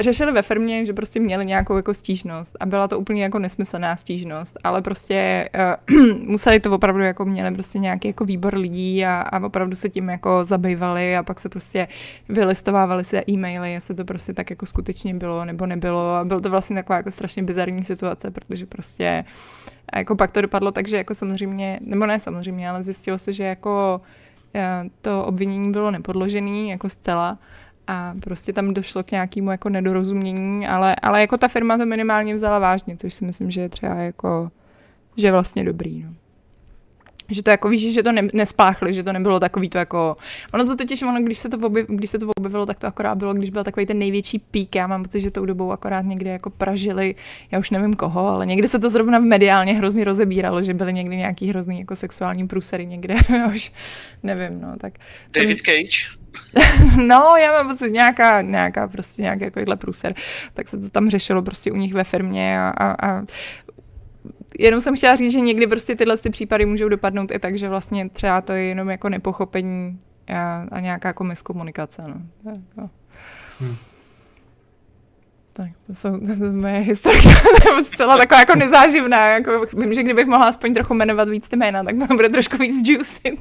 řešili 0.00 0.32
ve 0.32 0.42
firmě, 0.42 0.86
že 0.86 0.92
prostě 0.92 1.20
měli 1.20 1.46
nějakou 1.46 1.76
jako 1.76 1.94
stížnost 1.94 2.56
a 2.60 2.66
byla 2.66 2.88
to 2.88 2.98
úplně 2.98 3.22
jako 3.22 3.38
nesmyslná 3.38 3.96
stížnost, 3.96 4.58
ale 4.64 4.82
prostě 4.82 5.48
uh, 5.90 6.16
museli 6.24 6.60
to 6.60 6.72
opravdu 6.72 7.02
jako 7.02 7.24
měli 7.24 7.54
prostě 7.54 7.78
nějaký 7.78 8.08
jako 8.08 8.24
výbor 8.24 8.54
lidí 8.54 9.04
a, 9.06 9.20
a 9.20 9.44
opravdu 9.44 9.76
se 9.76 9.88
tím 9.88 10.08
jako 10.08 10.44
zabývali 10.44 11.16
a 11.16 11.22
pak 11.22 11.40
se 11.40 11.48
prostě 11.48 11.88
vylistovávali 12.28 13.04
se 13.04 13.22
e-maily, 13.30 13.72
jestli 13.72 13.94
to 13.94 14.04
prostě 14.04 14.32
tak 14.32 14.50
jako 14.50 14.66
skutečně 14.66 15.14
bylo 15.14 15.44
nebo 15.44 15.66
nebylo 15.66 16.14
a 16.14 16.24
bylo 16.24 16.40
to 16.40 16.50
vlastně 16.50 16.76
taková 16.76 16.96
jako 16.96 17.10
strašně 17.10 17.42
bizarní 17.42 17.84
situace, 17.84 18.30
protože 18.30 18.66
prostě 18.66 19.24
a 19.92 19.98
jako 19.98 20.16
pak 20.16 20.30
to 20.32 20.40
dopadlo 20.40 20.72
tak, 20.72 20.88
že 20.88 20.96
jako 20.96 21.14
samozřejmě, 21.14 21.80
nebo 21.82 22.06
ne 22.06 22.18
samozřejmě, 22.18 22.70
ale 22.70 22.82
zjistilo 22.82 23.18
se, 23.18 23.32
že 23.32 23.44
jako 23.44 24.00
eh, 24.54 24.84
to 25.00 25.24
obvinění 25.24 25.72
bylo 25.72 25.90
nepodložený 25.90 26.70
jako 26.70 26.88
zcela 26.88 27.38
a 27.90 28.14
prostě 28.20 28.52
tam 28.52 28.74
došlo 28.74 29.02
k 29.02 29.10
nějakému 29.10 29.50
jako 29.50 29.68
nedorozumění, 29.68 30.68
ale, 30.68 30.96
ale 30.96 31.20
jako 31.20 31.36
ta 31.36 31.48
firma 31.48 31.78
to 31.78 31.86
minimálně 31.86 32.34
vzala 32.34 32.58
vážně, 32.58 32.96
což 32.96 33.14
si 33.14 33.24
myslím, 33.24 33.50
že 33.50 33.60
je 33.60 33.68
třeba 33.68 33.94
jako, 33.94 34.50
že 35.16 35.32
vlastně 35.32 35.64
dobrý, 35.64 36.02
no. 36.02 36.10
Že 37.30 37.42
to 37.42 37.50
jako 37.50 37.68
víš, 37.68 37.94
že 37.94 38.02
to 38.02 38.12
ne, 38.12 38.28
nespáchli, 38.32 38.92
že 38.92 39.02
to 39.02 39.12
nebylo 39.12 39.40
takový 39.40 39.68
to 39.68 39.78
jako... 39.78 40.16
Ono 40.52 40.64
to 40.64 40.76
totiž, 40.76 41.02
ono, 41.02 41.22
když 41.22 41.38
se 41.38 41.48
to, 41.48 41.58
objev, 41.66 41.86
když 41.88 42.10
se 42.10 42.18
to 42.18 42.26
objevilo, 42.36 42.66
tak 42.66 42.78
to 42.78 42.86
akorát 42.86 43.14
bylo, 43.14 43.34
když 43.34 43.50
byl 43.50 43.64
takový 43.64 43.86
ten 43.86 43.98
největší 43.98 44.38
pík. 44.38 44.74
Já 44.74 44.86
mám 44.86 45.02
pocit, 45.02 45.20
že 45.20 45.30
tou 45.30 45.44
dobou 45.44 45.72
akorát 45.72 46.04
někde 46.04 46.30
jako 46.30 46.50
pražili, 46.50 47.14
já 47.50 47.58
už 47.58 47.70
nevím 47.70 47.94
koho, 47.94 48.28
ale 48.28 48.46
někde 48.46 48.68
se 48.68 48.78
to 48.78 48.88
zrovna 48.88 49.18
mediálně 49.18 49.74
hrozně 49.74 50.04
rozebíralo, 50.04 50.62
že 50.62 50.74
byly 50.74 50.92
někdy 50.92 51.16
nějaký 51.16 51.48
hrozný 51.48 51.78
jako 51.78 51.96
sexuální 51.96 52.48
průsery 52.48 52.86
někde, 52.86 53.16
já 53.36 53.46
už 53.46 53.72
nevím, 54.22 54.60
no, 54.60 54.76
tak... 54.80 54.92
David 55.32 55.58
Cage. 55.60 56.20
No, 57.06 57.34
já 57.36 57.52
mám 57.52 57.68
pocit 57.68 57.92
nějaká, 57.92 58.42
nějaká 58.42 58.88
prostě 58.88 59.22
nějaký 59.22 59.44
takovýhle 59.44 59.76
průser, 59.76 60.14
tak 60.54 60.68
se 60.68 60.78
to 60.78 60.90
tam 60.90 61.10
řešilo 61.10 61.42
prostě 61.42 61.72
u 61.72 61.76
nich 61.76 61.94
ve 61.94 62.04
firmě 62.04 62.60
a, 62.60 62.68
a, 62.68 63.10
a 63.10 63.22
jenom 64.60 64.80
jsem 64.80 64.96
chtěla 64.96 65.16
říct, 65.16 65.32
že 65.32 65.40
někdy 65.40 65.66
prostě 65.66 65.96
tyhle 65.96 66.16
ty 66.16 66.30
případy 66.30 66.66
můžou 66.66 66.88
dopadnout 66.88 67.30
i 67.30 67.38
tak, 67.38 67.58
že 67.58 67.68
vlastně 67.68 68.08
třeba 68.08 68.40
to 68.40 68.52
je 68.52 68.62
jenom 68.62 68.90
jako 68.90 69.08
nepochopení 69.08 69.98
a, 70.34 70.66
a 70.72 70.80
nějaká 70.80 71.08
jako 71.08 71.24
miskomunikace, 71.24 72.02
no. 72.06 72.14
Tak, 72.44 72.60
jo. 72.78 72.88
Hm. 73.60 73.76
Tak 75.52 75.70
to 75.86 75.94
jsou, 75.94 76.20
to 76.20 76.34
jsou 76.34 76.52
moje 76.52 76.78
historky, 76.78 77.28
to 77.62 77.76
je 77.76 77.84
zcela 77.84 78.16
taková 78.16 78.40
jako 78.40 78.54
nezáživná, 78.54 79.28
jako 79.28 79.64
vím, 79.76 79.94
že 79.94 80.02
kdybych 80.02 80.26
mohla 80.26 80.46
aspoň 80.46 80.74
trochu 80.74 80.94
jmenovat 80.94 81.28
víc 81.28 81.48
ty 81.48 81.56
jména, 81.56 81.84
tak 81.84 81.94
to 82.08 82.14
bude 82.14 82.28
trošku 82.28 82.56
víc 82.56 82.88
juicy. 82.88 83.32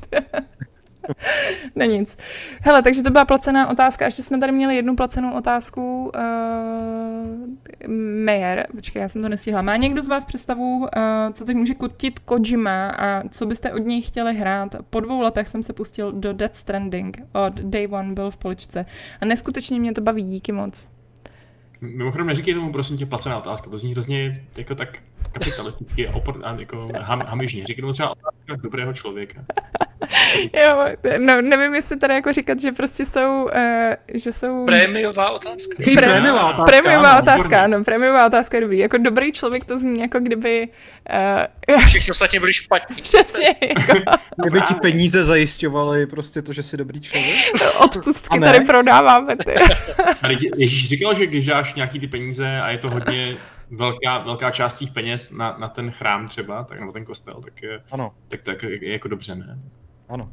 Ne 1.76 1.88
nic. 1.88 2.18
Hele, 2.62 2.82
takže 2.82 3.03
to 3.03 3.10
byla 3.10 3.26
placená 3.26 3.70
otázka. 3.70 4.05
Ještě 4.05 4.24
jsme 4.24 4.39
tady 4.39 4.51
měli 4.51 4.76
jednu 4.76 4.95
placenou 4.95 5.34
otázku. 5.34 6.12
Uh, 6.16 7.91
Mayer, 8.26 8.68
počkej, 8.76 9.01
já 9.01 9.10
jsem 9.10 9.22
to 9.22 9.30
nestihla. 9.30 9.62
Má 9.62 9.76
někdo 9.76 10.01
z 10.01 10.07
vás 10.07 10.26
představu, 10.26 10.78
uh, 10.80 10.88
co 11.34 11.45
teď 11.45 11.55
může 11.55 11.74
kutit 11.74 12.20
Kojima 12.20 12.89
a 12.89 13.30
co 13.30 13.45
byste 13.45 13.74
od 13.74 13.86
něj 13.86 14.01
chtěli 14.01 14.36
hrát? 14.36 14.76
Po 14.89 14.99
dvou 14.99 15.22
letech 15.22 15.47
jsem 15.47 15.64
se 15.64 15.74
pustil 15.74 16.12
do 16.12 16.34
Death 16.34 16.55
Stranding. 16.55 17.22
Od 17.45 17.53
Day 17.53 17.88
One 17.91 18.14
byl 18.14 18.32
v 18.32 18.38
poličce. 18.38 18.86
A 19.22 19.26
neskutečně 19.26 19.80
mě 19.80 19.93
to 19.93 20.01
baví, 20.01 20.24
díky 20.24 20.51
moc. 20.51 20.99
Mimochodem 21.82 22.27
neříkej 22.27 22.53
tomu 22.53 22.71
prosím 22.71 22.97
tě 22.97 23.05
placená 23.05 23.38
otázka, 23.38 23.69
to 23.69 23.77
zní 23.77 23.91
hrozně 23.91 24.45
jako 24.57 24.75
tak 24.75 24.99
kapitalisticky 25.32 26.07
a, 26.07 26.15
opor, 26.15 26.41
a 26.43 26.55
jako 26.59 26.89
ham, 26.99 27.21
hamižně. 27.21 27.65
Říkej 27.65 27.82
tomu 27.82 27.93
třeba 27.93 28.09
otázka 28.09 28.61
dobrého 28.63 28.93
člověka. 28.93 29.41
Jo, 30.63 30.86
no, 31.17 31.41
nevím, 31.41 31.75
jestli 31.75 31.97
tady 31.97 32.13
jako 32.13 32.34
říkat, 32.34 32.59
že 32.59 32.71
prostě 32.71 33.05
jsou, 33.05 33.43
uh, 33.43 33.93
že 34.13 34.32
jsou... 34.32 34.65
Prémiová 34.65 35.30
otázka. 35.30 35.84
Prémiová 35.95 36.53
otázka, 36.53 36.82
Prémiová 36.82 37.11
ano, 37.11 37.21
otázka, 37.21 37.63
ano, 37.63 37.84
prémiová 37.84 38.25
otázka 38.25 38.57
je 38.57 38.61
dobrý. 38.61 38.77
Jako 38.77 38.97
dobrý 38.97 39.32
člověk 39.32 39.63
to 39.63 39.77
zní 39.77 40.01
jako 40.01 40.19
kdyby... 40.19 40.67
Uh, 41.69 41.82
Všichni 41.86 42.11
ostatní 42.11 42.39
byli 42.39 42.53
špatní. 42.53 43.01
přesně, 43.01 43.55
jako 43.61 43.93
Kdyby 44.41 44.61
ti 44.61 44.75
peníze 44.75 45.23
zajišťovaly 45.23 46.05
prostě 46.05 46.41
to, 46.41 46.53
že 46.53 46.63
jsi 46.63 46.77
dobrý 46.77 47.01
člověk. 47.01 47.36
odpustky 47.80 48.39
tady 48.39 48.59
prodáváme. 48.59 49.36
Ty. 49.36 49.53
Ježíš 50.57 50.89
říkal, 50.89 51.13
že 51.13 51.27
když 51.27 51.45
dáš 51.45 51.68
nějaký 51.76 51.99
ty 51.99 52.07
peníze 52.07 52.61
a 52.61 52.70
je 52.70 52.78
to 52.78 52.89
hodně 52.89 53.38
velká, 53.72 54.17
velká 54.17 54.51
část 54.51 54.74
tvých 54.74 54.91
peněz 54.91 55.32
na, 55.32 55.55
na 55.59 55.67
ten 55.67 55.91
chrám 55.91 56.28
třeba, 56.28 56.63
tak 56.63 56.80
nebo 56.80 56.91
ten 56.91 57.05
kostel, 57.05 57.41
tak, 57.43 57.61
je, 57.63 57.82
Ano, 57.91 58.13
tak, 58.28 58.41
tak 58.41 58.63
je, 58.63 58.86
je 58.86 58.91
jako 58.93 59.07
dobře, 59.07 59.36
ne? 59.36 59.59
ano. 60.09 60.32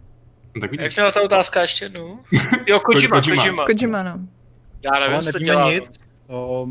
No, 0.54 0.60
tak 0.60 0.70
Jak 0.72 0.92
se 0.92 1.02
na 1.02 1.10
ta 1.10 1.22
otázka 1.22 1.62
ještě 1.62 1.84
jednou? 1.84 2.18
Jo, 2.66 2.80
Kojima, 2.80 3.20
Kojima. 3.22 3.42
Kojima. 3.42 3.64
Kojima, 3.64 4.02
no. 4.02 4.18
Já 4.84 5.00
nevím, 5.00 5.20
co 5.32 5.38
dělá. 5.38 5.72
nic. 5.72 5.90
O, 6.26 6.66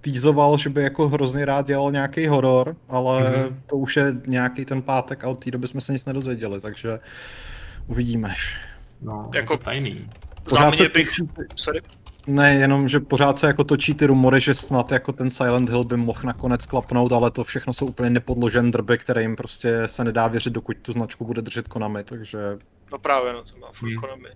týzoval, 0.00 0.58
že 0.58 0.70
by 0.70 0.82
jako 0.82 1.08
hrozně 1.08 1.44
rád 1.44 1.66
dělal 1.66 1.92
nějaký 1.92 2.26
horor, 2.26 2.76
ale 2.88 3.20
Mhm. 3.20 3.32
mm-hmm. 3.32 3.54
to 3.66 3.76
už 3.76 3.96
je 3.96 4.14
nějaký 4.26 4.64
ten 4.64 4.82
pátek 4.82 5.24
a 5.24 5.28
od 5.28 5.44
té 5.44 5.50
doby 5.50 5.68
jsme 5.68 5.80
se 5.80 5.92
nic 5.92 6.04
nedozvěděli, 6.04 6.60
takže 6.60 6.98
uvidíme. 7.86 8.34
No, 9.02 9.22
Jako- 9.22 9.36
jako 9.36 9.56
tajný. 9.56 10.10
Za 10.36 10.56
Pořád 10.56 10.76
se 10.76 10.82
mě 10.82 10.88
bych... 10.88 11.08
točí, 11.08 11.28
Sorry. 11.56 11.80
Ne, 12.26 12.54
jenom, 12.54 12.88
že 12.88 13.00
pořád 13.00 13.38
se 13.38 13.46
jako 13.46 13.64
točí 13.64 13.94
ty 13.94 14.06
rumory, 14.06 14.40
že 14.40 14.54
snad 14.54 14.92
jako 14.92 15.12
ten 15.12 15.30
Silent 15.30 15.68
Hill 15.68 15.84
by 15.84 15.96
mohl 15.96 16.20
nakonec 16.24 16.66
klapnout, 16.66 17.12
ale 17.12 17.30
to 17.30 17.44
všechno 17.44 17.72
jsou 17.72 17.86
úplně 17.86 18.10
nepodložen 18.10 18.70
drby, 18.70 18.98
kterým 18.98 19.36
prostě 19.36 19.82
se 19.86 20.04
nedá 20.04 20.28
věřit, 20.28 20.52
dokud 20.52 20.76
tu 20.82 20.92
značku 20.92 21.24
bude 21.24 21.42
držet 21.42 21.68
Konami, 21.68 22.04
takže 22.04 22.38
No 22.92 22.98
právě, 22.98 23.32
no, 23.32 23.44
to 23.44 23.58
má 23.58 23.66
furt 23.72 23.88
Hmm. 23.88 23.98
Konami. 23.98 24.28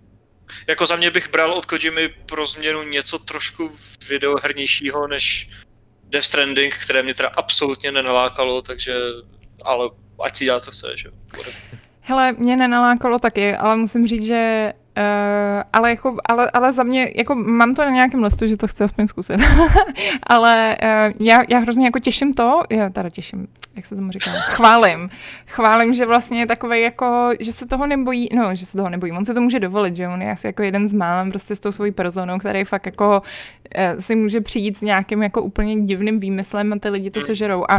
Jako 0.69 0.87
za 0.87 0.97
mě 0.97 1.11
bych 1.11 1.31
bral 1.31 1.53
od 1.53 1.67
Kojimy 1.67 2.09
pro 2.09 2.47
změnu 2.47 2.83
něco 2.83 3.19
trošku 3.19 3.71
videohernějšího 4.09 5.09
než 5.09 5.51
Death 6.05 6.27
Stranding, 6.27 6.75
které 6.75 7.03
mě 7.03 7.15
teda 7.15 7.31
absolutně 7.37 7.93
nenalákalo, 7.93 8.63
takže, 8.63 8.95
ale 9.65 9.91
ať 10.25 10.37
si 10.37 10.45
dělá, 10.45 10.61
co 10.61 10.71
chce, 10.71 10.93
že. 10.97 11.11
Hele, 12.01 12.33
mě 12.33 12.57
nenalákalo 12.57 13.19
taky, 13.19 13.57
ale 13.57 13.77
musím 13.77 14.09
říct, 14.09 14.25
že 14.27 14.73
Uh, 14.97 15.63
ale, 15.73 15.91
jako, 15.91 16.17
ale, 16.25 16.51
ale 16.51 16.73
za 16.73 16.83
mě, 16.83 17.13
jako 17.15 17.35
mám 17.35 17.75
to 17.75 17.85
na 17.85 17.91
nějakém 17.91 18.23
listu, 18.23 18.47
že 18.47 18.57
to 18.57 18.67
chci 18.67 18.85
aspoň 18.85 19.07
zkusit. 19.07 19.41
ale 20.23 20.77
uh, 20.83 21.27
já, 21.27 21.43
já 21.49 21.59
hrozně 21.59 21.85
jako 21.85 21.99
těším 21.99 22.35
to, 22.35 22.63
já 22.71 22.91
teda 22.91 23.11
těším, 23.11 23.49
jak 23.77 23.87
se 23.87 23.97
tomu 23.97 24.11
říká, 24.11 24.31
chválím. 24.31 25.09
Chválím, 25.47 25.95
že 25.95 26.07
vlastně 26.07 26.39
je 26.39 26.47
takový 26.47 26.81
jako, 26.81 27.31
že 27.41 27.53
se 27.53 27.67
toho 27.67 27.87
nebojí, 27.87 28.29
no, 28.35 28.55
že 28.55 28.67
se 28.67 28.77
toho 28.77 28.91
nebojí, 28.91 29.13
on 29.13 29.25
se 29.25 29.35
to 29.35 29.41
může 29.41 29.61
dovolit, 29.61 29.97
že 29.97 30.09
on 30.09 30.23
je 30.23 30.31
asi 30.31 30.47
jako 30.47 30.63
jeden 30.63 30.89
z 30.89 30.93
málem 30.93 31.31
prostě 31.31 31.57
s 31.57 31.61
tou 31.61 31.73
svojí 31.73 31.93
personou, 31.93 32.39
který 32.39 32.65
fakt 32.65 32.87
jako 32.87 33.23
uh, 33.79 34.01
si 34.01 34.17
může 34.17 34.41
přijít 34.41 34.79
s 34.79 34.83
nějakým 34.83 35.23
jako 35.23 35.43
úplně 35.43 35.81
divným 35.81 36.21
výmyslem 36.21 36.73
a 36.73 36.79
ty 36.79 36.89
lidi 36.89 37.11
to 37.11 37.21
sežerou. 37.21 37.65
A 37.69 37.77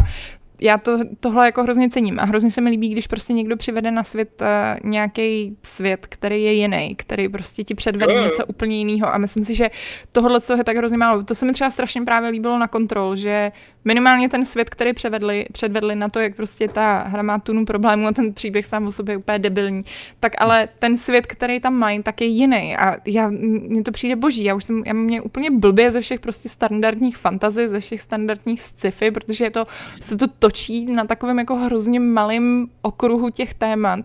já 0.60 0.78
to, 0.78 0.98
tohle 1.20 1.46
jako 1.46 1.62
hrozně 1.62 1.90
cením 1.90 2.18
a 2.20 2.24
hrozně 2.24 2.50
se 2.50 2.60
mi 2.60 2.70
líbí, 2.70 2.88
když 2.88 3.06
prostě 3.06 3.32
někdo 3.32 3.56
přivede 3.56 3.90
na 3.90 4.04
svět 4.04 4.42
uh, 4.42 4.90
nějaký 4.90 5.56
svět, 5.62 6.06
který 6.06 6.42
je 6.42 6.52
jiný, 6.52 6.94
který 6.96 7.28
prostě 7.28 7.64
ti 7.64 7.74
předvede 7.74 8.14
Jo, 8.14 8.18
jo. 8.18 8.26
něco 8.26 8.46
úplně 8.46 8.78
jiného 8.78 9.14
a 9.14 9.18
myslím 9.18 9.44
si, 9.44 9.54
že 9.54 9.70
tohle 10.12 10.40
je 10.56 10.64
tak 10.64 10.76
hrozně 10.76 10.98
málo. 10.98 11.22
To 11.22 11.34
se 11.34 11.46
mi 11.46 11.52
třeba 11.52 11.70
strašně 11.70 12.02
právě 12.02 12.30
líbilo 12.30 12.58
na 12.58 12.68
kontrol, 12.68 13.16
že 13.16 13.52
minimálně 13.84 14.28
ten 14.28 14.44
svět, 14.44 14.70
který 14.70 14.92
převedli, 14.92 15.46
předvedli 15.52 15.96
na 15.96 16.08
to, 16.08 16.20
jak 16.20 16.36
prostě 16.36 16.68
ta 16.68 17.02
hra 17.02 17.22
má 17.22 17.38
tunu 17.38 17.64
problémů 17.64 18.06
a 18.06 18.12
ten 18.12 18.34
příběh 18.34 18.66
sám 18.66 18.86
o 18.86 18.92
sobě 18.92 19.12
je 19.12 19.16
úplně 19.16 19.38
debilní, 19.38 19.82
tak 20.20 20.32
ale 20.38 20.68
ten 20.78 20.96
svět, 20.96 21.26
který 21.26 21.60
tam 21.60 21.74
mají, 21.74 22.02
tak 22.02 22.20
je 22.20 22.26
jiný 22.26 22.76
a 22.76 22.96
já, 23.06 23.28
mně 23.28 23.82
to 23.82 23.92
přijde 23.92 24.16
boží, 24.16 24.44
já 24.44 24.54
už 24.54 24.64
jsem, 24.64 24.82
já 24.86 24.92
mě 24.92 25.22
úplně 25.22 25.50
blbě 25.50 25.92
ze 25.92 26.00
všech 26.00 26.20
prostě 26.20 26.48
standardních 26.48 27.16
fantazy, 27.16 27.68
ze 27.68 27.80
všech 27.80 28.00
standardních 28.00 28.62
sci-fi, 28.62 29.10
protože 29.10 29.44
je 29.44 29.50
to, 29.50 29.66
se 30.00 30.16
to 30.16 30.26
točí 30.38 30.86
na 30.86 31.04
takovém 31.04 31.38
jako 31.38 31.56
hrozně 31.56 32.00
malém 32.00 32.66
okruhu 32.82 33.30
těch 33.30 33.54
témat. 33.54 34.00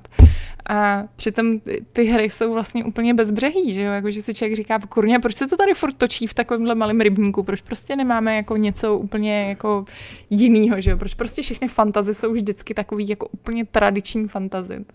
A 0.69 1.03
přitom 1.15 1.60
ty, 1.60 1.85
ty 1.94 2.03
hry 2.03 2.30
jsou 2.30 2.53
vlastně 2.53 2.84
úplně 2.84 3.14
bezbřehý, 3.14 3.73
že 3.73 3.81
jo? 3.81 3.91
Jako, 3.91 4.11
že 4.11 4.22
si 4.22 4.34
člověk 4.34 4.56
říká, 4.56 4.80
kurně, 4.90 5.19
proč 5.19 5.35
se 5.35 5.48
to 5.48 5.57
tady 5.57 5.73
furt 5.73 5.94
točí 5.94 6.27
v 6.27 6.34
takovémhle 6.34 6.76
malém 6.76 7.02
rybníku? 7.02 7.44
Proč 7.44 7.61
prostě 7.61 7.95
nemáme 7.95 8.35
jako 8.35 8.57
něco 8.57 8.98
úplně 8.98 9.49
jako 9.49 9.85
jinýho, 10.30 10.81
že 10.81 10.91
jo? 10.91 10.98
Proč 10.98 11.14
prostě 11.14 11.41
všechny 11.41 11.68
fantazy 11.68 12.14
jsou 12.14 12.34
vždycky 12.34 12.73
takový 12.73 13.07
jako 13.07 13.27
úplně 13.27 13.65
tradiční 13.65 14.27
fantazy? 14.27 14.85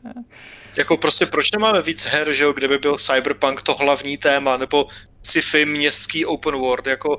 Jako 0.78 0.97
prostě 0.97 1.27
proč 1.27 1.53
nemáme 1.53 1.82
víc 1.82 2.05
her, 2.05 2.32
že 2.32 2.45
jo, 2.45 2.53
kde 2.53 2.69
by 2.69 2.78
byl 2.78 2.97
Cyberpunk 2.99 3.62
to 3.62 3.74
hlavní 3.74 4.16
téma, 4.16 4.57
nebo 4.57 4.86
sci-fi 5.23 5.65
městský 5.65 6.27
open 6.27 6.57
world, 6.57 6.86
jako 6.86 7.19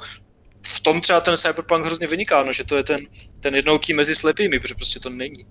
v 0.67 0.81
tom 0.81 1.01
třeba 1.01 1.21
ten 1.21 1.37
Cyberpunk 1.37 1.85
hrozně 1.85 2.07
vyniká, 2.07 2.43
no, 2.43 2.51
že 2.51 2.63
to 2.63 2.77
je 2.77 2.83
ten, 2.83 3.01
ten 3.39 3.55
jednouký 3.55 3.93
mezi 3.93 4.15
slepými, 4.15 4.59
protože 4.59 4.75
prostě 4.75 4.99
to 4.99 5.09
není. 5.09 5.45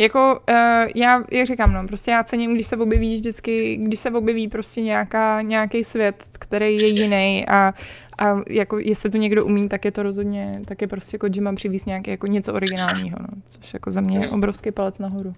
Jako 0.00 0.40
uh, 0.50 0.56
já, 0.94 1.22
jak 1.32 1.46
říkám, 1.46 1.72
no, 1.72 1.86
prostě 1.86 2.10
já 2.10 2.24
cením, 2.24 2.54
když 2.54 2.66
se 2.66 2.76
objeví 2.76 3.14
vždycky, 3.14 3.76
když 3.76 4.00
se 4.00 4.10
objeví 4.10 4.48
prostě 4.48 4.80
nějaká, 4.80 5.42
nějaký 5.42 5.84
svět, 5.84 6.24
který 6.32 6.76
je 6.76 6.86
jiný 6.86 7.46
a, 7.48 7.74
a 8.18 8.36
jako 8.48 8.78
jestli 8.78 9.10
to 9.10 9.18
někdo 9.18 9.44
umí, 9.44 9.68
tak 9.68 9.84
je 9.84 9.90
to 9.90 10.02
rozhodně, 10.02 10.52
tak 10.64 10.82
je 10.82 10.88
prostě 10.88 11.14
jako 11.14 11.26
Jima 11.34 11.54
přivíz 11.54 11.84
nějaké 11.84 12.10
jako 12.10 12.26
něco 12.26 12.54
originálního, 12.54 13.16
no, 13.20 13.42
což 13.46 13.74
jako 13.74 13.90
za 13.90 14.00
mě 14.00 14.18
je 14.18 14.28
obrovský 14.28 14.70
palec 14.70 14.98
nahoru. 14.98 15.34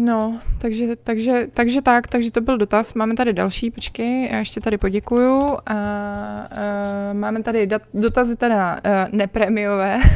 No, 0.00 0.40
takže, 0.58 0.96
takže, 0.96 1.46
takže 1.54 1.82
tak, 1.82 2.06
takže 2.06 2.30
to 2.30 2.40
byl 2.40 2.58
dotaz. 2.58 2.94
Máme 2.94 3.14
tady 3.14 3.32
další, 3.32 3.70
počkej, 3.70 4.28
já 4.32 4.38
ještě 4.38 4.60
tady 4.60 4.78
poděkuju. 4.78 5.42
A, 5.42 5.58
a 5.66 5.74
máme 7.12 7.42
tady 7.42 7.66
dat, 7.66 7.82
dotazy 7.94 8.36
teda 8.36 8.74
uh, 8.74 8.80
neprémiové. 9.12 10.00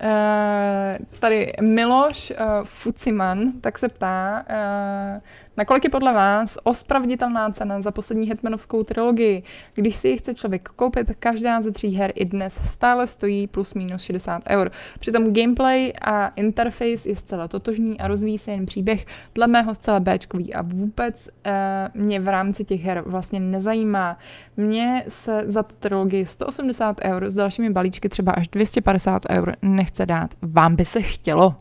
Eh, 0.00 0.98
tady 1.18 1.52
Miloš 1.60 2.30
uh, 2.30 2.46
Fuciman 2.64 3.52
tak 3.60 3.78
se 3.78 3.88
ptá, 3.88 4.44
uh, 4.50 5.20
nakolik 5.56 5.84
je 5.84 5.90
podle 5.90 6.12
vás 6.12 6.58
ospravedlnitelná 6.62 7.50
cena 7.50 7.82
za 7.82 7.90
poslední 7.90 8.28
Hetmanovskou 8.28 8.82
trilogii? 8.82 9.42
Když 9.74 9.96
si 9.96 10.08
ji 10.08 10.16
chce 10.16 10.34
člověk 10.34 10.68
koupit, 10.68 11.10
každá 11.18 11.60
ze 11.60 11.72
tří 11.72 11.90
her 11.94 12.12
i 12.14 12.24
dnes 12.24 12.60
stále 12.64 13.06
stojí 13.06 13.46
plus 13.46 13.74
minus 13.74 14.02
60 14.02 14.42
eur. 14.48 14.70
Přitom 14.98 15.32
gameplay 15.32 15.92
a 16.02 16.28
interface 16.28 17.08
je 17.08 17.16
zcela 17.16 17.48
totožný 17.48 18.00
a 18.00 18.08
rozvíjí 18.08 18.38
se 18.38 18.50
jen 18.50 18.66
příběh, 18.66 19.06
dle 19.34 19.46
mého 19.46 19.74
zcela 19.74 20.00
Bčkový 20.00 20.54
a 20.54 20.62
vůbec 20.62 21.28
uh, 21.46 22.02
mě 22.02 22.20
v 22.20 22.28
rámci 22.28 22.64
těch 22.64 22.82
her 22.82 23.02
vlastně 23.06 23.40
nezajímá. 23.40 24.18
Mně 24.56 25.04
se 25.08 25.42
za 25.46 25.62
tu 25.62 25.74
trilogii 25.74 26.26
180 26.26 26.96
eur 27.04 27.30
s 27.30 27.34
dalšími 27.34 27.70
balíčky 27.70 28.08
třeba 28.08 28.32
až 28.32 28.48
250 28.48 29.22
eur 29.30 29.56
nechce 29.62 30.06
dát. 30.06 30.34
Vám 30.42 30.76
by 30.76 30.84
se 30.84 31.02
chtělo? 31.02 31.54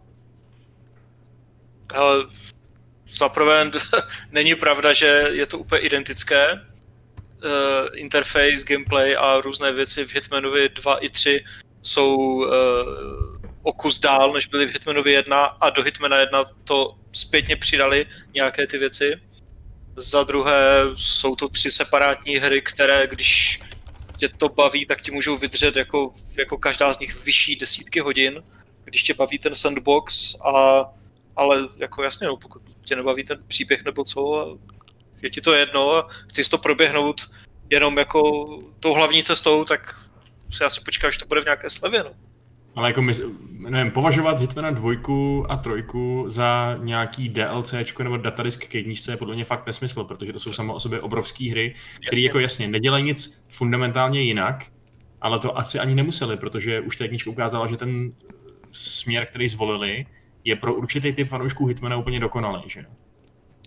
Ale 1.95 2.25
zaprvé 3.17 3.71
není 4.31 4.55
pravda, 4.55 4.93
že 4.93 5.27
je 5.31 5.45
to 5.45 5.59
úplně 5.59 5.81
identické. 5.81 6.51
Uh, 6.53 7.87
interface, 7.93 8.63
gameplay 8.65 9.15
a 9.19 9.41
různé 9.41 9.71
věci 9.71 10.05
v 10.05 10.13
Hitmanovi 10.13 10.69
2 10.69 10.97
i 10.97 11.09
3 11.09 11.43
jsou 11.81 12.15
uh, 12.15 12.47
o 13.63 13.73
kus 13.73 13.99
dál, 13.99 14.33
než 14.33 14.47
byly 14.47 14.65
v 14.65 14.73
Hitmanovi 14.73 15.11
1 15.11 15.45
a 15.45 15.69
do 15.69 15.83
Hitmana 15.83 16.17
1 16.17 16.43
to 16.63 16.95
zpětně 17.11 17.55
přidali 17.55 18.05
nějaké 18.33 18.67
ty 18.67 18.77
věci. 18.77 19.21
Za 19.95 20.23
druhé 20.23 20.63
jsou 20.95 21.35
to 21.35 21.49
tři 21.49 21.71
separátní 21.71 22.35
hry, 22.37 22.61
které 22.61 23.07
když 23.07 23.59
tě 24.17 24.29
to 24.29 24.49
baví, 24.49 24.85
tak 24.85 25.01
ti 25.01 25.11
můžou 25.11 25.37
vydržet 25.37 25.75
jako, 25.75 26.09
jako 26.37 26.57
každá 26.57 26.93
z 26.93 26.99
nich 26.99 27.25
vyšší 27.25 27.55
desítky 27.55 27.99
hodin, 27.99 28.43
když 28.83 29.03
tě 29.03 29.13
baví 29.13 29.39
ten 29.39 29.55
sandbox 29.55 30.35
a 30.45 30.85
ale 31.35 31.67
jako 31.77 32.03
jasně, 32.03 32.27
no, 32.27 32.37
pokud 32.37 32.61
tě 32.83 32.95
nebaví 32.95 33.23
ten 33.23 33.43
příběh 33.47 33.85
nebo 33.85 34.03
co, 34.03 34.39
a 34.39 34.57
je 35.21 35.29
ti 35.29 35.41
to 35.41 35.53
jedno 35.53 35.91
a 35.91 36.07
chceš 36.29 36.49
to 36.49 36.57
proběhnout 36.57 37.21
jenom 37.69 37.97
jako 37.97 38.47
tou 38.79 38.93
hlavní 38.93 39.23
cestou, 39.23 39.63
tak 39.63 39.95
si 40.49 40.63
asi 40.63 40.81
počkáš, 40.85 41.13
že 41.13 41.19
to 41.19 41.25
bude 41.25 41.41
v 41.41 41.45
nějaké 41.45 41.69
slevě, 41.69 42.03
no. 42.03 42.11
Ale 42.75 42.89
jako 42.89 43.01
my, 43.01 43.13
nevím, 43.51 43.91
považovat 43.91 44.39
Hitmana 44.39 44.71
dvojku 44.71 45.45
a 45.51 45.57
trojku 45.57 46.25
za 46.27 46.75
nějaký 46.79 47.29
DLCčko 47.29 48.03
nebo 48.03 48.17
datadisk 48.17 48.67
k 48.67 48.75
jedničce 48.75 49.11
je 49.11 49.17
podle 49.17 49.35
mě 49.35 49.45
fakt 49.45 49.65
nesmysl, 49.65 50.03
protože 50.03 50.33
to 50.33 50.39
jsou 50.39 50.53
samo 50.53 50.73
o 50.73 50.79
sobě 50.79 51.01
obrovské 51.01 51.51
hry, 51.51 51.75
které 52.07 52.21
jako 52.21 52.39
jasně 52.39 52.67
nedělají 52.67 53.03
nic 53.03 53.45
fundamentálně 53.49 54.21
jinak, 54.21 54.65
ale 55.21 55.39
to 55.39 55.57
asi 55.57 55.79
ani 55.79 55.95
nemuseli, 55.95 56.37
protože 56.37 56.79
už 56.79 56.95
ta 56.95 57.03
jednička 57.03 57.31
ukázala, 57.31 57.67
že 57.67 57.77
ten 57.77 58.13
směr, 58.71 59.25
který 59.25 59.49
zvolili, 59.49 60.05
je 60.45 60.55
pro 60.55 60.73
určitý 60.73 61.13
typ 61.13 61.29
fanoušků 61.29 61.65
Hitmana 61.65 61.97
úplně 61.97 62.19
dokonalý, 62.19 62.63
že 62.67 62.79
jo? 62.79 62.85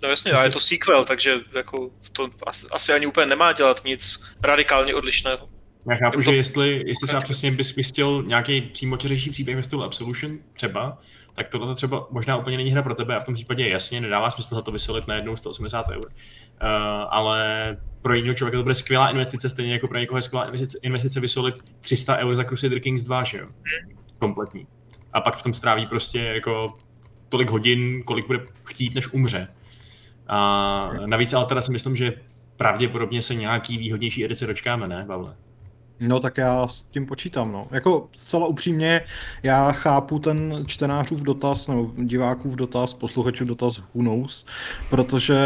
No 0.02 0.08
jasně, 0.08 0.32
a 0.32 0.44
je 0.44 0.50
to 0.50 0.60
sequel, 0.60 1.04
takže 1.04 1.34
jako 1.54 1.90
to 2.12 2.28
asi, 2.46 2.66
asi 2.72 2.92
ani 2.92 3.06
úplně 3.06 3.26
nemá 3.26 3.52
dělat 3.52 3.84
nic 3.84 4.24
radikálně 4.42 4.94
odlišného. 4.94 5.48
Já 5.90 5.96
chápu, 5.96 6.16
To- 6.16 6.22
že 6.22 6.36
jestli, 6.36 6.82
jestli 6.86 7.06
třeba 7.06 7.20
přesně 7.20 7.52
bys, 7.52 7.72
bys 7.72 7.88
chtěl 7.88 8.22
nějaký 8.22 8.60
přímočařejší 8.60 9.30
příběh 9.30 9.56
ve 9.56 9.62
stylu 9.62 9.82
Absolution 9.82 10.38
třeba, 10.52 10.98
tak 11.36 11.48
tohle 11.48 11.74
třeba 11.74 12.06
možná 12.10 12.36
úplně 12.36 12.56
není 12.56 12.70
hra 12.70 12.82
pro 12.82 12.94
tebe 12.94 13.16
a 13.16 13.20
v 13.20 13.24
tom 13.24 13.34
případě 13.34 13.68
jasně 13.68 14.00
nedává 14.00 14.30
smysl 14.30 14.54
za 14.54 14.60
to 14.60 14.70
vysolit 14.72 15.06
na 15.08 15.14
jednou 15.14 15.36
180 15.36 15.86
eur. 15.88 16.06
Uh, 16.06 16.68
ale 17.08 17.76
pro 18.02 18.14
jiného 18.14 18.34
člověka 18.34 18.58
to 18.58 18.62
bude 18.62 18.74
skvělá 18.74 19.10
investice, 19.10 19.48
stejně 19.48 19.72
jako 19.72 19.88
pro 19.88 19.98
někoho 19.98 20.18
je 20.18 20.22
skvělá 20.22 20.44
investice, 20.46 20.78
investice 20.82 21.20
vysolit 21.20 21.54
300 21.80 22.16
eur 22.16 22.36
za 22.36 22.44
Crusader 22.44 22.80
Kings 22.80 23.02
2, 23.02 23.22
že 23.24 23.38
jo? 23.38 23.46
Kompletní. 24.18 24.66
A 25.14 25.20
pak 25.20 25.36
v 25.36 25.42
tom 25.42 25.54
stráví 25.54 25.86
prostě 25.86 26.18
jako 26.18 26.76
tolik 27.28 27.50
hodin, 27.50 28.02
kolik 28.02 28.26
bude 28.26 28.46
chtít, 28.64 28.94
než 28.94 29.12
umře. 29.12 29.48
A 30.28 30.90
navíc 31.06 31.32
ale 31.32 31.46
teda 31.46 31.62
si 31.62 31.72
myslím, 31.72 31.96
že 31.96 32.12
pravděpodobně 32.56 33.22
se 33.22 33.34
nějaký 33.34 33.78
výhodnější 33.78 34.24
edice 34.24 34.46
dočkáme, 34.46 34.86
ne, 34.86 35.04
Pavle? 35.06 35.36
No 36.00 36.20
tak 36.20 36.38
já 36.38 36.68
s 36.68 36.82
tím 36.82 37.06
počítám, 37.06 37.52
no. 37.52 37.66
Jako 37.70 38.08
zcela 38.16 38.46
upřímně, 38.46 39.00
já 39.42 39.72
chápu 39.72 40.18
ten 40.18 40.64
čtenářův 40.66 41.22
dotaz, 41.22 41.68
nebo 41.68 41.90
divákův 41.96 42.54
dotaz, 42.54 42.94
posluchačův 42.94 43.48
dotaz, 43.48 43.78
who 43.78 44.02
knows, 44.02 44.46
protože 44.90 45.38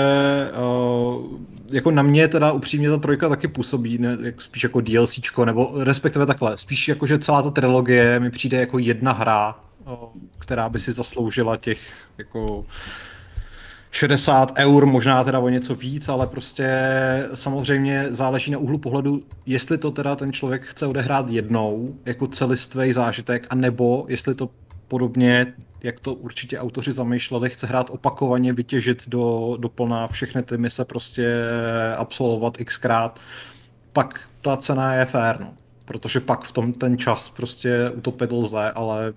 uh, 0.52 1.26
jako 1.70 1.90
na 1.90 2.02
mě 2.02 2.28
teda 2.28 2.52
upřímně 2.52 2.90
ta 2.90 2.96
trojka 2.96 3.28
taky 3.28 3.48
působí, 3.48 3.98
ne, 3.98 4.18
jak, 4.22 4.42
spíš 4.42 4.62
jako 4.62 4.80
DLCčko, 4.80 5.44
nebo 5.44 5.72
respektive 5.76 6.26
takhle, 6.26 6.58
spíš 6.58 6.88
jako, 6.88 7.06
že 7.06 7.18
celá 7.18 7.42
ta 7.42 7.50
trilogie 7.50 8.20
mi 8.20 8.30
přijde 8.30 8.56
jako 8.60 8.78
jedna 8.78 9.12
hra, 9.12 9.54
uh, 9.86 9.94
která 10.38 10.68
by 10.68 10.80
si 10.80 10.92
zasloužila 10.92 11.56
těch 11.56 11.80
jako 12.18 12.66
60 13.90 14.52
eur, 14.58 14.86
možná 14.86 15.24
teda 15.24 15.38
o 15.38 15.48
něco 15.48 15.74
víc, 15.74 16.08
ale 16.08 16.26
prostě 16.26 16.68
samozřejmě 17.34 18.06
záleží 18.10 18.50
na 18.50 18.58
úhlu 18.58 18.78
pohledu, 18.78 19.22
jestli 19.46 19.78
to 19.78 19.90
teda 19.90 20.16
ten 20.16 20.32
člověk 20.32 20.62
chce 20.62 20.86
odehrát 20.86 21.30
jednou, 21.30 21.94
jako 22.06 22.26
celistvý 22.26 22.92
zážitek, 22.92 23.46
anebo 23.50 24.04
jestli 24.08 24.34
to 24.34 24.50
podobně, 24.88 25.54
jak 25.82 26.00
to 26.00 26.14
určitě 26.14 26.58
autoři 26.58 26.92
zamýšleli, 26.92 27.50
chce 27.50 27.66
hrát 27.66 27.90
opakovaně, 27.90 28.52
vytěžit 28.52 29.08
do, 29.08 29.56
do 29.60 29.68
plná 29.68 30.06
všechny 30.06 30.42
ty 30.42 30.58
mise, 30.58 30.84
prostě 30.84 31.34
absolvovat 31.96 32.56
xkrát, 32.56 33.20
pak 33.92 34.20
ta 34.40 34.56
cena 34.56 34.94
je 34.94 35.04
fér, 35.04 35.40
no. 35.40 35.54
Protože 35.84 36.20
pak 36.20 36.44
v 36.44 36.52
tom 36.52 36.72
ten 36.72 36.98
čas 36.98 37.28
prostě 37.28 37.90
utopit 37.90 38.32
lze, 38.32 38.70
ale 38.70 39.12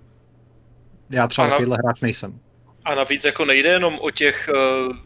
já 1.10 1.28
třeba 1.28 1.48
takovýhle 1.48 1.78
hráč 1.84 2.00
nejsem. 2.00 2.38
A 2.84 2.94
navíc 2.94 3.24
jako 3.24 3.44
nejde 3.44 3.68
jenom 3.68 3.98
o 4.00 4.10
těch 4.10 4.48
uh, 4.54 4.96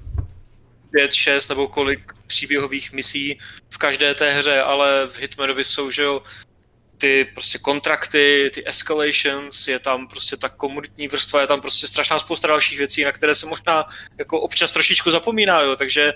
pět, 0.90 1.12
šest 1.12 1.48
nebo 1.48 1.68
kolik 1.68 2.12
příběhových 2.26 2.92
misí 2.92 3.38
v 3.70 3.78
každé 3.78 4.14
té 4.14 4.32
hře, 4.32 4.62
ale 4.62 5.06
v 5.06 5.18
Hitmanovi 5.18 5.64
jsou, 5.64 5.90
že 5.90 6.02
jo, 6.02 6.22
ty 6.98 7.24
prostě 7.34 7.58
kontrakty, 7.58 8.50
ty 8.54 8.68
escalations, 8.68 9.68
je 9.68 9.78
tam 9.78 10.08
prostě 10.08 10.36
ta 10.36 10.48
komunitní 10.48 11.08
vrstva, 11.08 11.40
je 11.40 11.46
tam 11.46 11.60
prostě 11.60 11.86
strašná 11.86 12.18
spousta 12.18 12.48
dalších 12.48 12.78
věcí, 12.78 13.04
na 13.04 13.12
které 13.12 13.34
se 13.34 13.46
možná 13.46 13.84
jako 14.18 14.40
občas 14.40 14.72
trošičku 14.72 15.10
zapomíná, 15.10 15.60
jo, 15.60 15.76
takže 15.76 16.12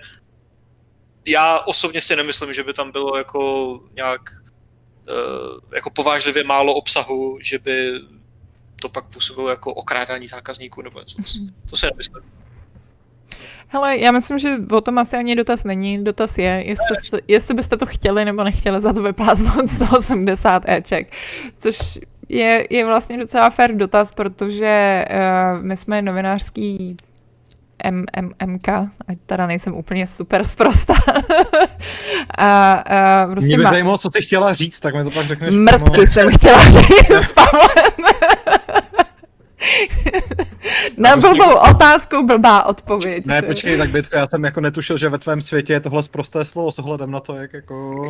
já 1.27 1.59
osobně 1.59 2.01
si 2.01 2.17
nemyslím, 2.17 2.53
že 2.53 2.65
by 2.65 2.73
tam 2.73 2.93
bylo 2.93 3.17
jako 3.17 3.81
nějak 3.93 4.21
uh, 5.09 5.61
jako 5.75 5.91
povážlivě 5.91 6.45
málo 6.45 6.75
obsahu, 6.75 7.39
že 7.43 7.59
by 7.59 7.93
to 8.81 8.89
pak 8.89 9.05
působilo 9.05 9.51
jako 9.51 9.75
okrádání 9.75 10.27
zákazníků 10.27 10.83
nebo 10.83 11.01
něco. 11.01 11.23
To 11.71 11.77
si 11.77 11.87
nemyslím. 11.87 12.23
Hele, 13.73 13.99
já 13.99 14.13
myslím, 14.13 14.39
že 14.39 14.57
o 14.73 14.81
tom 14.81 14.99
asi 14.99 15.17
ani 15.17 15.37
dotaz 15.37 15.65
není. 15.65 16.05
Dotaz 16.05 16.39
je, 16.39 16.63
jestli, 16.67 16.97
jste, 17.03 17.19
jestli 17.29 17.55
byste 17.55 17.77
to 17.77 17.87
chtěli 17.87 18.25
nebo 18.25 18.45
nechtěli 18.45 18.81
za 18.81 18.93
to 18.93 19.03
vypláznout 19.03 19.71
180 19.71 20.69
Eček. 20.69 21.13
Což 21.59 21.99
je, 22.29 22.67
je 22.71 22.87
vlastně 22.87 23.19
docela 23.19 23.51
fair 23.51 23.77
dotaz, 23.77 24.13
protože 24.13 25.05
uh, 25.11 25.65
my 25.65 25.77
jsme 25.77 26.03
novinářský 26.03 26.97
M, 27.85 28.05
M, 28.13 28.31
MK, 28.47 28.69
ať 29.09 29.19
teda 29.27 29.47
nejsem 29.47 29.75
úplně 29.75 30.07
super 30.07 30.45
zprostá. 30.45 30.95
a, 32.39 32.73
a 32.73 33.27
prostě 33.27 33.49
Mě 33.49 33.57
by 33.57 33.65
má... 33.65 33.71
zajímalo, 33.71 33.99
co 33.99 34.11
jsi 34.13 34.23
chtěla 34.23 34.55
říct, 34.55 34.81
tak 34.81 34.95
mi 34.95 35.05
to 35.05 35.11
pak 35.11 35.27
řekneš. 35.27 35.55
Mrtky 35.55 36.07
jsem 36.07 36.31
chtěla 36.31 36.69
říct, 36.69 37.35
Na 41.01 41.17
blbou 41.17 41.55
otázku 41.71 42.27
blbá 42.27 42.63
odpověď. 42.63 43.27
Ne, 43.27 43.43
počkej, 43.43 43.79
tak 43.79 43.91
Bitko, 43.91 44.17
já 44.17 44.27
jsem 44.27 44.45
jako 44.45 44.61
netušil, 44.61 44.99
že 44.99 45.09
ve 45.09 45.19
tvém 45.19 45.43
světě 45.43 45.73
je 45.73 45.81
tohle 45.81 46.03
prosté 46.11 46.45
slovo 46.45 46.73
s 46.73 46.79
ohledem 46.79 47.11
na 47.11 47.21
to, 47.21 47.35
jak 47.35 47.53
jako... 47.53 48.03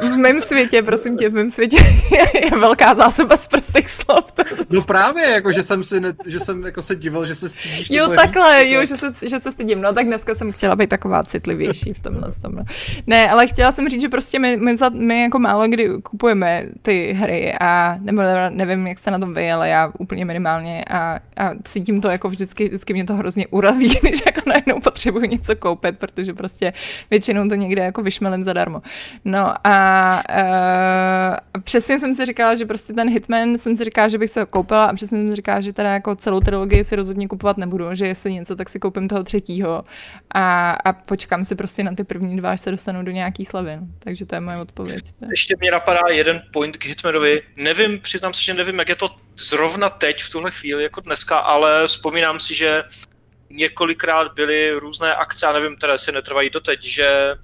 V 0.00 0.16
mém 0.16 0.40
světě, 0.40 0.82
prosím 0.82 1.16
tě, 1.16 1.28
v 1.28 1.32
mém 1.32 1.50
světě 1.50 1.76
je 2.44 2.50
velká 2.50 2.94
zásoba 2.94 3.36
z 3.36 3.48
prostých 3.48 3.90
slov. 3.90 4.24
No 4.70 4.82
právě, 4.82 5.26
jako, 5.30 5.52
že 5.52 5.62
jsem 5.62 5.84
si, 5.84 6.00
ne, 6.00 6.12
že 6.26 6.40
jsem 6.40 6.64
jako 6.64 6.82
se 6.82 6.96
divil, 6.96 7.26
že 7.26 7.34
se 7.34 7.48
stydíš. 7.48 7.90
Jo, 7.90 8.08
takhle, 8.08 8.64
říct, 8.64 8.72
jo, 8.72 8.80
že 8.86 8.96
se, 8.96 9.28
že 9.28 9.40
se 9.40 9.52
stydím. 9.52 9.80
No 9.80 9.92
tak 9.92 10.06
dneska 10.06 10.34
jsem 10.34 10.52
chtěla 10.52 10.76
být 10.76 10.90
taková 10.90 11.22
citlivější 11.22 11.92
v 11.92 11.98
tomhle. 11.98 12.28
tomhle. 12.42 12.64
Ne, 13.06 13.30
ale 13.30 13.46
chtěla 13.46 13.72
jsem 13.72 13.88
říct, 13.88 14.00
že 14.00 14.08
prostě 14.08 14.38
my, 14.38 14.56
my, 14.56 14.76
za, 14.76 14.88
my 14.88 15.22
jako 15.22 15.38
málo 15.38 15.68
kdy 15.68 15.88
kupujeme 16.02 16.62
ty 16.82 17.12
hry 17.12 17.54
a 17.60 17.96
nebo 18.00 18.22
nevím, 18.50 18.86
jak 18.86 18.98
jste 18.98 19.10
na 19.10 19.18
tom 19.18 19.34
vy, 19.34 19.52
ale 19.52 19.68
já 19.68 19.92
úplně 19.98 20.24
minimálně 20.24 20.84
a, 20.84 21.18
a 21.36 21.50
cítím 21.64 22.00
to 22.00 22.08
jako 22.08 22.27
vždycky, 22.28 22.68
vždycky 22.68 22.92
mě 22.92 23.04
to 23.04 23.14
hrozně 23.14 23.46
urazí, 23.46 23.88
když 24.02 24.22
jako 24.26 24.40
najednou 24.46 24.80
potřebuji 24.80 25.28
něco 25.28 25.56
koupit, 25.56 25.98
protože 25.98 26.34
prostě 26.34 26.72
většinou 27.10 27.48
to 27.48 27.54
někde 27.54 27.82
jako 27.82 28.02
vyšmelím 28.02 28.44
zadarmo. 28.44 28.82
No 29.24 29.54
a 29.64 30.22
uh, 31.54 31.62
přesně 31.62 31.98
jsem 31.98 32.14
si 32.14 32.26
říkala, 32.26 32.54
že 32.54 32.66
prostě 32.66 32.92
ten 32.92 33.10
Hitman 33.10 33.58
jsem 33.58 33.76
si 33.76 33.84
říkala, 33.84 34.08
že 34.08 34.18
bych 34.18 34.30
se 34.30 34.40
ho 34.40 34.46
koupila 34.46 34.84
a 34.84 34.94
přesně 34.94 35.18
jsem 35.18 35.28
si 35.30 35.36
říkala, 35.36 35.60
že 35.60 35.72
teda 35.72 35.92
jako 35.92 36.16
celou 36.16 36.40
trilogii 36.40 36.84
si 36.84 36.96
rozhodně 36.96 37.28
kupovat 37.28 37.56
nebudu, 37.56 37.84
že 37.92 38.06
jestli 38.06 38.32
něco, 38.32 38.56
tak 38.56 38.68
si 38.68 38.78
koupím 38.78 39.08
toho 39.08 39.24
třetího 39.24 39.84
a, 40.34 40.70
a 40.70 40.92
počkám 40.92 41.44
si 41.44 41.54
prostě 41.54 41.84
na 41.84 41.94
ty 41.94 42.04
první 42.04 42.36
dva, 42.36 42.50
až 42.50 42.60
se 42.60 42.70
dostanu 42.70 43.02
do 43.02 43.10
nějaký 43.10 43.44
slavy. 43.44 43.76
No. 43.76 43.86
Takže 43.98 44.26
to 44.26 44.34
je 44.34 44.40
moje 44.40 44.56
odpověď. 44.56 45.04
Ještě 45.30 45.54
mě 45.60 45.70
napadá 45.70 46.00
jeden 46.12 46.42
point 46.52 46.76
k 46.76 46.84
Hitmanovi. 46.84 47.40
Nevím, 47.56 48.00
přiznám 48.00 48.34
se, 48.34 48.42
že 48.42 48.54
nevím, 48.54 48.78
jak 48.78 48.88
je 48.88 48.96
to 48.96 49.08
zrovna 49.38 49.88
teď, 49.88 50.22
v 50.22 50.30
tuhle 50.30 50.50
chvíli, 50.50 50.82
jako 50.82 51.00
dneska, 51.00 51.38
ale 51.38 51.86
vzpomínám 51.86 52.40
si, 52.40 52.54
že 52.54 52.84
několikrát 53.50 54.32
byly 54.32 54.72
různé 54.72 55.14
akce, 55.14 55.46
a 55.46 55.52
nevím, 55.52 55.76
které 55.76 55.98
se 55.98 56.12
netrvají 56.12 56.50
doteď, 56.50 56.82
že 56.82 57.34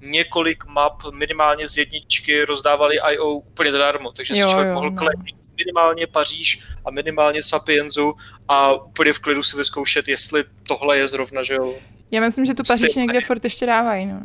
několik 0.00 0.64
map 0.64 1.02
minimálně 1.12 1.68
z 1.68 1.76
jedničky 1.76 2.44
rozdávali 2.44 2.98
IO 3.12 3.30
úplně 3.30 3.72
zadarmo, 3.72 4.12
takže 4.12 4.34
jo, 4.36 4.46
si 4.46 4.50
člověk 4.50 4.68
jo, 4.68 4.74
mohl 4.74 4.90
no. 4.90 4.96
klepit 4.96 5.36
minimálně 5.56 6.06
Paříž 6.06 6.62
a 6.84 6.90
minimálně 6.90 7.42
Sapienzu 7.42 8.14
a 8.48 8.72
úplně 8.72 9.12
v 9.12 9.18
klidu 9.18 9.42
si 9.42 9.56
vyzkoušet, 9.56 10.08
jestli 10.08 10.44
tohle 10.68 10.98
je 10.98 11.08
zrovna, 11.08 11.42
že 11.42 11.54
jo, 11.54 11.74
já 12.10 12.20
myslím, 12.20 12.44
že 12.44 12.54
tu 12.54 12.62
Paříž 12.68 12.94
někde 12.94 13.20
furt 13.20 13.44
ještě 13.44 13.66
dávají. 13.66 14.06
No. 14.06 14.20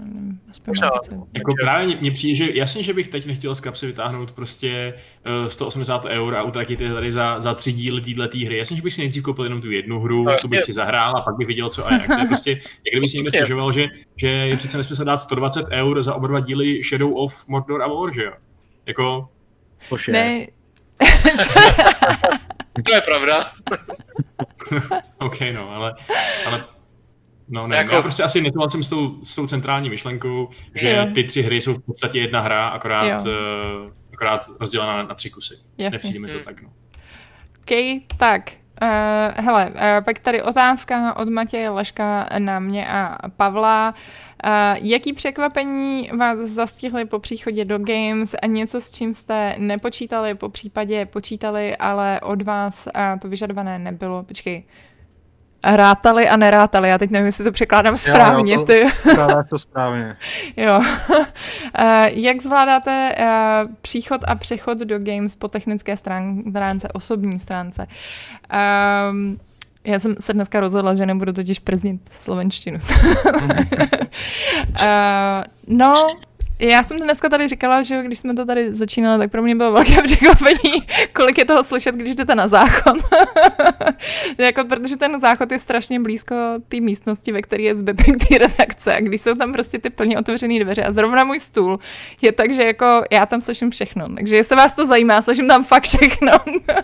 Možná. 0.68 0.89
Jako 1.34 1.53
právě 1.61 1.97
mně 2.01 2.11
přijde, 2.11 2.35
že 2.35 2.51
jasně, 2.53 2.84
že 2.84 2.93
bych 2.93 3.07
teď 3.07 3.26
nechtěl 3.26 3.56
z 3.56 3.60
kapsy 3.60 3.88
vytáhnout 3.88 4.31
prostě 4.31 4.93
uh, 5.26 5.45
eh, 5.45 5.49
180 5.49 6.06
eur 6.06 6.35
a 6.35 6.43
utratit 6.43 6.81
je 6.81 6.93
tady 6.93 7.11
za, 7.11 7.39
za 7.39 7.53
tři 7.53 7.72
díly 7.72 8.01
této 8.01 8.38
hry. 8.38 8.57
Jasně, 8.57 8.76
že 8.76 8.81
bych 8.81 8.93
si 8.93 9.01
nejdřív 9.01 9.23
koupil 9.23 9.43
jenom 9.43 9.61
tu 9.61 9.72
jednu 9.72 9.99
hru, 9.99 10.23
no, 10.23 10.38
tu 10.41 10.47
bych 10.47 10.64
si 10.64 10.73
zahrál 10.73 11.18
a 11.18 11.22
pak 11.22 11.38
bych 11.38 11.47
viděl, 11.47 11.69
co 11.69 11.88
a 11.88 11.93
jak. 11.93 12.07
To 12.07 12.19
je 12.19 12.26
prostě, 12.26 12.51
jak 12.51 12.91
kdyby 12.91 13.10
si 13.10 13.18
někdo 13.18 13.31
stěžoval, 13.31 13.73
že, 13.73 13.88
že 14.15 14.27
je 14.27 14.57
přece 14.57 14.77
nesmysl 14.77 15.03
dát 15.03 15.18
120 15.18 15.65
eur 15.72 16.03
za 16.03 16.15
oba 16.15 16.27
dva 16.27 16.39
díly 16.39 16.84
Shadow 16.84 17.14
of 17.14 17.47
Mordor 17.47 17.84
a 17.84 17.88
War, 17.88 18.14
že 18.14 18.23
jo? 18.23 18.34
Jako... 18.85 19.30
Poše. 19.89 20.11
Ne. 20.11 20.47
to 22.85 22.95
je 22.95 23.01
pravda. 23.01 23.51
OK, 25.18 25.39
no, 25.53 25.69
ale, 25.69 25.95
ale 26.45 26.65
No 27.49 27.67
ne, 27.67 27.77
jako... 27.77 27.95
já 27.95 28.01
prostě 28.01 28.23
asi 28.23 28.41
nesouhlasím 28.41 28.84
s 28.84 28.89
tou, 28.89 29.23
s 29.23 29.35
tou 29.35 29.47
centrální 29.47 29.89
myšlenkou, 29.89 30.49
že 30.76 30.89
jo. 30.89 31.07
ty 31.13 31.23
tři 31.23 31.41
hry 31.41 31.61
jsou 31.61 31.73
v 31.73 31.85
podstatě 31.85 32.19
jedna 32.19 32.41
hra, 32.41 32.67
akorát, 32.67 33.26
uh, 33.26 33.31
akorát 34.13 34.45
rozdělená 34.59 34.97
na, 34.97 35.03
na 35.03 35.15
tři 35.15 35.30
kusy. 35.30 35.53
Jasně. 35.77 35.89
Nepřijde 35.89 36.19
mi 36.19 36.27
to 36.27 36.34
hmm. 36.34 36.43
tak, 36.43 36.61
no. 36.61 36.69
OK, 37.59 38.03
tak. 38.17 38.51
Uh, 38.81 39.45
hele, 39.45 39.69
uh, 39.69 40.05
pak 40.05 40.19
tady 40.19 40.43
otázka 40.43 41.15
od 41.17 41.30
Matěje 41.30 41.69
Leška 41.69 42.30
na 42.38 42.59
mě 42.59 42.88
a 42.89 43.30
Pavla. 43.30 43.93
Uh, 44.45 44.88
jaký 44.88 45.13
překvapení 45.13 46.09
vás 46.17 46.39
zastihly 46.39 47.05
po 47.05 47.19
příchodě 47.19 47.65
do 47.65 47.77
Games 47.77 48.35
a 48.41 48.45
něco, 48.45 48.81
s 48.81 48.91
čím 48.91 49.13
jste 49.13 49.55
nepočítali, 49.57 50.35
po 50.35 50.49
případě 50.49 51.05
počítali, 51.05 51.77
ale 51.77 52.19
od 52.21 52.41
vás 52.41 52.88
uh, 52.95 53.19
to 53.19 53.30
vyžadované 53.30 53.80
nebylo? 53.80 54.23
Počkej, 54.23 54.63
rátali 55.64 56.30
a 56.30 56.38
nerátali. 56.38 56.90
Já 56.90 56.98
teď 56.98 57.10
nevím, 57.10 57.26
jestli 57.26 57.44
to 57.44 57.52
překládám 57.52 57.98
správně. 57.98 58.53
Jo, 58.53 58.65
jo, 58.69 58.90
to, 59.03 59.44
to 59.49 59.60
správně. 59.60 60.18
jo. 60.57 60.81
Eh, 61.80 62.11
jak 62.14 62.41
zvládáte 62.41 63.15
eh, 63.18 63.64
příchod 63.81 64.22
a 64.27 64.36
přechod 64.36 64.77
do 64.77 64.99
games 64.99 65.36
po 65.36 65.48
technické 65.48 65.98
stránce, 65.98 66.88
osobní 66.94 67.40
stránce? 67.40 67.88
Um, 69.10 69.40
já 69.84 69.99
jsem 69.99 70.15
se 70.19 70.34
dneska 70.34 70.60
rozhodla, 70.60 70.94
že 70.94 71.06
nebudu 71.06 71.34
totiž 71.34 71.60
prznit 71.60 72.02
slovenštinu. 72.11 72.80
uh, 73.26 73.34
no, 75.77 75.94
já 76.60 76.84
jsem 76.84 76.98
dneska 76.98 77.30
tady 77.30 77.48
říkala, 77.48 77.84
že 77.84 78.03
když 78.03 78.19
jsme 78.19 78.34
to 78.34 78.45
tady 78.45 78.73
začínali, 78.73 79.19
tak 79.19 79.31
pro 79.31 79.41
mě 79.41 79.56
bylo 79.56 79.72
velké 79.72 80.02
překvapení, 80.03 80.84
kolik 81.14 81.38
je 81.38 81.45
toho 81.45 81.64
slyšet, 81.64 81.95
když 81.95 82.15
jdete 82.15 82.36
na 82.36 82.48
záchod. 82.48 82.98
jako, 84.38 84.65
protože 84.65 84.98
ten 84.98 85.19
záchod 85.22 85.52
je 85.52 85.60
strašně 85.60 85.99
blízko 85.99 86.36
té 86.69 86.80
místnosti, 86.80 87.31
ve 87.31 87.41
které 87.41 87.64
je 87.64 87.76
zbytek 87.76 88.27
té 88.27 88.38
redakce. 88.38 88.95
A 88.95 88.99
když 88.99 89.22
jsou 89.22 89.36
tam 89.36 89.53
prostě 89.53 89.80
ty 89.80 89.90
plně 89.90 90.19
otevřené 90.19 90.60
dveře 90.60 90.84
a 90.84 90.91
zrovna 90.91 91.23
můj 91.23 91.40
stůl 91.40 91.80
je 92.22 92.31
tak, 92.31 92.53
že 92.53 92.64
jako 92.64 93.03
já 93.11 93.26
tam 93.26 93.41
slyším 93.41 93.72
všechno. 93.72 94.10
Takže 94.15 94.36
jestli 94.36 94.56
vás 94.56 94.73
to 94.73 94.86
zajímá, 94.86 95.22
slyším 95.22 95.48
tam 95.48 95.64
fakt 95.64 95.84
všechno. 95.84 96.31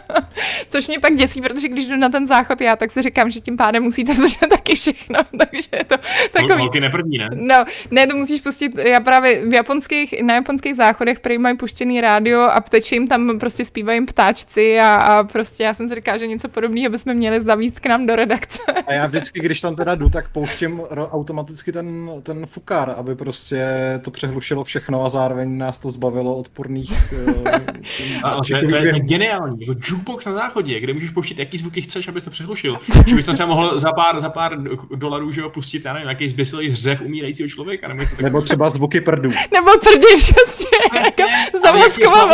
Což 0.70 0.88
mě 0.88 1.00
pak 1.00 1.16
děsí, 1.16 1.42
protože 1.42 1.68
když 1.68 1.86
jdu 1.86 1.98
na 1.98 2.10
ten 2.10 2.28
záchod 2.28 2.62
já, 2.62 2.76
tak 2.76 2.92
si 2.92 3.02
říkám, 3.02 3.32
že 3.32 3.40
tím 3.40 3.58
pádem 3.58 3.84
musíte 3.84 4.16
slyšet 4.16 4.48
taky 4.50 4.76
všechno. 4.76 5.20
Takže 5.38 5.70
je 5.78 5.84
to 5.84 5.96
takový... 6.32 6.62
Holky 6.62 6.80
neprvní, 6.80 7.18
ne? 7.18 7.30
No, 7.34 7.66
ne, 7.92 8.08
to 8.08 8.16
musíš 8.16 8.42
pustit, 8.42 8.76
já 8.76 9.00
právě 9.00 9.42
japonských, 9.66 10.22
na 10.22 10.34
japonských 10.34 10.76
záchodech 10.76 11.20
prý 11.20 11.38
mají 11.38 11.58
puštěný 11.58 12.02
rádio 12.02 12.42
a 12.42 12.62
teče 12.62 12.96
jim 12.96 13.08
tam 13.08 13.40
prostě 13.40 13.66
zpívají 13.66 14.06
ptáčci 14.06 14.80
a, 14.80 14.96
a 14.96 15.24
prostě 15.24 15.64
já 15.64 15.74
jsem 15.74 15.90
si 15.90 15.96
říkala, 15.96 16.18
že 16.18 16.28
něco 16.28 16.50
podobného 16.50 16.92
bychom 16.92 17.14
měli 17.14 17.42
zavíst 17.42 17.80
k 17.80 17.86
nám 17.86 18.06
do 18.06 18.16
redakce. 18.16 18.62
A 18.88 18.94
já 18.94 19.08
vždycky, 19.08 19.40
když 19.40 19.62
tam 19.62 19.76
teda 19.76 19.96
jdu, 19.96 20.10
tak 20.10 20.30
pouštím 20.30 20.82
automaticky 21.12 21.72
ten, 21.72 22.10
ten 22.24 22.46
fukár, 22.46 22.94
aby 22.98 23.16
prostě 23.16 23.66
to 24.04 24.12
přehlušilo 24.12 24.64
všechno 24.64 25.06
a 25.06 25.10
zároveň 25.10 25.58
nás 25.58 25.80
to 25.80 25.92
zbavilo 25.92 26.38
odporných... 26.38 27.14
Eh, 27.46 28.22
a, 28.24 28.36
to, 28.36 28.56
je, 28.56 28.66
to 28.66 28.76
je 28.76 29.00
geniální, 29.00 29.58
jako 29.62 29.80
jukebox 29.90 30.26
na 30.26 30.34
záchodě, 30.34 30.80
kde 30.80 30.94
můžeš 30.94 31.10
pouštět 31.10 31.40
jaký 31.40 31.58
zvuky 31.58 31.82
chceš, 31.82 32.08
abys 32.08 32.24
to 32.24 32.30
přehlušil. 32.30 32.74
Že 33.08 33.16
bys 33.16 33.26
to 33.26 33.34
třeba 33.34 33.50
mohl 33.50 33.80
za 33.80 33.92
pár, 33.92 34.20
za 34.20 34.30
pár 34.30 34.58
dolarů 34.96 35.32
že 35.32 35.42
ho 35.42 35.50
pustit, 35.50 35.86
já 35.86 35.94
nevím, 35.94 36.06
nějaký 36.06 36.30
zbysilý 36.30 36.70
hřev 36.70 37.02
umírajícího 37.02 37.50
člověka. 37.50 37.88
Nebo, 37.88 38.04
nebo 38.22 38.42
třeba 38.42 38.70
zvuky 38.70 39.02
prdů. 39.02 39.30
Nebo 39.56 39.72
prdí 39.80 40.16
přesně, 40.18 40.78
jako 41.04 41.24
zamaskovat 41.64 42.30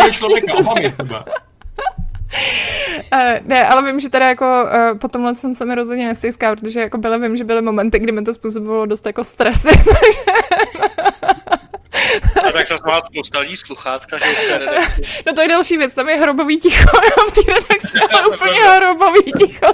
vlastně. 0.54 0.96
Uh, 3.14 3.48
ne, 3.48 3.68
ale 3.68 3.92
vím, 3.92 4.00
že 4.00 4.10
teda 4.10 4.28
jako 4.28 4.64
uh, 4.64 4.98
po 4.98 5.08
tomhle 5.08 5.36
jsem 5.36 5.54
se 5.54 5.66
mi 5.66 5.76
rozhodně 5.76 6.08
nestýská, 6.08 6.56
protože 6.56 6.80
jako 6.80 6.98
byly, 6.98 7.20
vím, 7.20 7.38
že 7.38 7.44
byly 7.44 7.62
momenty, 7.62 8.00
kdy 8.00 8.12
mi 8.12 8.24
to 8.24 8.34
způsobilo 8.34 8.86
dost 8.86 9.06
jako 9.06 9.24
stresy, 9.24 9.70
takže 9.86 10.32
A 12.48 12.52
tak 12.52 12.68
zase 12.68 12.84
má 12.88 13.02
spousta 13.02 13.40
lidí 13.40 13.56
sluchátka, 13.58 14.18
že 14.18 14.26
v 14.26 14.48
té 14.48 14.58
redakci. 14.58 15.02
No 15.28 15.34
to 15.34 15.42
je 15.42 15.48
další 15.48 15.78
věc, 15.78 15.94
tam 15.94 16.10
je 16.10 16.16
hrobový 16.16 16.60
ticho 16.60 16.98
jo, 17.04 17.26
v 17.28 17.32
té 17.32 17.42
redakci, 17.54 18.00
ale 18.00 18.28
úplně 18.28 18.64
hrobový 18.64 19.34
ticho. 19.38 19.68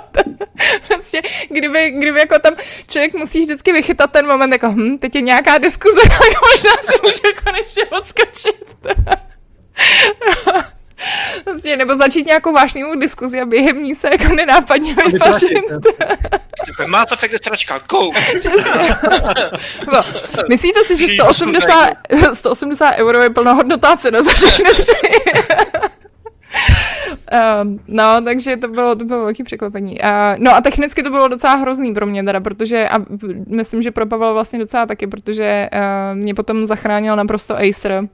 prostě, 0.87 1.21
kdyby, 1.49 1.89
kdyby 1.91 2.19
jako 2.19 2.39
tam 2.39 2.53
člověk 2.87 3.13
musí 3.13 3.41
vždycky 3.45 3.73
vychytat 3.73 4.11
ten 4.11 4.27
moment, 4.27 4.51
jako 4.51 4.67
hm, 4.67 4.97
teď 4.97 5.15
je 5.15 5.21
nějaká 5.21 5.57
diskuze, 5.57 6.01
tak 6.01 6.41
možná 6.41 6.71
si 6.81 6.99
může 7.03 7.41
konečně 7.43 7.85
odskočit. 7.85 8.63
Prostě, 11.43 11.77
nebo 11.77 11.95
začít 11.95 12.25
nějakou 12.25 12.53
vášnivou 12.53 12.95
diskuzi 12.95 13.41
a 13.41 13.45
během 13.45 13.83
ní 13.83 13.95
se 13.95 14.09
jako 14.11 14.35
nenápadně 14.35 14.95
vypařit. 15.11 15.63
Má 16.87 17.05
co 17.05 17.15
efekt 17.15 17.37
stračka, 17.37 17.79
go! 17.89 18.11
no, 19.93 20.01
myslíte 20.49 20.83
si, 20.83 20.95
že 20.95 21.13
180, 21.13 21.89
180 22.33 22.91
euro 22.97 23.21
je 23.21 23.29
plnohodnotná 23.29 23.95
cena 23.95 24.23
za 24.23 24.33
všechny 24.33 24.69
tři? 24.73 24.93
Um, 27.61 27.79
no, 27.87 28.21
takže 28.21 28.57
to 28.57 28.67
bylo, 28.67 28.95
to 28.95 29.05
bylo 29.05 29.19
velký 29.19 29.43
překvapení. 29.43 29.99
Uh, 29.99 30.09
no 30.37 30.55
a 30.55 30.61
technicky 30.61 31.03
to 31.03 31.09
bylo 31.09 31.27
docela 31.27 31.55
hrozný 31.55 31.93
pro 31.93 32.05
mě 32.05 32.23
teda, 32.23 32.39
protože, 32.39 32.89
a 32.89 32.97
myslím, 33.49 33.81
že 33.81 33.91
pro 33.91 34.05
Pavla 34.05 34.33
vlastně 34.33 34.59
docela 34.59 34.85
taky, 34.85 35.07
protože 35.07 35.69
uh, 35.73 36.17
mě 36.17 36.33
potom 36.33 36.67
zachránil 36.67 37.15
naprosto 37.15 37.57
Acer, 37.57 38.07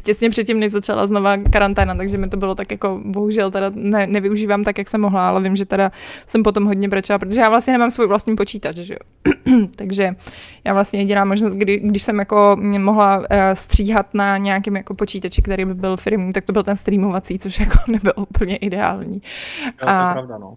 těsně 0.00 0.30
předtím, 0.30 0.60
než 0.60 0.72
začala 0.72 1.06
znova 1.06 1.36
karanténa, 1.36 1.94
takže 1.94 2.18
mi 2.18 2.28
to 2.28 2.36
bylo 2.36 2.54
tak 2.54 2.70
jako, 2.70 3.00
bohužel 3.04 3.50
teda 3.50 3.70
ne, 3.74 4.06
nevyužívám 4.06 4.64
tak, 4.64 4.78
jak 4.78 4.88
jsem 4.88 5.00
mohla, 5.00 5.28
ale 5.28 5.40
vím, 5.40 5.56
že 5.56 5.64
teda 5.64 5.92
jsem 6.26 6.42
potom 6.42 6.64
hodně 6.64 6.88
brečela, 6.88 7.18
protože 7.18 7.40
já 7.40 7.48
vlastně 7.48 7.72
nemám 7.72 7.90
svůj 7.90 8.06
vlastní 8.06 8.36
počítač, 8.36 8.76
že 8.76 8.94
jo. 8.94 9.32
takže 9.76 10.12
já 10.64 10.74
vlastně 10.74 11.00
jediná 11.00 11.24
možnost, 11.24 11.54
kdy, 11.54 11.78
když 11.78 12.02
jsem 12.02 12.18
jako 12.18 12.56
mohla 12.78 13.18
uh, 13.18 13.24
stříhat 13.54 14.14
na 14.14 14.36
nějakém 14.36 14.76
jako 14.76 14.94
počítači, 14.94 15.42
který 15.42 15.64
by 15.64 15.74
byl 15.74 15.96
firmní, 15.96 16.32
tak 16.32 16.44
to 16.44 16.52
byl 16.52 16.62
ten 16.62 16.76
streamovací, 16.76 17.38
což 17.38 17.60
jako 17.60 17.78
nebyl 17.88 18.12
úplně 18.16 18.56
ideální. 18.56 19.22
Jo, 19.64 19.88
a, 19.88 20.12
to 20.12 20.18
je 20.18 20.26
pravda, 20.26 20.38
no. 20.38 20.48
Uh, 20.48 20.54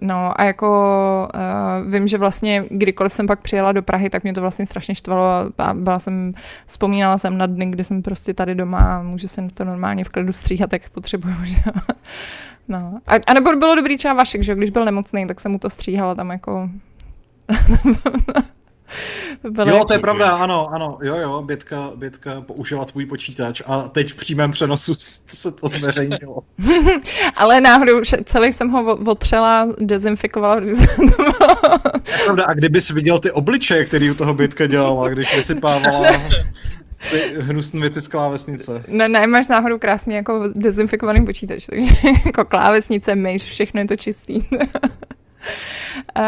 no 0.00 0.40
a 0.40 0.44
jako 0.44 1.28
uh, 1.34 1.92
vím, 1.92 2.08
že 2.08 2.18
vlastně 2.18 2.64
kdykoliv 2.70 3.12
jsem 3.12 3.26
pak 3.26 3.40
přijela 3.40 3.72
do 3.72 3.82
Prahy, 3.82 4.10
tak 4.10 4.22
mě 4.22 4.32
to 4.32 4.40
vlastně 4.40 4.66
strašně 4.66 4.94
štvalo 4.94 5.30
a 5.58 5.74
byla 5.74 5.98
jsem, 5.98 6.34
vzpomínala 6.66 7.18
jsem 7.18 7.38
na 7.38 7.46
dny, 7.46 7.66
kdy 7.66 7.84
jsem 7.84 8.02
prostě 8.02 8.34
tady 8.34 8.54
doma 8.62 8.96
a 8.98 9.02
můžu 9.02 9.28
se 9.28 9.48
to 9.54 9.64
normálně 9.64 10.04
v 10.04 10.08
klidu 10.08 10.32
stříhat, 10.32 10.72
jak 10.72 10.90
potřebuju. 10.90 11.34
Že? 11.44 11.62
No. 12.68 13.00
A, 13.06 13.14
a 13.26 13.34
nebo 13.34 13.56
bylo 13.56 13.74
dobrý 13.74 13.98
třeba 13.98 14.14
Vašek, 14.14 14.42
že 14.42 14.54
když 14.54 14.70
byl 14.70 14.84
nemocný, 14.84 15.26
tak 15.26 15.40
jsem 15.40 15.52
mu 15.52 15.58
to 15.58 15.70
stříhala 15.70 16.14
tam 16.14 16.30
jako... 16.30 16.70
to 19.56 19.62
jo, 19.68 19.84
to 19.84 19.92
je 19.92 19.98
pravda, 19.98 20.30
ano, 20.30 20.68
ano, 20.72 20.98
jo, 21.02 21.16
jo, 21.16 21.42
Bětka, 21.42 21.90
Bětka 21.96 22.40
použila 22.40 22.84
tvůj 22.84 23.06
počítač 23.06 23.62
a 23.66 23.88
teď 23.88 24.12
v 24.12 24.16
přímém 24.16 24.50
přenosu 24.50 24.94
se 25.26 25.52
to 25.52 25.68
zveřejnilo. 25.68 26.38
Ale 27.36 27.60
náhodou 27.60 28.00
celý 28.24 28.52
jsem 28.52 28.70
ho 28.70 28.96
otřela, 28.96 29.68
dezinfikovala. 29.80 30.60
pravda, 32.24 32.44
a 32.44 32.54
kdybys 32.54 32.90
viděl 32.90 33.18
ty 33.18 33.30
obličeje, 33.30 33.84
který 33.84 34.10
u 34.10 34.14
toho 34.14 34.34
Bětka 34.34 34.66
dělala, 34.66 35.08
když 35.08 35.36
vysypávala 35.36 36.20
ty 37.10 37.34
hnusné 37.38 37.80
věci 37.80 38.00
z 38.00 38.08
klávesnice. 38.08 38.84
Ne, 38.88 39.08
ne, 39.08 39.26
máš 39.26 39.48
náhodou 39.48 39.78
krásně 39.78 40.16
jako 40.16 40.48
dezinfikovaný 40.54 41.26
počítač, 41.26 41.66
takže 41.66 41.94
jako 42.26 42.44
klávesnice, 42.44 43.14
myš, 43.14 43.42
všechno 43.42 43.80
je 43.80 43.86
to 43.86 43.96
čistý. 43.96 44.42
Uh, 46.16 46.24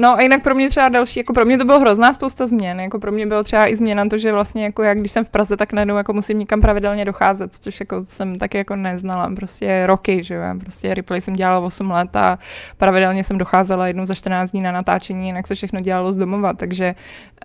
no 0.00 0.16
a 0.16 0.22
jinak 0.22 0.42
pro 0.42 0.54
mě 0.54 0.68
třeba 0.68 0.88
další, 0.88 1.20
jako 1.20 1.32
pro 1.32 1.44
mě 1.44 1.58
to 1.58 1.64
bylo 1.64 1.80
hrozná 1.80 2.12
spousta 2.12 2.46
změn, 2.46 2.80
jako 2.80 2.98
pro 2.98 3.12
mě 3.12 3.26
bylo 3.26 3.42
třeba 3.42 3.66
i 3.66 3.76
změna 3.76 4.08
to, 4.08 4.18
že 4.18 4.32
vlastně 4.32 4.64
jako 4.64 4.82
jak 4.82 4.98
když 4.98 5.12
jsem 5.12 5.24
v 5.24 5.28
Praze, 5.28 5.56
tak 5.56 5.72
najednou 5.72 5.96
jako 5.96 6.12
musím 6.12 6.38
někam 6.38 6.60
pravidelně 6.60 7.04
docházet, 7.04 7.54
což 7.54 7.80
jako 7.80 8.04
jsem 8.08 8.38
taky 8.38 8.58
jako 8.58 8.76
neznala, 8.76 9.30
prostě 9.36 9.86
roky, 9.86 10.22
že 10.22 10.34
jo, 10.34 10.42
prostě 10.60 10.94
replay 10.94 11.20
jsem 11.20 11.34
dělala 11.34 11.58
8 11.58 11.90
let 11.90 12.16
a 12.16 12.38
pravidelně 12.76 13.24
jsem 13.24 13.38
docházela 13.38 13.86
jednou 13.86 14.06
za 14.06 14.14
14 14.14 14.50
dní 14.50 14.60
na 14.60 14.72
natáčení, 14.72 15.26
jinak 15.26 15.46
se 15.46 15.54
všechno 15.54 15.80
dělalo 15.80 16.12
z 16.12 16.16
domova, 16.16 16.52
takže 16.52 16.94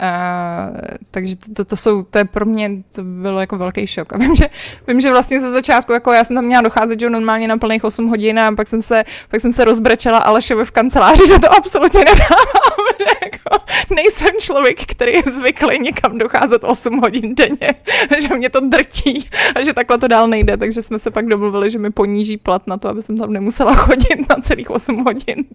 uh, 0.02 0.78
takže 1.12 1.36
to, 1.36 1.54
to, 1.54 1.66
to, 1.66 1.76
jsou, 1.76 2.04
to 2.04 2.18
je 2.18 2.26
pro 2.26 2.46
mě, 2.46 2.72
to 2.96 3.04
bylo 3.04 3.40
jako 3.40 3.58
velký 3.58 3.88
šok. 3.88 4.14
A 4.14 4.18
vím, 4.18 4.36
že, 4.36 4.50
vím, 4.88 5.02
že 5.02 5.12
vlastně 5.12 5.42
ze 5.42 5.52
začátku, 5.52 5.94
jako 5.94 6.12
já 6.12 6.24
jsem 6.24 6.36
tam 6.36 6.46
měla 6.46 6.62
docházet, 6.62 7.00
že 7.00 7.10
normálně 7.10 7.48
na 7.48 7.58
plných 7.58 7.84
8 7.84 8.08
hodin 8.08 8.40
a 8.40 8.52
pak 8.56 8.68
jsem 8.68 8.82
se, 8.82 9.04
pak 9.30 9.42
jsem 9.42 9.54
se 9.54 9.64
rozbrečela 9.64 10.18
Alešovi 10.18 10.66
v 10.66 10.72
kanceláři, 10.72 11.09
že 11.28 11.40
to 11.40 11.56
absolutně 11.58 12.00
nedávám, 12.00 12.86
že 12.98 13.06
jako 13.24 13.66
nejsem 13.96 14.32
člověk, 14.40 14.86
který 14.86 15.14
je 15.14 15.24
zvyklý 15.32 15.80
někam 15.80 16.18
docházet 16.18 16.64
8 16.64 17.00
hodin 17.00 17.36
denně, 17.36 17.76
že 18.20 18.28
mě 18.36 18.50
to 18.50 18.60
drtí 18.60 19.30
a 19.56 19.62
že 19.64 19.74
takhle 19.74 19.98
to 19.98 20.08
dál 20.08 20.28
nejde, 20.28 20.58
takže 20.58 20.82
jsme 20.82 21.00
se 21.00 21.12
pak 21.12 21.26
domluvili, 21.26 21.72
že 21.72 21.80
mi 21.80 21.92
poníží 21.92 22.38
plat 22.38 22.68
na 22.68 22.78
to, 22.78 22.90
aby 22.90 23.02
jsem 23.02 23.18
tam 23.18 23.34
nemusela 23.34 23.76
chodit 23.86 24.30
na 24.30 24.36
celých 24.36 24.70
8 24.70 25.04
hodin. 25.04 25.46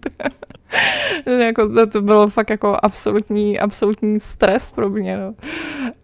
Jako, 1.39 1.69
to, 1.69 1.87
to 1.87 2.01
bylo 2.01 2.27
fakt 2.27 2.49
jako 2.49 2.77
absolutní, 2.83 3.59
absolutní 3.59 4.19
stres 4.19 4.71
pro 4.71 4.89
mě. 4.89 5.17
No. 5.17 5.33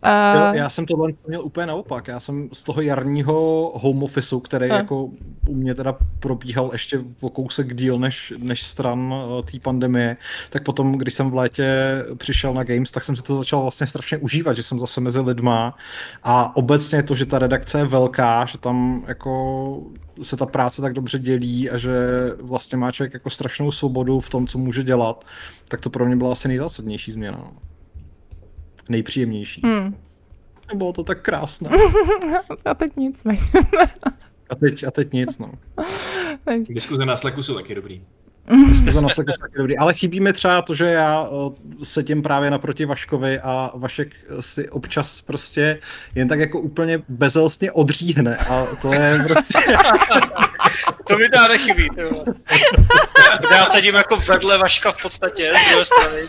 A... 0.01 0.35
Jo, 0.35 0.53
já 0.53 0.69
jsem 0.69 0.85
tohle 0.85 1.11
měl 1.27 1.41
úplně 1.41 1.65
naopak. 1.65 2.07
Já 2.07 2.19
jsem 2.19 2.49
z 2.53 2.63
toho 2.63 2.81
jarního 2.81 3.71
home 3.75 4.03
officeu, 4.03 4.39
který 4.39 4.69
a. 4.69 4.75
jako 4.75 5.09
u 5.47 5.55
mě 5.55 5.75
teda 5.75 5.95
probíhal 6.19 6.69
ještě 6.73 6.99
o 7.21 7.29
kousek 7.29 7.75
díl 7.75 7.99
než, 7.99 8.33
než 8.37 8.63
stran 8.63 9.13
eh, 9.13 9.51
té 9.51 9.59
pandemie, 9.59 10.17
tak 10.49 10.63
potom, 10.63 10.97
když 10.97 11.13
jsem 11.13 11.31
v 11.31 11.35
létě 11.35 11.65
přišel 12.17 12.53
na 12.53 12.63
Games, 12.63 12.91
tak 12.91 13.03
jsem 13.03 13.15
si 13.15 13.21
to 13.21 13.35
začal 13.35 13.61
vlastně 13.61 13.87
strašně 13.87 14.17
užívat, 14.17 14.55
že 14.55 14.63
jsem 14.63 14.79
zase 14.79 15.01
mezi 15.01 15.19
lidma 15.19 15.75
a 16.23 16.55
obecně 16.55 17.03
to, 17.03 17.15
že 17.15 17.25
ta 17.25 17.39
redakce 17.39 17.77
je 17.77 17.85
velká, 17.85 18.45
že 18.45 18.57
tam 18.57 19.03
jako 19.07 19.83
se 20.23 20.37
ta 20.37 20.45
práce 20.45 20.81
tak 20.81 20.93
dobře 20.93 21.19
dělí 21.19 21.69
a 21.69 21.77
že 21.77 21.91
vlastně 22.41 22.77
má 22.77 22.91
člověk 22.91 23.13
jako 23.13 23.29
strašnou 23.29 23.71
svobodu 23.71 24.19
v 24.19 24.29
tom, 24.29 24.47
co 24.47 24.57
může 24.57 24.83
dělat, 24.83 25.25
tak 25.67 25.81
to 25.81 25.89
pro 25.89 26.05
mě 26.05 26.15
byla 26.15 26.31
asi 26.31 26.47
nejzásadnější 26.47 27.11
změna. 27.11 27.37
No. 27.37 27.53
Nejpříjemnější. 28.89 29.61
Hmm. 29.65 29.95
Bylo 30.75 30.93
to 30.93 31.03
tak 31.03 31.21
krásné. 31.21 31.69
a 32.65 32.73
teď 32.73 32.95
nic. 32.95 33.23
a, 34.49 34.55
teď, 34.55 34.83
a 34.83 34.91
teď 34.91 35.13
nic, 35.13 35.37
no. 35.37 35.51
Diskuze 36.69 37.05
na 37.05 37.17
Slacku 37.17 37.43
jsou 37.43 37.55
taky 37.55 37.75
dobrý. 37.75 38.01
Diskuze 38.67 39.01
na 39.01 39.09
Slacku 39.09 39.33
jsou 39.33 39.41
taky 39.41 39.57
dobrý. 39.57 39.77
Ale 39.77 39.93
chybí 39.93 40.19
mi 40.19 40.33
třeba 40.33 40.61
to, 40.61 40.73
že 40.73 40.85
já 40.85 41.29
sedím 41.83 42.21
právě 42.21 42.51
naproti 42.51 42.85
Vaškovi 42.85 43.39
a 43.39 43.71
Vašek 43.75 44.15
si 44.39 44.69
občas 44.69 45.21
prostě 45.21 45.79
jen 46.15 46.27
tak 46.27 46.39
jako 46.39 46.59
úplně 46.59 47.01
bezelstně 47.09 47.71
odříhne 47.71 48.37
a 48.37 48.65
to 48.81 48.93
je 48.93 49.19
prostě... 49.27 49.59
to 51.07 51.17
mi 51.17 51.29
dá 51.29 51.47
nechybí, 51.47 51.87
Já 53.51 53.65
sedím 53.65 53.95
jako 53.95 54.17
vedle 54.17 54.57
Vaška 54.57 54.91
v 54.91 55.01
podstatě, 55.01 55.51
z 55.65 55.69
druhé 55.69 55.85
strany. 55.85 56.21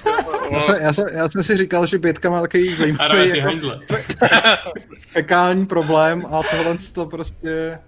Já 0.50 0.60
jsem, 0.60 0.82
já, 0.82 0.92
jsem, 0.92 1.06
já 1.12 1.28
jsem 1.28 1.42
si 1.42 1.56
říkal, 1.56 1.86
že 1.86 1.98
Bětka 1.98 2.30
má 2.30 2.40
takový 2.40 2.74
zajímavý 2.74 3.28
jako 3.28 3.52
fekální 5.12 5.66
problém 5.66 6.26
a 6.26 6.40
tohle 6.50 6.76
to 6.94 7.06
prostě... 7.06 7.78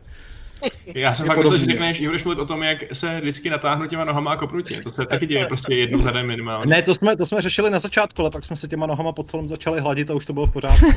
Já 0.95 1.15
jsem 1.15 1.27
fakt 1.27 1.39
myslel, 1.39 1.59
že 1.59 1.65
řekneš, 1.65 1.97
že 1.97 2.07
budeš 2.07 2.25
mluvit 2.25 2.41
o 2.41 2.47
tom, 2.47 2.63
jak 2.63 2.79
se 2.93 3.21
vždycky 3.21 3.51
natáhnu 3.51 3.87
těma 3.87 4.05
nohama 4.05 4.33
a 4.33 4.37
kopnutí. 4.37 4.81
To 4.83 4.91
se 4.91 5.07
taky 5.07 5.27
děje 5.27 5.47
prostě 5.49 5.75
jednou 5.75 5.99
za 5.99 6.11
den 6.11 6.27
minimálně. 6.27 6.67
Ne, 6.67 6.83
to 6.83 6.95
jsme, 6.95 7.17
to 7.17 7.27
jsme 7.27 7.41
řešili 7.41 7.71
na 7.71 7.79
začátku, 7.79 8.23
ale 8.23 8.31
pak 8.31 8.45
jsme 8.45 8.57
se 8.57 8.69
těma 8.69 8.87
nohama 8.87 9.13
pod 9.13 9.27
celým 9.27 9.49
začali 9.49 9.81
hladit 9.81 10.11
a 10.11 10.15
už 10.15 10.27
to 10.27 10.33
bylo 10.33 10.47
v 10.47 10.53
pořádku. 10.53 10.87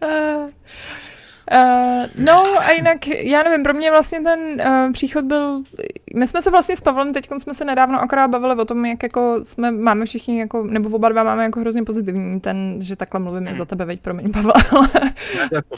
Uh, 1.52 2.06
no 2.24 2.42
a 2.58 2.70
jinak, 2.70 3.06
já 3.06 3.42
nevím, 3.42 3.62
pro 3.62 3.74
mě 3.74 3.90
vlastně 3.90 4.20
ten 4.20 4.40
uh, 4.40 4.92
příchod 4.92 5.24
byl, 5.24 5.62
my 6.16 6.26
jsme 6.26 6.42
se 6.42 6.50
vlastně 6.50 6.76
s 6.76 6.80
Pavlem, 6.80 7.12
teď 7.12 7.28
jsme 7.38 7.54
se 7.54 7.64
nedávno 7.64 8.00
akorát 8.00 8.28
bavili 8.28 8.54
o 8.54 8.64
tom, 8.64 8.84
jak 8.84 9.02
jako 9.02 9.38
jsme, 9.42 9.70
máme 9.70 10.04
všichni, 10.06 10.38
jako, 10.38 10.64
nebo 10.64 10.96
oba 10.96 11.08
dva 11.08 11.24
máme 11.24 11.44
jako 11.44 11.60
hrozně 11.60 11.82
pozitivní 11.82 12.40
ten, 12.40 12.76
že 12.80 12.96
takhle 12.96 13.20
mluvím 13.20 13.56
za 13.56 13.64
tebe, 13.64 13.84
veď, 13.84 14.00
promiň 14.00 14.32
Pavel, 14.32 14.52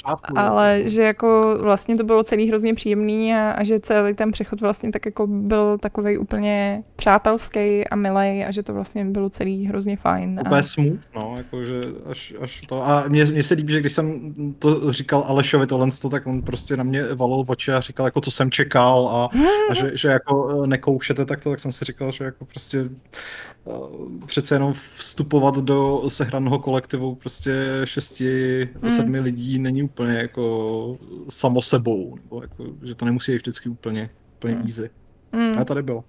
ale, 0.05 0.15
ale 0.37 0.83
že 0.85 1.03
jako 1.03 1.59
vlastně 1.61 1.97
to 1.97 2.05
bylo 2.05 2.23
celý 2.23 2.49
hrozně 2.49 2.75
příjemný 2.75 3.35
a, 3.35 3.51
a, 3.51 3.65
že 3.65 3.81
celý 3.81 4.15
ten 4.15 4.33
přechod 4.33 4.61
vlastně 4.61 4.93
tak 4.93 5.07
jako 5.07 5.27
byl 5.27 5.79
takový 5.79 6.19
úplně 6.19 6.83
přátelský 6.97 7.89
a 7.89 7.97
milý 7.97 8.45
a 8.45 8.51
že 8.51 8.63
to 8.63 8.75
vlastně 8.75 9.05
bylo 9.05 9.31
celý 9.31 9.67
hrozně 9.67 9.97
fajn. 9.97 10.41
Úplně 10.41 10.61
a... 10.61 10.63
smut, 10.63 10.99
no, 11.15 11.35
jakože 11.39 11.81
až, 12.11 12.35
až 12.41 12.61
to, 12.61 12.89
a 12.89 13.05
mně, 13.09 13.25
mně 13.25 13.43
se 13.43 13.55
líbí, 13.55 13.73
že 13.73 13.81
když 13.81 13.93
jsem 13.93 14.35
to 14.59 14.93
říkal 14.93 15.25
Alešovi 15.29 15.58
tohle, 15.67 15.89
tak 16.11 16.27
on 16.27 16.43
prostě 16.43 16.77
na 16.77 16.85
mě 16.85 17.15
valil 17.15 17.45
v 17.45 17.51
oči 17.51 17.73
a 17.73 17.81
říkal, 17.81 18.07
jako 18.07 18.21
co 18.21 18.31
jsem 18.31 18.51
čekal 18.51 19.09
a, 19.09 19.31
a 19.71 19.75
že, 19.75 19.91
že 19.95 20.09
jako 20.09 20.67
nekoušete 20.67 21.25
takto, 21.25 21.51
tak 21.51 21.61
jsem 21.61 21.73
si 21.73 21.85
říkal, 21.85 22.13
že 22.13 22.25
jako 22.25 22.45
prostě 22.45 22.91
uh, 23.65 24.27
přece 24.27 24.55
jenom 24.55 24.73
vstupovat 24.97 25.57
do 25.57 26.03
sehraného 26.09 26.59
kolektivu 26.59 27.15
prostě 27.15 27.67
šesti, 27.85 28.69
mm. 28.83 28.91
sedmi 28.91 29.21
lidí 29.21 29.59
není 29.59 29.83
úplně 29.83 30.15
jako 30.15 30.97
samo 31.29 31.63
sebou, 31.63 32.17
nebo 32.23 32.43
jako, 32.43 32.65
že 32.83 32.95
to 32.95 33.05
nemusí 33.05 33.33
být 33.33 33.39
vždycky 33.39 33.69
úplně, 33.69 34.11
úplně 34.37 34.55
mm. 34.55 34.61
easy. 34.61 34.91
Mm. 35.33 35.59
A 35.59 35.65
tady 35.65 35.83
bylo. 35.83 36.05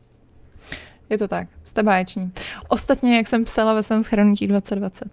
Je 1.09 1.17
to 1.17 1.27
tak, 1.27 1.47
jste 1.65 1.83
báječní. 1.83 2.31
Ostatně, 2.67 3.17
jak 3.17 3.27
jsem 3.27 3.45
psala 3.45 3.73
ve 3.73 3.83
svém 3.83 4.03
schrnutí 4.03 4.47
2020. 4.47 5.05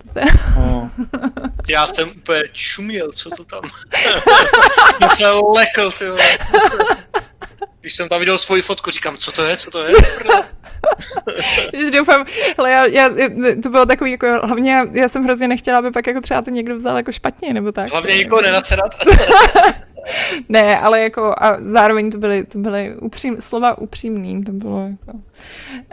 No. 0.57 0.91
Já 1.69 1.87
jsem 1.87 2.09
úplně 2.09 2.43
čuměl, 2.53 3.13
co 3.13 3.31
to 3.31 3.45
tam. 3.45 3.63
to 5.01 5.09
se 5.09 5.29
lekl, 5.29 5.91
ty 5.91 6.09
vole. 6.09 6.39
Když 7.81 7.95
jsem 7.95 8.09
tam 8.09 8.21
viděl 8.21 8.39
svoji 8.39 8.63
fotku, 8.63 8.91
říkám, 8.91 9.17
co 9.17 9.33
to 9.33 9.45
je, 9.45 9.57
co 9.57 9.71
to 9.71 9.85
je? 9.85 9.93
Když 11.71 11.91
doufám, 11.91 12.27
hele, 12.59 12.71
já, 12.71 12.87
já, 12.87 13.11
to 13.63 13.69
bylo 13.69 13.87
takový, 13.87 14.11
jako, 14.11 14.27
hlavně 14.47 14.73
já, 14.73 14.87
já, 14.93 15.09
jsem 15.09 15.25
hrozně 15.25 15.49
nechtěla, 15.49 15.79
aby 15.79 15.91
pak 15.91 16.07
jako 16.07 16.21
třeba 16.21 16.43
to 16.43 16.51
někdo 16.51 16.75
vzal 16.75 16.97
jako 16.97 17.13
špatně, 17.13 17.55
nebo 17.55 17.73
tak. 17.73 17.91
Hlavně 17.91 18.17
nikoho 18.17 18.43
nenacerat. 18.43 18.95
ne, 20.49 20.81
ale 20.81 21.01
jako 21.01 21.35
a 21.39 21.57
zároveň 21.61 22.11
to 22.11 22.19
byly, 22.19 22.45
to 22.45 22.59
byly 22.59 22.97
upřím, 22.97 23.41
slova 23.41 23.79
upřímný, 23.79 24.45
to 24.45 24.53
bylo 24.53 24.89
jako... 24.89 25.19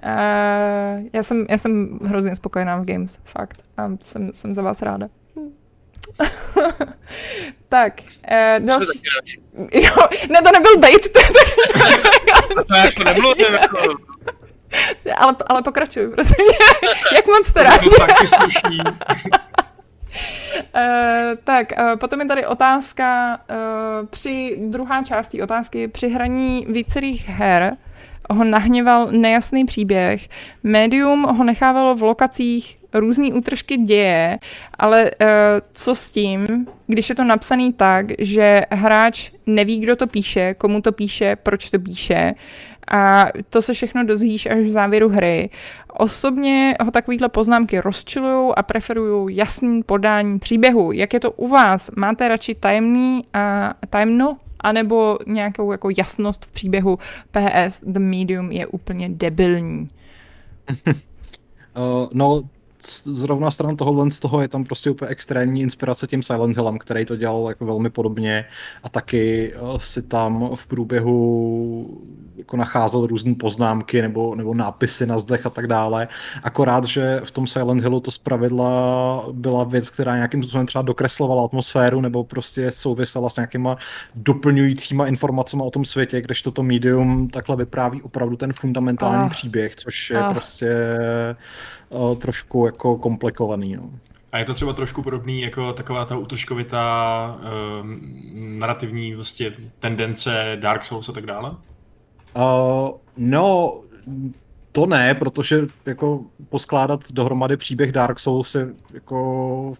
Uh, 0.05 1.07
já, 1.13 1.23
jsem, 1.23 1.45
já 1.49 1.57
jsem 1.57 1.99
hrozně 2.03 2.35
spokojená 2.35 2.77
v 2.77 2.85
Games, 2.85 3.19
fakt. 3.25 3.63
A 3.77 3.91
jsem, 4.03 4.31
jsem 4.35 4.55
za 4.55 4.61
vás 4.61 4.81
ráda. 4.81 5.07
tak, 7.69 7.93
uh, 8.31 8.65
další... 8.65 9.01
Jo, 9.73 10.07
ne, 10.29 10.41
to 10.41 10.51
nebyl 10.51 10.77
bait. 10.77 11.09
To, 11.09 11.19
to, 12.55 12.63
to 12.63 12.75
jako 12.75 13.03
nebylo, 13.03 13.33
jako... 13.51 13.77
ale, 15.17 15.35
ale 15.47 15.61
pokračuj, 15.61 16.07
prosím. 16.07 16.45
Jak 17.15 17.27
moc 17.27 17.53
to 17.53 17.63
rádi. 17.63 17.89
Uh, 20.13 21.37
tak, 21.43 21.67
uh, 21.79 21.95
potom 21.95 22.21
je 22.21 22.25
tady 22.25 22.45
otázka, 22.45 23.37
uh, 23.49 24.07
při 24.07 24.57
druhá 24.61 25.03
část 25.03 25.27
té 25.27 25.43
otázky, 25.43 25.87
při 25.87 26.09
hraní 26.09 26.65
vícerých 26.69 27.29
her 27.29 27.77
ho 28.29 28.43
nahněval 28.43 29.07
nejasný 29.11 29.65
příběh, 29.65 30.29
médium 30.63 31.23
ho 31.23 31.43
nechávalo 31.43 31.95
v 31.95 32.03
lokacích 32.03 32.79
různý 32.93 33.33
útržky 33.33 33.77
děje, 33.77 34.39
ale 34.79 35.11
co 35.73 35.95
s 35.95 36.09
tím, 36.09 36.67
když 36.87 37.09
je 37.09 37.15
to 37.15 37.23
napsaný 37.23 37.73
tak, 37.73 38.05
že 38.19 38.61
hráč 38.71 39.31
neví, 39.45 39.79
kdo 39.79 39.95
to 39.95 40.07
píše, 40.07 40.53
komu 40.53 40.81
to 40.81 40.91
píše, 40.91 41.35
proč 41.35 41.69
to 41.69 41.79
píše, 41.79 42.33
a 42.87 43.25
to 43.49 43.61
se 43.61 43.73
všechno 43.73 44.03
dozvíš 44.03 44.45
až 44.45 44.57
v 44.57 44.71
závěru 44.71 45.09
hry. 45.09 45.49
Osobně 45.93 46.73
ho 46.83 46.91
takovýhle 46.91 47.29
poznámky 47.29 47.79
rozčilují 47.79 48.53
a 48.55 48.63
preferují 48.63 49.35
jasný 49.35 49.83
podání 49.83 50.39
příběhu. 50.39 50.91
Jak 50.91 51.13
je 51.13 51.19
to 51.19 51.31
u 51.31 51.47
vás? 51.47 51.91
Máte 51.95 52.27
radši 52.27 52.55
tajemný 52.55 53.21
a 53.33 53.73
tajemno? 53.89 54.37
anebo 54.63 55.17
nějakou 55.27 55.71
jako 55.71 55.89
jasnost 55.97 56.45
v 56.45 56.51
příběhu 56.51 56.99
PS 57.31 57.83
The 57.83 57.99
Medium 57.99 58.51
je 58.51 58.67
úplně 58.67 59.09
debilní? 59.09 59.87
no, 62.13 62.43
zrovna 63.05 63.51
stran 63.51 63.75
tohohle 63.75 64.11
z 64.11 64.19
toho 64.19 64.41
je 64.41 64.47
tam 64.47 64.63
prostě 64.63 64.89
úplně 64.89 65.11
extrémní 65.11 65.61
inspirace 65.61 66.07
tím 66.07 66.23
Silent 66.23 66.55
Hillem, 66.55 66.77
který 66.77 67.05
to 67.05 67.15
dělal 67.15 67.45
jako 67.49 67.65
velmi 67.65 67.89
podobně 67.89 68.45
a 68.83 68.89
taky 68.89 69.53
uh, 69.61 69.77
si 69.77 70.01
tam 70.01 70.49
v 70.55 70.67
průběhu 70.67 72.01
jako 72.37 72.57
nacházel 72.57 73.07
různé 73.07 73.35
poznámky 73.35 74.01
nebo, 74.01 74.35
nebo 74.35 74.53
nápisy 74.53 75.05
na 75.05 75.19
zdech 75.19 75.45
a 75.45 75.49
tak 75.49 75.67
dále. 75.67 76.07
Akorát, 76.43 76.83
že 76.83 77.21
v 77.23 77.31
tom 77.31 77.47
Silent 77.47 77.81
Hillu 77.81 77.99
to 77.99 78.11
zpravidla 78.11 79.25
byla 79.31 79.63
věc, 79.63 79.89
která 79.89 80.15
nějakým 80.15 80.43
způsobem 80.43 80.65
třeba 80.65 80.81
dokreslovala 80.81 81.45
atmosféru 81.45 82.01
nebo 82.01 82.23
prostě 82.23 82.71
souvisela 82.71 83.29
s 83.29 83.35
nějakýma 83.35 83.77
doplňujícíma 84.15 85.07
informacemi 85.07 85.63
o 85.63 85.69
tom 85.69 85.85
světě, 85.85 86.21
když 86.21 86.41
toto 86.41 86.63
medium 86.63 87.29
takhle 87.29 87.55
vypráví 87.55 88.01
opravdu 88.01 88.35
ten 88.35 88.53
fundamentální 88.53 89.25
ah. 89.25 89.29
příběh, 89.29 89.75
což 89.75 90.09
je 90.09 90.19
ah. 90.19 90.29
prostě 90.29 90.67
uh, 91.93 92.17
trošku 92.17 92.65
jako 92.65 92.97
komplikovaný. 92.97 93.75
No. 93.75 93.89
A 94.31 94.37
je 94.37 94.45
to 94.45 94.53
třeba 94.53 94.73
trošku 94.73 95.03
podobný 95.03 95.41
jako 95.41 95.73
taková 95.73 96.05
ta 96.05 96.17
útržkovitá 96.17 97.37
uh, 97.37 97.87
narrativní 98.59 99.15
vlastně 99.15 99.53
tendence 99.79 100.57
Dark 100.61 100.83
Souls 100.83 101.09
a 101.09 101.11
tak 101.11 101.25
dále? 101.25 101.49
Uh, 101.49 102.89
no, 103.17 103.79
to 104.71 104.85
ne, 104.85 105.13
protože 105.13 105.59
jako 105.85 106.21
poskládat 106.49 107.11
dohromady 107.11 107.57
příběh 107.57 107.91
Dark 107.91 108.19
Souls 108.19 108.55
je 108.55 108.67
jako 108.93 109.73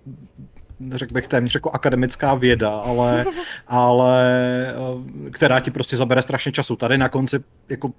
řekl 0.91 1.14
bych 1.14 1.27
téměř 1.27 1.56
jako 1.56 1.72
akademická 1.72 2.34
věda, 2.34 2.69
ale, 2.69 3.26
ale 3.68 4.73
která 5.31 5.60
ti 5.60 5.72
prostě 5.72 5.98
zabere 5.98 6.22
strašně 6.22 6.52
času. 6.52 6.76
Tady 6.76 6.98
na 6.98 7.10
konci 7.10 7.40
jako 7.69 7.91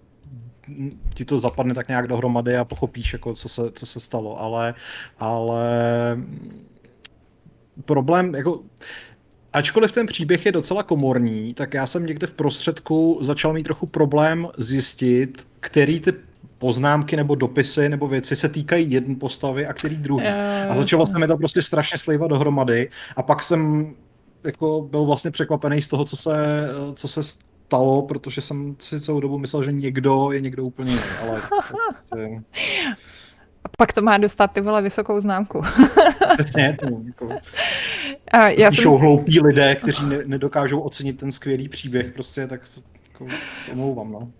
ti 1.15 1.24
to 1.24 1.41
zapadne 1.41 1.74
tak 1.74 1.89
nějak 1.89 2.07
dohromady 2.07 2.57
a 2.57 2.65
pochopíš, 2.65 3.12
jako, 3.12 3.35
co, 3.35 3.49
se, 3.49 3.62
co 3.73 3.86
se 3.86 4.01
stalo, 4.01 4.41
ale, 4.41 4.74
ale 5.19 5.65
problém, 7.85 8.35
jako 8.35 8.61
ačkoliv 9.53 9.93
ten 9.93 10.07
příběh 10.07 10.47
je 10.47 10.53
docela 10.53 10.82
komorní, 10.82 11.55
tak 11.55 11.74
já 11.74 11.86
jsem 11.86 12.07
někde 12.07 12.27
v 12.27 12.32
prostředku 12.32 13.19
začal 13.23 13.53
mít 13.53 13.62
trochu 13.62 13.86
problém 13.86 14.49
zjistit, 14.59 15.47
který 15.61 16.01
ty 16.01 16.12
poznámky 16.59 17.16
nebo 17.16 17.35
dopisy 17.35 17.89
nebo 17.89 18.09
věci 18.09 18.36
se 18.36 18.49
týkají 18.49 18.91
jedné 18.91 19.15
postavy 19.15 19.66
a 19.66 19.73
který 19.73 19.97
druhý. 19.97 20.27
A 20.69 20.77
začalo 20.77 21.07
se 21.07 21.19
mi 21.19 21.27
to 21.27 21.36
prostě 21.36 21.62
strašně 21.62 21.99
slejvat 21.99 22.31
dohromady 22.31 22.91
a 23.16 23.23
pak 23.23 23.43
jsem 23.43 23.93
jako 24.45 24.86
byl 24.91 25.05
vlastně 25.05 25.31
překvapený 25.31 25.82
z 25.82 25.89
toho, 25.89 26.05
co 26.05 26.16
se, 26.16 26.69
co 26.95 27.09
se 27.09 27.20
stalo, 27.66 28.03
protože 28.03 28.41
jsem 28.41 28.77
si 28.78 29.01
celou 29.01 29.20
dobu 29.20 29.39
myslel, 29.39 29.62
že 29.62 29.73
někdo 29.73 30.32
je 30.32 30.41
někdo 30.41 30.65
úplně 30.65 30.93
jiný, 30.93 31.05
ale 31.23 31.41
prostě... 32.11 32.43
Pak 33.78 33.93
to 33.93 34.03
má 34.03 34.19
dostat 34.19 34.47
ty 34.47 34.61
vole 34.61 34.82
vysokou 34.82 35.20
známku. 35.20 35.62
Přesně, 36.39 36.77
to 36.81 36.86
jako... 37.07 37.28
A 38.32 38.49
já 38.49 38.70
jsem... 38.70 38.91
hloupí 38.91 39.41
lidé, 39.41 39.77
kteří 39.77 40.07
ne, 40.07 40.19
nedokážou 40.27 40.81
ocenit 40.81 41.19
ten 41.19 41.32
skvělý 41.32 41.69
příběh, 41.69 42.12
prostě 42.12 42.47
tak 42.47 42.61
jako, 43.12 43.27
omlouvám, 43.73 44.12
no. 44.12 44.31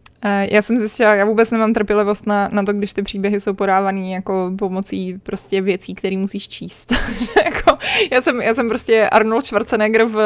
Já 0.51 0.63
jsem 0.63 0.79
zjistila, 0.79 1.15
já 1.15 1.25
vůbec 1.25 1.51
nemám 1.51 1.73
trpělivost 1.73 2.27
na, 2.27 2.49
na 2.53 2.63
to, 2.63 2.73
když 2.73 2.93
ty 2.93 3.03
příběhy 3.03 3.41
jsou 3.41 3.55
podávaný 3.55 4.13
jako 4.13 4.53
pomocí 4.59 5.19
prostě 5.23 5.61
věcí, 5.61 5.95
které 5.95 6.17
musíš 6.17 6.49
číst. 6.49 6.93
jako, 7.45 7.79
já, 8.13 8.23
jsem, 8.23 8.43
já 8.43 8.55
jsem 8.55 8.69
prostě 8.69 9.09
Arnold 9.09 9.47
Schwarzenegger 9.47 10.05
v 10.05 10.19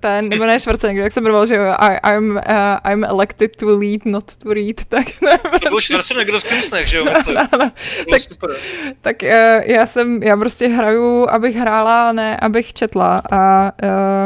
ten, 0.00 0.28
nebo 0.28 0.46
ne 0.46 0.60
Schwarzenegger, 0.60 1.04
jak 1.04 1.12
jsem 1.12 1.22
mluvil, 1.22 1.46
že 1.46 1.56
I, 1.56 2.14
I'm, 2.16 2.36
uh, 2.36 2.92
I'm 2.92 3.04
elected 3.04 3.56
to 3.56 3.78
lead, 3.78 4.04
not 4.04 4.36
to 4.36 4.54
read. 4.54 4.76
Tak 4.92 5.06
ne, 5.22 5.38
prostě... 5.38 5.68
To 5.68 5.68
byl 5.68 5.80
Schwarzenegger 5.80 6.36
v 6.38 6.42
Simpsonech, 6.42 6.86
že 6.86 6.96
jo? 6.96 7.04
Myslím. 7.12 7.34
No, 7.34 7.48
no. 7.58 7.72
tak, 8.10 8.20
super. 8.20 8.56
tak 9.00 9.16
uh, 9.22 9.28
já 9.64 9.86
jsem, 9.86 10.22
já 10.22 10.36
prostě 10.36 10.68
hraju, 10.68 11.30
abych 11.30 11.56
hrála, 11.56 12.12
ne 12.12 12.36
abych 12.36 12.72
četla. 12.72 13.22
A 13.32 13.72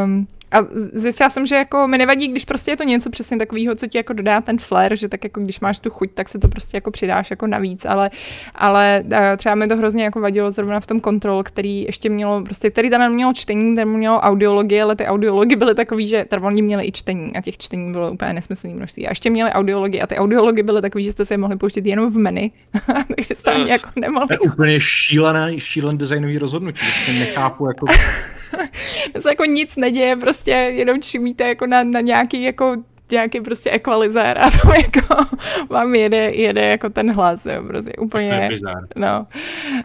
um, 0.05 0.26
a 0.52 0.59
zjistila 0.93 1.31
jsem, 1.31 1.47
že 1.47 1.55
jako 1.55 1.89
mi 1.89 1.98
nevadí, 1.98 2.28
když 2.28 2.44
prostě 2.44 2.70
je 2.70 2.77
to 2.77 2.85
něco 2.85 3.10
přesně 3.10 3.36
takového, 3.36 3.74
co 3.74 3.86
ti 3.86 3.98
jako 3.98 4.12
dodá 4.12 4.40
ten 4.40 4.59
flair, 4.59 4.97
že 4.97 5.09
tak 5.09 5.24
jako 5.24 5.40
když 5.40 5.60
máš 5.60 5.78
tu 5.78 5.90
chuť, 5.90 6.10
tak 6.14 6.28
se 6.28 6.39
to 6.39 6.48
prostě 6.48 6.77
jako 6.77 6.90
přidáš 6.90 7.31
jako 7.31 7.47
navíc, 7.47 7.85
ale, 7.85 8.10
ale 8.55 9.05
eh, 9.10 9.36
třeba 9.36 9.55
mi 9.55 9.68
to 9.68 9.77
hrozně 9.77 10.05
jako 10.05 10.20
vadilo 10.20 10.51
zrovna 10.51 10.81
v 10.81 10.86
tom 10.86 11.01
kontrol, 11.01 11.43
který 11.43 11.82
ještě 11.82 12.09
mělo, 12.09 12.43
prostě, 12.43 12.70
který 12.70 12.90
tam 12.90 13.12
mělo 13.12 13.32
čtení, 13.32 13.77
tam 13.77 13.89
mělo 13.89 14.20
audiologie, 14.20 14.82
ale 14.82 14.97
ty 14.97 15.06
audiology 15.06 15.56
byly 15.56 15.74
takový, 15.74 16.09
že 16.09 16.24
tam 16.24 16.44
oni 16.44 16.62
měli 16.62 16.86
i 16.86 16.93
čtení 16.93 17.36
a 17.36 17.40
těch 17.40 17.59
čtení 17.59 17.93
bylo 17.93 18.12
úplně 18.12 18.32
nesmyslný 18.32 18.74
množství. 18.74 19.06
A 19.06 19.10
ještě 19.10 19.31
měli 19.31 19.51
audiologie 19.51 20.02
a 20.02 20.06
ty 20.06 20.16
audiology 20.16 20.62
byly 20.62 20.82
takový, 20.82 21.05
že 21.05 21.12
jste 21.12 21.24
se 21.24 21.35
je 21.35 21.39
mohli 21.39 21.56
pouštět 21.56 21.86
jenom 21.86 22.12
v 22.12 22.16
menu, 22.16 22.51
takže 23.16 23.35
jste 23.35 23.52
ani 23.52 23.70
jako 23.70 23.89
nemohli. 23.97 24.28
To 24.28 24.35
je 24.35 24.52
úplně 24.52 24.81
šílené, 24.81 25.60
šílený 25.60 25.98
designový 25.98 26.39
rozhodnutí, 26.39 26.86
nechápu, 27.18 27.66
jako 27.66 27.86
se 29.20 29.28
jako 29.28 29.44
nic 29.44 29.77
neděje, 29.77 30.16
prostě 30.16 30.51
jenom 30.51 31.02
čumíte 31.02 31.48
jako 31.48 31.66
na, 31.66 31.85
na 31.85 32.01
nějaký 32.01 32.43
jako 32.43 32.77
nějaký 33.10 33.40
prostě 33.40 33.70
ekvalizér 33.70 34.39
a 34.39 34.51
tam 34.62 34.74
jako 34.74 35.27
vám 35.70 35.94
jede, 35.94 36.31
jede 36.31 36.66
jako 36.66 36.90
ten 36.90 37.12
hlas, 37.12 37.47
jo, 37.47 37.62
prostě 37.66 37.93
úplně. 37.93 38.28
To 38.28 38.68
je 38.68 38.74
no. 38.97 39.27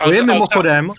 To 0.03 0.11
je 0.11 0.23
mimochodem, 0.23 0.91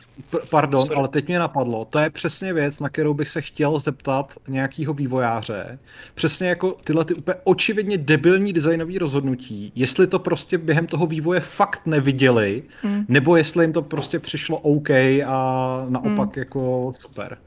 pardon, 0.51 0.89
ale 0.97 1.09
teď 1.09 1.29
mě 1.29 1.39
napadlo, 1.39 1.85
to 1.85 1.99
je 1.99 2.11
přesně 2.11 2.53
věc, 2.53 2.81
na 2.81 2.89
kterou 2.89 3.15
bych 3.15 3.29
se 3.29 3.41
chtěl 3.41 3.79
zeptat 3.79 4.35
nějakého 4.49 4.95
vývojáře. 4.95 5.79
Přesně 6.15 6.49
jako 6.49 6.77
tyhle 6.85 7.05
ty 7.05 7.15
úplně 7.15 7.37
očividně 7.45 7.99
debilní 7.99 8.53
designové 8.53 8.99
rozhodnutí, 8.99 9.73
jestli 9.75 10.07
to 10.07 10.19
prostě 10.19 10.59
během 10.59 10.87
toho 10.87 11.07
vývoje 11.07 11.41
fakt 11.41 11.87
neviděli, 11.87 12.63
hmm. 12.83 13.05
nebo 13.09 13.37
jestli 13.37 13.65
jim 13.65 13.73
to 13.73 13.83
prostě 13.83 14.19
přišlo 14.19 14.59
OK 14.59 14.91
a 15.27 15.87
naopak 15.89 16.37
hmm. 16.37 16.39
jako 16.45 16.93
super. 16.99 17.39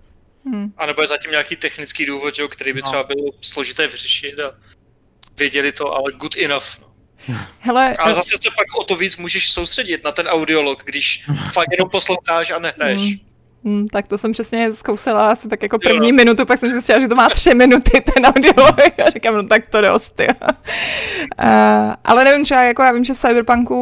Hmm. 0.45 0.73
A 0.77 0.85
nebo 0.85 1.01
je 1.01 1.07
zatím 1.07 1.31
nějaký 1.31 1.55
technický 1.55 2.05
důvod, 2.05 2.35
že, 2.35 2.47
který 2.47 2.73
by 2.73 2.81
no. 2.81 2.88
třeba 2.88 3.03
byl 3.03 3.15
složité 3.41 3.88
vyřešit 3.88 4.39
a 4.39 4.55
věděli 5.38 5.72
to, 5.72 5.93
ale 5.93 6.11
good 6.11 6.38
enough. 6.38 6.80
No. 6.80 6.95
Hele, 7.59 7.93
ale 7.99 8.13
zase 8.13 8.38
se 8.41 8.49
pak 8.57 8.80
o 8.80 8.84
to 8.84 8.95
víc 8.95 9.17
můžeš 9.17 9.51
soustředit 9.51 10.03
na 10.03 10.11
ten 10.11 10.27
audiolog, 10.27 10.84
když 10.84 11.26
fakt 11.53 11.72
jenom 11.72 11.89
posloucháš 11.89 12.49
a 12.51 12.59
nehraješ. 12.59 13.01
Hmm. 13.01 13.35
Hmm, 13.66 13.88
tak 13.88 14.08
to 14.08 14.18
jsem 14.18 14.32
přesně 14.32 14.74
zkousala 14.74 15.32
asi 15.32 15.48
tak 15.48 15.64
jako 15.64 15.80
první 15.80 16.10
jo. 16.10 16.16
minutu, 16.16 16.46
pak 16.46 16.60
jsem 16.60 16.72
zjistila, 16.72 17.00
že 17.00 17.08
to 17.08 17.16
má 17.16 17.30
tři 17.30 17.54
minuty 17.54 18.04
ten 18.14 18.26
audiolog 18.26 19.00
a 19.06 19.10
říkám, 19.10 19.36
no 19.36 19.44
tak 19.44 19.68
to 19.68 19.82
dost, 19.82 20.20
jo. 20.20 20.28
Uh, 21.44 21.94
ale 22.04 22.24
nevím, 22.24 22.44
třeba 22.44 22.64
jako 22.64 22.82
já 22.84 22.92
vím, 22.92 23.04
že 23.04 23.14
v 23.14 23.18
Cyberpunku 23.18 23.76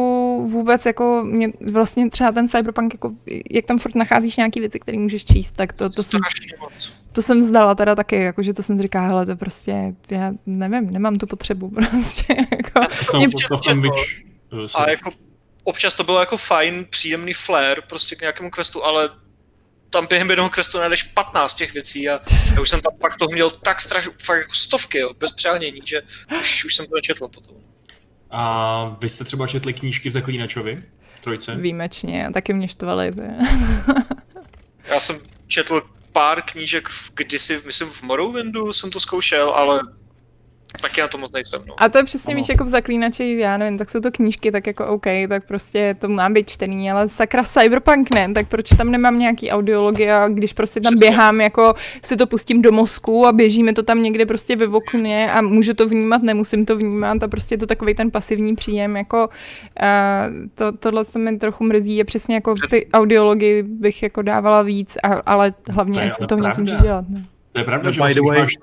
vůbec 0.50 0.86
jako 0.86 1.22
mě 1.26 1.48
vlastně 1.72 2.10
třeba 2.10 2.32
ten 2.32 2.48
Cyberpunk, 2.48 2.94
jako, 2.94 3.12
jak 3.50 3.64
tam 3.64 3.78
furt 3.78 3.94
nacházíš 3.94 4.36
nějaký 4.36 4.60
věci, 4.60 4.80
které 4.80 4.98
můžeš 4.98 5.24
číst, 5.24 5.50
tak 5.56 5.72
to, 5.72 5.90
to, 5.90 6.02
jsem, 6.02 6.20
to 7.12 7.22
jsem 7.22 7.40
vzdala 7.40 7.74
teda 7.74 7.94
taky, 7.94 8.16
jako, 8.16 8.42
že 8.42 8.54
to 8.54 8.62
jsem 8.62 8.82
říká, 8.82 9.06
hele, 9.06 9.26
to 9.26 9.36
prostě, 9.36 9.94
já 10.10 10.32
nevím, 10.46 10.90
nemám 10.90 11.16
tu 11.16 11.26
potřebu 11.26 11.70
prostě. 11.74 12.36
Jako, 12.38 12.80
to, 13.10 13.16
mě, 13.16 13.28
to, 13.28 13.56
to, 13.56 13.72
to, 14.48 14.78
a 14.78 14.90
jako 14.90 15.10
občas 15.64 15.94
to 15.94 16.04
bylo 16.04 16.20
jako 16.20 16.36
fajn, 16.36 16.86
příjemný 16.90 17.32
flair 17.32 17.80
prostě 17.88 18.16
k 18.16 18.20
nějakému 18.20 18.50
questu, 18.50 18.84
ale 18.84 19.10
tam 19.94 20.06
během 20.06 20.30
jednoho 20.30 20.50
questu 20.50 20.78
najdeš 20.78 21.02
15 21.02 21.54
těch 21.54 21.74
věcí 21.74 22.08
a 22.08 22.20
já 22.54 22.60
už 22.60 22.68
jsem 22.68 22.80
tam 22.80 22.92
pak 23.00 23.16
toho 23.16 23.30
měl 23.32 23.50
tak 23.50 23.80
strašně, 23.80 24.12
fakt 24.24 24.38
jako 24.38 24.54
stovky, 24.54 24.98
jo, 24.98 25.14
bez 25.18 25.32
přehánění, 25.32 25.80
že 25.84 26.02
už, 26.40 26.64
už 26.64 26.74
jsem 26.74 26.86
to 26.86 26.94
nečetl 26.94 27.28
potom. 27.28 27.56
A 28.30 28.96
vy 29.00 29.08
jste 29.08 29.24
třeba 29.24 29.46
četli 29.46 29.72
knížky 29.72 30.10
v 30.10 30.12
Zaklínačovi? 30.12 30.82
Trojce? 31.20 31.54
Výjimečně, 31.54 32.28
taky 32.34 32.52
mě 32.52 32.68
štvaly. 32.68 33.12
já 34.84 35.00
jsem 35.00 35.16
četl 35.46 35.82
pár 36.12 36.42
knížek 36.42 36.88
v, 36.88 37.12
kdysi, 37.14 37.62
myslím 37.66 37.88
v 37.88 38.02
Morrowindu 38.02 38.72
jsem 38.72 38.90
to 38.90 39.00
zkoušel, 39.00 39.50
ale 39.50 39.80
Taky 40.82 41.00
na 41.00 41.08
to 41.08 41.18
moc 41.18 41.32
nejsem, 41.32 41.60
no. 41.68 41.74
A 41.76 41.88
to 41.88 41.98
je 41.98 42.04
přesně, 42.04 42.34
ano. 42.34 42.40
víš, 42.40 42.48
jako 42.48 42.64
v 42.64 42.68
zaklínači, 42.68 43.36
já 43.38 43.56
nevím, 43.56 43.78
tak 43.78 43.90
jsou 43.90 44.00
to 44.00 44.10
knížky, 44.10 44.52
tak 44.52 44.66
jako 44.66 44.86
OK, 44.86 45.06
tak 45.28 45.44
prostě 45.46 45.96
to 45.98 46.08
má 46.08 46.30
být 46.30 46.50
čtený, 46.50 46.90
ale 46.90 47.08
sakra 47.08 47.42
Cyberpunk 47.42 48.14
ne, 48.14 48.32
tak 48.34 48.48
proč 48.48 48.68
tam 48.68 48.90
nemám 48.90 49.18
nějaký 49.18 49.50
audiology 49.50 50.10
a 50.10 50.28
když 50.28 50.52
prostě 50.52 50.80
tam 50.80 50.92
přesně. 50.92 51.06
běhám, 51.06 51.40
jako 51.40 51.74
si 52.02 52.16
to 52.16 52.26
pustím 52.26 52.62
do 52.62 52.72
mozku 52.72 53.26
a 53.26 53.32
běžíme 53.32 53.72
to 53.72 53.82
tam 53.82 54.02
někde 54.02 54.26
prostě 54.26 54.56
ve 54.56 54.66
okně 54.66 55.32
a 55.32 55.40
můžu 55.40 55.74
to 55.74 55.88
vnímat, 55.88 56.22
nemusím 56.22 56.66
to 56.66 56.76
vnímat 56.76 57.22
a 57.22 57.28
prostě 57.28 57.54
je 57.54 57.58
to 57.58 57.66
takový 57.66 57.94
ten 57.94 58.10
pasivní 58.10 58.54
příjem, 58.54 58.96
jako 58.96 59.28
uh, 59.28 60.48
to, 60.54 60.72
tohle 60.72 61.04
se 61.04 61.18
mi 61.18 61.38
trochu 61.38 61.64
mrzí 61.64 62.00
a 62.00 62.04
přesně 62.04 62.34
jako 62.34 62.54
ty 62.70 62.86
audiology 62.92 63.62
bych 63.62 64.02
jako 64.02 64.22
dávala 64.22 64.62
víc, 64.62 64.96
a, 65.02 65.08
ale 65.14 65.54
hlavně 65.70 65.94
to, 65.94 66.00
jako 66.00 66.26
to 66.26 66.38
nic 66.38 66.58
můžeš 66.58 66.82
dělat. 66.82 67.04
Ne? 67.08 67.24
To 67.52 67.58
je 67.58 67.64
pravda, 67.64 67.86
no, 67.86 67.92
že 67.92 68.00
by 68.00 68.14
the 68.14 68.20
way, 68.20 68.40
máš 68.40 68.54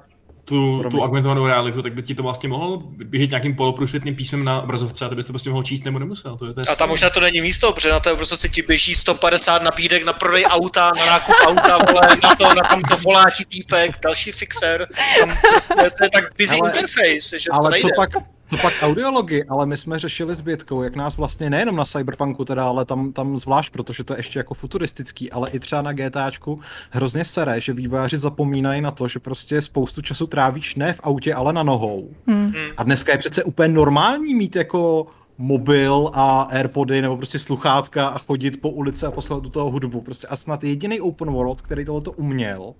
tu, 0.46 0.84
tu 0.92 1.02
augmentovanou 1.02 1.46
realitu, 1.46 1.82
tak 1.82 1.94
by 1.94 2.04
ti 2.04 2.16
to 2.16 2.24
vlastně 2.24 2.50
mohl 2.50 2.80
běžet 2.84 3.30
nějakým 3.30 3.56
poloprůsvětným 3.56 4.16
písmem 4.16 4.44
na 4.44 4.62
obrazovce 4.62 5.06
a 5.06 5.10
ty 5.10 5.16
bys 5.16 5.26
to 5.26 5.34
prostě 5.34 5.50
mohl 5.50 5.64
číst 5.64 5.86
nebo 5.86 6.00
nemusel. 6.00 6.38
To 6.38 6.46
je, 6.46 6.54
to 6.54 6.60
je 6.60 6.66
a 6.66 6.76
tam 6.76 6.90
možná 6.90 7.10
to 7.10 7.20
není 7.20 7.42
místo, 7.42 7.74
protože 7.74 7.90
na 7.90 8.00
té 8.00 8.12
obrazovce 8.12 8.50
ti 8.50 8.62
běží 8.62 8.96
150 8.96 9.62
nabídek 9.64 10.06
na 10.06 10.14
prodej 10.14 10.46
auta, 10.46 10.92
na 10.98 11.06
nákup 11.06 11.36
auta, 11.46 11.78
vole, 11.78 12.02
na 12.24 12.36
to, 12.36 12.44
na 12.44 12.62
tam 12.70 12.82
to 12.82 12.98
voláčí 12.98 13.46
týpek, 13.46 14.00
další 14.04 14.32
fixer. 14.32 14.88
Tam, 15.20 15.38
to, 15.78 15.84
je, 15.84 15.92
to 15.92 16.04
je 16.04 16.10
tak 16.10 16.24
busy 16.38 16.60
ale, 16.60 16.70
interface, 16.70 17.40
že 17.40 17.50
ale 17.52 17.64
to 17.64 17.70
nejde. 17.70 17.90
Co 17.90 17.96
pak, 17.96 18.10
co 18.52 18.58
pak 18.58 18.74
audiology, 18.82 19.44
ale 19.50 19.66
my 19.66 19.78
jsme 19.78 20.00
řešili 20.00 20.36
s 20.36 20.42
Bětkou, 20.42 20.84
jak 20.84 20.96
nás 20.96 21.18
vlastně 21.18 21.50
nejenom 21.50 21.76
na 21.76 21.86
Cyberpunku 21.86 22.46
teda, 22.46 22.66
ale 22.66 22.86
tam, 22.86 23.14
tam 23.14 23.40
zvlášť, 23.40 23.74
protože 23.74 24.04
to 24.04 24.14
je 24.14 24.20
ještě 24.20 24.40
jako 24.40 24.54
futuristický, 24.54 25.32
ale 25.32 25.50
i 25.50 25.60
třeba 25.60 25.82
na 25.82 25.94
GTAčku 25.94 26.60
hrozně 26.90 27.26
sere, 27.26 27.62
že 27.62 27.74
vývojáři 27.74 28.18
zapomínají 28.18 28.82
na 28.82 28.92
to, 28.92 29.08
že 29.08 29.20
prostě 29.20 29.62
spoustu 29.62 30.02
času 30.02 30.28
trávíš 30.28 30.76
ne 30.76 30.94
v 30.94 31.00
autě, 31.04 31.34
ale 31.34 31.54
na 31.54 31.64
nohou. 31.64 32.10
Hmm. 32.28 32.54
A 32.78 32.84
dneska 32.84 33.12
je 33.12 33.18
přece 33.18 33.44
úplně 33.44 33.68
normální 33.68 34.36
mít 34.36 34.56
jako 34.56 35.08
mobil 35.38 36.12
a 36.14 36.42
Airpody 36.42 37.02
nebo 37.02 37.18
prostě 37.18 37.40
sluchátka 37.40 38.08
a 38.08 38.18
chodit 38.18 38.62
po 38.62 38.70
ulici 38.70 39.06
a 39.06 39.12
poslouchat 39.12 39.44
do 39.44 39.50
toho 39.50 39.72
hudbu. 39.72 40.02
Prostě 40.02 40.28
a 40.28 40.36
snad 40.36 40.64
jediný 40.64 41.02
open 41.02 41.32
world, 41.32 41.62
který 41.62 41.86
tohle 41.86 42.14
uměl, 42.16 42.74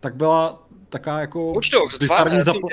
tak 0.00 0.14
byla 0.16 0.66
taká 0.88 1.20
jako... 1.20 1.52
Watch 1.52 1.70
Dogs 1.70 1.98
2, 1.98 2.24
zapo- 2.24 2.68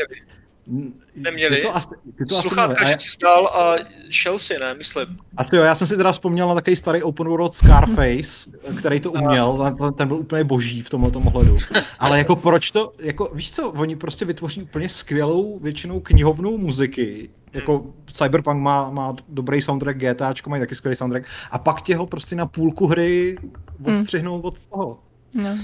Neměli. 1.16 1.56
Ty 1.56 1.62
to 1.62 1.76
asi, 1.76 1.88
ty 2.18 2.26
to 2.26 2.36
Sluchátka, 2.36 2.92
že 2.92 3.00
si 3.00 3.10
stál 3.10 3.48
a 3.48 3.76
šel 4.10 4.40
si, 4.40 4.60
ne, 4.60 4.74
myslím. 4.74 5.18
A 5.38 5.44
jo, 5.54 5.64
já 5.64 5.76
jsem 5.76 5.88
si 5.88 5.98
teda 5.98 6.12
vzpomněl 6.12 6.48
na 6.48 6.56
takový 6.56 6.76
starý 6.76 7.04
open 7.04 7.28
world 7.28 7.56
Scarface, 7.56 8.50
který 8.78 9.00
to 9.00 9.12
uměl, 9.12 9.76
ten 9.98 10.08
byl 10.08 10.18
úplně 10.18 10.44
boží 10.44 10.82
v 10.82 10.90
tomhle 10.90 11.12
ohledu. 11.16 11.58
Ale 12.00 12.18
jako 12.18 12.36
proč 12.36 12.72
to, 12.72 12.94
jako 13.00 13.32
víš 13.34 13.52
co, 13.52 13.70
oni 13.70 13.96
prostě 13.96 14.26
vytvoří 14.26 14.62
úplně 14.62 14.90
skvělou 14.90 15.60
většinou 15.60 16.00
knihovnou 16.00 16.58
muziky, 16.58 17.30
jako 17.54 17.78
hmm. 17.78 17.94
Cyberpunk 18.12 18.62
má, 18.62 18.90
má 18.90 19.16
dobrý 19.30 19.62
soundtrack, 19.62 19.98
GTAčko 19.98 20.50
mají 20.50 20.60
taky 20.60 20.76
skvělý 20.76 20.96
soundtrack, 20.96 21.28
a 21.52 21.58
pak 21.58 21.82
tě 21.82 21.96
ho 21.96 22.06
prostě 22.06 22.36
na 22.36 22.46
půlku 22.46 22.88
hry 22.88 23.38
odstřihnou 23.84 24.36
hmm. 24.36 24.46
od 24.46 24.62
toho. 24.62 25.00
No. 25.34 25.58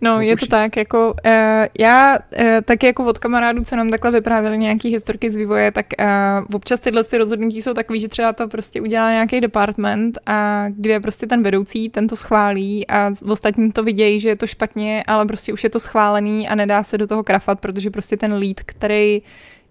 No, 0.00 0.20
je 0.20 0.36
to 0.36 0.46
tak, 0.46 0.76
jako 0.76 1.14
uh, 1.26 1.32
já 1.78 2.18
uh, 2.18 2.44
tak 2.64 2.82
jako 2.82 3.04
od 3.04 3.18
kamarádů, 3.18 3.62
co 3.64 3.76
nám 3.76 3.90
takhle 3.90 4.10
vyprávěli 4.10 4.58
nějaký 4.58 4.88
historky 4.88 5.30
z 5.30 5.36
vývoje, 5.36 5.70
tak 5.72 5.86
uh, 6.00 6.06
občas 6.54 6.80
tyhle 6.80 7.04
ty 7.04 7.18
rozhodnutí 7.18 7.62
jsou 7.62 7.74
takový, 7.74 8.00
že 8.00 8.08
třeba 8.08 8.32
to 8.32 8.48
prostě 8.48 8.80
udělá 8.80 9.10
nějaký 9.10 9.40
department 9.40 10.18
a 10.26 10.64
kde 10.68 11.00
prostě 11.00 11.26
ten 11.26 11.42
vedoucí, 11.42 11.88
ten 11.88 12.06
to 12.06 12.16
schválí 12.16 12.86
a 12.88 13.10
ostatní 13.28 13.72
to 13.72 13.82
vidějí, 13.82 14.20
že 14.20 14.28
je 14.28 14.36
to 14.36 14.46
špatně, 14.46 15.02
ale 15.06 15.26
prostě 15.26 15.52
už 15.52 15.64
je 15.64 15.70
to 15.70 15.80
schválený 15.80 16.48
a 16.48 16.54
nedá 16.54 16.82
se 16.82 16.98
do 16.98 17.06
toho 17.06 17.22
krafat, 17.24 17.60
protože 17.60 17.90
prostě 17.90 18.16
ten 18.16 18.34
lead, 18.34 18.60
který 18.60 19.22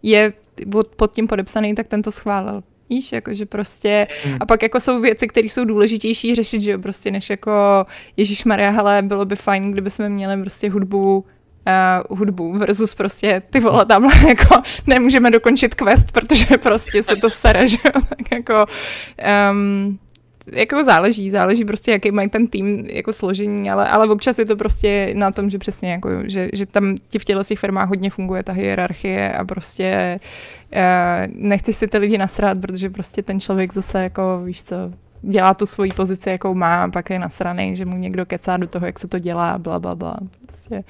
je 0.03 0.33
pod 0.95 1.11
tím 1.13 1.27
podepsaný, 1.27 1.75
tak 1.75 1.87
ten 1.87 2.01
to 2.01 2.11
schválil. 2.11 2.63
Víš, 2.89 3.11
jakože 3.11 3.45
prostě, 3.45 4.07
hmm. 4.23 4.37
a 4.39 4.45
pak 4.45 4.63
jako 4.63 4.79
jsou 4.79 5.01
věci, 5.01 5.27
které 5.27 5.47
jsou 5.47 5.65
důležitější 5.65 6.35
řešit, 6.35 6.61
že 6.61 6.71
jo, 6.71 6.79
prostě 6.79 7.11
než 7.11 7.29
jako 7.29 7.85
Ježíš 8.17 8.45
Maria, 8.45 8.69
hele, 8.69 9.01
bylo 9.01 9.25
by 9.25 9.35
fajn, 9.35 9.71
kdyby 9.71 9.89
jsme 9.89 10.09
měli 10.09 10.41
prostě 10.41 10.69
hudbu 10.69 11.25
uh, 12.07 12.17
hudbu 12.17 12.53
versus 12.53 12.93
prostě 12.93 13.41
ty 13.49 13.59
vole 13.59 13.85
tamhle 13.85 14.13
jako 14.27 14.61
nemůžeme 14.87 15.31
dokončit 15.31 15.75
quest, 15.75 16.11
protože 16.11 16.57
prostě 16.57 17.03
se 17.03 17.15
to 17.15 17.29
sere, 17.29 17.67
že 17.67 17.77
jo, 17.85 18.01
tak 18.09 18.31
jako 18.31 18.65
um, 19.51 19.99
jako 20.51 20.83
záleží, 20.83 21.29
záleží 21.29 21.65
prostě, 21.65 21.91
jaký 21.91 22.11
mají 22.11 22.29
ten 22.29 22.47
tým 22.47 22.85
jako 22.89 23.13
složení, 23.13 23.69
ale, 23.69 23.89
ale 23.89 24.07
občas 24.07 24.39
je 24.39 24.45
to 24.45 24.55
prostě 24.55 25.13
na 25.15 25.31
tom, 25.31 25.49
že 25.49 25.57
přesně 25.57 25.91
jako, 25.91 26.09
že, 26.23 26.49
že 26.53 26.65
tam 26.65 26.95
ti 27.09 27.19
v 27.19 27.25
těchto 27.25 27.43
těch 27.43 27.59
firmách 27.59 27.89
hodně 27.89 28.09
funguje 28.09 28.43
ta 28.43 28.53
hierarchie 28.53 29.33
a 29.33 29.45
prostě 29.45 30.19
uh, 30.75 31.33
nechci 31.33 31.73
si 31.73 31.87
ty 31.87 31.97
lidi 31.97 32.17
nasrát, 32.17 32.61
protože 32.61 32.89
prostě 32.89 33.23
ten 33.23 33.39
člověk 33.39 33.73
zase 33.73 34.03
jako, 34.03 34.41
víš 34.43 34.63
co, 34.63 34.75
dělá 35.21 35.53
tu 35.53 35.65
svoji 35.65 35.91
pozici, 35.91 36.29
jakou 36.29 36.53
má, 36.53 36.83
a 36.83 36.89
pak 36.89 37.09
je 37.09 37.19
nasraný, 37.19 37.75
že 37.75 37.85
mu 37.85 37.97
někdo 37.97 38.25
kecá 38.25 38.57
do 38.57 38.67
toho, 38.67 38.85
jak 38.85 38.99
se 38.99 39.07
to 39.07 39.19
dělá, 39.19 39.57
bla, 39.57 39.79
bla, 39.79 39.95
bla. 39.95 40.17
Prostě 40.45 40.83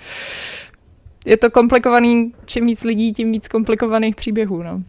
je 1.25 1.37
to 1.37 1.51
komplikovaný, 1.51 2.33
čím 2.45 2.65
víc 2.65 2.83
lidí, 2.83 3.13
tím 3.13 3.31
víc 3.31 3.47
komplikovaných 3.47 4.15
příběhů, 4.15 4.63
no. 4.63 4.83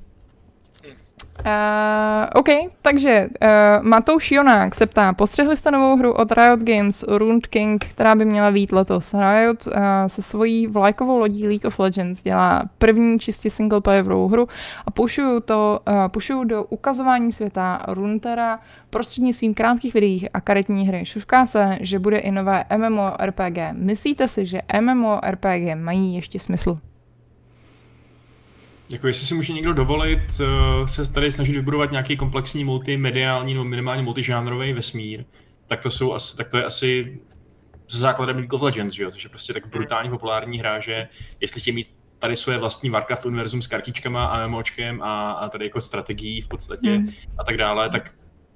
Uh, 1.48 2.28
OK, 2.34 2.48
takže 2.82 3.28
uh, 3.42 3.86
Matouš 3.86 4.32
Jonák 4.32 4.74
se 4.74 4.86
ptá, 4.86 5.12
postřehli 5.12 5.56
jste 5.56 5.70
novou 5.70 5.96
hru 5.96 6.12
od 6.12 6.32
Riot 6.32 6.60
Games, 6.60 7.04
Rune 7.08 7.40
King, 7.50 7.84
která 7.84 8.14
by 8.14 8.24
měla 8.24 8.50
být 8.50 8.72
letos. 8.72 9.14
Riot 9.14 9.66
uh, 9.66 9.72
se 10.06 10.22
svojí 10.22 10.66
vlajkovou 10.66 11.18
lodí 11.18 11.46
League 11.46 11.64
of 11.66 11.78
Legends 11.78 12.22
dělá 12.22 12.62
první 12.78 13.18
čistě 13.18 13.50
singleplayerovou 13.50 14.28
hru 14.28 14.48
a 14.86 14.90
pušují 14.90 15.42
to, 15.44 15.80
uh, 16.34 16.44
do 16.44 16.64
ukazování 16.64 17.32
světa 17.32 17.84
Runeterra 17.88 18.60
prostřednictvím 18.90 19.54
krátkých 19.54 19.94
videí 19.94 20.28
a 20.30 20.40
karetní 20.40 20.88
hry. 20.88 21.04
Šušká 21.04 21.46
se, 21.46 21.78
že 21.80 21.98
bude 21.98 22.18
i 22.18 22.30
nové 22.30 22.64
MMORPG. 22.76 23.58
Myslíte 23.72 24.28
si, 24.28 24.46
že 24.46 24.60
MMORPG 24.80 25.74
mají 25.74 26.14
ještě 26.14 26.40
smysl? 26.40 26.76
Jako 28.90 29.06
jestli 29.06 29.26
si 29.26 29.34
může 29.34 29.52
někdo 29.52 29.72
dovolit 29.72 30.40
uh, 30.40 30.86
se 30.86 31.12
tady 31.12 31.32
snažit 31.32 31.52
vybudovat 31.52 31.90
nějaký 31.90 32.16
komplexní 32.16 32.64
multimediální 32.64 33.54
nebo 33.54 33.64
minimálně 33.64 34.02
multižánrový 34.02 34.72
vesmír, 34.72 35.24
tak 35.66 35.82
to, 35.82 35.90
jsou 35.90 36.12
asi, 36.12 36.36
tak 36.36 36.48
to 36.48 36.56
je 36.56 36.64
asi 36.64 37.20
se 37.88 37.98
základem 37.98 38.36
League 38.36 38.52
of 38.52 38.62
Legends, 38.62 38.94
že 38.94 39.02
jo? 39.02 39.10
což 39.10 39.24
je 39.24 39.30
prostě 39.30 39.52
tak 39.52 39.66
brutálně 39.66 40.10
populární 40.10 40.58
hra, 40.58 40.80
že 40.80 41.08
jestli 41.40 41.60
chtějí 41.60 41.74
mít 41.74 41.88
tady 42.18 42.36
svoje 42.36 42.58
vlastní 42.58 42.90
Warcraft 42.90 43.26
univerzum 43.26 43.62
s 43.62 43.66
kartičkama 43.66 44.26
a 44.26 44.46
MMOčkem 44.46 45.02
a, 45.02 45.32
a 45.32 45.48
tady 45.48 45.64
jako 45.64 45.80
strategií 45.80 46.40
v 46.40 46.48
podstatě 46.48 46.90
hmm. 46.90 47.12
a 47.38 47.44
tak 47.44 47.56
dále, 47.56 47.90
tak 47.90 48.14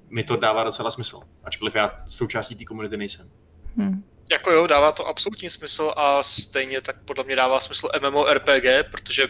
mi 0.09 0.23
to 0.23 0.35
dává 0.35 0.63
docela 0.63 0.91
smysl, 0.91 1.19
ačkoliv 1.43 1.75
já 1.75 2.01
součástí 2.05 2.55
té 2.55 2.65
komunity 2.65 2.97
nejsem. 2.97 3.29
Hmm. 3.77 4.03
Jako 4.31 4.51
jo, 4.51 4.67
dává 4.67 4.91
to 4.91 5.07
absolutní 5.07 5.49
smysl 5.49 5.93
a 5.97 6.23
stejně 6.23 6.81
tak 6.81 7.03
podle 7.03 7.23
mě 7.23 7.35
dává 7.35 7.59
smysl 7.59 7.89
MMORPG, 8.09 8.91
protože 8.91 9.27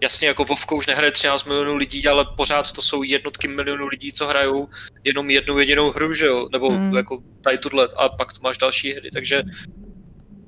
jasně 0.00 0.28
jako 0.28 0.44
Vovko 0.44 0.76
už 0.76 0.86
nehraje 0.86 1.10
13 1.10 1.44
milionů 1.44 1.76
lidí, 1.76 2.08
ale 2.08 2.26
pořád 2.36 2.72
to 2.72 2.82
jsou 2.82 3.02
jednotky 3.02 3.48
milionů 3.48 3.86
lidí, 3.86 4.12
co 4.12 4.26
hrajou 4.26 4.68
jenom 5.04 5.30
jednu 5.30 5.58
jedinou 5.58 5.90
hru, 5.90 6.14
že 6.14 6.26
jo, 6.26 6.48
nebo 6.52 6.70
hmm. 6.70 6.96
jako 6.96 7.22
tady 7.40 7.58
tuhle 7.58 7.88
a 7.96 8.08
pak 8.08 8.32
tu 8.32 8.40
máš 8.42 8.58
další 8.58 8.92
hry, 8.92 9.10
takže 9.10 9.42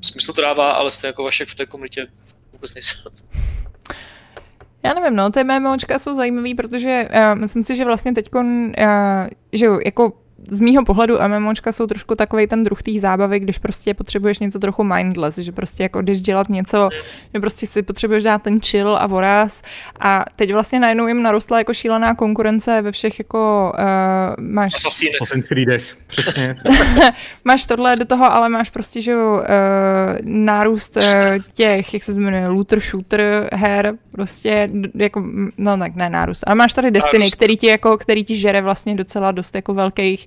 smysl 0.01 0.33
to 0.33 0.43
dává, 0.43 0.73
ale 0.73 0.91
stejně 0.91 1.09
jako 1.09 1.25
Vašek 1.25 1.49
v 1.49 1.55
té 1.55 1.67
komunitě 1.67 2.07
vůbec 2.53 2.75
nejsem. 2.75 3.01
Já 4.83 4.95
nevím, 4.95 5.17
no, 5.17 5.31
ty 5.31 5.45
MMOčka 5.45 5.99
jsou 5.99 6.15
zajímavý, 6.15 6.55
protože 6.55 7.09
uh, 7.15 7.39
myslím 7.39 7.63
si, 7.63 7.77
že 7.77 7.85
vlastně 7.85 8.13
teď, 8.13 8.27
uh, 8.35 8.45
že 9.53 9.67
jo, 9.67 9.79
jako 9.85 10.13
z 10.49 10.61
mýho 10.61 10.85
pohledu 10.85 11.19
MMOčka 11.29 11.73
jsou 11.73 11.87
trošku 11.87 12.15
takový 12.15 12.47
ten 12.47 12.65
druh 12.65 12.83
té 12.83 13.01
zábavy, 13.01 13.41
když 13.41 13.59
prostě 13.59 13.95
potřebuješ 13.95 14.39
něco 14.39 14.59
trochu 14.59 14.85
mindless, 14.85 15.39
že 15.39 15.53
prostě 15.53 15.83
jako 15.83 16.03
když 16.03 16.21
dělat 16.21 16.49
něco, 16.49 16.89
že 17.35 17.41
prostě 17.41 17.67
si 17.67 17.83
potřebuješ 17.83 18.23
dát 18.23 18.43
ten 18.43 18.61
chill 18.61 18.97
a 18.97 19.07
voraz 19.07 19.63
a 20.01 20.25
teď 20.37 20.53
vlastně 20.53 20.81
najednou 20.81 21.07
jim 21.07 21.23
narostla 21.23 21.59
jako 21.59 21.75
šílená 21.75 22.15
konkurence 22.15 22.83
ve 22.83 22.93
všech 22.93 23.19
jako 23.19 23.73
uh, 23.79 24.45
máš... 24.45 24.75
Assassin's 24.75 25.47
Creedech, 25.47 25.97
přesně. 26.07 26.57
máš 27.45 27.67
tohle 27.67 27.97
do 27.97 28.05
toho, 28.05 28.33
ale 28.33 28.49
máš 28.49 28.71
prostě, 28.71 29.01
že 29.01 29.17
uh, 29.17 29.41
nárůst 30.23 30.97
uh, 30.97 31.03
těch, 31.55 31.95
jak 31.95 32.03
se 32.03 32.13
jmenuje, 32.13 32.49
looter 32.49 32.81
shooter 32.81 33.49
her, 33.53 33.95
prostě 34.13 34.71
jako, 34.95 35.25
no 35.59 35.79
tak 35.79 35.95
ne 35.95 36.11
nárůst, 36.11 36.45
ale 36.47 36.55
máš 36.55 36.73
tady 36.73 36.91
Destiny, 36.91 37.19
nárůst. 37.19 37.35
který 37.35 37.57
ti 37.57 37.67
jako, 37.67 37.99
který 37.99 38.25
ti 38.25 38.37
žere 38.37 38.63
vlastně 38.63 38.95
docela 38.95 39.33
dost 39.33 39.55
jako 39.55 39.75
velkých 39.75 40.27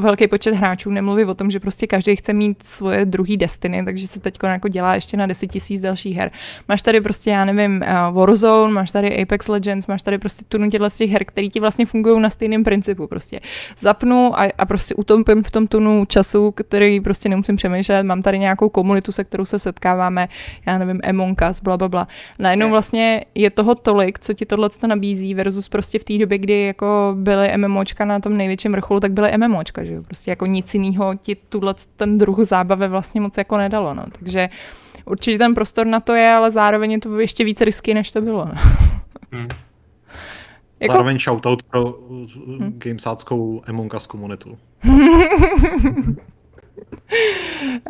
velký 0.00 0.26
počet 0.26 0.54
hráčů, 0.54 0.90
nemluví 0.90 1.24
o 1.24 1.34
tom, 1.34 1.50
že 1.50 1.60
prostě 1.60 1.86
každý 1.86 2.16
chce 2.16 2.32
mít 2.32 2.62
svoje 2.62 3.04
druhý 3.04 3.36
destiny, 3.36 3.84
takže 3.84 4.08
se 4.08 4.20
teď 4.20 4.38
jako 4.42 4.68
dělá 4.68 4.94
ještě 4.94 5.16
na 5.16 5.26
10 5.26 5.46
tisíc 5.46 5.80
dalších 5.80 6.16
her. 6.16 6.30
Máš 6.68 6.82
tady 6.82 7.00
prostě, 7.00 7.30
já 7.30 7.44
nevím, 7.44 7.82
eh, 7.82 7.94
Warzone, 8.12 8.72
máš 8.72 8.90
tady 8.90 9.22
Apex 9.22 9.48
Legends, 9.48 9.86
máš 9.86 10.02
tady 10.02 10.18
prostě 10.18 10.44
tunu 10.48 10.70
těchto 10.70 10.90
z 10.90 10.96
těch 10.96 11.10
her, 11.10 11.24
které 11.24 11.48
ti 11.48 11.60
vlastně 11.60 11.86
fungují 11.86 12.20
na 12.20 12.30
stejném 12.30 12.64
principu. 12.64 13.06
Prostě 13.06 13.40
zapnu 13.78 14.40
a, 14.40 14.48
a 14.58 14.66
prostě 14.66 14.94
utompím 14.94 15.42
v 15.42 15.50
tom 15.50 15.66
tunu 15.66 16.04
času, 16.04 16.50
který 16.50 17.00
prostě 17.00 17.28
nemusím 17.28 17.56
přemýšlet, 17.56 18.02
mám 18.02 18.22
tady 18.22 18.38
nějakou 18.38 18.68
komunitu, 18.68 19.12
se 19.12 19.24
kterou 19.24 19.44
se 19.44 19.58
setkáváme, 19.58 20.28
já 20.66 20.78
nevím, 20.78 21.00
Among 21.08 21.40
Us, 21.50 21.60
bla, 21.60 21.76
bla, 21.76 21.88
bla. 21.88 22.08
Najednou 22.38 22.70
vlastně 22.70 23.24
je 23.34 23.50
toho 23.50 23.74
tolik, 23.74 24.18
co 24.18 24.34
ti 24.34 24.46
tohle 24.46 24.68
nabízí 24.86 25.34
versus 25.34 25.68
prostě 25.68 25.98
v 25.98 26.04
té 26.04 26.18
době, 26.18 26.38
kdy 26.38 26.62
jako 26.62 27.14
byly 27.18 27.56
MMOčka 27.56 28.04
na 28.04 28.20
tom 28.20 28.36
největším 28.36 28.72
vrcholu, 28.72 29.00
tak 29.00 29.12
byly 29.12 29.38
MMOčka 29.38 29.81
že 29.84 29.92
jo? 29.92 30.02
Prostě 30.02 30.30
jako 30.30 30.46
nic 30.46 30.74
jiného 30.74 31.14
ti 31.14 31.34
tuhle 31.34 31.74
ten 31.96 32.18
druh 32.18 32.38
zábavy 32.40 32.88
vlastně 32.88 33.20
moc 33.20 33.38
jako 33.38 33.58
nedalo, 33.58 33.94
no. 33.94 34.04
Takže 34.18 34.48
určitě 35.04 35.38
ten 35.38 35.54
prostor 35.54 35.86
na 35.86 36.00
to 36.00 36.14
je, 36.14 36.32
ale 36.32 36.50
zároveň 36.50 36.92
je 36.92 36.98
to 36.98 37.20
ještě 37.20 37.44
více 37.44 37.64
risky, 37.64 37.94
než 37.94 38.10
to 38.10 38.20
bylo, 38.20 38.44
no. 38.44 38.60
Hmm. 39.32 39.48
Jako... 40.80 40.92
Zároveň 40.92 41.18
shoutout 41.18 41.62
pro 41.62 41.98
hmm. 42.46 42.74
gamesáckou 42.78 43.62
Among 43.66 43.94
Us 43.94 44.06
komunitu. 44.06 44.58
uh, 44.84 44.98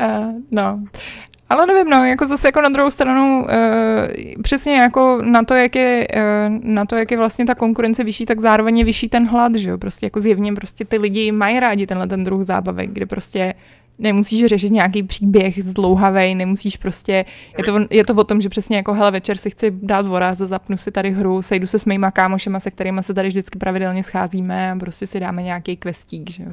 no. 0.51 0.85
Ale 1.53 1.67
nevím, 1.67 1.91
no, 1.91 2.05
jako 2.05 2.27
zase 2.27 2.49
jako 2.49 2.61
na 2.61 2.69
druhou 2.69 2.91
stranu, 2.91 3.45
uh, 3.45 4.43
přesně 4.43 4.77
jako 4.77 5.23
na 5.25 5.43
to, 5.43 5.55
jak 5.55 5.77
je, 5.77 6.09
uh, 6.17 6.59
na 6.63 6.85
to, 6.85 6.97
jak 6.97 7.11
je 7.11 7.17
vlastně 7.17 7.47
ta 7.47 7.55
konkurence 7.55 8.05
vyšší, 8.05 8.27
tak 8.27 8.41
zároveň 8.41 8.79
je 8.79 8.85
vyšší 8.85 9.09
ten 9.09 9.29
hlad, 9.29 9.55
že 9.55 9.69
jo, 9.69 9.79
prostě 9.79 10.07
jako 10.07 10.21
zjevně 10.21 10.53
prostě 10.53 10.85
ty 10.85 10.99
lidi 10.99 11.33
mají 11.33 11.61
rádi 11.61 11.87
tenhle 11.87 12.07
ten 12.07 12.25
druh 12.25 12.43
zábavek, 12.43 12.91
kde 12.91 13.07
prostě 13.07 13.55
nemusíš 13.99 14.47
řešit 14.47 14.71
nějaký 14.71 15.03
příběh 15.03 15.63
zdlouhavý, 15.63 16.35
nemusíš 16.35 16.77
prostě, 16.77 17.25
je 17.59 17.65
to, 17.65 17.79
je 17.91 18.05
to 18.05 18.15
o 18.15 18.25
tom, 18.25 18.41
že 18.41 18.49
přesně 18.49 18.77
jako 18.77 18.95
hele, 18.95 19.11
večer 19.11 19.37
si 19.37 19.51
chci 19.51 19.71
dát 19.71 20.07
voraz, 20.07 20.39
zapnu 20.39 20.77
si 20.77 20.91
tady 20.91 21.11
hru, 21.11 21.43
sejdu 21.43 21.67
se 21.67 21.79
s 21.79 21.85
mýma 21.85 22.11
kámošema, 22.11 22.61
se 22.61 22.71
kterými 22.71 23.03
se 23.03 23.15
tady 23.15 23.29
vždycky 23.29 23.59
pravidelně 23.59 24.03
scházíme 24.03 24.73
a 24.73 24.77
prostě 24.77 25.07
si 25.07 25.21
dáme 25.21 25.43
nějaký 25.43 25.77
questík, 25.77 26.31
že 26.31 26.43
jo. 26.43 26.53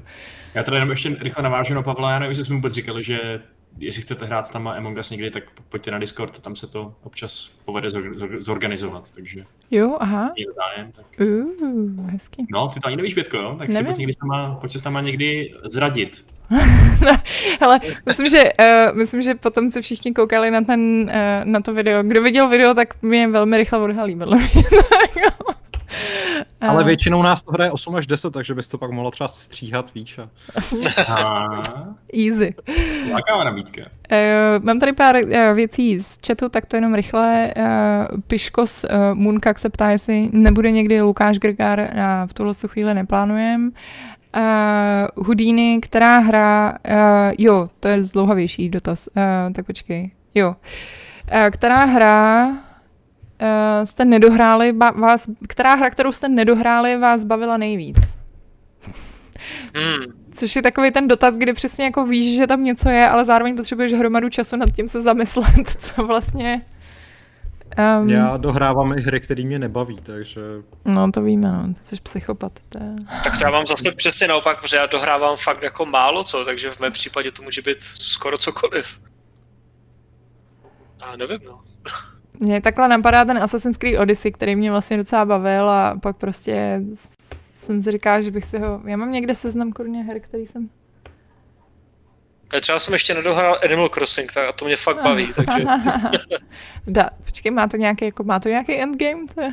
Já 0.54 0.64
tady 0.64 0.78
jenom 0.78 0.90
ještě 0.90 1.16
rychle 1.20 1.44
navážu 1.44 1.74
na 1.74 1.82
Pavla, 1.82 2.12
já 2.12 2.20
nevím, 2.20 2.32
jestli 2.32 2.46
jsme 2.46 2.56
vůbec 2.56 2.74
říkali, 2.74 3.04
že 3.04 3.40
jestli 3.80 4.02
chcete 4.02 4.26
hrát 4.26 4.48
s 4.48 4.54
náma 4.54 4.74
Among 4.74 4.98
Us 4.98 5.10
někdy, 5.10 5.32
tak 5.32 5.44
pojďte 5.70 5.92
na 5.92 6.00
Discord, 6.00 6.40
tam 6.40 6.56
se 6.56 6.68
to 6.68 6.94
občas 7.04 7.52
povede 7.66 7.90
zorganizovat, 8.38 9.12
takže... 9.12 9.44
Jo, 9.72 9.98
aha. 10.00 10.34
Zájem, 10.56 10.92
tak... 10.92 11.06
Uh, 11.22 12.10
hezky. 12.10 12.42
No, 12.52 12.68
ty 12.68 12.80
to 12.80 12.88
ani 12.88 12.96
nevíš, 12.96 13.14
Pětko, 13.14 13.38
jo? 13.38 13.56
Tak 13.60 13.70
Nevím. 13.70 13.84
si 13.84 13.86
pojď, 13.86 13.98
někdy 13.98 14.14
s 14.14 14.18
náma, 14.22 14.56
pojď 14.56 14.72
se 14.72 14.80
s 14.80 14.84
náma 14.84 15.02
někdy 15.02 15.54
zradit. 15.64 16.26
Hele, 17.60 17.80
myslím, 18.06 18.30
že, 18.30 18.44
uh, 18.60 18.98
myslím, 18.98 19.22
že 19.22 19.36
potom, 19.36 19.72
co 19.72 19.82
všichni 19.82 20.14
koukali 20.14 20.52
na, 20.52 20.62
ten, 20.62 21.12
uh, 21.14 21.46
na 21.52 21.62
to 21.62 21.74
video, 21.74 22.04
kdo 22.04 22.22
viděl 22.22 22.50
video, 22.50 22.74
tak 22.74 23.02
mě 23.02 23.28
velmi 23.28 23.58
rychle 23.58 23.80
odhalí, 23.80 24.16
podle 24.16 24.38
mě. 24.38 24.48
Ale 26.62 26.84
většinou 26.84 27.22
nás 27.22 27.42
to 27.42 27.52
hraje 27.52 27.72
8 27.72 27.96
až 27.96 28.08
10, 28.08 28.34
takže 28.34 28.56
bys 28.56 28.68
to 28.68 28.78
pak 28.78 28.92
mohla 28.92 29.12
třeba 29.12 29.28
stříhat 29.28 29.94
víč. 29.94 30.20
A... 31.08 31.46
Easy. 32.14 32.56
Jaká 33.10 33.44
nabídka? 33.44 33.82
Uh, 33.82 34.66
mám 34.66 34.80
tady 34.80 34.94
pár 34.94 35.16
uh, 35.16 35.54
věcí 35.54 36.00
z 36.00 36.20
chatu, 36.28 36.50
tak 36.50 36.66
to 36.66 36.76
jenom 36.76 36.94
rychle. 36.94 37.54
Uh, 37.58 38.22
Piškos 38.28 38.84
uh, 38.84 38.90
Moonkak 39.14 39.60
se 39.60 39.70
ptá, 39.70 39.90
jestli 39.90 40.30
nebude 40.34 40.72
někdy 40.72 41.02
Lukáš 41.02 41.40
Grgar, 41.40 41.80
a 42.00 42.26
v 42.26 42.34
tuhle 42.34 42.54
chvíli 42.68 42.94
neplánujem. 42.94 43.72
Uh, 44.38 45.26
Houdini, 45.26 45.80
která 45.82 46.20
hra, 46.20 46.78
uh, 46.90 46.96
jo, 47.38 47.70
to 47.80 47.88
je 47.88 48.06
zlouhavější 48.06 48.70
dotaz, 48.70 49.10
uh, 49.16 49.54
tak 49.54 49.66
počkej, 49.66 50.12
jo. 50.36 50.56
Uh, 51.34 51.50
která 51.50 51.86
hra 51.86 52.50
uh, 53.42 53.86
jste 53.86 54.06
nedohráli, 54.06 54.74
ba- 54.74 54.92
vás, 54.92 55.30
která 55.48 55.76
hra, 55.76 55.90
kterou 55.90 56.12
jste 56.12 56.30
nedohráli, 56.30 56.98
vás 56.98 57.24
bavila 57.24 57.58
nejvíc? 57.58 58.20
Hmm. 59.76 60.06
Což 60.34 60.56
je 60.56 60.62
takový 60.62 60.92
ten 60.92 61.08
dotaz, 61.08 61.36
kdy 61.36 61.54
přesně 61.54 61.86
jako 61.86 62.06
víš, 62.06 62.38
že 62.38 62.48
tam 62.48 62.64
něco 62.64 62.90
je, 62.90 63.10
ale 63.10 63.26
zároveň 63.26 63.56
potřebuješ 63.56 63.94
hromadu 63.94 64.30
času 64.30 64.56
nad 64.56 64.70
tím 64.76 64.88
se 64.88 65.02
zamyslet, 65.02 65.70
co 65.78 66.04
vlastně... 66.04 66.66
Um, 68.02 68.10
já 68.10 68.38
dohrávám 68.38 68.94
i 68.98 69.02
hry, 69.02 69.20
které 69.20 69.44
mě 69.44 69.60
nebaví, 69.60 69.96
takže... 70.04 70.42
No 70.86 71.12
to 71.12 71.22
víme, 71.22 71.52
no, 71.52 71.74
ty 71.74 71.84
jsi 71.84 71.96
psychopat. 72.04 72.52
To 72.70 72.78
je... 72.78 72.96
Tak 73.24 73.34
já 73.42 73.52
mám 73.52 73.66
zase 73.66 73.92
přesně 73.96 74.28
naopak, 74.28 74.62
protože 74.62 74.78
já 74.78 74.86
dohrávám 74.86 75.38
fakt 75.38 75.64
jako 75.64 75.86
málo 75.86 76.24
co, 76.24 76.46
takže 76.46 76.70
v 76.70 76.80
mém 76.80 76.92
případě 76.92 77.32
to 77.32 77.42
může 77.44 77.62
být 77.62 77.82
skoro 77.82 78.38
cokoliv. 78.38 79.00
A 81.02 81.16
nevím, 81.16 81.40
no. 81.46 81.69
Mně 82.40 82.62
takhle 82.62 82.88
napadá 82.88 83.26
ten 83.26 83.38
Assassin's 83.38 83.78
Creed 83.78 84.00
Odyssey, 84.00 84.32
který 84.32 84.56
mě 84.56 84.72
vlastně 84.72 84.98
docela 84.98 85.26
bavil 85.26 85.70
a 85.70 85.96
pak 86.02 86.18
prostě 86.18 86.82
jsem 87.56 87.82
si 87.82 87.92
říkal, 87.92 88.22
že 88.22 88.32
bych 88.32 88.46
si 88.46 88.60
ho... 88.60 88.82
Já 88.86 88.98
mám 88.98 89.12
někde 89.12 89.36
seznam 89.36 89.72
kurně 89.72 90.04
her, 90.04 90.20
který 90.20 90.48
jsem... 90.48 90.70
Já 92.54 92.60
třeba 92.60 92.80
jsem 92.80 92.94
ještě 92.94 93.14
nedohrál 93.14 93.60
Animal 93.64 93.90
Crossing, 93.90 94.34
tak 94.34 94.50
a 94.50 94.52
to 94.52 94.66
mě 94.66 94.76
fakt 94.76 95.04
baví, 95.04 95.34
takže... 95.36 95.64
da, 96.88 97.10
počkej, 97.26 97.52
má 97.52 97.68
to 97.68 97.78
nějaký, 97.78 98.06
jako, 98.06 98.24
má 98.24 98.40
to 98.40 98.50
nějaký 98.50 98.76
endgame? 98.76 99.22
To 99.36 99.42
je... 99.42 99.52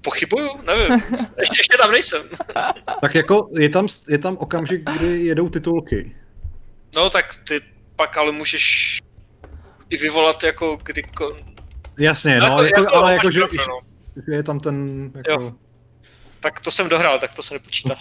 Pochybuju, 0.00 0.50
nevím. 0.66 1.02
Ještě, 1.38 1.60
ještě 1.60 1.76
tam 1.78 1.92
nejsem. 1.92 2.22
tak 3.00 3.14
jako 3.14 3.48
je 3.58 3.68
tam, 3.68 3.86
je 4.08 4.18
tam 4.18 4.36
okamžik, 4.36 4.90
kdy 4.90 5.06
jedou 5.06 5.48
titulky. 5.48 6.16
No 6.96 7.10
tak 7.10 7.24
ty 7.48 7.60
pak 7.96 8.16
ale 8.16 8.32
můžeš 8.32 8.98
i 9.90 9.96
vyvolat 9.96 10.42
jako 10.42 10.78
kdy, 10.84 11.02
Jasně, 12.00 12.40
no, 12.40 12.46
jako, 12.46 12.62
jako, 12.62 12.80
jako, 12.80 12.96
ale 12.96 13.12
jako, 13.12 13.30
že, 13.30 13.40
no. 13.40 13.80
je 14.34 14.42
tam 14.42 14.60
ten, 14.60 15.10
jako... 15.16 15.42
Jo. 15.42 15.52
Tak 16.40 16.60
to 16.60 16.70
jsem 16.70 16.88
dohrál, 16.88 17.18
tak 17.18 17.34
to 17.34 17.42
se 17.42 17.54
nepočítá. 17.54 17.96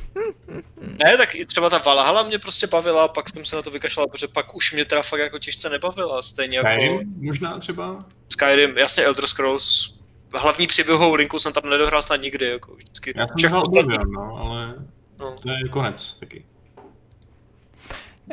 ne, 1.04 1.16
tak 1.16 1.34
i 1.34 1.46
třeba 1.46 1.70
ta 1.70 1.78
Valhalla 1.78 2.22
mě 2.22 2.38
prostě 2.38 2.66
bavila, 2.66 3.08
pak 3.08 3.28
jsem 3.28 3.44
se 3.44 3.56
na 3.56 3.62
to 3.62 3.70
vykašlal, 3.70 4.06
protože 4.08 4.28
pak 4.28 4.56
už 4.56 4.72
mě 4.72 4.84
teda 4.84 5.02
fakt 5.02 5.20
jako 5.20 5.38
těžce 5.38 5.70
nebavila, 5.70 6.22
stejně 6.22 6.60
Skyrim, 6.60 6.92
jako... 6.92 7.04
možná 7.20 7.58
třeba? 7.58 7.98
Skyrim, 8.28 8.78
jasně 8.78 9.04
Elder 9.04 9.26
Scrolls, 9.26 9.94
hlavní 10.34 10.66
příběhovou 10.66 11.14
linku 11.14 11.38
jsem 11.38 11.52
tam 11.52 11.70
nedohrál 11.70 12.02
snad 12.02 12.16
nikdy, 12.16 12.46
jako 12.46 12.74
vždycky. 12.74 13.12
Já 13.16 13.26
jsem 13.26 13.36
Všechno 13.36 13.62
Oblivion, 13.62 14.12
no, 14.12 14.36
ale 14.36 14.74
no. 15.20 15.36
to 15.42 15.50
je 15.50 15.68
konec 15.70 16.16
taky. 16.20 16.44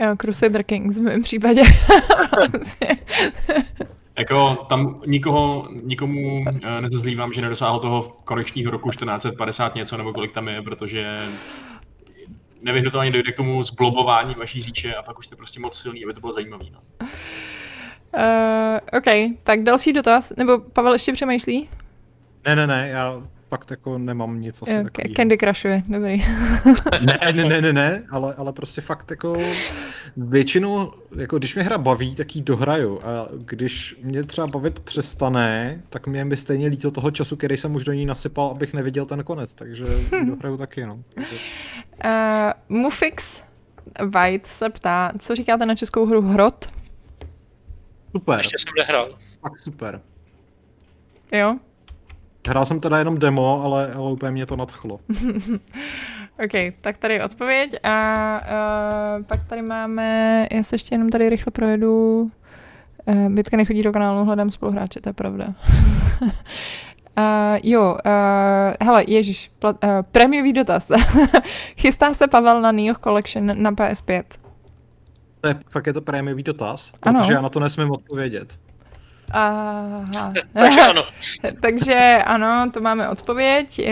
Jo, 0.02 0.16
Crusader 0.22 0.64
Kings 0.64 0.98
v 0.98 1.02
mém 1.02 1.24
případě. 1.24 1.62
Jako 4.18 4.66
tam 4.70 5.02
nikoho, 5.06 5.68
nikomu 5.84 6.46
eh, 6.48 6.82
nezazlívám, 6.82 7.34
že 7.34 7.42
nedosáhl 7.42 7.80
toho 7.80 8.18
konečního 8.24 8.72
roku 8.72 8.90
1450 8.90 9.76
něco, 9.76 9.98
nebo 9.98 10.14
kolik 10.14 10.34
tam 10.34 10.48
je, 10.48 10.62
protože 10.62 11.28
nevyhnutelně 12.62 13.12
dojde 13.12 13.32
k 13.32 13.36
tomu 13.36 13.62
zblobování 13.62 14.36
vaší 14.36 14.64
říče 14.64 14.96
a 14.96 15.04
pak 15.04 15.20
už 15.20 15.26
jste 15.26 15.36
prostě 15.36 15.60
moc 15.60 15.82
silný, 15.82 16.04
aby 16.04 16.14
to 16.14 16.20
bylo 16.20 16.34
zajímavý. 16.34 16.72
No. 16.74 17.08
Uh, 18.18 18.98
OK, 18.98 19.36
tak 19.44 19.64
další 19.64 19.94
dotaz, 19.94 20.34
nebo 20.38 20.60
Pavel 20.60 20.94
ještě 20.94 21.14
přemýšlí? 21.14 21.70
Ne, 22.46 22.56
ne, 22.56 22.68
ne, 22.68 22.90
já 22.92 23.22
fakt 23.56 23.72
jako 23.72 23.98
nemám 23.98 24.42
nic 24.42 24.62
asi 24.62 24.72
okay, 24.72 24.84
takového. 24.84 25.16
Candy 25.16 25.38
Crushuje, 25.38 25.84
dobrý. 25.88 26.24
ne, 27.02 27.20
ne, 27.34 27.46
ne, 27.46 27.62
ne, 27.62 27.74
ne, 27.74 28.04
ale, 28.10 28.34
ale 28.38 28.54
prostě 28.54 28.82
fakt 28.82 29.12
jako 29.12 29.38
většinou, 30.18 30.92
jako 31.16 31.38
když 31.38 31.56
mě 31.56 31.64
hra 31.64 31.78
baví, 31.78 32.16
tak 32.16 32.36
ji 32.36 32.42
dohraju 32.42 33.02
a 33.04 33.28
když 33.38 33.98
mě 34.04 34.24
třeba 34.24 34.48
bavit 34.48 34.80
přestane, 34.80 35.82
tak 35.90 36.08
mě 36.08 36.26
by 36.26 36.38
stejně 36.38 36.68
líto 36.68 36.92
toho 36.92 37.12
času, 37.12 37.36
který 37.36 37.58
jsem 37.58 37.76
už 37.76 37.84
do 37.84 37.94
ní 37.94 38.06
nasypal, 38.06 38.48
abych 38.48 38.74
neviděl 38.74 39.06
ten 39.06 39.24
konec, 39.24 39.54
takže 39.54 39.86
dohraju 40.26 40.58
taky, 40.58 40.86
no. 40.86 40.96
Uh, 40.96 42.52
Mufix 42.70 43.44
White 44.16 44.48
se 44.48 44.70
ptá, 44.70 45.12
co 45.20 45.36
říkáte 45.36 45.66
na 45.66 45.76
českou 45.76 46.06
hru 46.06 46.22
Hrot? 46.22 46.66
Super. 48.12 48.38
Ještě 48.38 48.58
jsem 48.58 48.74
nehrál. 48.78 49.18
Fakt 49.42 49.62
super. 49.62 50.02
Jo? 51.32 51.58
Hrál 52.48 52.66
jsem 52.66 52.80
teda 52.80 52.98
jenom 52.98 53.18
demo, 53.18 53.64
ale, 53.64 53.94
ale 53.94 54.12
úplně 54.12 54.32
mě 54.32 54.46
to 54.46 54.56
nadchlo. 54.56 55.00
OK, 56.46 56.74
tak 56.82 56.98
tady 56.98 57.14
je 57.14 57.24
odpověď 57.26 57.76
a 57.84 58.42
uh, 59.18 59.24
pak 59.24 59.48
tady 59.48 59.62
máme, 59.62 60.48
já 60.52 60.64
se 60.64 60.76
ještě 60.76 60.96
jenom 60.96 61.10
tady 61.10 61.30
rychle 61.30 61.52
projedu. 61.52 62.22
Uh, 63.06 63.30
Bitka 63.30 63.58
nechodí 63.58 63.84
do 63.84 63.92
kanálu, 63.92 64.26
hledám 64.26 64.52
spoluhráče, 64.52 65.02
to 65.02 65.10
je 65.10 65.14
pravda. 65.14 65.48
uh, 66.22 67.58
jo, 67.64 67.98
uh, 68.06 68.74
hele, 68.82 69.04
ježiš, 69.08 69.52
pla- 69.62 69.78
uh, 69.84 70.02
prémiový 70.12 70.54
dotaz. 70.54 70.92
Chystá 71.82 72.14
se 72.14 72.28
Pavel 72.28 72.62
na 72.62 72.72
Neo 72.72 72.96
Collection 73.04 73.64
na 73.64 73.72
PS5? 73.72 74.24
To 75.42 75.48
je, 75.48 75.56
fakt 75.70 75.88
je 75.88 75.94
to 75.94 76.02
prémiový 76.02 76.44
dotaz, 76.44 76.94
Ano. 77.02 77.20
protože 77.20 77.34
já 77.34 77.42
na 77.42 77.50
to 77.50 77.60
nesmím 77.60 77.92
odpovědět. 77.92 78.60
Aha. 79.32 80.34
Takže 80.54 80.82
ano. 80.82 81.04
Takže 81.62 82.18
ano, 82.26 82.72
to 82.74 82.82
máme 82.82 83.10
odpověď. 83.10 83.82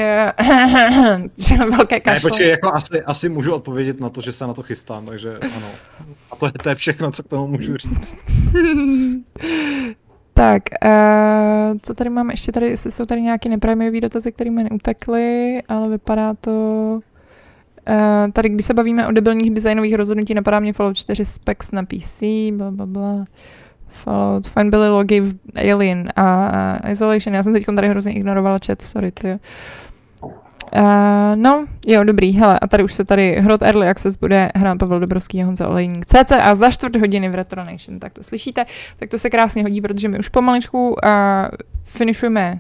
Velké 1.70 1.96
Ne, 1.96 2.00
kašle. 2.02 2.30
počkej, 2.30 2.50
jako 2.50 2.74
asi, 2.74 3.02
asi 3.06 3.30
můžu 3.30 3.54
odpovědět 3.54 4.00
na 4.00 4.10
to, 4.10 4.22
že 4.22 4.32
se 4.34 4.48
na 4.48 4.54
to 4.54 4.64
chystám, 4.64 5.06
takže 5.06 5.38
ano. 5.56 5.68
A 6.32 6.36
to 6.36 6.46
je, 6.46 6.52
to 6.52 6.70
je 6.70 6.76
všechno, 6.76 7.12
co 7.12 7.24
k 7.24 7.28
tomu 7.28 7.48
můžu 7.48 7.78
říct. 7.78 8.18
Tak, 10.34 10.64
uh, 10.86 11.78
co 11.82 11.94
tady 11.94 12.10
máme 12.10 12.34
ještě 12.34 12.52
tady, 12.52 12.70
jestli 12.70 12.92
jsou 12.92 13.06
tady 13.06 13.22
nějaké 13.22 13.50
neprémiové 13.50 14.02
dotazy, 14.02 14.32
které 14.32 14.52
mi 14.52 14.64
neutekly, 14.64 15.62
ale 15.68 15.90
vypadá 15.90 16.34
to... 16.34 16.52
Uh, 17.90 18.32
tady, 18.34 18.50
když 18.50 18.66
se 18.66 18.74
bavíme 18.74 19.08
o 19.08 19.12
debilních 19.12 19.52
designových 19.52 19.96
rozhodnutí, 19.96 20.34
napadá 20.34 20.60
mě 20.60 20.74
Fallout 20.74 20.98
4 20.98 21.26
specs 21.26 21.72
na 21.72 21.84
PC, 21.84 22.22
bla, 22.52 22.72
bla, 22.72 22.86
bla. 22.86 23.26
Fallout, 23.94 24.48
Fine 24.48 24.70
Billy 24.70 24.90
Logi, 24.90 25.24
Alien 25.56 26.10
a 26.16 26.52
uh, 26.84 26.92
Isolation. 26.92 27.36
Já 27.36 27.44
jsem 27.44 27.54
teď 27.54 27.66
tady 27.66 27.90
hrozně 27.90 28.14
ignorovala 28.14 28.60
chat, 28.66 28.82
sorry, 28.82 29.12
ty. 29.12 29.40
Uh, 30.76 31.36
no, 31.36 31.66
jo, 31.88 32.04
dobrý, 32.04 32.32
hele, 32.32 32.60
a 32.60 32.68
tady 32.68 32.84
už 32.84 32.94
se 32.94 33.06
tady 33.06 33.36
Hrot 33.42 33.62
Early 33.62 33.88
Access 33.88 34.18
bude 34.18 34.50
hrát 34.56 34.78
Pavel 34.78 35.00
Dobrovský 35.00 35.42
a 35.42 35.46
Honza 35.46 35.68
Olejník. 35.70 36.06
CCA 36.06 36.56
za 36.56 36.72
čtvrt 36.72 36.96
hodiny 36.96 37.30
v 37.30 37.36
Retro 37.36 37.64
Nation, 37.64 38.00
tak 38.00 38.14
to 38.14 38.24
slyšíte, 38.24 38.66
tak 39.00 39.10
to 39.10 39.18
se 39.18 39.30
krásně 39.30 39.64
hodí, 39.64 39.82
protože 39.82 40.08
my 40.08 40.20
už 40.20 40.30
pomaličku 40.30 40.90
uh, 40.90 40.96
finišujeme, 41.84 42.56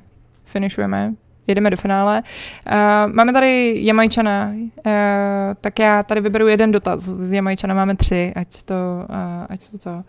finišujeme, 0.46 1.14
jedeme 1.48 1.70
do 1.70 1.78
finále. 1.78 2.24
Uh, 2.72 3.14
máme 3.14 3.34
tady 3.34 3.74
Jamajčana, 3.86 4.52
uh, 4.54 4.94
tak 5.62 5.80
já 5.80 6.04
tady 6.04 6.22
vyberu 6.22 6.48
jeden 6.48 6.72
dotaz 6.72 7.02
z 7.02 7.34
Jamajčana, 7.34 7.74
máme 7.74 7.96
tři, 7.96 8.34
ať 8.36 8.64
to, 8.64 8.76
uh, 9.10 9.46
ať 9.50 9.70
to 9.70 9.78
to. 9.78 9.90
Uh, 9.90 10.02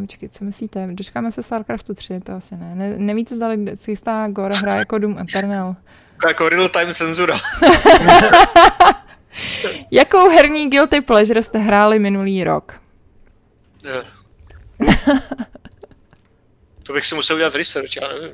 počkej, 0.00 0.28
co 0.28 0.44
myslíte? 0.44 0.88
Dočkáme 0.90 1.32
se 1.32 1.42
Starcraftu 1.42 1.94
3, 1.94 2.20
to 2.20 2.32
asi 2.32 2.56
ne. 2.56 2.74
ne 2.74 2.98
nevíte, 2.98 3.36
zda 3.36 3.48
si 3.74 3.90
jistá 3.90 4.28
Gore 4.28 4.56
hra 4.56 4.74
jako 4.74 4.98
Doom 4.98 5.18
Eternal. 5.18 5.76
Jako 6.28 6.48
real 6.48 6.68
time 6.68 6.94
cenzura. 6.94 7.38
Jakou 9.90 10.30
herní 10.30 10.70
guilty 10.70 11.00
pleasure 11.00 11.42
jste 11.42 11.58
hráli 11.58 11.98
minulý 11.98 12.44
rok? 12.44 12.80
To 16.82 16.92
bych 16.92 17.06
si 17.06 17.14
musel 17.14 17.36
udělat 17.36 17.54
research, 17.54 17.96
já 18.02 18.08
nevím. 18.08 18.30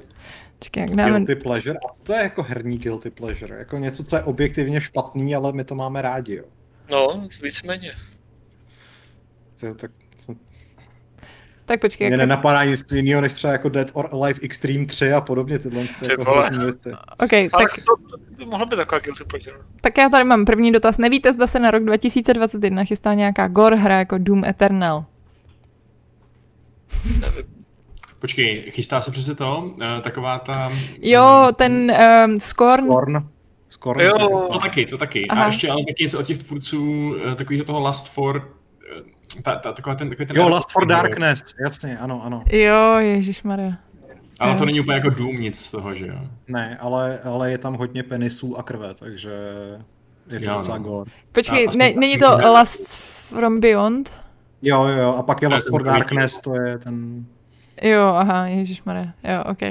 Počkej, 0.58 0.80
jak 0.80 0.94
dáme... 0.94 1.10
Guilty 1.10 1.34
pleasure? 1.34 1.78
A 1.78 1.92
to 2.02 2.12
je 2.12 2.22
jako 2.22 2.42
herní 2.42 2.78
guilty 2.78 3.10
pleasure. 3.10 3.58
Jako 3.58 3.78
něco, 3.78 4.04
co 4.04 4.16
je 4.16 4.22
objektivně 4.22 4.80
špatný, 4.80 5.34
ale 5.34 5.52
my 5.52 5.64
to 5.64 5.74
máme 5.74 6.02
rádi, 6.02 6.34
jo. 6.34 6.44
No, 6.92 7.28
víceméně. 7.42 7.92
To, 9.60 9.74
tak, 9.74 9.90
Tak 11.70 11.80
počkej, 11.80 12.08
mě 12.08 12.14
jak... 12.14 12.20
nenapadá 12.20 12.64
nic 12.64 12.84
jiného, 12.92 13.20
než 13.20 13.32
třeba 13.32 13.52
jako 13.52 13.68
Dead 13.68 13.90
or 13.92 14.08
Alive 14.12 14.40
Extreme 14.42 14.86
3 14.86 15.12
a 15.12 15.20
podobně 15.20 15.58
tyhle 15.58 15.82
ty 15.82 16.10
jako 16.10 16.24
vole. 16.24 16.46
hrozný 16.46 16.64
věci. 16.64 16.90
OK, 17.18 17.32
Ale 17.32 17.48
tak, 17.50 17.76
to, 17.76 18.16
to 18.38 18.46
mohla 18.46 18.66
být 18.66 18.76
taková 18.76 18.98
guilty 18.98 19.24
pleasure. 19.24 19.56
tak 19.80 19.98
já 19.98 20.08
tady 20.08 20.24
mám 20.24 20.44
první 20.44 20.72
dotaz. 20.72 20.98
Nevíte, 20.98 21.32
zda 21.32 21.46
se 21.46 21.58
na 21.58 21.70
rok 21.70 21.84
2021 21.84 22.84
chystá 22.84 23.14
nějaká 23.14 23.48
Gore 23.48 23.76
hra 23.76 23.98
jako 23.98 24.18
Doom 24.18 24.44
Eternal? 24.44 25.04
Počkej, 28.18 28.70
chystá 28.70 29.00
se 29.00 29.10
přece 29.10 29.34
to? 29.34 29.58
Uh, 29.58 30.02
taková 30.02 30.38
ta... 30.38 30.72
Jo, 31.02 31.48
ten 31.56 31.92
um, 32.26 32.40
Scorn. 32.40 32.84
Scorn. 32.84 33.28
Scorn. 33.68 34.00
Jo. 34.00 34.48
To 34.52 34.58
taky, 34.58 34.86
to 34.86 34.98
taky. 34.98 35.28
Aha. 35.28 35.44
A 35.44 35.46
ještě 35.46 35.70
ale 35.70 35.84
taky 35.88 36.02
něco 36.02 36.18
od 36.18 36.26
těch 36.26 36.38
tvůrců 36.38 37.14
eh, 37.32 37.34
takového 37.34 37.64
toho 37.64 37.80
Last 37.80 38.08
for... 38.08 38.59
Ta, 39.42 39.56
ta, 39.56 39.72
taková 39.72 39.94
ten, 39.96 40.08
takový 40.08 40.26
ten 40.26 40.36
Jo, 40.36 40.48
Last 40.48 40.72
for 40.72 40.86
Darkness, 40.86 41.42
jasně, 41.64 41.98
ano, 41.98 42.24
ano. 42.24 42.44
Jo, 42.52 42.96
Ježíš 42.98 43.42
Maria. 43.42 43.70
Ale 44.40 44.54
to 44.54 44.64
není 44.64 44.80
úplně 44.80 44.94
jako 44.96 45.10
Doom 45.10 45.40
nic 45.40 45.58
z 45.60 45.70
toho, 45.70 45.94
že 45.94 46.06
jo? 46.06 46.14
Ne, 46.48 46.76
ale, 46.80 47.18
ale 47.24 47.50
je 47.50 47.58
tam 47.58 47.74
hodně 47.74 48.02
penisů 48.02 48.58
a 48.58 48.62
krve, 48.62 48.94
takže 48.94 49.30
je 50.30 50.40
to 50.40 50.44
Jo, 50.44 50.54
docela 50.56 50.78
no. 50.78 50.82
gore. 50.84 51.10
Počkej, 51.32 51.66
A- 51.66 51.70
a- 51.70 51.76
ne, 51.76 51.92
není 51.96 52.18
to 52.18 52.26
Last 52.52 52.96
from 53.28 53.60
Beyond? 53.60 54.12
Jo, 54.62 54.84
jo, 54.86 54.96
jo, 55.02 55.14
a 55.14 55.22
pak 55.22 55.42
je 55.42 55.48
Last 55.48 55.68
for 55.68 55.82
Darkness, 55.82 56.40
to 56.40 56.54
je 56.60 56.78
ten... 56.78 57.26
Jo, 57.82 58.06
aha, 58.06 58.46
Ježíš 58.46 58.82
Maria. 58.82 59.06
Jo, 59.24 59.44
OK. 59.50 59.62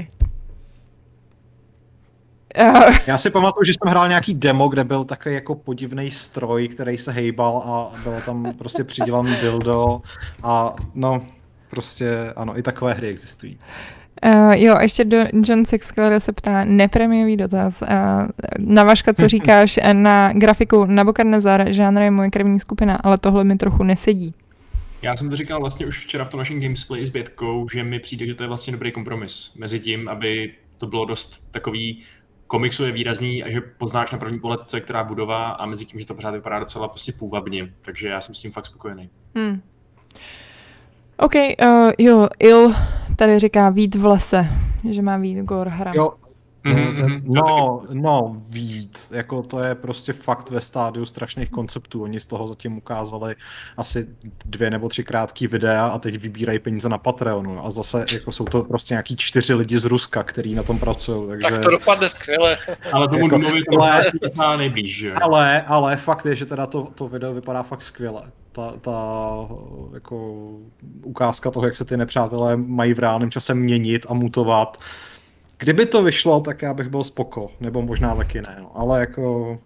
Já 3.08 3.18
si 3.18 3.30
pamatuju, 3.30 3.64
že 3.64 3.72
jsem 3.72 3.92
hrál 3.92 4.08
nějaký 4.08 4.34
demo, 4.34 4.68
kde 4.68 4.84
byl 4.84 5.04
takový 5.04 5.36
jako 5.36 5.56
podivný 5.56 6.12
stroj, 6.12 6.68
který 6.68 6.98
se 6.98 7.12
hejbal 7.12 7.58
a 7.58 8.00
bylo 8.04 8.22
tam 8.26 8.54
prostě 8.58 8.84
přidělaný 8.84 9.36
dildo 9.42 10.02
a 10.44 10.76
no, 10.96 11.22
prostě 11.70 12.34
ano, 12.36 12.60
i 12.60 12.62
takové 12.62 12.94
hry 12.94 13.08
existují. 13.08 13.60
Uh, 14.26 14.52
jo, 14.52 14.76
a 14.76 14.82
ještě 14.82 15.06
do, 15.06 15.18
John 15.34 15.66
Sixclair 15.66 16.20
se 16.20 16.32
ptá, 16.32 16.64
neprémiový 16.64 17.38
dotaz. 17.38 17.82
Uh, 17.82 17.88
na 18.58 18.84
Vaška, 18.84 19.14
co 19.14 19.28
říkáš 19.28 19.80
eh, 19.82 19.94
na 19.94 20.34
grafiku 20.34 20.86
Nabokadnezar, 20.86 21.72
žánr 21.72 22.02
je 22.02 22.12
moje 22.12 22.30
krevní 22.30 22.60
skupina, 22.60 22.96
ale 22.96 23.18
tohle 23.18 23.44
mi 23.44 23.56
trochu 23.56 23.84
nesedí. 23.84 24.34
Já 25.02 25.18
jsem 25.18 25.30
to 25.30 25.36
říkal 25.36 25.60
vlastně 25.60 25.86
už 25.86 26.04
včera 26.04 26.26
v 26.26 26.30
tom 26.30 26.38
našem 26.38 26.62
gamesplay 26.62 27.06
s 27.06 27.10
Bětkou, 27.10 27.70
že 27.70 27.84
mi 27.84 28.00
přijde, 28.00 28.26
že 28.26 28.36
to 28.36 28.44
je 28.44 28.48
vlastně 28.48 28.74
dobrý 28.74 28.92
kompromis 28.92 29.52
mezi 29.58 29.80
tím, 29.80 30.08
aby 30.08 30.54
to 30.78 30.88
bylo 30.88 31.06
dost 31.06 31.44
takový 31.52 32.04
komiksově 32.50 32.92
výrazný 32.92 33.44
a 33.44 33.52
že 33.52 33.62
poznáš 33.62 34.12
na 34.12 34.18
první 34.18 34.40
pohled, 34.40 34.62
co 34.66 34.78
je 34.78 34.82
která 34.82 35.04
budova 35.04 35.50
a 35.50 35.66
mezi 35.66 35.86
tím, 35.86 36.00
že 36.00 36.06
to 36.06 36.14
pořád 36.14 36.32
vypadá 36.32 36.60
docela 36.60 36.88
prostě 36.88 37.12
půvabně. 37.12 37.74
Takže 37.82 38.08
já 38.08 38.22
jsem 38.22 38.36
s 38.36 38.40
tím 38.40 38.52
fakt 38.52 38.66
spokojený. 38.66 39.10
Hmm. 39.36 39.62
OK, 41.18 41.36
uh, 41.36 41.92
jo, 41.98 42.28
Il 42.40 42.76
tady 43.16 43.40
říká 43.40 43.70
vít 43.70 43.96
v 43.96 44.06
lese, 44.06 44.48
že 44.92 45.02
má 45.02 45.18
vít 45.18 45.44
Gor 45.44 45.68
hra. 45.68 45.92
Jo, 45.96 46.14
Mhm, 46.64 46.96
to, 46.96 47.02
ten, 47.02 47.12
mhm, 47.12 47.34
no, 47.34 47.82
no, 47.94 48.36
víc, 48.50 49.12
jako 49.16 49.44
to 49.44 49.60
je 49.60 49.76
prostě 49.76 50.14
fakt 50.14 50.50
ve 50.50 50.62
stádiu 50.62 51.06
strašných 51.06 51.50
konceptů. 51.50 52.04
Oni 52.04 52.20
z 52.20 52.28
toho 52.28 52.48
zatím 52.48 52.78
ukázali 52.78 53.36
asi 53.78 54.08
dvě 54.46 54.70
nebo 54.70 54.90
tři 54.90 55.04
krátké 55.04 55.48
videa 55.48 55.88
a 55.88 56.00
teď 56.00 56.16
vybírají 56.18 56.60
peníze 56.60 56.90
na 56.90 56.98
Patreonu. 56.98 57.66
A 57.66 57.70
zase 57.70 58.06
jako 58.14 58.32
jsou 58.32 58.46
to 58.46 58.64
prostě 58.64 58.94
nějaký 58.94 59.16
čtyři 59.16 59.54
lidi 59.54 59.80
z 59.80 59.86
Ruska, 59.86 60.24
který 60.24 60.56
na 60.56 60.64
tom 60.64 60.80
pracují. 60.80 61.28
Takže... 61.30 61.48
Tak 61.50 61.60
to 61.64 61.72
dopadne 61.72 62.10
skvěle. 62.10 62.58
Ale 62.94 63.08
tomu 63.08 63.24
Jako- 63.24 63.38
Doomovi 63.38 63.64
to 63.72 63.82
ale- 63.82 64.58
nejblíž? 64.58 65.06
Ale, 65.22 65.62
ale 65.62 65.96
fakt 65.98 66.26
je, 66.26 66.36
že 66.36 66.46
teda 66.46 66.66
to, 66.66 66.88
to 66.96 67.08
video 67.08 67.34
vypadá 67.34 67.64
fakt 67.64 67.84
skvěle. 67.84 68.22
Ta, 68.52 68.74
ta 68.82 69.28
jako 69.94 70.48
ukázka 71.04 71.52
toho, 71.52 71.66
jak 71.66 71.76
se 71.76 71.86
ty 71.86 71.98
nepřátelé 71.98 72.56
mají 72.56 72.94
v 72.94 73.00
reálném 73.00 73.32
čase 73.32 73.54
měnit 73.54 74.06
a 74.10 74.14
mutovat. 74.14 74.78
Kdyby 75.60 75.86
to 75.86 76.04
vyšlo, 76.04 76.40
tak 76.42 76.62
já 76.62 76.74
bych 76.74 76.88
byl 76.88 77.04
spoko, 77.04 77.52
nebo 77.60 77.82
možná 77.82 78.16
taky 78.16 78.42
ne, 78.42 78.58
no. 78.60 78.72
ale 78.76 79.00
jako 79.00 79.58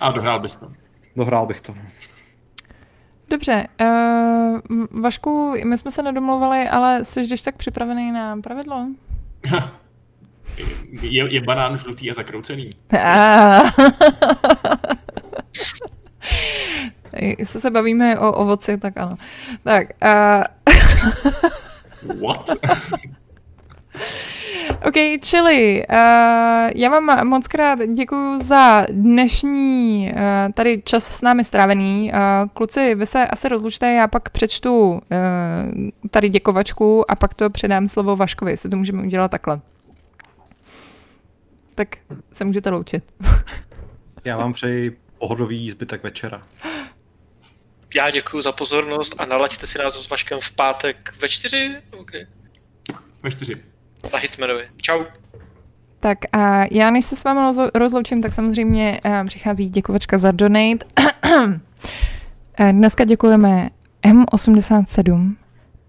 A 0.00 0.10
dohrál 0.12 0.40
bys 0.40 0.56
to. 0.56 0.72
dohrál 1.16 1.46
bych 1.46 1.60
to. 1.60 1.74
no. 1.74 1.82
Dobře, 3.30 3.66
uh, 3.80 4.58
Vašku, 5.02 5.54
my 5.64 5.78
jsme 5.78 5.90
se 5.90 6.02
nedomluvali, 6.02 6.68
ale 6.68 7.04
jsi 7.04 7.26
když 7.26 7.42
tak 7.42 7.56
připravený 7.56 8.12
na 8.12 8.36
pravidlo? 8.36 8.86
je, 11.02 11.34
je 11.34 11.40
banán 11.40 11.76
žlutý 11.76 12.10
a 12.10 12.14
zakroucený. 12.14 12.70
Jestli 17.38 17.60
se 17.60 17.70
bavíme 17.70 18.18
o 18.18 18.32
ovoci, 18.32 18.78
tak 18.78 18.96
ano. 18.96 19.16
Tak, 19.64 19.88
uh, 20.04 20.42
What? 22.26 22.50
OK, 24.86 24.94
čili 25.22 25.86
uh, 25.90 25.96
já 26.74 26.88
vám 26.90 27.28
moc 27.28 27.48
krát 27.48 27.78
děkuji 27.94 28.40
za 28.40 28.86
dnešní 28.90 30.12
uh, 30.12 30.52
tady 30.52 30.82
čas 30.84 31.16
s 31.16 31.22
námi 31.22 31.44
strávený. 31.44 32.12
Uh, 32.14 32.48
kluci, 32.54 32.94
vy 32.94 33.06
se 33.06 33.26
asi 33.26 33.48
rozlučte, 33.48 33.92
já 33.92 34.08
pak 34.08 34.30
přečtu 34.30 34.90
uh, 34.90 35.00
tady 36.10 36.28
děkovačku 36.28 37.10
a 37.10 37.16
pak 37.16 37.34
to 37.34 37.50
předám 37.50 37.88
slovo 37.88 38.16
Vaškovi, 38.16 38.50
jestli 38.50 38.70
to 38.70 38.76
můžeme 38.76 39.02
udělat 39.02 39.30
takhle. 39.30 39.58
Tak 41.74 41.88
se 42.32 42.44
můžete 42.44 42.70
loučit. 42.70 43.04
Já 44.24 44.36
vám 44.36 44.52
přeji 44.52 44.98
pohodový 45.18 45.70
zbytek 45.70 46.02
večera. 46.02 46.42
Já 47.94 48.10
děkuji 48.10 48.42
za 48.42 48.52
pozornost 48.52 49.14
a 49.18 49.24
nalaďte 49.24 49.66
si 49.66 49.78
nás 49.78 49.94
s 49.94 50.10
Vaškem 50.10 50.40
v 50.40 50.50
pátek 50.50 51.14
ve 51.20 51.28
čtyři? 51.28 51.76
Okay. 51.98 52.26
Ve 53.22 53.30
čtyři. 53.30 53.54
Na 54.12 54.18
Hitmanovi. 54.18 54.62
Čau. 54.76 55.04
Tak 56.00 56.18
a 56.32 56.64
já 56.70 56.90
než 56.90 57.04
se 57.04 57.16
s 57.16 57.24
vámi 57.24 57.40
rozlou- 57.40 57.70
rozloučím, 57.74 58.22
tak 58.22 58.32
samozřejmě 58.32 59.00
uh, 59.04 59.26
přichází 59.26 59.68
děkovačka 59.68 60.18
za 60.18 60.30
donate. 60.30 60.86
Eh, 62.60 62.72
Dneska 62.72 63.04
děkujeme 63.04 63.70
M87, 64.02 65.34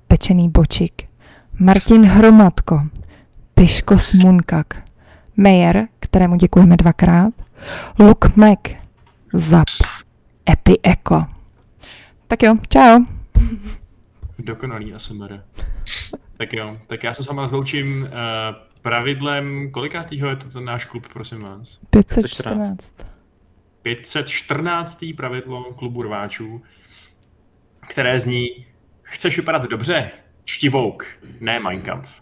Pečený 0.08 0.50
bočik, 0.50 0.94
Martin 1.60 2.06
Hromadko, 2.06 2.82
Piško 3.54 3.98
Smunkak, 4.00 4.84
Meyer, 5.38 5.88
kterému 6.00 6.36
děkujeme 6.36 6.78
dvakrát, 6.78 7.34
Luke 8.00 8.30
Mac, 8.36 8.60
Zap, 9.34 9.68
Epi 10.52 10.80
Eko. 10.84 11.24
Tak 12.28 12.44
jo, 12.44 12.56
čau. 12.70 13.00
Dokonalý 14.40 14.94
ASMR. 14.94 15.40
Tak 16.38 16.54
jo, 16.54 16.78
tak 16.88 17.04
já 17.04 17.14
se 17.14 17.24
s 17.24 17.28
váma 17.28 17.42
rozloučím 17.42 18.02
uh, 18.02 18.10
pravidlem, 18.82 19.72
kolikátýho 19.72 20.30
je 20.30 20.36
to 20.36 20.50
ten 20.50 20.66
náš 20.66 20.86
klub, 20.86 21.08
prosím 21.14 21.40
vás? 21.40 21.80
514. 21.90 22.96
514. 23.82 25.06
pravidlo 25.18 25.74
klubu 25.74 26.04
rváčů, 26.04 26.62
které 27.88 28.20
zní, 28.20 28.66
chceš 29.02 29.38
vypadat 29.38 29.66
dobře, 29.66 30.12
čti 30.44 30.70
Vogue, 30.70 31.08
ne 31.40 31.60
Mein 31.60 31.82
Kampf. 31.82 32.22